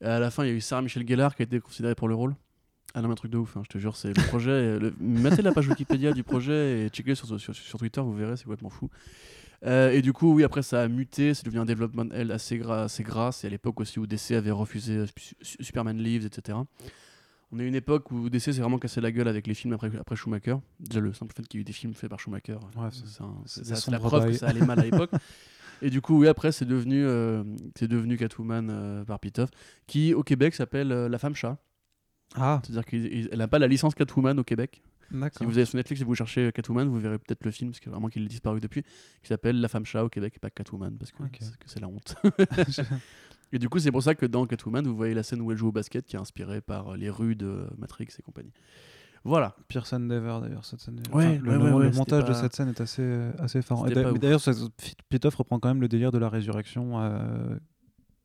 Et 0.00 0.06
à 0.06 0.18
la 0.18 0.30
fin, 0.30 0.44
il 0.44 0.48
y 0.48 0.50
a 0.50 0.54
eu 0.54 0.60
Sarah 0.60 0.82
Michel 0.82 1.06
Gellar 1.06 1.34
qui 1.36 1.42
a 1.42 1.44
été 1.44 1.60
considérée 1.60 1.94
pour 1.94 2.08
le 2.08 2.14
rôle. 2.14 2.34
Ah 2.94 3.02
non, 3.02 3.10
un 3.10 3.14
truc 3.14 3.30
de 3.30 3.36
ouf, 3.38 3.56
hein, 3.56 3.62
je 3.64 3.68
te 3.68 3.78
jure, 3.78 3.94
c'est 3.96 4.08
le 4.08 4.22
projet. 4.28 4.50
euh, 4.50 4.78
le- 4.80 5.42
la 5.42 5.52
page 5.52 5.68
Wikipédia 5.68 6.12
du 6.12 6.22
projet 6.24 6.86
et 6.86 6.88
checkez 6.88 7.14
sur, 7.14 7.26
sur, 7.38 7.78
Twitter, 7.78 8.00
vous 8.00 8.14
verrez, 8.14 8.36
c'est 8.36 8.44
complètement 8.44 8.70
fou. 8.70 8.88
Euh, 9.64 9.90
et 9.90 10.00
du 10.02 10.12
coup, 10.12 10.32
oui, 10.34 10.42
après 10.42 10.62
ça 10.62 10.82
a 10.82 10.88
muté, 10.88 11.34
c'est 11.34 11.44
devenu 11.44 11.60
un 11.60 11.66
développement 11.66 12.06
L 12.12 12.32
assez 12.32 12.56
gras, 12.58 12.84
assez 12.84 13.02
gras. 13.02 13.30
C'est 13.30 13.46
à 13.46 13.50
l'époque 13.50 13.78
aussi 13.80 13.98
où 13.98 14.06
DC 14.06 14.32
avait 14.32 14.50
refusé 14.50 15.04
Su- 15.18 15.34
Su- 15.42 15.56
Superman 15.60 15.98
Lives, 15.98 16.24
etc. 16.26 16.58
On 17.52 17.58
eu 17.58 17.66
une 17.66 17.74
époque 17.74 18.10
où 18.12 18.30
DC 18.30 18.42
s'est 18.42 18.52
vraiment 18.60 18.78
cassé 18.78 19.00
la 19.00 19.10
gueule 19.10 19.26
avec 19.26 19.46
les 19.46 19.54
films 19.54 19.74
après, 19.74 19.90
après 19.98 20.14
Schumacher. 20.14 20.56
Déjà, 20.78 21.00
le 21.00 21.12
simple 21.12 21.34
fait 21.34 21.46
qu'il 21.48 21.58
y 21.58 21.60
ait 21.60 21.62
eu 21.62 21.64
des 21.64 21.72
films 21.72 21.94
faits 21.94 22.08
par 22.08 22.20
Schumacher, 22.20 22.58
Ouais, 22.76 22.88
c'est 23.46 23.90
la 23.90 23.98
preuve 23.98 24.26
que 24.26 24.32
ça 24.34 24.48
allait 24.48 24.64
mal 24.64 24.78
à 24.78 24.82
l'époque. 24.84 25.10
Et 25.82 25.90
du 25.90 26.00
coup, 26.00 26.18
oui, 26.20 26.28
après, 26.28 26.52
c'est 26.52 26.66
devenu, 26.66 27.04
euh, 27.04 27.42
c'est 27.76 27.88
devenu 27.88 28.16
Catwoman 28.16 28.68
euh, 28.70 29.04
par 29.04 29.18
Pitoff, 29.18 29.50
qui 29.86 30.14
au 30.14 30.22
Québec 30.22 30.54
s'appelle 30.54 30.92
euh, 30.92 31.08
La 31.08 31.18
Femme 31.18 31.34
Chat. 31.34 31.58
Ah, 32.34 32.60
C'est-à-dire 32.64 32.84
qu'elle 32.84 33.38
n'a 33.38 33.48
pas 33.48 33.58
la 33.58 33.66
licence 33.66 33.94
Catwoman 33.94 34.38
au 34.38 34.44
Québec. 34.44 34.82
Si 35.36 35.44
vous 35.44 35.56
allez 35.56 35.64
sur 35.64 35.76
Netflix 35.76 36.02
et 36.02 36.04
vous 36.04 36.14
cherchez 36.14 36.52
Catwoman, 36.52 36.88
vous 36.88 37.00
verrez 37.00 37.18
peut-être 37.18 37.44
le 37.44 37.50
film, 37.50 37.70
parce 37.70 37.80
que 37.80 37.90
vraiment 37.90 38.08
qu'il 38.08 38.22
est 38.22 38.28
disparu 38.28 38.60
depuis, 38.60 38.82
qui 38.82 39.28
s'appelle 39.28 39.60
La 39.60 39.66
Femme 39.66 39.84
Chat 39.84 40.04
au 40.04 40.08
Québec 40.08 40.34
et 40.36 40.38
pas 40.38 40.50
Catwoman, 40.50 40.96
parce 40.96 41.10
que 41.10 41.18
c'est 41.66 41.80
la 41.80 41.88
honte. 41.88 42.14
et 43.52 43.58
du 43.58 43.68
coup, 43.68 43.78
c'est 43.78 43.90
pour 43.92 44.02
ça 44.02 44.14
que 44.14 44.26
dans 44.26 44.46
Catwoman, 44.46 44.86
vous 44.86 44.96
voyez 44.96 45.14
la 45.14 45.22
scène 45.22 45.40
où 45.40 45.50
elle 45.52 45.58
joue 45.58 45.68
au 45.68 45.72
basket, 45.72 46.06
qui 46.06 46.16
est 46.16 46.20
inspirée 46.20 46.60
par 46.60 46.92
euh, 46.92 46.96
les 46.96 47.10
rues 47.10 47.34
de 47.36 47.66
Matrix 47.78 48.08
et 48.18 48.22
compagnie. 48.22 48.52
Voilà. 49.24 49.54
Scène 49.84 50.08
d'ever 50.08 50.40
d'ailleurs 50.40 50.64
cette 50.64 50.80
scène. 50.80 51.02
Ouais, 51.12 51.36
le, 51.38 51.50
ouais, 51.50 51.58
le- 51.58 51.74
ouais, 51.74 51.84
le 51.86 51.90
montage 51.92 52.24
de 52.24 52.32
cette 52.32 52.54
scène 52.56 52.68
est 52.70 52.80
assez 52.80 53.02
euh, 53.02 53.32
assez 53.38 53.58
ouf. 53.58 54.18
D'ailleurs, 54.18 54.40
Pitoff 55.10 55.34
reprend 55.34 55.58
quand 55.58 55.68
même 55.68 55.80
le 55.82 55.88
délire 55.88 56.10
de 56.10 56.16
la 56.18 56.28
résurrection 56.30 56.98
euh, 57.00 57.56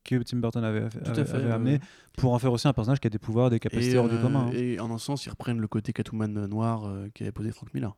que 0.04 0.22
Tim 0.22 0.38
Burton 0.38 0.64
avait, 0.64 0.88
Tout 0.88 0.98
à 1.04 1.10
avait- 1.10 1.24
fait, 1.26 1.34
avait 1.36 1.44
ouais, 1.46 1.52
amené 1.52 1.80
pour 2.16 2.32
en 2.32 2.38
faire 2.38 2.50
aussi 2.52 2.66
un 2.66 2.72
personnage 2.72 3.00
qui 3.00 3.08
a 3.08 3.10
des 3.10 3.18
pouvoirs, 3.18 3.50
des 3.50 3.58
capacités 3.58 3.96
Et, 3.96 3.98
hors 3.98 4.08
du 4.08 4.14
euh, 4.14 4.22
commun. 4.22 4.46
hein. 4.46 4.52
et 4.54 4.80
en 4.80 4.90
un 4.90 4.96
sens, 4.98 5.26
ils 5.26 5.30
reprennent 5.30 5.60
le 5.60 5.68
côté 5.68 5.92
Catwoman 5.92 6.34
euh, 6.38 6.46
noir 6.46 6.86
euh, 6.86 7.08
qu'avait 7.12 7.32
posé 7.32 7.50
Frank 7.52 7.74
Miller. 7.74 7.94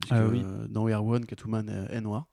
Puisque, 0.00 0.14
Ah 0.14 0.26
oui. 0.26 0.42
euh, 0.44 0.66
dans 0.68 0.88
Year 0.88 1.04
One, 1.04 1.26
Catwoman 1.26 1.68
euh, 1.68 1.86
est 1.88 2.00
noir. 2.00 2.28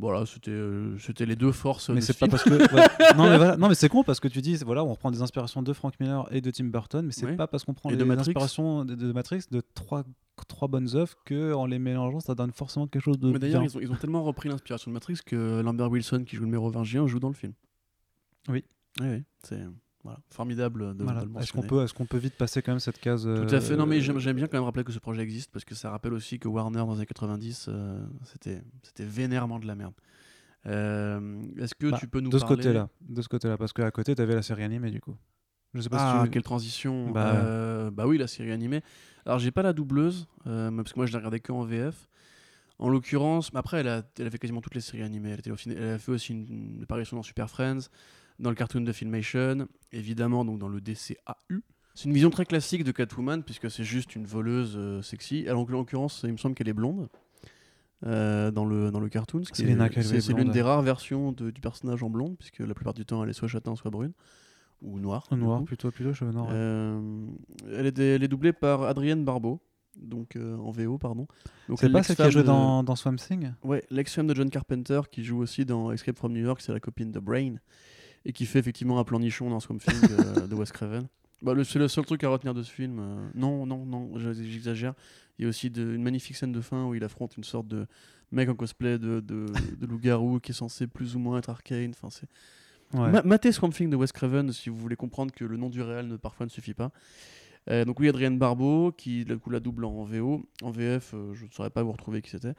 Voilà, 0.00 0.24
c'était 0.26 0.52
euh, 0.52 0.96
c'était 0.98 1.26
les 1.26 1.34
deux 1.34 1.50
forces 1.50 1.88
Mais 1.90 2.00
c'est 2.00 2.12
ce 2.12 2.18
pas 2.20 2.28
parce 2.28 2.44
que 2.44 2.50
ouais. 2.50 2.86
non 3.16 3.28
mais 3.28 3.36
voilà. 3.36 3.56
mais 3.56 3.74
c'est 3.74 3.88
con 3.88 4.04
parce 4.04 4.20
que 4.20 4.28
tu 4.28 4.40
dis 4.40 4.54
voilà 4.64 4.84
on 4.84 4.90
reprend 4.92 5.10
des 5.10 5.22
inspirations 5.22 5.60
de 5.60 5.72
Frank 5.72 5.94
Miller 5.98 6.24
et 6.30 6.40
de 6.40 6.50
Tim 6.52 6.66
Burton 6.66 7.04
mais 7.04 7.10
c'est 7.12 7.26
Ouais. 7.26 7.34
pas 7.36 7.48
parce 7.48 7.64
qu'on 7.64 7.74
prend 7.74 7.90
Et 7.90 7.94
des 7.94 7.98
de 7.98 8.04
Matrix. 8.04 8.30
inspirations 8.30 8.84
de, 8.84 8.94
de 8.94 9.10
Matrix 9.12 9.42
de 9.50 9.60
trois 9.74 10.04
trois 10.46 10.68
bonnes 10.68 10.94
œuvres 10.94 11.16
que 11.24 11.52
en 11.52 11.66
les 11.66 11.80
mélangeant 11.80 12.20
ça 12.20 12.36
donne 12.36 12.52
forcément 12.52 12.86
quelque 12.86 13.02
chose 13.02 13.18
de 13.18 13.32
Mais 13.32 13.40
d'ailleurs, 13.40 13.64
ils 13.64 13.76
ont, 13.76 13.80
ils 13.80 13.90
ont 13.90 13.96
tellement 13.96 14.22
repris 14.22 14.48
l'inspiration 14.48 14.88
de 14.90 14.94
Matrix 14.94 15.18
que 15.26 15.60
Lambert 15.62 15.90
Wilson, 15.90 16.22
qui 16.24 16.36
joue 16.36 16.44
le 16.44 16.50
mérovingien, 16.50 17.04
joue 17.08 17.18
dans 17.18 17.26
le 17.28 17.34
film. 17.34 17.54
Oui. 18.48 18.62
Oui, 19.00 19.06
oui, 19.08 19.22
c'est 19.42 19.58
voilà, 20.08 20.20
formidable 20.30 20.96
de, 20.96 21.04
Voilà. 21.04 21.20
de 21.22 21.26
le 21.34 21.40
Est-ce 21.40 21.52
qu'on 21.52 21.62
peut 21.62 21.82
est-ce 21.84 21.94
qu'on 21.94 22.06
peut 22.06 22.18
vite 22.18 22.34
passer 22.34 22.62
quand 22.62 22.72
même 22.72 22.80
cette 22.80 22.98
case 22.98 23.24
Tout 23.24 23.54
à 23.54 23.60
fait. 23.60 23.76
Non, 23.76 23.86
mais 23.86 23.98
euh, 23.98 24.18
j'aime 24.18 24.36
bien 24.36 24.46
quand 24.46 24.56
même 24.56 24.64
rappeler 24.64 24.84
que 24.84 24.92
ce 24.92 24.98
projet 24.98 25.22
existe 25.22 25.50
parce 25.52 25.64
que 25.64 25.74
ça 25.74 25.90
rappelle 25.90 26.12
aussi 26.12 26.38
que 26.38 26.48
Warner 26.48 26.78
dans 26.78 26.92
les 26.92 26.98
années 26.98 27.06
90, 27.06 27.66
euh, 27.68 28.00
c'était 28.24 28.60
vénèrement 29.04 29.58
de 29.58 29.66
la 29.66 29.74
merde. 29.74 29.94
Euh, 30.66 31.42
Est-ce 31.58 31.74
que 31.74 31.90
bah, 31.90 31.96
tu 31.98 32.08
peux 32.08 32.20
nous 32.20 32.30
de 32.30 32.38
ce 32.38 32.44
côté-là 32.44 32.88
de 33.00 33.22
ce 33.22 33.28
côté-là 33.28 33.56
parce 33.56 33.72
qu'à 33.72 33.90
côté 33.90 34.14
t'avais 34.14 34.34
la 34.34 34.42
série 34.42 34.64
animée 34.64 34.90
du 34.90 35.00
coup. 35.00 35.16
Je 35.74 35.82
sais 35.82 35.88
pas 35.88 35.98
Ah, 36.00 36.18
si 36.20 36.24
tu... 36.24 36.30
quelle 36.30 36.42
transition 36.42 37.10
Bah, 37.10 37.34
Euh, 37.36 37.90
bah 37.90 38.06
oui, 38.06 38.16
la 38.18 38.26
série 38.26 38.52
animée. 38.52 38.82
Alors, 39.26 39.38
j'ai 39.38 39.50
pas 39.50 39.62
la 39.62 39.74
doubleuse, 39.74 40.26
euh, 40.46 40.70
parce 40.74 40.94
que 40.94 40.98
moi, 40.98 41.04
je 41.04 41.12
l'ai 41.12 41.18
regardé 41.18 41.40
que 41.40 41.52
en 41.52 41.62
VF. 41.62 42.08
En 42.78 42.88
l'occurrence, 42.88 43.52
mais 43.52 43.58
après, 43.58 43.80
elle 43.80 43.88
a, 43.88 44.02
elle 44.18 44.28
a 44.28 44.30
fait 44.30 44.38
quasiment 44.38 44.62
toutes 44.62 44.74
les 44.76 44.80
séries 44.80 45.02
animées. 45.02 45.36
Elle, 45.44 45.84
a 45.92 45.98
fait 45.98 46.10
aussi 46.12 46.32
une, 46.32 46.46
une 46.76 46.82
apparition 46.82 47.16
dans 47.18 47.22
Super 47.22 47.50
Friends, 47.50 47.80
dans 48.38 48.50
le 48.50 48.56
cartoon 48.56 48.82
de 48.82 48.92
Filmation, 48.92 49.66
évidemment 49.92 50.44
donc 50.44 50.58
dans 50.58 50.68
le 50.68 50.80
DCAU. 50.80 51.60
C'est 51.94 52.04
une 52.04 52.12
vision 52.12 52.30
très 52.30 52.44
classique 52.46 52.84
de 52.84 52.92
Catwoman, 52.92 53.42
puisque 53.42 53.68
c'est 53.70 53.82
juste 53.82 54.14
une 54.14 54.24
voleuse 54.24 54.74
euh, 54.76 55.02
sexy. 55.02 55.48
Alors, 55.48 55.62
en 55.62 55.66
l'occurrence, 55.72 56.20
il 56.24 56.30
me 56.32 56.36
semble 56.36 56.54
qu'elle 56.54 56.68
est 56.68 56.72
blonde 56.72 57.08
euh, 58.06 58.52
dans, 58.52 58.64
le, 58.64 58.92
dans 58.92 59.00
le 59.00 59.08
cartoon. 59.08 59.42
C'est 59.52 59.64
est 59.64 60.02
c'est 60.02 60.32
l'une 60.32 60.50
des 60.52 60.62
rares 60.62 60.82
versions 60.82 61.32
de- 61.32 61.50
du 61.50 61.60
personnage 61.60 62.02
en 62.04 62.10
blonde, 62.10 62.36
puisque 62.38 62.60
la 62.60 62.74
plupart 62.74 62.94
du 62.94 63.04
temps, 63.04 63.24
elle 63.24 63.30
est 63.30 63.32
soit 63.32 63.48
châtain, 63.48 63.74
soit 63.74 63.90
brune, 63.90 64.12
ou 64.80 65.00
noire. 65.00 65.26
du 65.32 65.38
Noir, 65.38 65.58
coup. 65.58 65.64
plutôt, 65.64 65.90
plutôt, 65.90 66.12
cheveux 66.12 66.30
noirs. 66.30 66.48
Euh, 66.52 67.26
elle, 67.72 67.86
est, 67.86 67.98
elle 67.98 68.22
est 68.22 68.28
doublée 68.28 68.52
par 68.52 68.82
Adrienne 68.82 69.24
Barbeau, 69.24 69.60
donc 70.00 70.36
en 70.36 70.70
VO, 70.70 70.98
pardon. 70.98 71.26
C'est 71.76 71.90
pas 71.90 72.04
celle 72.04 72.14
qui 72.14 72.22
a 72.22 72.30
joué 72.30 72.42
de- 72.42 72.46
dans, 72.46 72.84
dans 72.84 72.94
Swamp 72.94 73.16
Thing? 73.16 73.50
Ouais, 73.64 73.82
l'ex-femme 73.90 74.28
de 74.28 74.34
John 74.36 74.50
Carpenter 74.50 75.00
qui 75.10 75.24
joue 75.24 75.38
aussi 75.38 75.64
dans 75.64 75.90
Escape 75.90 76.16
from 76.16 76.32
New 76.32 76.44
York, 76.44 76.60
c'est 76.60 76.72
la 76.72 76.78
copine 76.78 77.10
de 77.10 77.18
Brain 77.18 77.56
et 78.28 78.32
qui 78.32 78.46
fait 78.46 78.60
effectivement 78.60 79.00
un 79.00 79.04
plan 79.04 79.18
nichon 79.18 79.50
dans 79.50 79.58
Swamp 79.58 79.78
Thing 79.78 79.98
euh, 80.20 80.46
de 80.46 80.54
Wes 80.54 80.70
Craven. 80.70 81.08
Bah, 81.40 81.54
le- 81.54 81.62
c'est 81.62 81.78
le 81.78 81.86
seul 81.86 82.04
truc 82.04 82.24
à 82.24 82.28
retenir 82.30 82.52
de 82.52 82.64
ce 82.64 82.70
film. 82.72 82.98
euh, 82.98 83.28
non, 83.36 83.64
non, 83.64 83.84
non, 83.86 84.10
je- 84.18 84.32
j'exagère. 84.32 84.94
Il 85.38 85.42
y 85.42 85.46
a 85.46 85.48
aussi 85.48 85.70
de- 85.70 85.94
une 85.94 86.02
magnifique 86.02 86.34
scène 86.36 86.50
de 86.50 86.60
fin 86.60 86.84
où 86.86 86.96
il 86.96 87.04
affronte 87.04 87.36
une 87.36 87.44
sorte 87.44 87.68
de 87.68 87.86
mec 88.32 88.48
en 88.48 88.56
cosplay 88.56 88.98
de, 88.98 89.20
de, 89.20 89.46
de 89.80 89.86
loup-garou 89.86 90.40
qui 90.40 90.50
est 90.50 90.54
censé 90.54 90.88
plus 90.88 91.14
ou 91.14 91.20
moins 91.20 91.38
être 91.38 91.48
arcane. 91.48 91.90
Enfin, 91.90 92.08
c'est 92.10 92.28
Ouais. 92.98 93.08
Ma- 93.10 93.22
matez 93.22 93.52
Swamp 93.52 93.70
Thing 93.70 93.88
de 93.88 93.94
Wes 93.96 94.10
Craven 94.10 94.50
si 94.50 94.68
vous 94.68 94.76
voulez 94.78 94.96
comprendre 94.96 95.30
que 95.32 95.44
le 95.44 95.56
nom 95.56 95.68
du 95.68 95.80
réel 95.80 96.08
ne, 96.08 96.16
parfois 96.16 96.44
ne 96.46 96.50
suffit 96.50 96.74
pas. 96.74 96.90
Euh, 97.70 97.84
donc 97.84 98.00
oui, 98.00 98.08
Adrienne 98.08 98.36
Barbeau 98.38 98.90
qui 98.90 99.24
du 99.24 99.36
coup, 99.38 99.50
la 99.50 99.60
double 99.60 99.84
en 99.84 100.02
VO. 100.04 100.42
En 100.62 100.70
VF, 100.72 101.12
euh, 101.14 101.34
je 101.34 101.44
ne 101.44 101.50
saurais 101.52 101.70
pas 101.70 101.82
vous 101.84 101.92
retrouver 101.92 102.20
qui 102.20 102.30
c'était. 102.30 102.54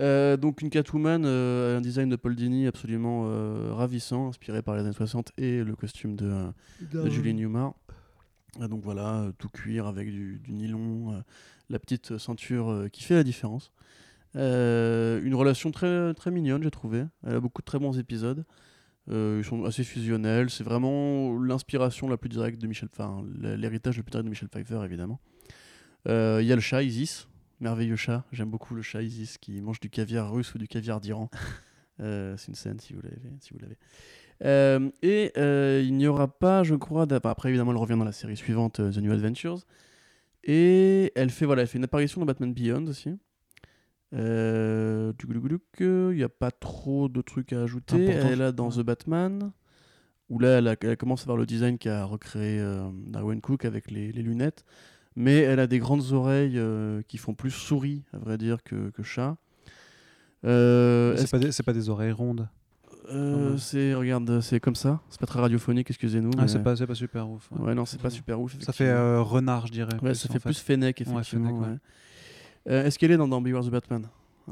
Euh, 0.00 0.36
donc 0.36 0.62
une 0.62 0.70
Catwoman, 0.70 1.24
euh, 1.24 1.78
un 1.78 1.80
design 1.80 2.08
de 2.08 2.16
Paul 2.16 2.34
Dini 2.34 2.66
absolument 2.66 3.24
euh, 3.26 3.72
ravissant, 3.74 4.28
inspiré 4.28 4.62
par 4.62 4.74
les 4.74 4.82
années 4.82 4.94
60 4.94 5.32
et 5.36 5.62
le 5.62 5.76
costume 5.76 6.16
de, 6.16 6.46
de 6.80 7.10
Julie 7.10 7.34
Newmar. 7.34 7.74
Donc 8.58 8.82
voilà, 8.82 9.30
tout 9.38 9.48
cuir 9.48 9.86
avec 9.86 10.10
du, 10.10 10.40
du 10.40 10.52
nylon, 10.52 11.22
la 11.68 11.78
petite 11.78 12.18
ceinture 12.18 12.86
qui 12.92 13.04
fait 13.04 13.14
la 13.14 13.22
différence. 13.22 13.72
Une 14.34 15.34
relation 15.34 15.70
très, 15.70 16.14
très 16.14 16.30
mignonne, 16.30 16.62
j'ai 16.62 16.70
trouvé. 16.70 17.04
Elle 17.24 17.36
a 17.36 17.40
beaucoup 17.40 17.62
de 17.62 17.66
très 17.66 17.78
bons 17.78 17.96
épisodes. 17.98 18.44
Ils 19.08 19.44
sont 19.44 19.64
assez 19.64 19.84
fusionnels. 19.84 20.50
C'est 20.50 20.64
vraiment 20.64 21.38
l'inspiration 21.38 22.08
la 22.08 22.16
plus 22.16 22.28
directe 22.28 22.60
de 22.60 22.66
Michel, 22.66 22.88
enfin 22.92 23.24
l'héritage 23.38 23.96
le 23.98 24.02
plus 24.02 24.10
direct 24.10 24.24
de 24.24 24.30
Michel 24.30 24.48
Pfeiffer 24.48 24.80
évidemment. 24.84 25.20
Il 26.06 26.42
y 26.42 26.52
a 26.52 26.56
le 26.56 26.60
chat 26.60 26.82
Isis, 26.82 27.28
merveilleux 27.60 27.96
chat. 27.96 28.24
J'aime 28.32 28.50
beaucoup 28.50 28.74
le 28.74 28.82
chat 28.82 29.02
Isis 29.02 29.38
qui 29.38 29.60
mange 29.60 29.80
du 29.80 29.90
caviar 29.90 30.32
russe 30.32 30.54
ou 30.54 30.58
du 30.58 30.68
caviar 30.68 31.00
d'Iran. 31.00 31.30
Euh, 32.02 32.34
c'est 32.38 32.48
une 32.48 32.54
scène 32.54 32.80
si 32.80 32.94
vous 32.94 33.02
l'avez. 33.02 33.18
Si 33.40 33.52
vous 33.52 33.58
l'avez. 33.58 33.76
Euh, 34.42 34.90
et 35.02 35.32
euh, 35.36 35.82
il 35.84 35.94
n'y 35.98 36.06
aura 36.06 36.28
pas, 36.28 36.62
je 36.62 36.74
crois, 36.74 37.06
après 37.24 37.50
évidemment 37.50 37.72
elle 37.72 37.76
revient 37.76 37.98
dans 37.98 38.06
la 38.06 38.12
série 38.12 38.38
suivante, 38.38 38.76
The 38.76 38.96
New 38.96 39.12
Adventures. 39.12 39.58
Et 40.42 41.12
elle 41.14 41.28
fait, 41.28 41.44
voilà, 41.44 41.60
elle 41.60 41.68
fait 41.68 41.76
une 41.76 41.84
apparition 41.84 42.20
dans 42.22 42.26
Batman 42.26 42.54
Beyond 42.54 42.86
aussi. 42.86 43.18
Il 44.12 44.18
n'y 46.14 46.22
a 46.22 46.28
pas 46.30 46.50
trop 46.50 47.10
de 47.10 47.20
trucs 47.20 47.52
à 47.52 47.60
ajouter. 47.64 47.96
Important, 48.14 48.28
elle 48.32 48.40
a 48.40 48.52
dans 48.52 48.70
ouais. 48.70 48.82
The 48.82 48.86
Batman, 48.86 49.52
où 50.30 50.38
là 50.38 50.56
elle, 50.56 50.68
a- 50.68 50.76
elle 50.80 50.96
commence 50.96 51.20
à 51.22 51.24
voir 51.26 51.36
le 51.36 51.44
design 51.44 51.76
qu'a 51.76 52.04
recréé 52.06 52.64
Darwin 53.08 53.42
Cook 53.42 53.66
avec 53.66 53.90
les, 53.90 54.10
les 54.10 54.22
lunettes. 54.22 54.64
Mais 55.20 55.38
elle 55.38 55.60
a 55.60 55.66
des 55.66 55.78
grandes 55.78 56.12
oreilles 56.12 56.56
euh, 56.58 57.02
qui 57.08 57.18
font 57.18 57.34
plus 57.34 57.50
souris, 57.50 58.02
à 58.14 58.18
vrai 58.18 58.38
dire, 58.38 58.62
que, 58.62 58.90
que 58.90 59.02
chat. 59.02 59.36
Euh, 60.44 61.14
C'est 61.16 61.22
est-ce 61.24 61.30
pas, 61.30 61.38
des- 61.38 61.62
pas 61.64 61.72
des 61.72 61.88
oreilles 61.90 62.12
rondes. 62.12 62.48
euh, 63.10 63.56
c'est 63.58 63.92
regarde, 63.94 64.40
c'est 64.40 64.60
comme 64.60 64.74
ça. 64.74 65.00
C'est 65.10 65.20
pas 65.20 65.26
très 65.26 65.40
radiophonique, 65.40 65.90
excusez-nous. 65.90 66.30
Ah, 66.38 66.48
c'est 66.48 66.62
pas, 66.62 66.74
pas 66.74 66.94
super 66.94 67.28
ouf. 67.28 67.50
ouais. 67.52 67.66
Ouais, 67.68 67.74
non, 67.74 67.84
c'est 67.84 68.00
pas 68.00 68.10
super 68.10 68.40
ouf. 68.40 68.56
Ça 68.60 68.72
fait 68.72 68.92
renard, 69.18 69.66
je 69.66 69.72
dirais. 69.72 69.92
ouais, 70.02 70.14
ça 70.14 70.28
fait 70.28 70.38
plus 70.38 70.58
Fennec, 70.58 70.98
effectivement. 71.00 71.22
Fennec, 71.22 71.60
ouais. 71.60 71.68
ouais. 72.72 72.86
Est-ce 72.86 72.98
qu'elle 72.98 73.10
est 73.10 73.16
dans, 73.16 73.28
dans 73.28 73.40
Beware 73.40 73.64
the 73.64 73.70
Batman? 73.70 74.06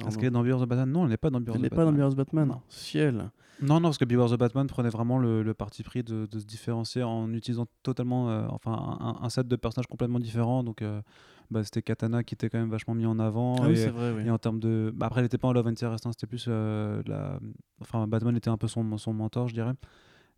Est-ce 0.07 0.17
qu'elle 0.17 0.29
est 0.29 0.31
dans 0.31 0.43
Beware 0.43 0.61
the 0.61 0.69
Batman? 0.69 0.91
Non, 0.91 1.05
elle 1.05 1.11
n'est 1.11 1.17
pas 1.17 1.31
dans 1.31 1.41
Beware 1.41 1.57
Elle 1.57 1.61
the 1.61 1.65
n'est 1.65 1.69
Batman. 1.71 1.87
pas 1.87 1.91
dans 1.91 1.97
Beware 1.97 2.13
the 2.13 2.17
Batman. 2.17 2.49
Non. 2.49 2.61
Ciel. 2.69 3.31
Non, 3.61 3.75
non, 3.81 3.89
parce 3.89 3.99
que 3.99 4.05
Beware 4.05 4.31
the 4.31 4.39
Batman 4.39 4.67
prenait 4.69 4.89
vraiment 4.89 5.19
le, 5.19 5.43
le 5.43 5.55
parti 5.55 5.83
pris 5.83 6.05
de, 6.05 6.27
de 6.27 6.39
se 6.39 6.45
différencier 6.45 7.03
en 7.03 7.33
utilisant 7.33 7.67
totalement, 7.83 8.31
euh, 8.31 8.47
enfin, 8.51 8.73
un, 8.73 9.25
un 9.25 9.29
set 9.31 9.49
de 9.49 9.57
personnages 9.57 9.89
complètement 9.89 10.21
différents. 10.21 10.63
Donc, 10.63 10.81
euh, 10.81 11.03
bah, 11.51 11.65
c'était 11.65 11.83
Katana 11.83 12.23
qui 12.23 12.35
était 12.35 12.51
quand 12.51 12.59
même 12.59 12.71
vachement 12.71 12.95
mis 12.95 13.07
en 13.07 13.19
avant. 13.19 13.57
Ah 13.61 13.67
oui, 13.67 13.73
et, 13.73 13.77
c'est 13.77 13.89
vrai, 13.89 14.13
oui. 14.17 14.23
et 14.27 14.31
en 14.31 14.39
termes 14.39 14.61
de, 14.61 14.93
bah, 14.95 15.07
après, 15.07 15.21
elle 15.21 15.25
n'était 15.25 15.39
pas 15.39 15.49
en 15.49 15.53
love 15.53 15.67
interest, 15.67 16.07
hein, 16.07 16.11
c'était 16.13 16.29
plus 16.29 16.45
euh, 16.49 17.03
la, 17.07 17.41
enfin, 17.81 18.07
Batman 18.07 18.37
était 18.37 18.51
un 18.51 18.59
peu 18.59 18.69
son, 18.69 18.97
son 18.97 19.13
mentor, 19.13 19.49
je 19.49 19.55
dirais. 19.55 19.73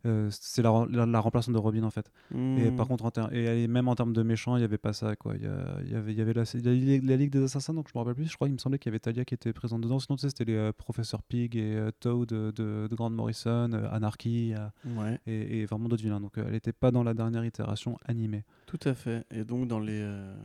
Euh, 0.05 0.29
c'est 0.31 0.63
la, 0.63 0.87
la, 0.89 1.05
la 1.05 1.19
remplaçante 1.19 1.53
de 1.53 1.59
Robin 1.59 1.83
en 1.83 1.91
fait. 1.91 2.11
Et 2.33 2.35
Hmm. 2.71 2.75
par 2.75 2.87
contre, 2.87 3.05
en 3.05 3.11
ter- 3.11 3.31
et 3.33 3.67
même 3.67 3.87
en 3.87 3.93
termes 3.93 4.13
de 4.13 4.23
méchants, 4.23 4.55
il 4.55 4.59
n'y 4.59 4.65
avait 4.65 4.79
pas 4.79 4.93
ça. 4.93 5.15
Quoi. 5.15 5.35
Il, 5.35 5.41
y 5.43 5.91
y 5.91 5.95
avait, 5.95 6.11
il 6.11 6.17
y 6.17 6.21
avait 6.21 6.33
la, 6.33 6.43
la, 6.43 7.15
Ligue- 7.17 7.29
des 7.31 7.43
Assassins, 7.43 7.73
donc 7.75 7.87
je 7.87 7.91
me 7.93 7.99
rappelle 7.99 8.15
plus. 8.15 8.25
Je 8.25 8.33
crois 8.35 8.47
qu'il 8.47 8.53
me 8.53 8.57
semblait 8.59 8.79
qu'il 8.79 8.89
y 8.89 8.93
avait 8.93 8.99
Talia 8.99 9.23
qui 9.25 9.35
était 9.35 9.53
présente 9.53 9.81
dedans. 9.81 9.99
Sinon, 9.99 10.15
tu 10.15 10.21
sais, 10.21 10.29
c'était 10.29 10.45
les 10.45 10.55
euh, 10.55 10.71
Professeur 10.73 11.21
Pig 11.21 11.55
et 11.55 11.75
euh, 11.75 11.91
Toad 11.99 12.27
de, 12.29 12.51
de, 12.51 12.87
de 12.89 12.95
Grant 12.95 13.11
Morrison, 13.11 13.71
euh, 13.73 13.87
Anarchy 13.91 14.53
euh, 14.55 14.67
Ouais, 14.97 15.19
et, 15.27 15.59
et 15.59 15.65
vraiment 15.67 15.87
d'autres 15.87 16.01
vilains. 16.03 16.19
Donc 16.19 16.37
euh, 16.37 16.43
elle 16.47 16.53
n'était 16.53 16.73
pas 16.73 16.89
dans 16.91 17.03
la 17.03 17.13
dernière 17.13 17.45
itération 17.45 17.97
animée. 18.05 18.43
tout 18.65 18.79
à 18.85 18.95
fait. 18.95 19.25
Et 19.29 19.43
donc, 19.43 19.67
dans 19.67 19.79
les, 19.79 19.99
euh, 20.01 20.35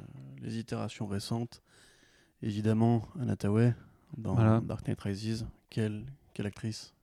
les 0.42 0.58
itérations 0.58 1.06
récentes, 1.06 1.62
évidemment, 2.42 3.08
Anna 3.20 3.32
Hathaway 3.32 3.74
dans 4.18 4.34
Voilà. 4.34 4.60
Dark 4.60 4.86
Knight 4.86 5.00
Rises. 5.00 5.46
Quelle, 5.70 6.04
quelle 6.34 6.46
actrice, 6.46 6.94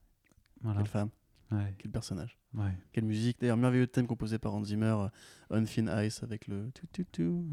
Voilà. 0.62 0.78
quelle 0.80 0.88
femme, 0.88 1.08
Ouais, 1.50 1.74
quel 1.78 1.90
personnage. 1.90 2.38
Ouais. 2.56 2.72
Quelle 2.92 3.04
musique, 3.04 3.38
d'ailleurs, 3.40 3.56
merveilleux 3.56 3.86
thème 3.86 4.06
composé 4.06 4.38
par 4.38 4.54
Hans 4.54 4.64
Zimmer, 4.64 4.86
euh, 4.86 5.08
On 5.50 5.64
Thin 5.64 6.02
Ice 6.04 6.22
avec 6.22 6.46
le 6.48 6.70
tout 6.74 6.86
tout 6.92 7.04
tout. 7.12 7.46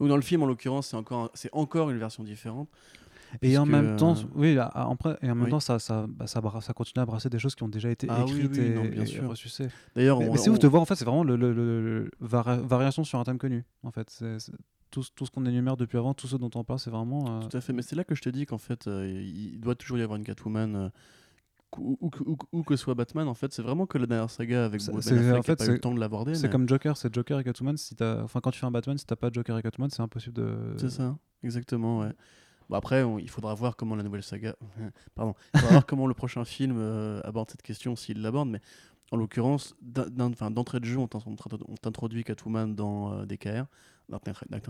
Ou 0.00 0.08
dans 0.08 0.16
le 0.16 0.22
film, 0.22 0.42
en 0.42 0.46
l'occurrence, 0.46 0.88
c'est 0.88 0.96
encore, 0.96 1.30
c'est 1.34 1.50
encore 1.52 1.90
une 1.90 1.98
version 1.98 2.22
différente. 2.24 2.68
Et 3.40 3.56
en 3.56 3.64
même 3.64 3.96
temps, 3.96 4.14
euh, 4.14 4.24
oui, 4.34 4.58
après, 4.58 5.16
et 5.22 5.30
en 5.30 5.34
même 5.34 5.44
oui. 5.44 5.50
temps, 5.50 5.60
ça, 5.60 5.78
ça, 5.78 6.06
bah, 6.06 6.26
ça, 6.26 6.40
continue 6.74 7.02
à 7.02 7.06
brasser 7.06 7.30
des 7.30 7.38
choses 7.38 7.54
qui 7.54 7.62
ont 7.62 7.68
déjà 7.68 7.90
été 7.90 8.06
Ah 8.10 8.24
oui, 8.26 8.42
écrites 8.42 8.58
oui, 8.58 8.64
et, 8.66 8.70
non, 8.74 8.84
bien 8.84 9.06
sûr. 9.06 9.32
D'ailleurs, 9.94 10.18
Mais, 10.20 10.36
c'est 10.36 10.50
on- 10.50 10.52
ouf 10.52 10.58
de 10.58 10.68
voir, 10.68 10.82
en 10.82 10.84
fait, 10.84 10.96
c'est 10.96 11.04
vraiment 11.06 11.24
le, 11.24 11.36
le- 11.36 11.52
le- 11.54 11.80
le- 12.04 12.10
vari- 12.20 12.60
variation 12.62 13.04
sur 13.04 13.18
un 13.18 13.24
thème 13.24 13.38
connu. 13.38 13.64
En 13.84 13.90
fait, 13.90 14.10
c'est 14.10 14.36
tout, 14.90 15.02
ce- 15.02 15.10
tout 15.14 15.24
ce 15.24 15.30
qu'on 15.30 15.46
énumère 15.46 15.78
depuis 15.78 15.96
avant, 15.96 16.12
tout 16.12 16.26
ce 16.26 16.36
dont 16.36 16.50
on 16.54 16.64
parle, 16.64 16.78
c'est 16.78 16.90
vraiment. 16.90 17.38
euh, 17.40 17.48
Tout 17.48 17.56
à 17.56 17.60
fait, 17.62 17.72
mais 17.72 17.80
c'est 17.82 17.96
là 17.96 18.04
que 18.04 18.14
je 18.14 18.20
te 18.20 18.28
dis 18.28 18.44
qu'en 18.44 18.58
fait, 18.58 18.86
euh, 18.86 19.10
il 19.10 19.58
doit 19.60 19.74
toujours 19.76 19.96
y 19.96 20.02
avoir 20.02 20.18
une 20.18 20.24
Catwoman, 20.24 20.90
où, 21.78 21.96
où 22.00 22.10
que- 22.10 22.22
où 22.24 22.36
que- 22.36 22.46
où 22.52 22.62
que 22.62 22.76
soit 22.76 22.94
Batman, 22.94 23.28
en 23.28 23.34
fait, 23.34 23.52
c'est 23.52 23.62
vraiment 23.62 23.86
que 23.86 23.98
la 23.98 24.06
dernière 24.06 24.30
saga 24.30 24.64
avec 24.64 24.80
Ben 24.80 24.98
Affleck 24.98 25.38
en 25.38 25.42
fait, 25.42 25.56
pas 25.56 25.64
eu 25.64 25.68
le 25.74 25.80
temps 25.80 25.94
de 25.94 26.00
l'aborder. 26.00 26.34
C'est 26.34 26.46
mais 26.46 26.52
comme 26.52 26.68
Joker, 26.68 26.96
c'est 26.96 27.12
Joker 27.14 27.38
et 27.40 27.44
Catwoman. 27.44 27.76
Si 27.76 27.94
t'as- 27.94 28.22
enfin, 28.22 28.40
quand 28.40 28.50
tu 28.50 28.58
fais 28.58 28.66
un 28.66 28.70
Batman, 28.70 28.96
si 28.98 29.06
t'as 29.06 29.16
pas 29.16 29.30
Joker 29.32 29.56
et 29.58 29.62
Catwoman, 29.62 29.90
c'est 29.90 30.02
impossible 30.02 30.34
de. 30.34 30.74
C'est 30.78 30.90
ça, 30.90 31.16
exactement, 31.42 32.00
ouais. 32.00 32.12
Bon, 32.70 32.76
après, 32.76 33.02
on- 33.02 33.18
il 33.18 33.28
faudra 33.28 33.54
voir 33.54 33.76
comment 33.76 33.96
la 33.96 34.02
nouvelle 34.02 34.22
saga. 34.22 34.54
Pardon. 35.14 35.34
Il 35.54 35.60
faudra 35.60 35.72
voir 35.74 35.86
comment 35.86 36.06
le 36.06 36.14
prochain 36.14 36.44
film 36.44 36.76
euh, 36.78 37.20
aborde 37.24 37.50
cette 37.50 37.62
question, 37.62 37.96
s'il 37.96 38.22
l'aborde, 38.22 38.48
mais 38.48 38.60
en 39.10 39.16
l'occurrence, 39.16 39.74
d'entrée 39.82 40.80
de 40.80 40.84
jeu, 40.86 40.98
on 40.98 41.06
t'in- 41.08 41.18
on 41.26 41.34
t'in- 41.36 41.58
on 41.68 41.74
t'introduit 41.76 42.24
Catwoman 42.24 42.74
dans 42.74 43.12
euh, 43.12 43.26
DKR, 43.26 43.66
Dark 44.08 44.24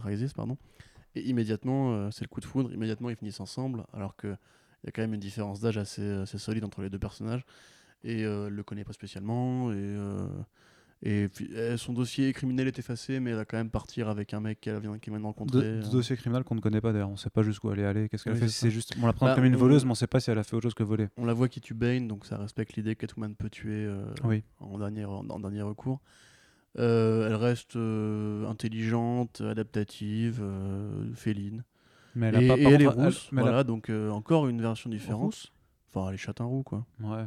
Rises, 0.05 0.32
pardon, 0.32 0.57
et 1.14 1.22
immédiatement, 1.28 1.92
euh, 1.92 2.11
c'est 2.11 2.24
le 2.24 2.28
coup 2.28 2.40
de 2.40 2.44
foudre, 2.46 2.72
immédiatement, 2.72 3.11
ils 3.11 3.16
finissent 3.16 3.40
ensemble, 3.40 3.84
alors 3.92 4.16
qu'il 4.83 4.89
y 4.89 4.91
a 4.91 4.93
quand 4.93 5.03
même 5.03 5.14
une 5.14 5.20
différence 5.20 5.61
d'âge 5.61 5.78
assez, 5.78 6.07
assez 6.11 6.39
solide 6.39 6.64
entre 6.64 6.83
les 6.83 6.91
deux 6.91 6.99
personnages, 6.99 7.45
et 8.05 8.24
euh, 8.24 8.49
elle 8.49 8.55
le 8.55 8.62
connaît 8.62 8.85
pas 8.85 8.93
spécialement, 8.93 9.72
et. 9.72 9.76
euh, 9.78 10.26
et 11.05 11.26
puis, 11.28 11.49
euh, 11.57 11.76
son 11.76 11.93
dossier 11.93 12.33
criminel 12.33 12.68
est 12.68 12.78
effacé, 12.78 13.18
mais 13.18 13.30
elle 13.30 13.37
va 13.37 13.45
quand 13.45 13.57
même 13.57 13.70
partir 13.70 14.09
avec 14.09 14.33
un 14.35 14.41
mec 14.41 14.61
qu'elle 14.61 14.78
vient, 14.78 14.97
qu'elle 14.99 15.12
vient 15.14 15.18
de 15.20 15.24
rencontrer. 15.26 15.59
De, 15.61 15.64
euh. 15.85 15.91
dossier 15.91 16.16
criminel 16.16 16.45
qu'on 16.45 16.55
ne 16.55 16.61
connaît 16.61 16.80
pas 16.80 16.93
d'ailleurs. 16.93 17.11
On 17.11 17.16
sait 17.16 17.28
pas 17.28 17.43
jusqu'où 17.43 17.72
elle 17.72 17.80
est 17.80 17.85
allée, 17.85 18.09
qu'est-ce 18.09 18.22
qu'elle 18.22 18.35
Oui, 18.35 18.39
fait. 18.39 18.47
c'est 18.49 18.70
juste, 18.70 18.95
on 19.03 19.07
la 19.07 19.12
présente 19.12 19.30
Bah, 19.30 19.35
comme 19.35 19.45
une 19.45 19.57
voleuse, 19.57 19.85
mais 19.85 19.91
on 19.91 19.95
sait 19.97 20.07
pas 20.07 20.20
si 20.20 20.30
elle 20.30 20.39
a 20.39 20.45
fait 20.45 20.55
autre 20.55 20.62
chose 20.62 20.74
que 20.74 20.85
voler. 20.85 21.09
On 21.16 21.24
la 21.24 21.33
voit 21.33 21.49
qui 21.49 21.61
tue 21.61 21.74
Bane, 21.74 22.07
donc 22.07 22.24
ça 22.24 22.37
respecte 22.37 22.74
l'idée 22.76 22.95
que 22.95 23.01
Catwoman 23.01 23.35
peut 23.35 23.51
tuer 23.51 23.91
Oui. 24.22 24.45
en, 24.61 24.78
dernier, 24.78 25.05
en, 25.05 25.28
en 25.28 25.41
dernier 25.41 25.62
recours. 25.62 26.01
Elle 26.76 27.35
reste 27.35 27.74
intelligente, 28.49 29.41
adaptative, 29.41 30.41
féline. 31.16 31.64
Mais 32.14 32.26
elle 32.26 32.36
a 32.36 32.42
et 32.42 32.48
pas. 32.48 32.56
et 32.58 32.62
elle 32.64 32.82
est 32.82 32.86
rousse, 32.86 33.28
mais 33.32 33.40
elle 33.40 33.48
a- 33.48 33.50
voilà, 33.50 33.64
donc 33.64 33.90
euh, 33.90 34.10
encore 34.10 34.48
une 34.48 34.60
version 34.60 34.90
différente. 34.90 35.34
Rousse 35.34 35.52
Enfin, 35.94 36.08
elle 36.08 36.14
est 36.14 36.18
châtain 36.18 36.44
roux, 36.44 36.62
quoi. 36.62 36.86
Ouais. 37.00 37.26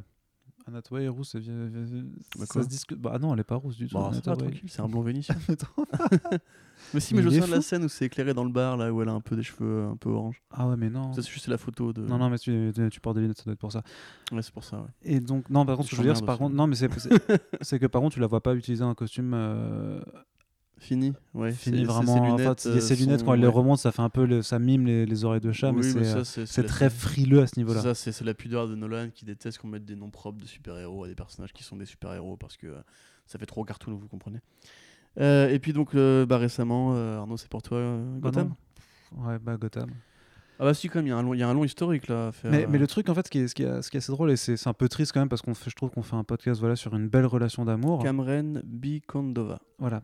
Anna 0.67 0.79
Hathaway 0.79 1.03
est 1.03 1.09
rousse, 1.09 1.35
Bah, 1.35 2.45
ça 2.45 2.63
se 2.63 2.67
discute. 2.67 2.97
Bah 2.99 3.19
non, 3.19 3.33
elle 3.33 3.41
est 3.41 3.43
pas 3.43 3.55
rousse 3.55 3.77
du 3.77 3.87
tout. 3.87 3.95
Tranquille, 3.95 4.61
c'est 4.67 4.81
un 4.81 4.87
blond 4.87 5.01
vénitien. 5.01 5.35
Mais 6.93 6.99
si, 6.99 7.15
mais 7.15 7.21
je 7.21 7.29
souviens 7.29 7.47
de 7.47 7.51
la 7.51 7.61
scène 7.61 7.83
où 7.85 7.89
c'est 7.89 8.05
éclairé 8.05 8.33
dans 8.33 8.43
le 8.43 8.51
bar, 8.51 8.75
là, 8.77 8.91
où 8.91 9.01
elle 9.01 9.09
a 9.09 9.13
un 9.13 9.21
peu 9.21 9.35
des 9.35 9.43
cheveux 9.43 9.85
un 9.85 9.95
peu 9.95 10.09
orange. 10.09 10.41
ah 10.51 10.67
ouais, 10.67 10.75
mais 10.75 10.89
non. 10.89 11.13
Ça, 11.13 11.21
c'est 11.21 11.31
juste 11.31 11.47
la 11.47 11.57
photo 11.57 11.93
de. 11.93 12.01
Non, 12.01 12.17
non, 12.17 12.29
mais 12.29 12.37
tu, 12.37 12.99
portes 13.01 13.15
des 13.15 13.21
lunettes, 13.21 13.37
ça 13.37 13.43
doit 13.45 13.53
être 13.53 13.59
pour 13.59 13.71
ça. 13.71 13.81
Ouais, 14.31 14.41
c'est 14.41 14.53
pour 14.53 14.63
ça, 14.63 14.81
ouais. 14.81 14.89
Et 15.03 15.19
donc, 15.19 15.49
non, 15.49 15.65
par 15.65 15.77
contre, 15.77 15.87
ce 15.89 15.91
que 15.91 15.97
je 15.97 16.01
veux 16.01 16.07
dire, 16.07 16.17
c'est 16.17 16.25
par 16.25 16.37
contre, 16.37 16.55
non, 16.55 16.67
mais 16.67 16.75
c'est 16.75 17.79
que 17.79 17.85
par 17.87 18.01
contre, 18.01 18.15
tu 18.15 18.19
la 18.19 18.27
vois 18.27 18.41
pas 18.41 18.55
utiliser 18.55 18.83
un 18.83 18.93
costume 18.93 19.33
euh, 19.33 20.01
Fini, 20.85 21.13
ouais. 21.33 21.51
Fini 21.51 21.83
vraiment. 21.83 22.13
ses 22.13 22.19
en 22.19 22.35
lunettes, 22.37 22.61
fait, 22.61 22.69
il 22.69 22.75
y 22.75 22.77
a 22.77 22.81
ses 22.81 22.93
euh, 22.93 22.97
lunettes 23.05 23.19
sont- 23.21 23.25
quand 23.25 23.33
elle 23.33 23.39
les 23.41 23.47
ouais. 23.47 23.51
remonte, 23.53 23.79
ça 23.79 23.91
fait 23.91 24.01
un 24.01 24.09
peu, 24.09 24.25
le- 24.25 24.41
ça 24.41 24.59
mime 24.59 24.85
les, 24.85 25.05
les 25.05 25.25
oreilles 25.25 25.41
de 25.41 25.51
chat, 25.51 25.71
mais 25.71 25.83
Oui, 25.85 25.93
mais 25.95 26.07
euh, 26.15 26.23
c'est 26.23 26.63
très 26.63 26.89
frileux 26.89 27.41
à 27.41 27.47
ce 27.47 27.59
niveau-là. 27.59 27.81
ça, 27.81 27.93
c'est 27.95 28.21
la 28.23 28.33
pudeur 28.33 28.67
de 28.67 28.75
Nolan 28.75 29.09
qui 29.13 29.25
déteste 29.25 29.57
qu'on 29.57 29.67
mette 29.67 29.85
des 29.85 29.95
noms 29.95 30.09
propres 30.11 30.39
de 30.39 30.45
super-héros 30.45 31.03
à 31.05 31.07
des 31.07 31.15
personnages 31.15 31.53
qui 31.53 31.63
sont 31.63 31.75
des 31.75 31.85
super-héros 31.85 32.37
parce 32.37 32.55
que 32.57 32.67
euh, 32.67 32.81
ça 33.25 33.39
fait 33.39 33.45
trop 33.47 33.63
cartoon, 33.63 33.93
vous 33.95 34.07
comprenez. 34.07 34.39
Euh, 35.19 35.49
et 35.49 35.59
puis 35.59 35.73
donc 35.73 35.95
euh, 35.95 36.25
bah, 36.25 36.37
récemment, 36.37 36.93
euh, 36.95 37.17
Arnaud, 37.19 37.37
c'est 37.37 37.49
pour 37.49 37.61
toi 37.61 37.77
euh, 37.77 38.03
Bah 38.19 38.29
Gotham? 38.29 38.53
non. 39.15 39.25
Ouais, 39.27 39.39
bah 39.39 39.57
Gotham. 39.57 39.89
Ah 40.59 40.63
bah 40.63 40.73
si, 40.73 40.87
quand 40.87 40.99
même, 40.99 41.07
il 41.07 41.09
y, 41.09 41.11
a 41.13 41.17
un 41.17 41.21
long- 41.23 41.33
il 41.33 41.39
y 41.39 41.43
a 41.43 41.49
un 41.49 41.53
long 41.53 41.65
historique 41.65 42.07
là 42.07 42.27
à 42.27 42.31
faire. 42.31 42.49
Mais, 42.49 42.63
euh. 42.63 42.67
mais 42.69 42.77
le 42.77 42.87
truc, 42.87 43.09
en 43.09 43.13
fait, 43.13 43.25
ce 43.25 43.31
qui 43.31 43.39
est, 43.39 43.47
ce 43.49 43.55
qui 43.55 43.63
est, 43.63 43.81
ce 43.81 43.89
qui 43.91 43.97
est 43.97 43.99
assez 43.99 44.11
drôle, 44.13 44.31
et 44.31 44.37
c'est 44.37 44.67
un 44.67 44.73
peu 44.73 44.87
triste 44.87 45.11
quand 45.11 45.19
même, 45.19 45.27
parce 45.27 45.41
qu'on 45.41 45.53
fait, 45.53 45.69
je 45.69 45.75
trouve 45.75 45.89
qu'on 45.89 46.01
fait 46.01 46.15
un 46.15 46.23
podcast 46.23 46.61
voilà, 46.61 46.77
sur 46.77 46.95
une 46.95 47.09
belle 47.09 47.25
relation 47.25 47.65
d'amour. 47.65 48.01
Cameron 48.03 48.61
B. 48.63 48.99
Kondova. 49.05 49.59
Voilà. 49.79 50.01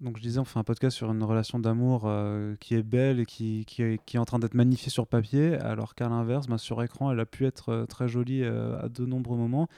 Donc 0.00 0.18
je 0.18 0.22
disais, 0.22 0.38
on 0.38 0.44
fait 0.44 0.58
un 0.58 0.64
podcast 0.64 0.96
sur 0.96 1.10
une 1.10 1.22
relation 1.22 1.58
d'amour 1.58 2.02
euh, 2.04 2.56
qui 2.60 2.74
est 2.74 2.82
belle 2.82 3.20
et 3.20 3.26
qui, 3.26 3.64
est, 3.78 4.18
en 4.18 4.24
train 4.24 4.38
d'être 4.38 4.54
magnifiée 4.54 4.90
sur 4.90 5.06
papier, 5.06 5.54
alors 5.54 5.94
qu'à 5.94 6.08
l'inverse, 6.08 6.46
ben, 6.46 6.58
sur 6.58 6.82
écran, 6.82 7.10
elle 7.10 7.20
a 7.20 7.26
pu 7.26 7.46
être 7.46 7.70
euh, 7.70 7.86
très 7.86 8.08
jolie 8.08 8.42
euh, 8.42 8.78
à 8.80 8.88
de 8.88 9.06
nombreux 9.06 9.38
moments. 9.38 9.68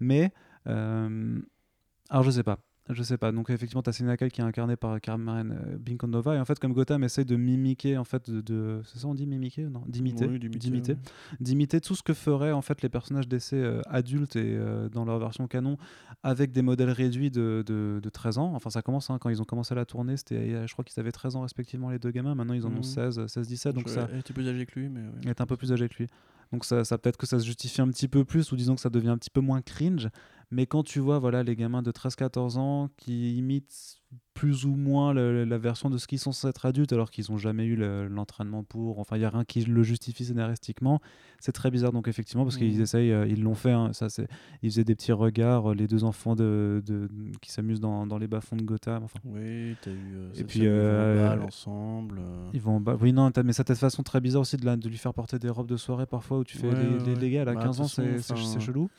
Mais, 0.00 0.32
alors 0.66 2.22
je 2.22 2.30
sais 2.30 2.42
pas. 2.42 2.58
Je 2.92 3.02
sais 3.02 3.18
pas. 3.18 3.32
Donc 3.32 3.50
effectivement, 3.50 3.82
tu 3.82 3.90
as 3.90 3.92
Selina 3.92 4.16
Kyle 4.16 4.30
qui 4.30 4.40
est 4.40 4.44
incarnée 4.44 4.76
par 4.76 5.00
Cameron 5.00 5.50
euh, 5.50 5.78
Binkondova. 5.78 6.36
Et 6.36 6.40
en 6.40 6.44
fait, 6.44 6.58
comme 6.58 6.72
Gotham 6.72 7.04
essaye 7.04 7.24
de 7.24 7.36
mimiquer, 7.36 7.96
en 7.98 8.04
fait, 8.04 8.30
de, 8.30 8.40
de- 8.40 8.82
c'est 8.84 8.98
ça 8.98 9.06
on 9.08 9.14
dit 9.14 9.26
mimiquer? 9.26 9.64
Non 9.64 9.82
D'imiter. 9.86 10.26
Oui, 10.26 10.38
d'imiter, 10.38 11.76
ouais. 11.76 11.80
tout 11.80 11.94
ce 11.94 12.02
que 12.02 12.14
feraient 12.14 12.52
en 12.52 12.62
fait 12.62 12.82
les 12.82 12.88
personnages 12.88 13.28
d'essai 13.28 13.56
euh, 13.56 13.80
adultes 13.88 14.36
et 14.36 14.56
euh, 14.56 14.88
dans 14.88 15.04
leur 15.04 15.18
version 15.18 15.46
canon 15.46 15.76
avec 16.22 16.52
des 16.52 16.62
modèles 16.62 16.90
réduits 16.90 17.30
de, 17.30 17.62
de, 17.66 18.00
de 18.02 18.08
13 18.08 18.38
ans. 18.38 18.52
Enfin, 18.54 18.70
ça 18.70 18.82
commence 18.82 19.10
hein, 19.10 19.18
quand 19.20 19.30
ils 19.30 19.40
ont 19.40 19.44
commencé 19.46 19.74
la 19.74 19.84
tournée, 19.84 20.16
c'était, 20.16 20.66
je 20.66 20.72
crois 20.72 20.84
qu'ils 20.84 20.98
avaient 21.00 21.12
13 21.12 21.36
ans 21.36 21.42
respectivement 21.42 21.90
les 21.90 21.98
deux 21.98 22.10
gamins. 22.10 22.34
Maintenant, 22.34 22.54
ils 22.54 22.66
en 22.66 22.70
ont 22.70 22.76
Mhm. 22.76 22.82
16, 22.82 23.26
16, 23.26 23.46
17. 23.48 23.74
Donc 23.74 23.88
Je- 23.88 23.94
ça, 23.94 24.08
était 24.18 24.32
plus 24.32 24.48
âgée 24.48 24.66
que 24.66 24.78
lui, 24.80 24.88
mais 24.88 25.00
ouais. 25.00 25.06
il 25.22 25.28
est 25.28 25.40
un 25.40 25.46
peu 25.46 25.56
plus 25.56 25.72
âgé 25.72 25.88
que 25.88 25.94
lui. 25.98 26.06
Donc 26.52 26.64
ça, 26.64 26.84
ça 26.84 26.98
peut-être 26.98 27.16
que 27.16 27.26
ça 27.26 27.38
se 27.38 27.46
justifie 27.46 27.80
un 27.80 27.88
petit 27.88 28.08
peu 28.08 28.24
plus 28.24 28.50
ou 28.50 28.56
disons 28.56 28.74
que 28.74 28.80
ça 28.80 28.90
devient 28.90 29.10
un 29.10 29.18
petit 29.18 29.30
peu 29.30 29.40
moins 29.40 29.62
cringe. 29.62 30.08
Mais 30.52 30.66
quand 30.66 30.82
tu 30.82 30.98
vois 30.98 31.18
voilà 31.20 31.42
les 31.44 31.54
gamins 31.54 31.82
de 31.82 31.92
13-14 31.92 32.58
ans 32.58 32.88
qui 32.96 33.36
imitent 33.36 33.98
plus 34.34 34.64
ou 34.64 34.74
moins 34.74 35.12
le- 35.12 35.44
la 35.44 35.58
version 35.58 35.90
de 35.90 35.96
ce 35.98 36.08
qu'ils 36.08 36.18
sont 36.18 36.32
censés 36.32 36.48
être 36.48 36.66
adultes 36.66 36.92
alors 36.92 37.10
qu'ils 37.12 37.26
n'ont 37.30 37.36
jamais 37.38 37.64
eu 37.66 37.76
le- 37.76 38.08
l'entraînement 38.08 38.64
pour, 38.64 38.98
enfin 38.98 39.14
il 39.16 39.20
n'y 39.20 39.24
a 39.24 39.30
rien 39.30 39.44
qui 39.44 39.62
le 39.64 39.82
justifie 39.84 40.24
scénaristiquement, 40.24 41.00
c'est 41.38 41.52
très 41.52 41.70
bizarre 41.70 41.92
donc 41.92 42.08
effectivement 42.08 42.42
parce 42.44 42.56
qu'ils 42.56 42.74
Mhm. 42.74 42.80
essayent, 42.82 43.12
euh, 43.12 43.26
ils 43.28 43.42
l'ont 43.42 43.54
fait, 43.54 43.70
hein, 43.70 43.92
ça 43.92 44.08
c'est, 44.08 44.26
ils 44.62 44.70
faisaient 44.70 44.82
des 44.84 44.96
petits 44.96 45.12
regards, 45.12 45.70
euh, 45.70 45.74
les 45.74 45.86
deux 45.86 46.02
enfants 46.02 46.34
de, 46.34 46.82
de- 46.84 47.08
qui 47.40 47.52
s'amusent 47.52 47.78
dans, 47.80 48.06
dans 48.06 48.18
les 48.18 48.26
bas-fonds 48.26 48.56
de 48.56 48.62
Gotham, 48.64 49.04
enfin 49.04 49.20
Oui, 49.24 49.76
t'as 49.80 49.92
eu. 49.92 50.14
euh, 50.16 50.32
Et 50.34 50.42
puis, 50.42 50.60
ils 50.60 51.40
ensemble. 51.46 52.20
ils 52.52 52.60
vont 52.60 52.76
en 52.76 52.80
bas. 52.80 52.96
Oui, 53.00 53.12
non, 53.12 53.30
mais 53.44 53.52
ça, 53.52 53.62
de 53.62 53.74
façon 53.74 54.02
très 54.02 54.20
bizarre 54.20 54.40
aussi 54.42 54.56
de, 54.56 54.64
la- 54.64 54.76
de 54.76 54.88
lui 54.88 54.96
faire 54.98 55.14
porter 55.14 55.38
des 55.38 55.50
robes 55.50 55.68
de 55.68 55.76
soirée 55.76 56.06
parfois 56.06 56.38
où 56.38 56.44
tu 56.44 56.56
fais 56.58 56.68
Ouais, 56.68 56.74
les, 56.74 56.98
les, 56.98 57.14
ouais. 57.14 57.20
les 57.20 57.30
gars, 57.30 57.42
à 57.42 57.44
Bah, 57.44 57.56
15 57.62 57.76
de 57.78 57.82
ans, 57.82 57.86
c'est 57.88 58.60
chelou. 58.60 58.90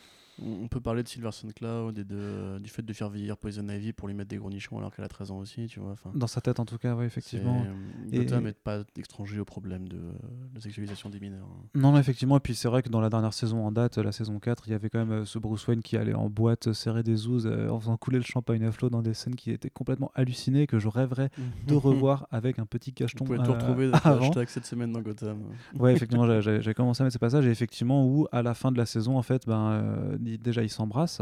On 0.43 0.67
peut 0.67 0.79
parler 0.79 1.03
de 1.03 1.07
Silver 1.07 1.31
Sun 1.31 1.51
Cloud 1.53 1.97
et 1.99 2.03
de, 2.03 2.15
euh, 2.17 2.59
du 2.59 2.69
fait 2.69 2.81
de 2.81 2.93
faire 2.93 3.09
vieillir 3.09 3.37
Poison 3.37 3.67
Ivy 3.67 3.93
pour 3.93 4.07
lui 4.07 4.15
mettre 4.15 4.29
des 4.29 4.37
gros 4.37 4.49
nichons 4.49 4.77
alors 4.77 4.95
qu'elle 4.95 5.05
a 5.05 5.09
13 5.09 5.29
ans 5.31 5.37
aussi, 5.37 5.67
tu 5.67 5.79
vois. 5.79 5.95
Dans 6.15 6.25
sa 6.27 6.41
tête, 6.41 6.59
en 6.59 6.65
tout 6.65 6.77
cas, 6.77 6.95
oui, 6.95 7.05
effectivement. 7.05 7.63
c'est- 8.09 8.15
Et- 8.15 8.19
Gotham 8.25 8.45
n'est 8.45 8.53
pas 8.53 8.79
étranger 8.97 9.39
au 9.39 9.45
problème 9.45 9.87
de, 9.87 9.97
euh, 9.97 10.11
de 10.55 10.59
sexualisation 10.59 11.09
des 11.09 11.19
mineurs. 11.19 11.45
hein. 11.47 11.65
Non, 11.75 11.97
effectivement, 11.97 12.37
et 12.37 12.39
puis 12.39 12.55
c'est 12.55 12.67
vrai 12.69 12.81
que 12.81 12.89
dans 12.89 13.01
la 13.01 13.09
dernière 13.09 13.33
saison 13.33 13.65
en 13.65 13.71
date, 13.71 13.97
la 13.97 14.11
saison 14.11 14.39
4, 14.39 14.63
il 14.67 14.71
y 14.71 14.73
avait 14.73 14.89
quand 14.89 14.99
même 14.99 15.11
euh, 15.11 15.25
ce 15.25 15.37
Bruce 15.37 15.67
Wayne 15.67 15.81
qui 15.81 15.95
allait 15.97 16.13
en 16.15 16.29
boîte 16.29 16.67
euh, 16.67 16.73
serrer 16.73 17.03
des 17.03 17.27
ouzes 17.27 17.45
euh, 17.45 17.69
en 17.69 17.79
faisant 17.79 17.97
couler 17.97 18.17
le 18.17 18.23
champagne 18.23 18.63
à 18.63 18.71
flot 18.71 18.89
dans 18.89 19.01
des 19.01 19.13
scènes 19.13 19.35
qui 19.35 19.51
étaient 19.51 19.69
complètement 19.69 20.11
hallucinées 20.15 20.65
que 20.65 20.79
je 20.79 20.87
rêverais 20.87 21.29
de 21.67 21.75
revoir 21.75 22.27
avec 22.31 22.57
un 22.57 22.65
petit 22.65 22.91
Vous 22.91 22.95
cacheton 22.95 23.25
pouvez 23.25 23.37
tout 23.39 23.51
euh, 23.51 23.53
retrouver 23.53 23.91
dans 23.91 23.97
le 23.97 24.01
avant. 24.07 24.27
hashtag 24.29 24.47
cette 24.49 24.65
semaine 24.65 24.91
dans 24.91 25.01
Gotham. 25.01 25.39
Ouais, 25.77 25.93
effectivement, 25.93 26.41
j'ai- 26.41 26.73
commencé 26.73 27.01
à 27.01 27.03
mettre 27.03 27.13
ces 27.13 27.19
passages 27.19 27.45
et 27.45 27.51
effectivement 27.51 28.07
où 28.07 28.27
à 28.31 28.41
la 28.41 28.53
fin 28.53 28.71
de 28.71 28.77
la 28.77 28.85
saison, 28.85 29.17
en 29.17 29.21
fait, 29.21 29.45
ben 29.45 29.59
euh, 29.71 30.17
déjà 30.21 30.63
ils 30.63 30.69
s'embrassent, 30.69 31.21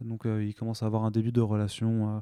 donc 0.00 0.26
euh, 0.26 0.44
ils 0.44 0.54
commencent 0.54 0.82
à 0.82 0.86
avoir 0.86 1.04
un 1.04 1.10
début 1.10 1.32
de 1.32 1.40
relation. 1.40 2.16
euh, 2.16 2.20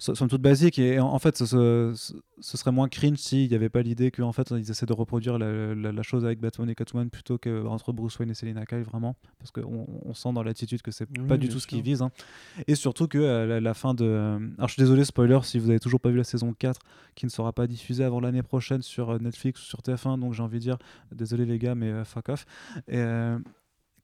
so- 0.00 0.14
somme 0.14 0.28
toute 0.28 0.40
basique 0.42 0.78
et 0.78 1.00
en 1.00 1.18
fait 1.18 1.36
ce, 1.36 1.44
ce- 1.44 1.92
ce- 1.96 2.12
ce 2.40 2.56
serait 2.56 2.70
moins 2.70 2.88
cringe 2.88 3.18
s'il 3.18 3.48
n'y 3.48 3.54
avait 3.56 3.68
pas 3.68 3.82
l'idée 3.82 4.12
qu'en 4.12 4.30
fait 4.30 4.48
ils 4.52 4.70
essaient 4.70 4.86
de 4.86 4.92
reproduire 4.92 5.38
la, 5.40 5.74
la- 5.74 5.90
la 5.90 6.02
chose 6.04 6.24
avec 6.24 6.38
Batman 6.38 6.70
et 6.70 6.76
Catwoman 6.76 7.10
plutôt 7.10 7.36
qu'entre 7.36 7.92
Bruce 7.92 8.16
Wayne 8.20 8.30
et 8.30 8.34
Selina 8.34 8.64
Kyle 8.64 8.82
vraiment 8.84 9.16
parce 9.40 9.50
qu'on 9.50 9.88
on 10.04 10.14
sent 10.14 10.32
dans 10.34 10.44
l'attitude 10.44 10.82
que 10.82 10.92
c'est 10.92 11.08
Oui, 11.18 11.26
pas 11.26 11.36
du 11.36 11.48
tout 11.48 11.58
ce 11.58 11.66
qu'ils 11.66 11.82
visent 11.82 12.02
hein. 12.02 12.12
et 12.68 12.76
surtout 12.76 13.08
que 13.08 13.18
euh, 13.18 13.44
la, 13.44 13.60
la 13.60 13.74
fin 13.74 13.92
de 13.92 14.04
euh, 14.04 14.38
alors 14.56 14.68
je 14.68 14.74
suis 14.74 14.82
désolé 14.82 15.04
spoiler 15.04 15.40
si 15.42 15.58
vous 15.58 15.68
avez 15.68 15.80
toujours 15.80 15.98
pas 16.00 16.10
vu 16.10 16.16
la 16.16 16.22
saison 16.22 16.52
4 16.56 16.80
qui 17.16 17.26
ne 17.26 17.30
sera 17.32 17.52
pas 17.52 17.66
diffusée 17.66 18.04
avant 18.04 18.20
l'année 18.20 18.44
prochaine 18.44 18.82
sur 18.82 19.10
euh, 19.10 19.18
Netflix 19.18 19.60
ou 19.62 19.64
sur 19.64 19.80
TF1 19.80 20.20
donc 20.20 20.32
j'ai 20.32 20.44
envie 20.44 20.58
de 20.58 20.62
dire 20.62 20.78
désolé 21.10 21.44
les 21.44 21.58
gars 21.58 21.74
mais 21.74 21.90
euh, 21.90 22.04
fuck 22.04 22.28
off 22.28 22.46
et 22.86 22.98
euh, 22.98 23.36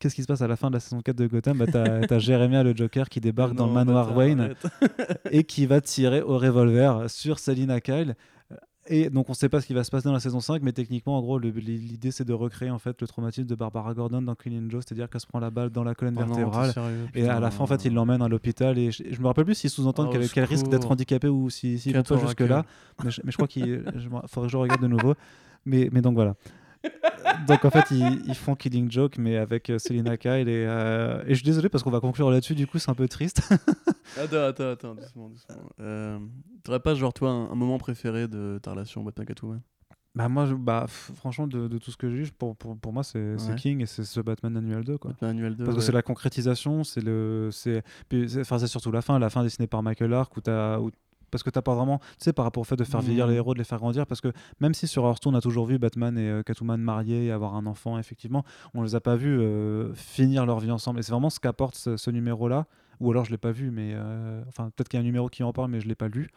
Qu'est-ce 0.05 0.15
qui 0.17 0.21
se 0.21 0.27
passe 0.27 0.43
à 0.43 0.47
la 0.49 0.57
fin 0.57 0.69
de 0.69 0.75
la 0.75 0.81
saison 0.81 1.01
4 1.01 1.17
de 1.17 1.27
Gotham? 1.27 1.57
Bah, 1.57 1.65
T'as 2.07 2.19
Jeremiah 2.19 2.63
le 2.63 2.77
Joker 2.77 3.09
qui 3.09 3.21
débarque 3.21 3.55
dans 3.55 3.67
le 3.67 3.73
manoir 3.73 4.15
Wayne 4.15 4.51
et 5.31 5.45
qui 5.45 5.65
va 5.65 5.81
tirer 5.81 6.21
au 6.21 6.37
revolver 6.37 7.09
sur 7.09 7.39
Selina 7.39 7.81
Kyle. 7.81 8.15
Et 8.87 9.09
donc 9.09 9.31
on 9.31 9.33
sait 9.33 9.49
pas 9.49 9.63
ce 9.63 9.67
qui 9.67 9.73
va 9.73 9.83
se 9.83 9.91
passer 9.91 10.05
dans 10.07 10.13
la 10.13 10.21
saison 10.21 10.41
5, 10.41 10.61
mais 10.61 10.73
techniquement, 10.73 11.17
en 11.17 11.23
gros, 11.23 11.39
l'idée 11.39 12.11
c'est 12.11 12.27
de 12.27 12.35
recréer 12.35 12.69
en 12.69 12.79
fait 12.79 13.01
le 13.01 13.07
traumatisme 13.07 13.47
de 13.47 13.55
Barbara 13.55 13.95
Gordon 13.95 14.21
dans 14.21 14.35
Killing 14.35 14.71
Joe, 14.71 14.85
c'est-à-dire 14.87 15.09
qu'elle 15.09 15.23
se 15.23 15.27
prend 15.27 15.41
la 15.41 15.49
balle 15.49 15.71
dans 15.71 15.85
la 15.85 15.95
colonne 15.95 16.17
Oh 16.19 16.21
non, 16.21 16.27
vertébrale. 16.35 16.73
sérieux, 16.75 17.09
Et 17.15 17.27
à 17.27 17.41
la 17.41 17.51
fin, 17.51 17.65
en 17.65 17.67
fait, 17.67 17.87
il 17.87 17.95
l'emmène 17.95 18.21
à 18.21 18.29
l'hôpital. 18.29 18.77
Et 18.77 18.91
je, 18.91 19.05
je 19.11 19.21
me 19.23 19.27
rappelle 19.27 19.47
plus 19.47 19.55
s'il 19.55 19.71
sous-entend 19.71 20.11
Ah, 20.13 20.19
qu'elle 20.29 20.45
risque 20.45 20.69
d'être 20.69 20.91
handicapée 20.91 21.29
ou 21.29 21.49
si, 21.49 21.79
si 21.79 21.95
vont 21.95 22.03
pas 22.03 22.19
jusque-là. 22.19 22.67
Mais, 23.03 23.11
je- 23.11 23.23
mais 23.25 23.31
je 23.31 23.37
crois 23.39 23.49
qu'il 23.49 23.83
faudrait 24.27 24.49
que 24.49 24.53
je 24.53 24.57
regarde 24.59 24.83
de 24.83 24.87
nouveau. 24.89 25.15
Mais, 25.65 25.89
mais 25.91 26.03
donc 26.03 26.13
voilà. 26.13 26.35
Donc 27.49 27.65
en 27.65 27.71
fait, 27.71 27.85
ils, 27.91 28.23
ils 28.27 28.35
font 28.35 28.55
Killing 28.55 28.91
Joke, 28.91 29.19
mais 29.19 29.37
avec 29.37 29.71
euh, 29.71 29.79
Selina 29.79 30.17
Kyle. 30.17 30.49
Et, 30.49 30.65
euh, 30.67 31.23
et 31.27 31.31
je 31.31 31.35
suis 31.35 31.45
désolé 31.45 31.69
parce 31.69 31.83
qu'on 31.85 31.91
va 31.91 32.01
conclure 32.01 32.31
là-dessus, 32.31 32.55
du 32.55 32.67
coup, 32.67 32.79
c'est 32.79 32.91
un 32.91 32.95
peu 32.95 33.09
triste. 33.09 33.43
Attends, 34.21 34.45
attends, 34.45 34.71
attends, 34.71 34.95
doucement, 34.95 35.29
doucement. 35.29 35.57
Euh, 35.81 36.19
T'aurais 36.63 36.79
pas, 36.81 36.95
genre, 36.95 37.13
toi, 37.13 37.31
un, 37.31 37.51
un 37.51 37.55
moment 37.55 37.79
préféré 37.79 38.29
de 38.29 38.61
ta 38.63 38.71
relation 38.73 39.03
Batman-Catwoman 39.03 39.61
Bah 40.15 40.29
moi, 40.29 40.47
je- 40.47 40.55
bah, 40.55 40.87
franchement, 40.89 41.47
de, 41.49 41.67
de 41.67 41.79
tout 41.79 41.91
ce 41.91 41.97
que 41.97 42.09
j'ai, 42.15 42.31
pour, 42.31 42.55
pour, 42.55 42.79
pour 42.79 42.93
moi, 42.93 43.03
c'est 43.03 43.35
Ouais. 43.35 43.55
King 43.57 43.81
et 43.83 43.87
c'est 43.87 44.05
ce 44.05 44.21
Batman 44.21 44.57
annuel 44.57 44.85
2. 44.85 44.99
Quoi. 44.99 45.11
Batman 45.13 45.31
annuel 45.33 45.57
2 45.57 45.65
Parce 45.65 45.77
que 45.77 45.83
c'est 45.83 45.91
la 45.93 46.03
concrétisation, 46.03 46.85
c'est 46.85 47.01
le, 47.01 47.49
c'est, 47.51 47.83
enfin 48.39 48.59
c'est 48.59 48.67
surtout 48.69 48.93
la 48.93 49.03
fin, 49.03 49.19
la 49.19 49.31
fin 49.31 49.43
dessinée 49.43 49.67
par 49.67 49.83
Michael 49.83 50.13
Ark 50.15 50.37
où 50.37 50.41
t'as, 50.41 50.79
où- 50.79 50.93
parce 51.35 51.43
que 51.43 51.51
t'as 51.51 51.63
pas 51.63 51.75
vraiment, 51.75 51.99
tu 51.99 52.05
sais, 52.21 52.33
par 52.33 52.45
rapport 52.45 52.61
au 52.61 52.65
fait 52.65 52.77
de 52.77 52.85
faire 52.85 53.01
vieillir 53.07 53.27
les 53.27 53.35
héros, 53.35 53.55
de 53.55 53.59
les 53.59 53.65
faire 53.65 53.79
grandir, 53.79 54.07
parce 54.07 54.21
que 54.21 54.29
même 54.61 54.73
si 54.73 54.87
sur 54.87 55.05
Hearthstone 55.05 55.35
on 55.35 55.39
a 55.39 55.41
toujours 55.41 55.67
vu 55.67 55.81
Batman 55.81 56.17
et 56.17 56.29
euh, 56.29 56.43
Catwoman 56.45 56.81
mariés 56.81 57.27
et 57.27 57.33
avoir 57.33 57.57
un 57.57 57.67
enfant, 57.67 57.99
effectivement, 57.99 58.45
on 58.73 58.83
les 58.83 58.95
a 58.95 59.01
pas 59.01 59.17
vus 59.17 59.41
euh, 59.41 59.93
finir 59.95 60.47
leur 60.47 60.61
vie 60.61 60.71
ensemble. 60.71 61.01
Et 61.01 61.03
c'est 61.03 61.11
vraiment 61.11 61.31
ce 61.31 61.41
qu'apporte 61.41 61.75
ce, 61.75 61.97
ce 61.97 62.11
numéro-là, 62.13 62.67
ou 63.01 63.11
alors 63.11 63.25
je 63.25 63.33
l'ai 63.33 63.39
pas 63.39 63.51
vu, 63.51 63.73
mais 63.73 63.91
euh, 63.95 64.43
enfin 64.47 64.71
peut-être 64.77 64.89
qu'il 64.89 64.99
y 64.99 65.01
a 65.01 65.03
un 65.03 65.05
numéro 65.05 65.29
qui 65.29 65.43
en 65.43 65.53
parle, 65.53 65.71
mais 65.73 65.81
je 65.81 65.89
l'ai 65.89 65.97
pas 65.97 66.07
lu. 66.07 66.29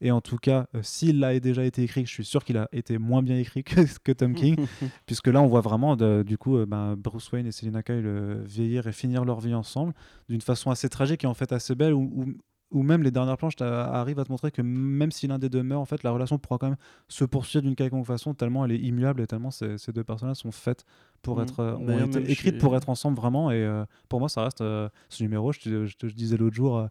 Et 0.00 0.10
en 0.10 0.20
tout 0.20 0.38
cas, 0.38 0.66
euh, 0.74 0.80
s'il 0.82 1.22
a 1.24 1.38
déjà 1.38 1.64
été 1.64 1.82
écrit, 1.82 2.04
je 2.04 2.10
suis 2.10 2.24
sûr 2.24 2.44
qu'il 2.44 2.56
a 2.56 2.68
été 2.72 2.98
moins 2.98 3.22
bien 3.22 3.36
écrit 3.38 3.62
que, 3.64 3.80
que 4.04 4.12
Tom 4.12 4.34
King, 4.34 4.56
puisque 5.06 5.28
là 5.28 5.40
on 5.42 5.46
voit 5.46 5.60
vraiment 5.60 5.96
de- 5.96 6.22
du 6.26 6.36
coup 6.38 6.56
euh, 6.56 6.66
ben, 6.66 6.94
Bruce 6.96 7.30
Wayne 7.32 7.46
et 7.46 7.52
Selina 7.52 7.82
Kyle 7.82 8.02
euh, 8.04 8.42
vieillir 8.44 8.86
et 8.88 8.92
finir 8.92 9.24
leur 9.24 9.40
vie 9.40 9.54
ensemble 9.54 9.92
d'une 10.28 10.40
façon 10.40 10.70
assez 10.70 10.88
tragique 10.88 11.22
et 11.24 11.26
en 11.28 11.34
fait 11.34 11.52
assez 11.52 11.74
belle 11.76 11.92
où, 11.94 12.10
où- 12.14 12.34
où 12.70 12.82
même 12.82 13.02
les 13.02 13.10
dernières 13.10 13.36
planches 13.36 13.60
arrivent 13.60 14.18
à 14.18 14.24
te 14.24 14.32
montrer 14.32 14.50
que 14.50 14.62
même 14.62 15.12
si 15.12 15.26
l'un 15.26 15.38
des 15.38 15.48
deux 15.48 15.62
meurt 15.62 15.80
en 15.80 15.84
fait 15.84 16.02
la 16.02 16.10
relation 16.10 16.38
pourra 16.38 16.58
quand 16.58 16.68
même 16.68 16.78
se 17.08 17.24
poursuivre 17.24 17.64
d'une 17.64 17.76
quelconque 17.76 18.06
façon 18.06 18.34
tellement 18.34 18.64
elle 18.64 18.72
est 18.72 18.78
immuable 18.78 19.20
et 19.20 19.26
tellement 19.26 19.50
ces, 19.50 19.78
ces 19.78 19.92
deux 19.92 20.04
personnages 20.04 20.38
sont 20.38 20.52
faites 20.52 20.84
pour 21.24 21.38
Mhm. 21.38 21.42
être 21.42 21.60
euh, 21.60 21.74
ont 21.76 21.98
été 22.06 22.30
écrites 22.30 22.54
chez- 22.54 22.58
pour 22.58 22.76
être 22.76 22.88
ensemble 22.88 23.16
vraiment 23.16 23.50
et 23.50 23.56
euh, 23.56 23.84
pour 24.08 24.20
moi 24.20 24.28
ça 24.28 24.44
reste 24.44 24.60
euh, 24.60 24.88
ce 25.08 25.22
numéro 25.24 25.50
je 25.52 25.58
te, 25.60 25.86
je 25.86 25.96
te- 25.96 26.06
je 26.06 26.14
disais 26.14 26.36
l'autre 26.36 26.54
jour 26.54 26.76
euh, 26.78 26.86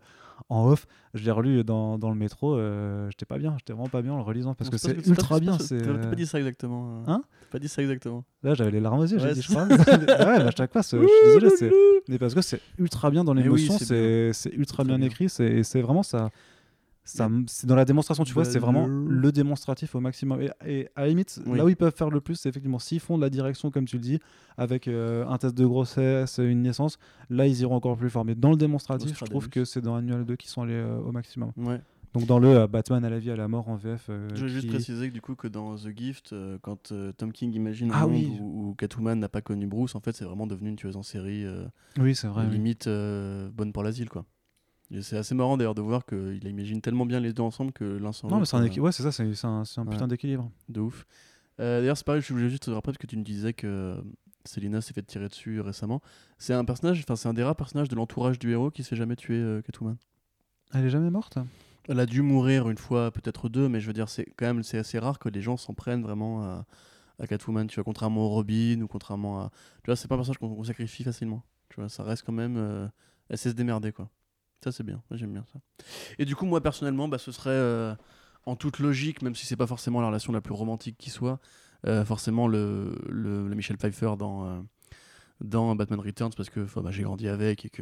en 0.50 0.66
off 0.68 0.86
je 1.14 1.24
l'ai 1.24 1.32
relu 1.32 1.64
dans, 1.64 1.98
dans 1.98 2.10
le 2.10 2.16
métro 2.16 2.58
j'étais 3.10 3.26
pas 3.26 3.38
bien 3.38 3.56
j'étais 3.60 3.72
vraiment 3.72 3.88
pas 3.88 4.02
bien 4.02 4.12
en 4.14 4.18
le 4.18 4.24
relisant 4.24 4.54
parce 4.56 4.70
que 4.70 4.78
c'est 4.78 4.98
ultra 5.08 5.40
bien 5.40 5.58
T'as 5.58 5.98
pas 6.10 6.16
dit 6.16 6.26
ça 6.26 6.40
exactement. 6.40 7.04
Hein 7.08 7.22
T'as 7.42 7.48
pas 7.52 7.60
dit 7.60 7.70
ça 7.70 7.82
exactement. 7.82 8.24
Là, 8.42 8.56
j'avais 8.56 8.72
les 8.72 8.80
larmes 8.82 9.00
aux 9.00 9.06
yeux, 9.06 9.20
j'ai 9.20 9.26
Ouais, 9.28 9.34
dit, 9.34 9.42
je 9.42 9.48
crois. 9.48 9.64
ouais, 9.68 9.78
mais 10.40 10.48
à 10.48 10.52
chaque 10.52 10.72
fois, 10.74 10.82
je 10.82 10.88
suis 10.88 11.08
désolé, 11.26 11.50
mais 12.10 12.18
parce 12.18 12.34
que 12.34 12.42
c'est 12.42 12.60
ultra 12.80 13.10
bien 13.12 13.24
dans 13.24 13.34
Mais 13.36 13.48
oui, 13.48 13.62
l'émotion, 13.68 13.78
c'est 14.34 14.54
ultra 14.56 14.84
bien, 14.84 15.00
écrit, 15.02 15.30
c'est 15.30 15.82
vraiment 15.82 16.04
ça. 16.04 16.30
Ça 17.06 17.30
c'est 17.48 17.68
dans 17.68 17.76
la 17.76 17.86
démonstration, 17.86 18.24
tu 18.24 18.34
vois, 18.34 18.44
Bah, 18.44 18.50
c'est 18.50 18.60
vraiment 18.60 18.88
le- 18.88 19.32
démonstratif 19.32 19.94
au 19.96 20.00
maximum. 20.00 20.42
Et, 20.42 20.50
et 20.66 20.88
à 20.96 21.02
la 21.02 21.08
limite, 21.08 21.42
Oui. 21.46 21.58
là 21.58 21.66
où 21.66 21.70
ils 21.70 21.76
peuvent 21.76 21.96
faire 21.96 22.10
le 22.10 22.22
plus, 22.22 22.36
c'est 22.36 22.50
effectivement 22.50 22.80
s'ils 22.80 23.00
font 23.00 23.18
de 23.18 23.22
la 23.24 23.30
direction, 23.30 23.72
comme 23.72 23.86
tu 23.86 23.98
le 23.98 24.02
dis, 24.02 24.20
avec 24.58 24.88
euh, 24.88 25.26
un 25.28 25.38
test 25.38 25.56
de 25.56 25.66
grossesse, 25.66 26.40
une 26.42 26.62
naissance, 26.62 26.98
là 27.30 27.46
ils 27.48 27.60
iront 27.62 27.76
encore 27.76 27.98
plus 27.98 28.10
fort. 28.10 28.24
Mais 28.26 28.36
dans 28.36 28.52
le 28.52 28.58
démonstratif, 28.58 29.18
je 29.20 29.26
trouve 29.26 29.50
que 29.50 29.66
c'est 29.66 29.82
dans 29.82 29.96
Annual 29.96 30.24
2 30.26 30.36
qui 30.36 30.48
sont 30.48 30.62
allés 30.62 30.74
euh, 30.74 31.00
au 31.00 31.12
maximum. 31.12 31.52
Ouais. 31.58 31.82
Donc 32.14 32.28
dans 32.28 32.38
le 32.38 32.50
euh, 32.50 32.68
Batman 32.68 33.04
à 33.04 33.10
la 33.10 33.18
vie, 33.18 33.32
à 33.32 33.36
la 33.36 33.48
mort 33.48 33.68
en 33.70 33.76
VF. 33.76 34.06
euh, 34.10 34.30
Je 34.36 34.46
juste 34.46 34.68
qui- 34.68 34.74
préciser 34.74 35.10
que 35.10 35.14
du 35.16 35.22
coup 35.22 35.34
que 35.34 35.48
dans 35.48 35.76
The 35.76 35.90
Gift, 35.98 36.32
euh, 36.32 36.60
quand 36.62 36.94
Tom 37.18 37.32
King 37.32 37.54
imagine 37.56 37.90
un 37.92 37.96
Ah 37.96 38.02
monde 38.08 38.12
oui. 38.12 38.38
où, 38.40 38.70
où 38.70 38.76
Catwoman 38.76 39.18
n'a 39.20 39.30
pas 39.30 39.42
connu 39.42 39.66
Bruce, 39.66 39.96
en 39.96 40.00
fait 40.00 40.16
c'est 40.16 40.24
vraiment 40.26 40.46
devenu 40.46 40.70
une 40.70 40.76
tueuse 40.76 40.96
en 40.96 41.02
série, 41.04 41.44
Oui, 42.00 42.14
c'est 42.14 42.28
vrai. 42.28 42.46
limite 42.48 42.88
bonne 42.88 43.74
pour 43.74 43.82
l'asile 43.82 44.10
quoi. 44.10 44.26
Et 44.92 45.02
c'est 45.02 45.18
assez 45.18 45.34
marrant 45.34 45.58
d'ailleurs 45.58 45.76
de 45.76 45.82
voir 45.82 46.06
qu'il 46.06 46.46
imagine 46.48 46.82
tellement 46.82 47.06
bien 47.06 47.20
les 47.20 47.34
deux 47.34 47.42
ensemble 47.42 47.72
que 47.72 47.84
l'un 47.84 48.12
sans 48.12 48.28
Non, 48.30 48.40
mais 48.40 48.46
c'est 48.46 48.58
un, 48.58 48.64
euh, 48.64 48.68
équi- 48.68 48.80
ouais, 48.80 48.92
c'est 48.92 49.04
ça, 49.04 49.12
c'est 49.12 49.34
c'est 49.34 49.48
un, 49.48 49.66
c'est 49.66 49.80
un 49.80 49.86
Ouais. 49.86 49.92
putain 49.92 50.08
d'équilibre. 50.08 50.52
de 50.70 50.80
ouf. 50.82 51.06
Euh, 51.60 51.80
d'ailleurs, 51.82 51.98
c'est 51.98 52.06
pareil, 52.06 52.22
je 52.22 52.34
voulais 52.34 52.50
juste 52.50 52.64
te 52.64 52.72
rappeler 52.72 52.92
parce 52.94 52.98
que 53.00 53.08
tu 53.08 53.18
me 53.18 53.24
disais 53.24 53.54
que 53.54 53.68
euh, 53.68 54.02
Selina 54.46 54.82
s'est 54.82 54.94
fait 54.94 55.02
tirer 55.04 55.30
dessus 55.30 55.62
récemment. 55.62 56.02
C'est 56.38 56.54
un 56.54 56.66
personnage, 56.66 57.00
enfin, 57.00 57.16
c'est 57.16 57.28
un 57.30 57.34
des 57.34 57.44
rares 57.44 57.56
personnages 57.56 57.90
de 57.90 57.96
l'entourage 57.96 58.38
du 58.40 58.52
héros 58.52 58.72
qui 58.72 58.84
s'est 58.84 58.96
jamais 58.96 59.16
tué 59.16 59.36
euh, 59.36 59.62
Catwoman. 59.62 59.96
Elle 60.74 60.86
est 60.86 60.90
jamais 60.90 61.10
morte? 61.12 61.38
Elle 61.88 62.00
a 62.00 62.06
dû 62.06 62.22
mourir 62.22 62.70
une 62.70 62.78
fois, 62.78 63.12
peut-être 63.12 63.50
deux, 63.50 63.70
mais 63.70 63.80
je 63.80 63.88
veux 63.88 63.94
dire, 63.94 64.10
c'est 64.10 64.26
quand 64.38 64.46
même 64.46 64.64
c'est 64.64 64.78
assez 64.78 65.00
rare 65.00 65.20
que 65.20 65.30
les 65.30 65.42
gens 65.42 65.58
s'en 65.58 65.74
prennent 65.74 66.02
vraiment 66.02 66.44
à, 66.44 66.66
à 67.20 67.28
Catwoman. 67.28 67.68
Tu 67.68 67.76
vois, 67.76 67.84
contrairement 67.84 68.22
au 68.26 68.30
Robin 68.30 68.82
ou 68.82 68.88
contrairement 68.88 69.42
à. 69.42 69.52
Tu 69.84 69.88
vois, 69.88 69.96
c'est 69.96 70.08
pas 70.08 70.16
un 70.16 70.18
personnage 70.20 70.38
qu'on 70.40 70.54
qu'on 70.56 70.64
sacrifie 70.64 71.04
facilement. 71.04 71.44
Tu 71.70 71.80
vois, 71.80 71.90
ça 71.90 72.04
reste 72.04 72.24
quand 72.26 72.32
même. 72.34 72.58
euh, 72.58 72.88
Elle 73.30 73.38
sait 73.38 73.50
se 73.50 73.56
démerder, 73.56 73.92
quoi. 73.92 74.10
Ça, 74.64 74.72
c'est 74.72 74.84
bien. 74.84 75.02
J'aime 75.12 75.34
bien 75.34 75.44
ça. 75.52 75.60
Et 76.20 76.26
du 76.26 76.36
coup, 76.36 76.46
moi, 76.46 76.62
personnellement, 76.62 77.10
bah, 77.10 77.18
ce 77.18 77.34
serait 77.34 77.50
euh, 77.52 77.94
en 78.46 78.56
toute 78.56 78.80
logique, 78.80 79.22
même 79.22 79.36
si 79.36 79.46
c'est 79.46 79.58
pas 79.58 79.68
forcément 79.68 80.00
la 80.00 80.08
relation 80.08 80.32
la 80.32 80.40
plus 80.40 80.54
romantique 80.54 80.96
qui 80.98 81.10
soit, 81.10 81.40
euh, 81.86 82.06
forcément 82.06 82.48
le, 82.48 82.96
le, 83.10 83.44
Michel 83.56 83.78
Pfeiffer 83.78 84.14
dans. 84.18 84.46
euh, 84.48 84.62
dans 85.42 85.76
Batman 85.76 86.00
Returns 86.00 86.32
parce 86.38 86.50
que 86.50 86.62
bah, 86.80 86.92
j'ai 86.92 87.04
grandi 87.04 87.28
avec 87.28 87.66
et 87.66 87.70
que, 87.70 87.82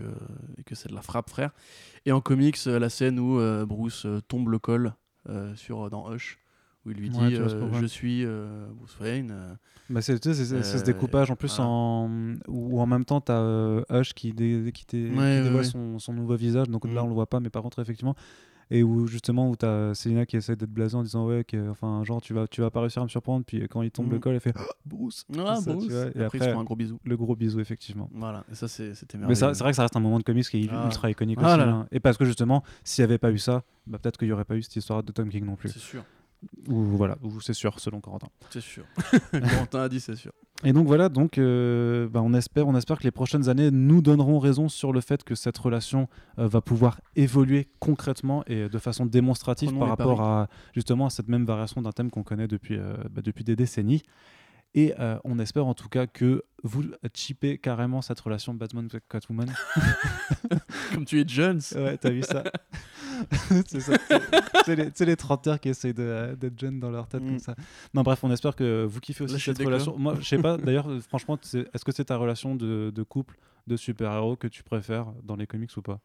et 0.57 0.63
que 0.63 0.73
c'est 0.73 0.89
de 0.89 0.95
la 0.95 1.03
frappe 1.03 1.29
frère 1.29 1.51
et 2.07 2.11
en 2.11 2.19
comics 2.19 2.57
la 2.65 2.89
scène 2.89 3.19
où 3.19 3.39
Bruce 3.67 4.07
tombe 4.27 4.49
le 4.49 4.57
col 4.57 4.95
sur, 5.53 5.91
dans 5.91 6.11
Hush 6.11 6.39
où 6.85 6.91
il 6.91 6.97
lui 6.97 7.09
dit 7.09 7.19
Ouais, 7.19 7.29
tu 7.29 7.35
euh, 7.37 7.73
je 7.79 7.85
suis 7.85 8.25
euh, 8.25 8.67
Bruce 8.75 8.97
Wayne 8.99 9.29
euh, 9.31 9.53
Bah, 9.89 10.01
c'est 10.01 10.19
tu 10.19 10.33
ce 10.33 10.53
Euh, 10.77 10.81
découpage 10.83 11.29
en 11.31 11.35
plus 11.35 11.55
voilà. 11.57 11.69
en 11.69 12.09
où 12.47 12.79
en 12.81 12.85
même 12.87 13.05
temps 13.05 13.21
t'as 13.21 13.39
euh, 13.39 13.83
Hush 13.89 14.13
qui, 14.13 14.33
dé- 14.33 14.71
qui, 14.73 14.85
dé- 14.85 15.09
qui 15.09 15.11
Ouais, 15.11 15.17
ouais, 15.17 15.43
dévoile 15.43 15.55
ouais. 15.57 15.63
Son, 15.63 15.99
son 15.99 16.13
nouveau 16.13 16.35
visage 16.35 16.69
donc 16.69 16.85
là 16.85 17.01
Mm. 17.01 17.05
on 17.05 17.07
le 17.07 17.13
voit 17.13 17.27
pas 17.27 17.39
mais 17.39 17.49
par 17.49 17.61
contre 17.61 17.79
effectivement 17.79 18.15
et 18.73 18.83
où 18.83 19.05
justement 19.05 19.49
où 19.49 19.55
t'as 19.57 19.93
Selina 19.93 20.25
qui 20.25 20.37
essaie 20.37 20.55
d'être 20.55 20.71
blasée 20.71 20.95
en 20.95 21.03
disant 21.03 21.27
ouais 21.27 21.43
que, 21.43 21.69
enfin 21.69 22.03
genre 22.05 22.21
tu 22.21 22.33
vas 22.33 22.47
tu 22.47 22.61
vas 22.61 22.71
pas 22.71 22.79
réussir 22.79 23.01
à 23.01 23.05
me 23.05 23.09
surprendre 23.09 23.43
puis 23.45 23.67
quand 23.67 23.81
il 23.81 23.91
tombe 23.91 24.07
Mm. 24.07 24.11
le 24.11 24.19
col 24.19 24.33
elle 24.35 24.39
fait 24.39 24.53
Bruce 24.85 25.25
ah, 25.37 25.57
Ça, 25.57 25.71
tu 25.71 25.77
Bruce. 25.77 25.91
vois, 25.91 26.05
et 26.05 26.05
et 26.05 26.07
après, 26.07 26.15
ils 26.19 26.23
après, 26.23 26.39
se 26.39 26.53
font 26.53 26.59
un 26.61 26.63
gros 26.63 26.75
bisou 26.77 26.97
le 27.03 27.17
gros 27.17 27.35
bisou 27.35 27.59
effectivement 27.59 28.09
voilà 28.13 28.43
et 28.51 28.55
ça 28.55 28.67
c'est- 28.67 28.95
c'était 28.95 29.17
mais 29.19 29.35
c'est 29.35 29.45
vrai 29.45 29.71
que 29.71 29.75
ça 29.75 29.83
reste 29.83 29.95
un 29.95 29.99
moment 29.99 30.17
de 30.19 30.23
comics 30.23 30.45
qui 30.49 30.63
est 30.63 30.69
Ah. 30.71 30.85
ultra 30.85 31.11
iconique 31.11 31.37
Ah 31.41 31.49
aussi 31.49 31.57
là 31.59 31.65
là. 31.65 31.71
hein. 31.73 31.87
et 31.91 31.99
parce 31.99 32.17
que 32.17 32.23
justement 32.25 32.63
s'il 32.85 33.01
y 33.01 33.05
avait 33.05 33.17
pas 33.19 33.31
eu 33.31 33.37
ça 33.37 33.63
bah, 33.87 33.99
peut-être 34.01 34.17
qu'il 34.17 34.29
y 34.29 34.31
aurait 34.31 34.45
pas 34.45 34.55
eu 34.55 34.61
cette 34.63 34.75
histoire 34.77 35.03
de 35.03 35.11
Tom 35.11 35.27
King 35.29 35.45
non 35.45 35.55
plus 35.57 35.69
c'est 35.69 35.77
sûr 35.79 36.03
ou 36.67 36.75
voilà 36.75 37.17
ou 37.21 37.39
c'est 37.41 37.53
sûr 37.53 37.79
selon 37.79 37.99
Corentin. 38.01 38.27
C'est 38.49 38.61
sûr. 38.61 38.83
Corentin 39.31 39.81
a 39.81 39.89
dit 39.89 39.99
c'est 39.99 40.15
sûr. 40.15 40.31
Et 40.63 40.73
donc 40.73 40.85
voilà, 40.85 41.09
donc 41.09 41.37
euh, 41.37 42.07
bah, 42.07 42.21
on 42.23 42.33
espère, 42.33 42.67
on 42.67 42.75
espère 42.75 42.99
que 42.99 43.03
les 43.03 43.11
prochaines 43.11 43.49
années 43.49 43.71
nous 43.71 44.01
donneront 44.01 44.37
raison 44.37 44.69
sur 44.69 44.93
le 44.93 45.01
fait 45.01 45.23
que 45.23 45.33
cette 45.33 45.57
relation 45.57 46.07
euh, 46.37 46.47
va 46.47 46.61
pouvoir 46.61 47.01
évoluer 47.15 47.67
concrètement 47.79 48.43
et 48.45 48.69
de 48.69 48.77
façon 48.77 49.05
démonstrative 49.05 49.69
Prenons 49.69 49.79
par 49.79 49.89
rapport 49.89 50.21
à 50.21 50.47
justement 50.73 51.07
à 51.07 51.09
cette 51.09 51.27
même 51.27 51.45
variation 51.45 51.81
d'un 51.81 51.91
thème 51.91 52.11
qu'on 52.11 52.23
connaît 52.23 52.47
depuis 52.47 52.77
euh, 52.77 52.95
bah, 53.09 53.21
depuis 53.23 53.43
des 53.43 53.55
décennies. 53.55 54.03
Et 54.73 54.93
euh, 54.99 55.19
on 55.25 55.37
espère 55.39 55.65
en 55.67 55.73
tout 55.73 55.89
cas 55.89 56.07
que 56.07 56.43
vous 56.63 56.83
chippez 57.13 57.57
carrément 57.57 58.01
cette 58.01 58.19
relation 58.21 58.53
Batman-Catwoman. 58.53 59.51
comme 60.93 61.05
tu 61.05 61.19
es 61.19 61.27
Jones 61.27 61.59
ouais, 61.75 61.97
t'as 61.97 62.09
vu 62.09 62.23
ça 62.23 62.43
C'est 63.67 63.81
ça. 63.81 63.97
C'est 64.65 64.75
les, 64.75 65.05
les 65.05 65.15
trentenaires 65.17 65.59
qui 65.59 65.69
essayent 65.69 65.93
euh, 65.99 66.35
d'être 66.35 66.59
jeunes 66.59 66.79
dans 66.79 66.89
leur 66.89 67.07
tête 67.07 67.21
Mm. 67.21 67.27
comme 67.27 67.39
ça. 67.39 67.55
Non, 67.93 68.01
bref, 68.03 68.23
on 68.23 68.31
espère 68.31 68.55
que 68.55 68.85
vous 68.89 68.99
kiffez 68.99 69.23
aussi 69.25 69.33
Là, 69.33 69.39
cette 69.39 69.59
relation. 69.59 69.97
Moi, 69.97 70.15
je 70.19 70.25
sais 70.27 70.37
pas, 70.39 70.57
d'ailleurs, 70.57 70.87
franchement, 71.03 71.37
est-ce 71.37 71.85
que 71.85 71.91
c'est 71.91 72.05
ta 72.05 72.17
relation 72.17 72.55
de, 72.55 72.91
de 72.95 73.03
couple 73.03 73.37
de 73.67 73.75
super-héros 73.77 74.37
que 74.37 74.47
tu 74.47 74.63
préfères 74.63 75.07
dans 75.23 75.35
les 75.35 75.45
comics 75.47 75.75
ou 75.77 75.81
pas? 75.81 75.99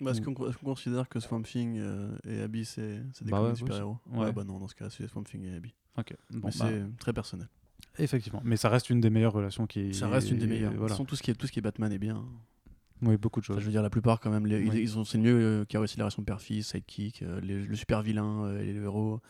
Bah, 0.00 0.12
est-ce 0.12 0.20
qu'on 0.20 0.32
considère 0.34 1.08
que 1.08 1.20
Swamp 1.20 1.42
Thing 1.42 1.76
euh, 1.78 2.16
et 2.24 2.40
Abby 2.40 2.64
c'est 2.64 2.98
des 3.22 3.30
Bah 3.30 3.38
comics 3.38 3.50
ouais, 3.50 3.56
super-héros? 3.56 3.98
Ouais. 4.06 4.18
ouais 4.26 4.32
bah 4.32 4.44
non 4.44 4.58
dans 4.60 4.68
ce 4.68 4.74
cas 4.76 4.88
c'est 4.90 5.08
Swamp 5.08 5.24
Thing 5.24 5.44
et 5.44 5.56
Abby 5.56 5.74
Ok, 5.96 6.14
bon, 6.30 6.38
bah, 6.42 6.50
c'est 6.52 6.84
très 6.98 7.12
personnel 7.12 7.48
effectivement. 7.98 8.40
Mais 8.44 8.56
ça 8.56 8.68
reste 8.68 8.90
une 8.90 9.00
des 9.00 9.10
meilleures 9.10 9.32
relations 9.32 9.66
qui. 9.66 9.94
ça 9.94 10.08
reste 10.08 10.30
une 10.30 10.38
des 10.38 10.46
meilleures 10.46 10.72
Voilà. 10.74 10.94
Sans 10.94 11.04
tout 11.04 11.16
ce 11.16 11.22
qui 11.22 11.30
est 11.30 11.34
tout 11.34 11.46
ce 11.46 11.52
qui 11.52 11.58
est 11.58 11.62
Batman 11.62 11.92
est 11.92 11.98
bien 11.98 12.24
Oui, 13.02 13.16
beaucoup 13.16 13.40
de 13.40 13.44
Enfin, 13.44 13.54
choses. 13.54 13.60
je 13.60 13.66
veux 13.66 13.72
dire, 13.72 13.82
la 13.82 13.90
plupart, 13.90 14.18
quand 14.20 14.30
même, 14.30 14.46
les- 14.46 14.68
Ouais. 14.68 14.82
ils 14.82 14.98
ont, 14.98 15.04
c'est 15.04 15.18
mieux 15.18 15.38
euh, 15.38 15.64
qu'il 15.64 15.74
y 15.74 15.76
a 15.78 15.80
aussi 15.80 15.96
la 15.98 16.04
relation 16.04 16.22
père-fils, 16.24 16.68
sidekick, 16.68 17.22
euh, 17.22 17.40
les- 17.40 17.64
le 17.64 17.76
super 17.76 18.02
vilain 18.02 18.44
euh, 18.44 18.60
et 18.62 18.72
le 18.72 18.82
héros. 18.84 19.20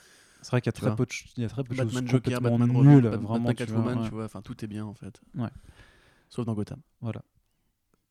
C'est 0.41 0.51
vrai 0.53 0.61
qu'il 0.63 0.69
y 0.69 0.75
a 0.77 0.81
très 0.81 0.95
peu 0.97 1.05
de, 1.05 1.11
il 1.37 1.43
y 1.43 1.47
a 1.47 1.49
très 1.49 1.65
peu 1.65 1.75
de 1.75 1.79
Batman 1.83 2.03
choses 2.05 2.11
Joker, 2.13 2.41
Batman 2.41 2.69
Bat- 2.69 3.09
vraiment. 3.11 3.33
Batman 3.35 3.55
Catwoman, 3.55 3.99
ouais. 3.99 4.05
tu 4.09 4.15
vois, 4.15 4.25
enfin 4.25 4.41
tout 4.41 4.65
est 4.65 4.69
bien 4.69 4.85
en 4.87 4.95
fait. 4.95 5.21
Ouais. 5.35 5.49
Sauf 6.31 6.47
dans 6.47 6.55
Gotham. 6.55 6.79
Voilà. 7.01 7.23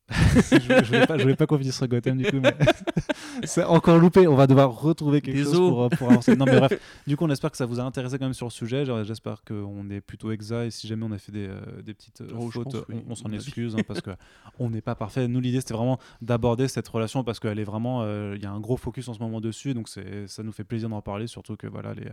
je, 0.10 0.14
je 0.84 0.86
voulais 0.88 1.08
pas, 1.08 1.18
je 1.18 1.24
voulais 1.24 1.36
pas 1.36 1.48
qu'on 1.48 1.58
finisse 1.58 1.76
sur 1.78 1.88
Gotham 1.88 2.18
du 2.18 2.26
coup, 2.26 2.40
mais 2.40 2.54
c'est 3.44 3.64
encore 3.64 3.98
loupé. 4.00 4.28
On 4.28 4.36
va 4.36 4.48
devoir 4.48 4.80
retrouver 4.80 5.22
quelque 5.22 5.44
chose 5.44 5.54
pour, 5.56 5.84
euh, 5.84 5.90
pour 5.90 6.10
avancer. 6.12 6.36
Non, 6.36 6.46
mais 6.46 6.58
bref, 6.60 6.80
du 7.08 7.16
coup, 7.18 7.26
on 7.26 7.30
espère 7.30 7.52
que 7.52 7.58
ça 7.58 7.66
vous 7.66 7.80
a 7.80 7.84
intéressé 7.84 8.18
quand 8.18 8.26
même 8.26 8.34
sur 8.34 8.48
le 8.48 8.52
sujet. 8.52 8.84
J'espère 9.06 9.44
qu'on 9.44 9.90
est 9.90 10.02
plutôt 10.02 10.32
exact 10.32 10.66
et 10.66 10.72
si 10.72 10.88
jamais 10.88 11.06
on 11.06 11.12
a 11.12 11.18
fait 11.18 11.32
des, 11.32 11.48
euh, 11.48 11.82
des 11.84 11.94
petites 11.94 12.22
euh, 12.22 12.28
Oh, 12.38 12.50
fautes, 12.52 12.64
pense, 12.72 12.76
oui, 12.90 12.96
on, 13.08 13.12
on 13.12 13.16
s'en 13.16 13.32
excuse 13.32 13.76
hein, 13.76 13.82
parce 13.88 14.02
que 14.02 14.12
on 14.60 14.70
n'est 14.70 14.82
pas 14.82 14.96
parfait. 14.96 15.28
Nous, 15.28 15.40
l'idée 15.40 15.62
c'était 15.62 15.74
vraiment 15.74 16.00
d'aborder 16.22 16.68
cette 16.68 16.88
relation 16.88 17.24
parce 17.24 17.40
qu'elle 17.40 17.60
est 17.60 17.64
vraiment, 17.64 18.02
euh, 18.04 18.34
il 18.36 18.44
y 18.44 18.46
a 18.46 18.52
un 18.52 18.60
gros 18.60 18.78
focus 18.78 19.08
en 19.10 19.14
ce 19.14 19.20
moment 19.20 19.42
dessus, 19.42 19.74
donc 19.74 19.88
ça 19.88 20.44
nous 20.44 20.52
fait 20.52 20.64
plaisir 20.64 20.90
d'en 20.90 21.02
parler, 21.02 21.28
surtout 21.28 21.56
que 21.56 21.68
voilà 21.68 21.94
les 21.94 22.06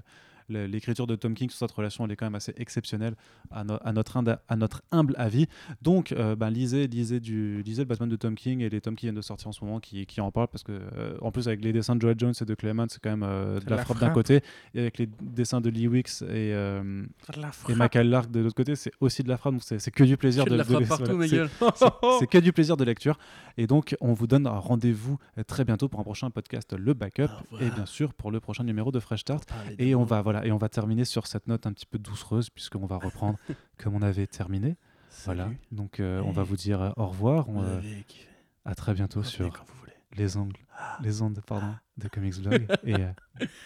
l'écriture 0.49 1.07
de 1.07 1.17
Tom 1.17 1.33
King 1.33 1.49
sur 1.49 1.59
cette 1.59 1.71
relation 1.75 2.05
elle 2.05 2.13
est 2.13 2.17
quand 2.17 2.27
même 2.27 2.35
assez 2.35 2.53
exceptionnelle 2.59 3.15
à, 3.51 3.65
no- 3.65 3.79
à 3.83 3.93
notre, 3.95 4.19
ind- 4.19 4.37
à 4.47 4.57
notre 4.57 4.83
humble 4.93 5.15
avis 5.17 5.47
donc 5.81 6.13
euh, 6.13 6.37
ben, 6.37 6.51
lisez, 6.51 6.87
lisez, 6.87 7.19
du, 7.19 7.63
lisez 7.63 7.81
le 7.85 7.89
Batman 7.89 8.11
de 8.11 8.17
Tom 8.17 8.35
King 8.35 8.61
et 8.61 8.69
les 8.69 8.83
Tom 8.83 8.95
qui 8.95 9.07
viennent 9.07 9.15
de 9.15 9.23
sortir 9.23 9.49
en 9.49 9.53
ce 9.53 9.65
moment 9.65 9.81
qui, 9.81 10.05
qui 10.05 10.21
en 10.21 10.31
parlent 10.31 10.49
parce 10.49 10.63
que 10.63 10.73
euh, 10.73 11.14
en 11.21 11.31
plus 11.33 11.49
avec 11.49 11.63
les 11.65 11.73
dessins 11.73 11.97
de 11.97 12.01
Joel 12.01 12.17
Jones 12.19 12.35
et 12.41 12.45
de 12.45 12.55
Clement 12.55 12.87
c'est 12.89 13.01
quand 13.03 13.11
même 13.11 13.23
euh, 13.23 13.61
de 13.61 13.71
la, 13.71 13.77
la 13.77 13.85
frappe 13.85 13.99
d'un 13.99 14.07
côté 14.15 14.41
et 14.75 14.81
avec 14.81 14.99
les 14.99 15.09
dessins 15.21 15.61
de 15.61 15.71
Lee 15.71 15.89
Wicks 15.89 16.23
et, 16.23 16.53
euh, 16.55 17.05
et 17.73 17.75
Michael 17.75 18.09
Lark 18.11 18.31
de 18.31 18.41
l'autre 18.41 18.55
côté 18.57 18.77
c'est 18.77 18.93
aussi 19.01 19.23
de 19.23 19.29
la 19.29 19.37
frappe 19.37 19.55
donc 19.55 19.63
c'est 19.65 19.91
que 19.91 20.05
du 20.05 20.17
plaisir 20.17 20.45
de 20.51 20.57
ma 20.59 20.65
c'est- 22.21 22.27
que 22.27 22.39
du 22.39 22.53
plaisir 22.53 22.77
de 22.77 22.85
lecture. 22.85 23.19
Et 23.57 23.67
donc, 23.67 23.95
on 24.01 24.13
vous 24.13 24.27
donne 24.27 24.47
un 24.47 24.59
rendez-vous 24.59 25.19
euh, 25.39 25.43
très 25.45 25.65
bientôt 25.65 25.89
pour 25.89 26.01
un 26.01 26.03
prochain 26.05 26.31
podcast, 26.31 26.73
le 26.77 26.95
backup, 26.95 27.29
et 27.61 27.71
bien 27.71 27.87
sûr 27.87 28.13
pour 28.15 28.31
le 28.31 28.41
prochain 28.41 28.65
numéro 28.65 28.91
de 28.91 28.99
Fresh 29.01 29.21
Start. 29.21 29.49
Et 29.79 29.95
on 29.95 30.05
va 30.05 30.23
voilà, 30.23 30.45
et 30.47 30.51
on 30.53 30.57
va 30.59 30.69
terminer 30.69 31.05
sur 31.05 31.27
cette 31.27 31.47
note 31.47 31.67
un 31.67 31.73
petit 31.73 31.87
peu 31.87 31.99
doucereuse 31.99 32.51
puisqu'on 32.51 32.87
va 32.87 32.97
reprendre 32.97 33.39
comme 33.79 33.95
on 33.95 34.03
avait 34.03 34.27
terminé. 34.27 34.77
Voilà. 35.25 35.49
Donc, 35.71 36.01
euh, 36.01 36.21
on 36.25 36.33
va 36.33 36.43
vous 36.43 36.57
dire 36.57 36.93
au 36.97 37.07
revoir. 37.07 37.49
On, 37.49 37.63
euh, 37.63 37.81
à 38.65 38.75
très 38.75 38.95
bientôt 38.95 39.23
sur. 39.23 39.65
Les 40.17 40.37
ongles, 40.37 40.61
les 41.03 41.23
ondes, 41.23 41.41
pardon, 41.47 41.75
de 41.97 42.09
Comics 42.09 42.41
Blog. 42.41 42.67
Et 42.85 42.95
euh, 42.95 43.13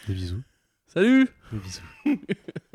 des 0.07 0.15
bisous, 0.15 0.43
Salut. 0.87 1.29
Des 1.53 1.59
bisous. 1.59 1.83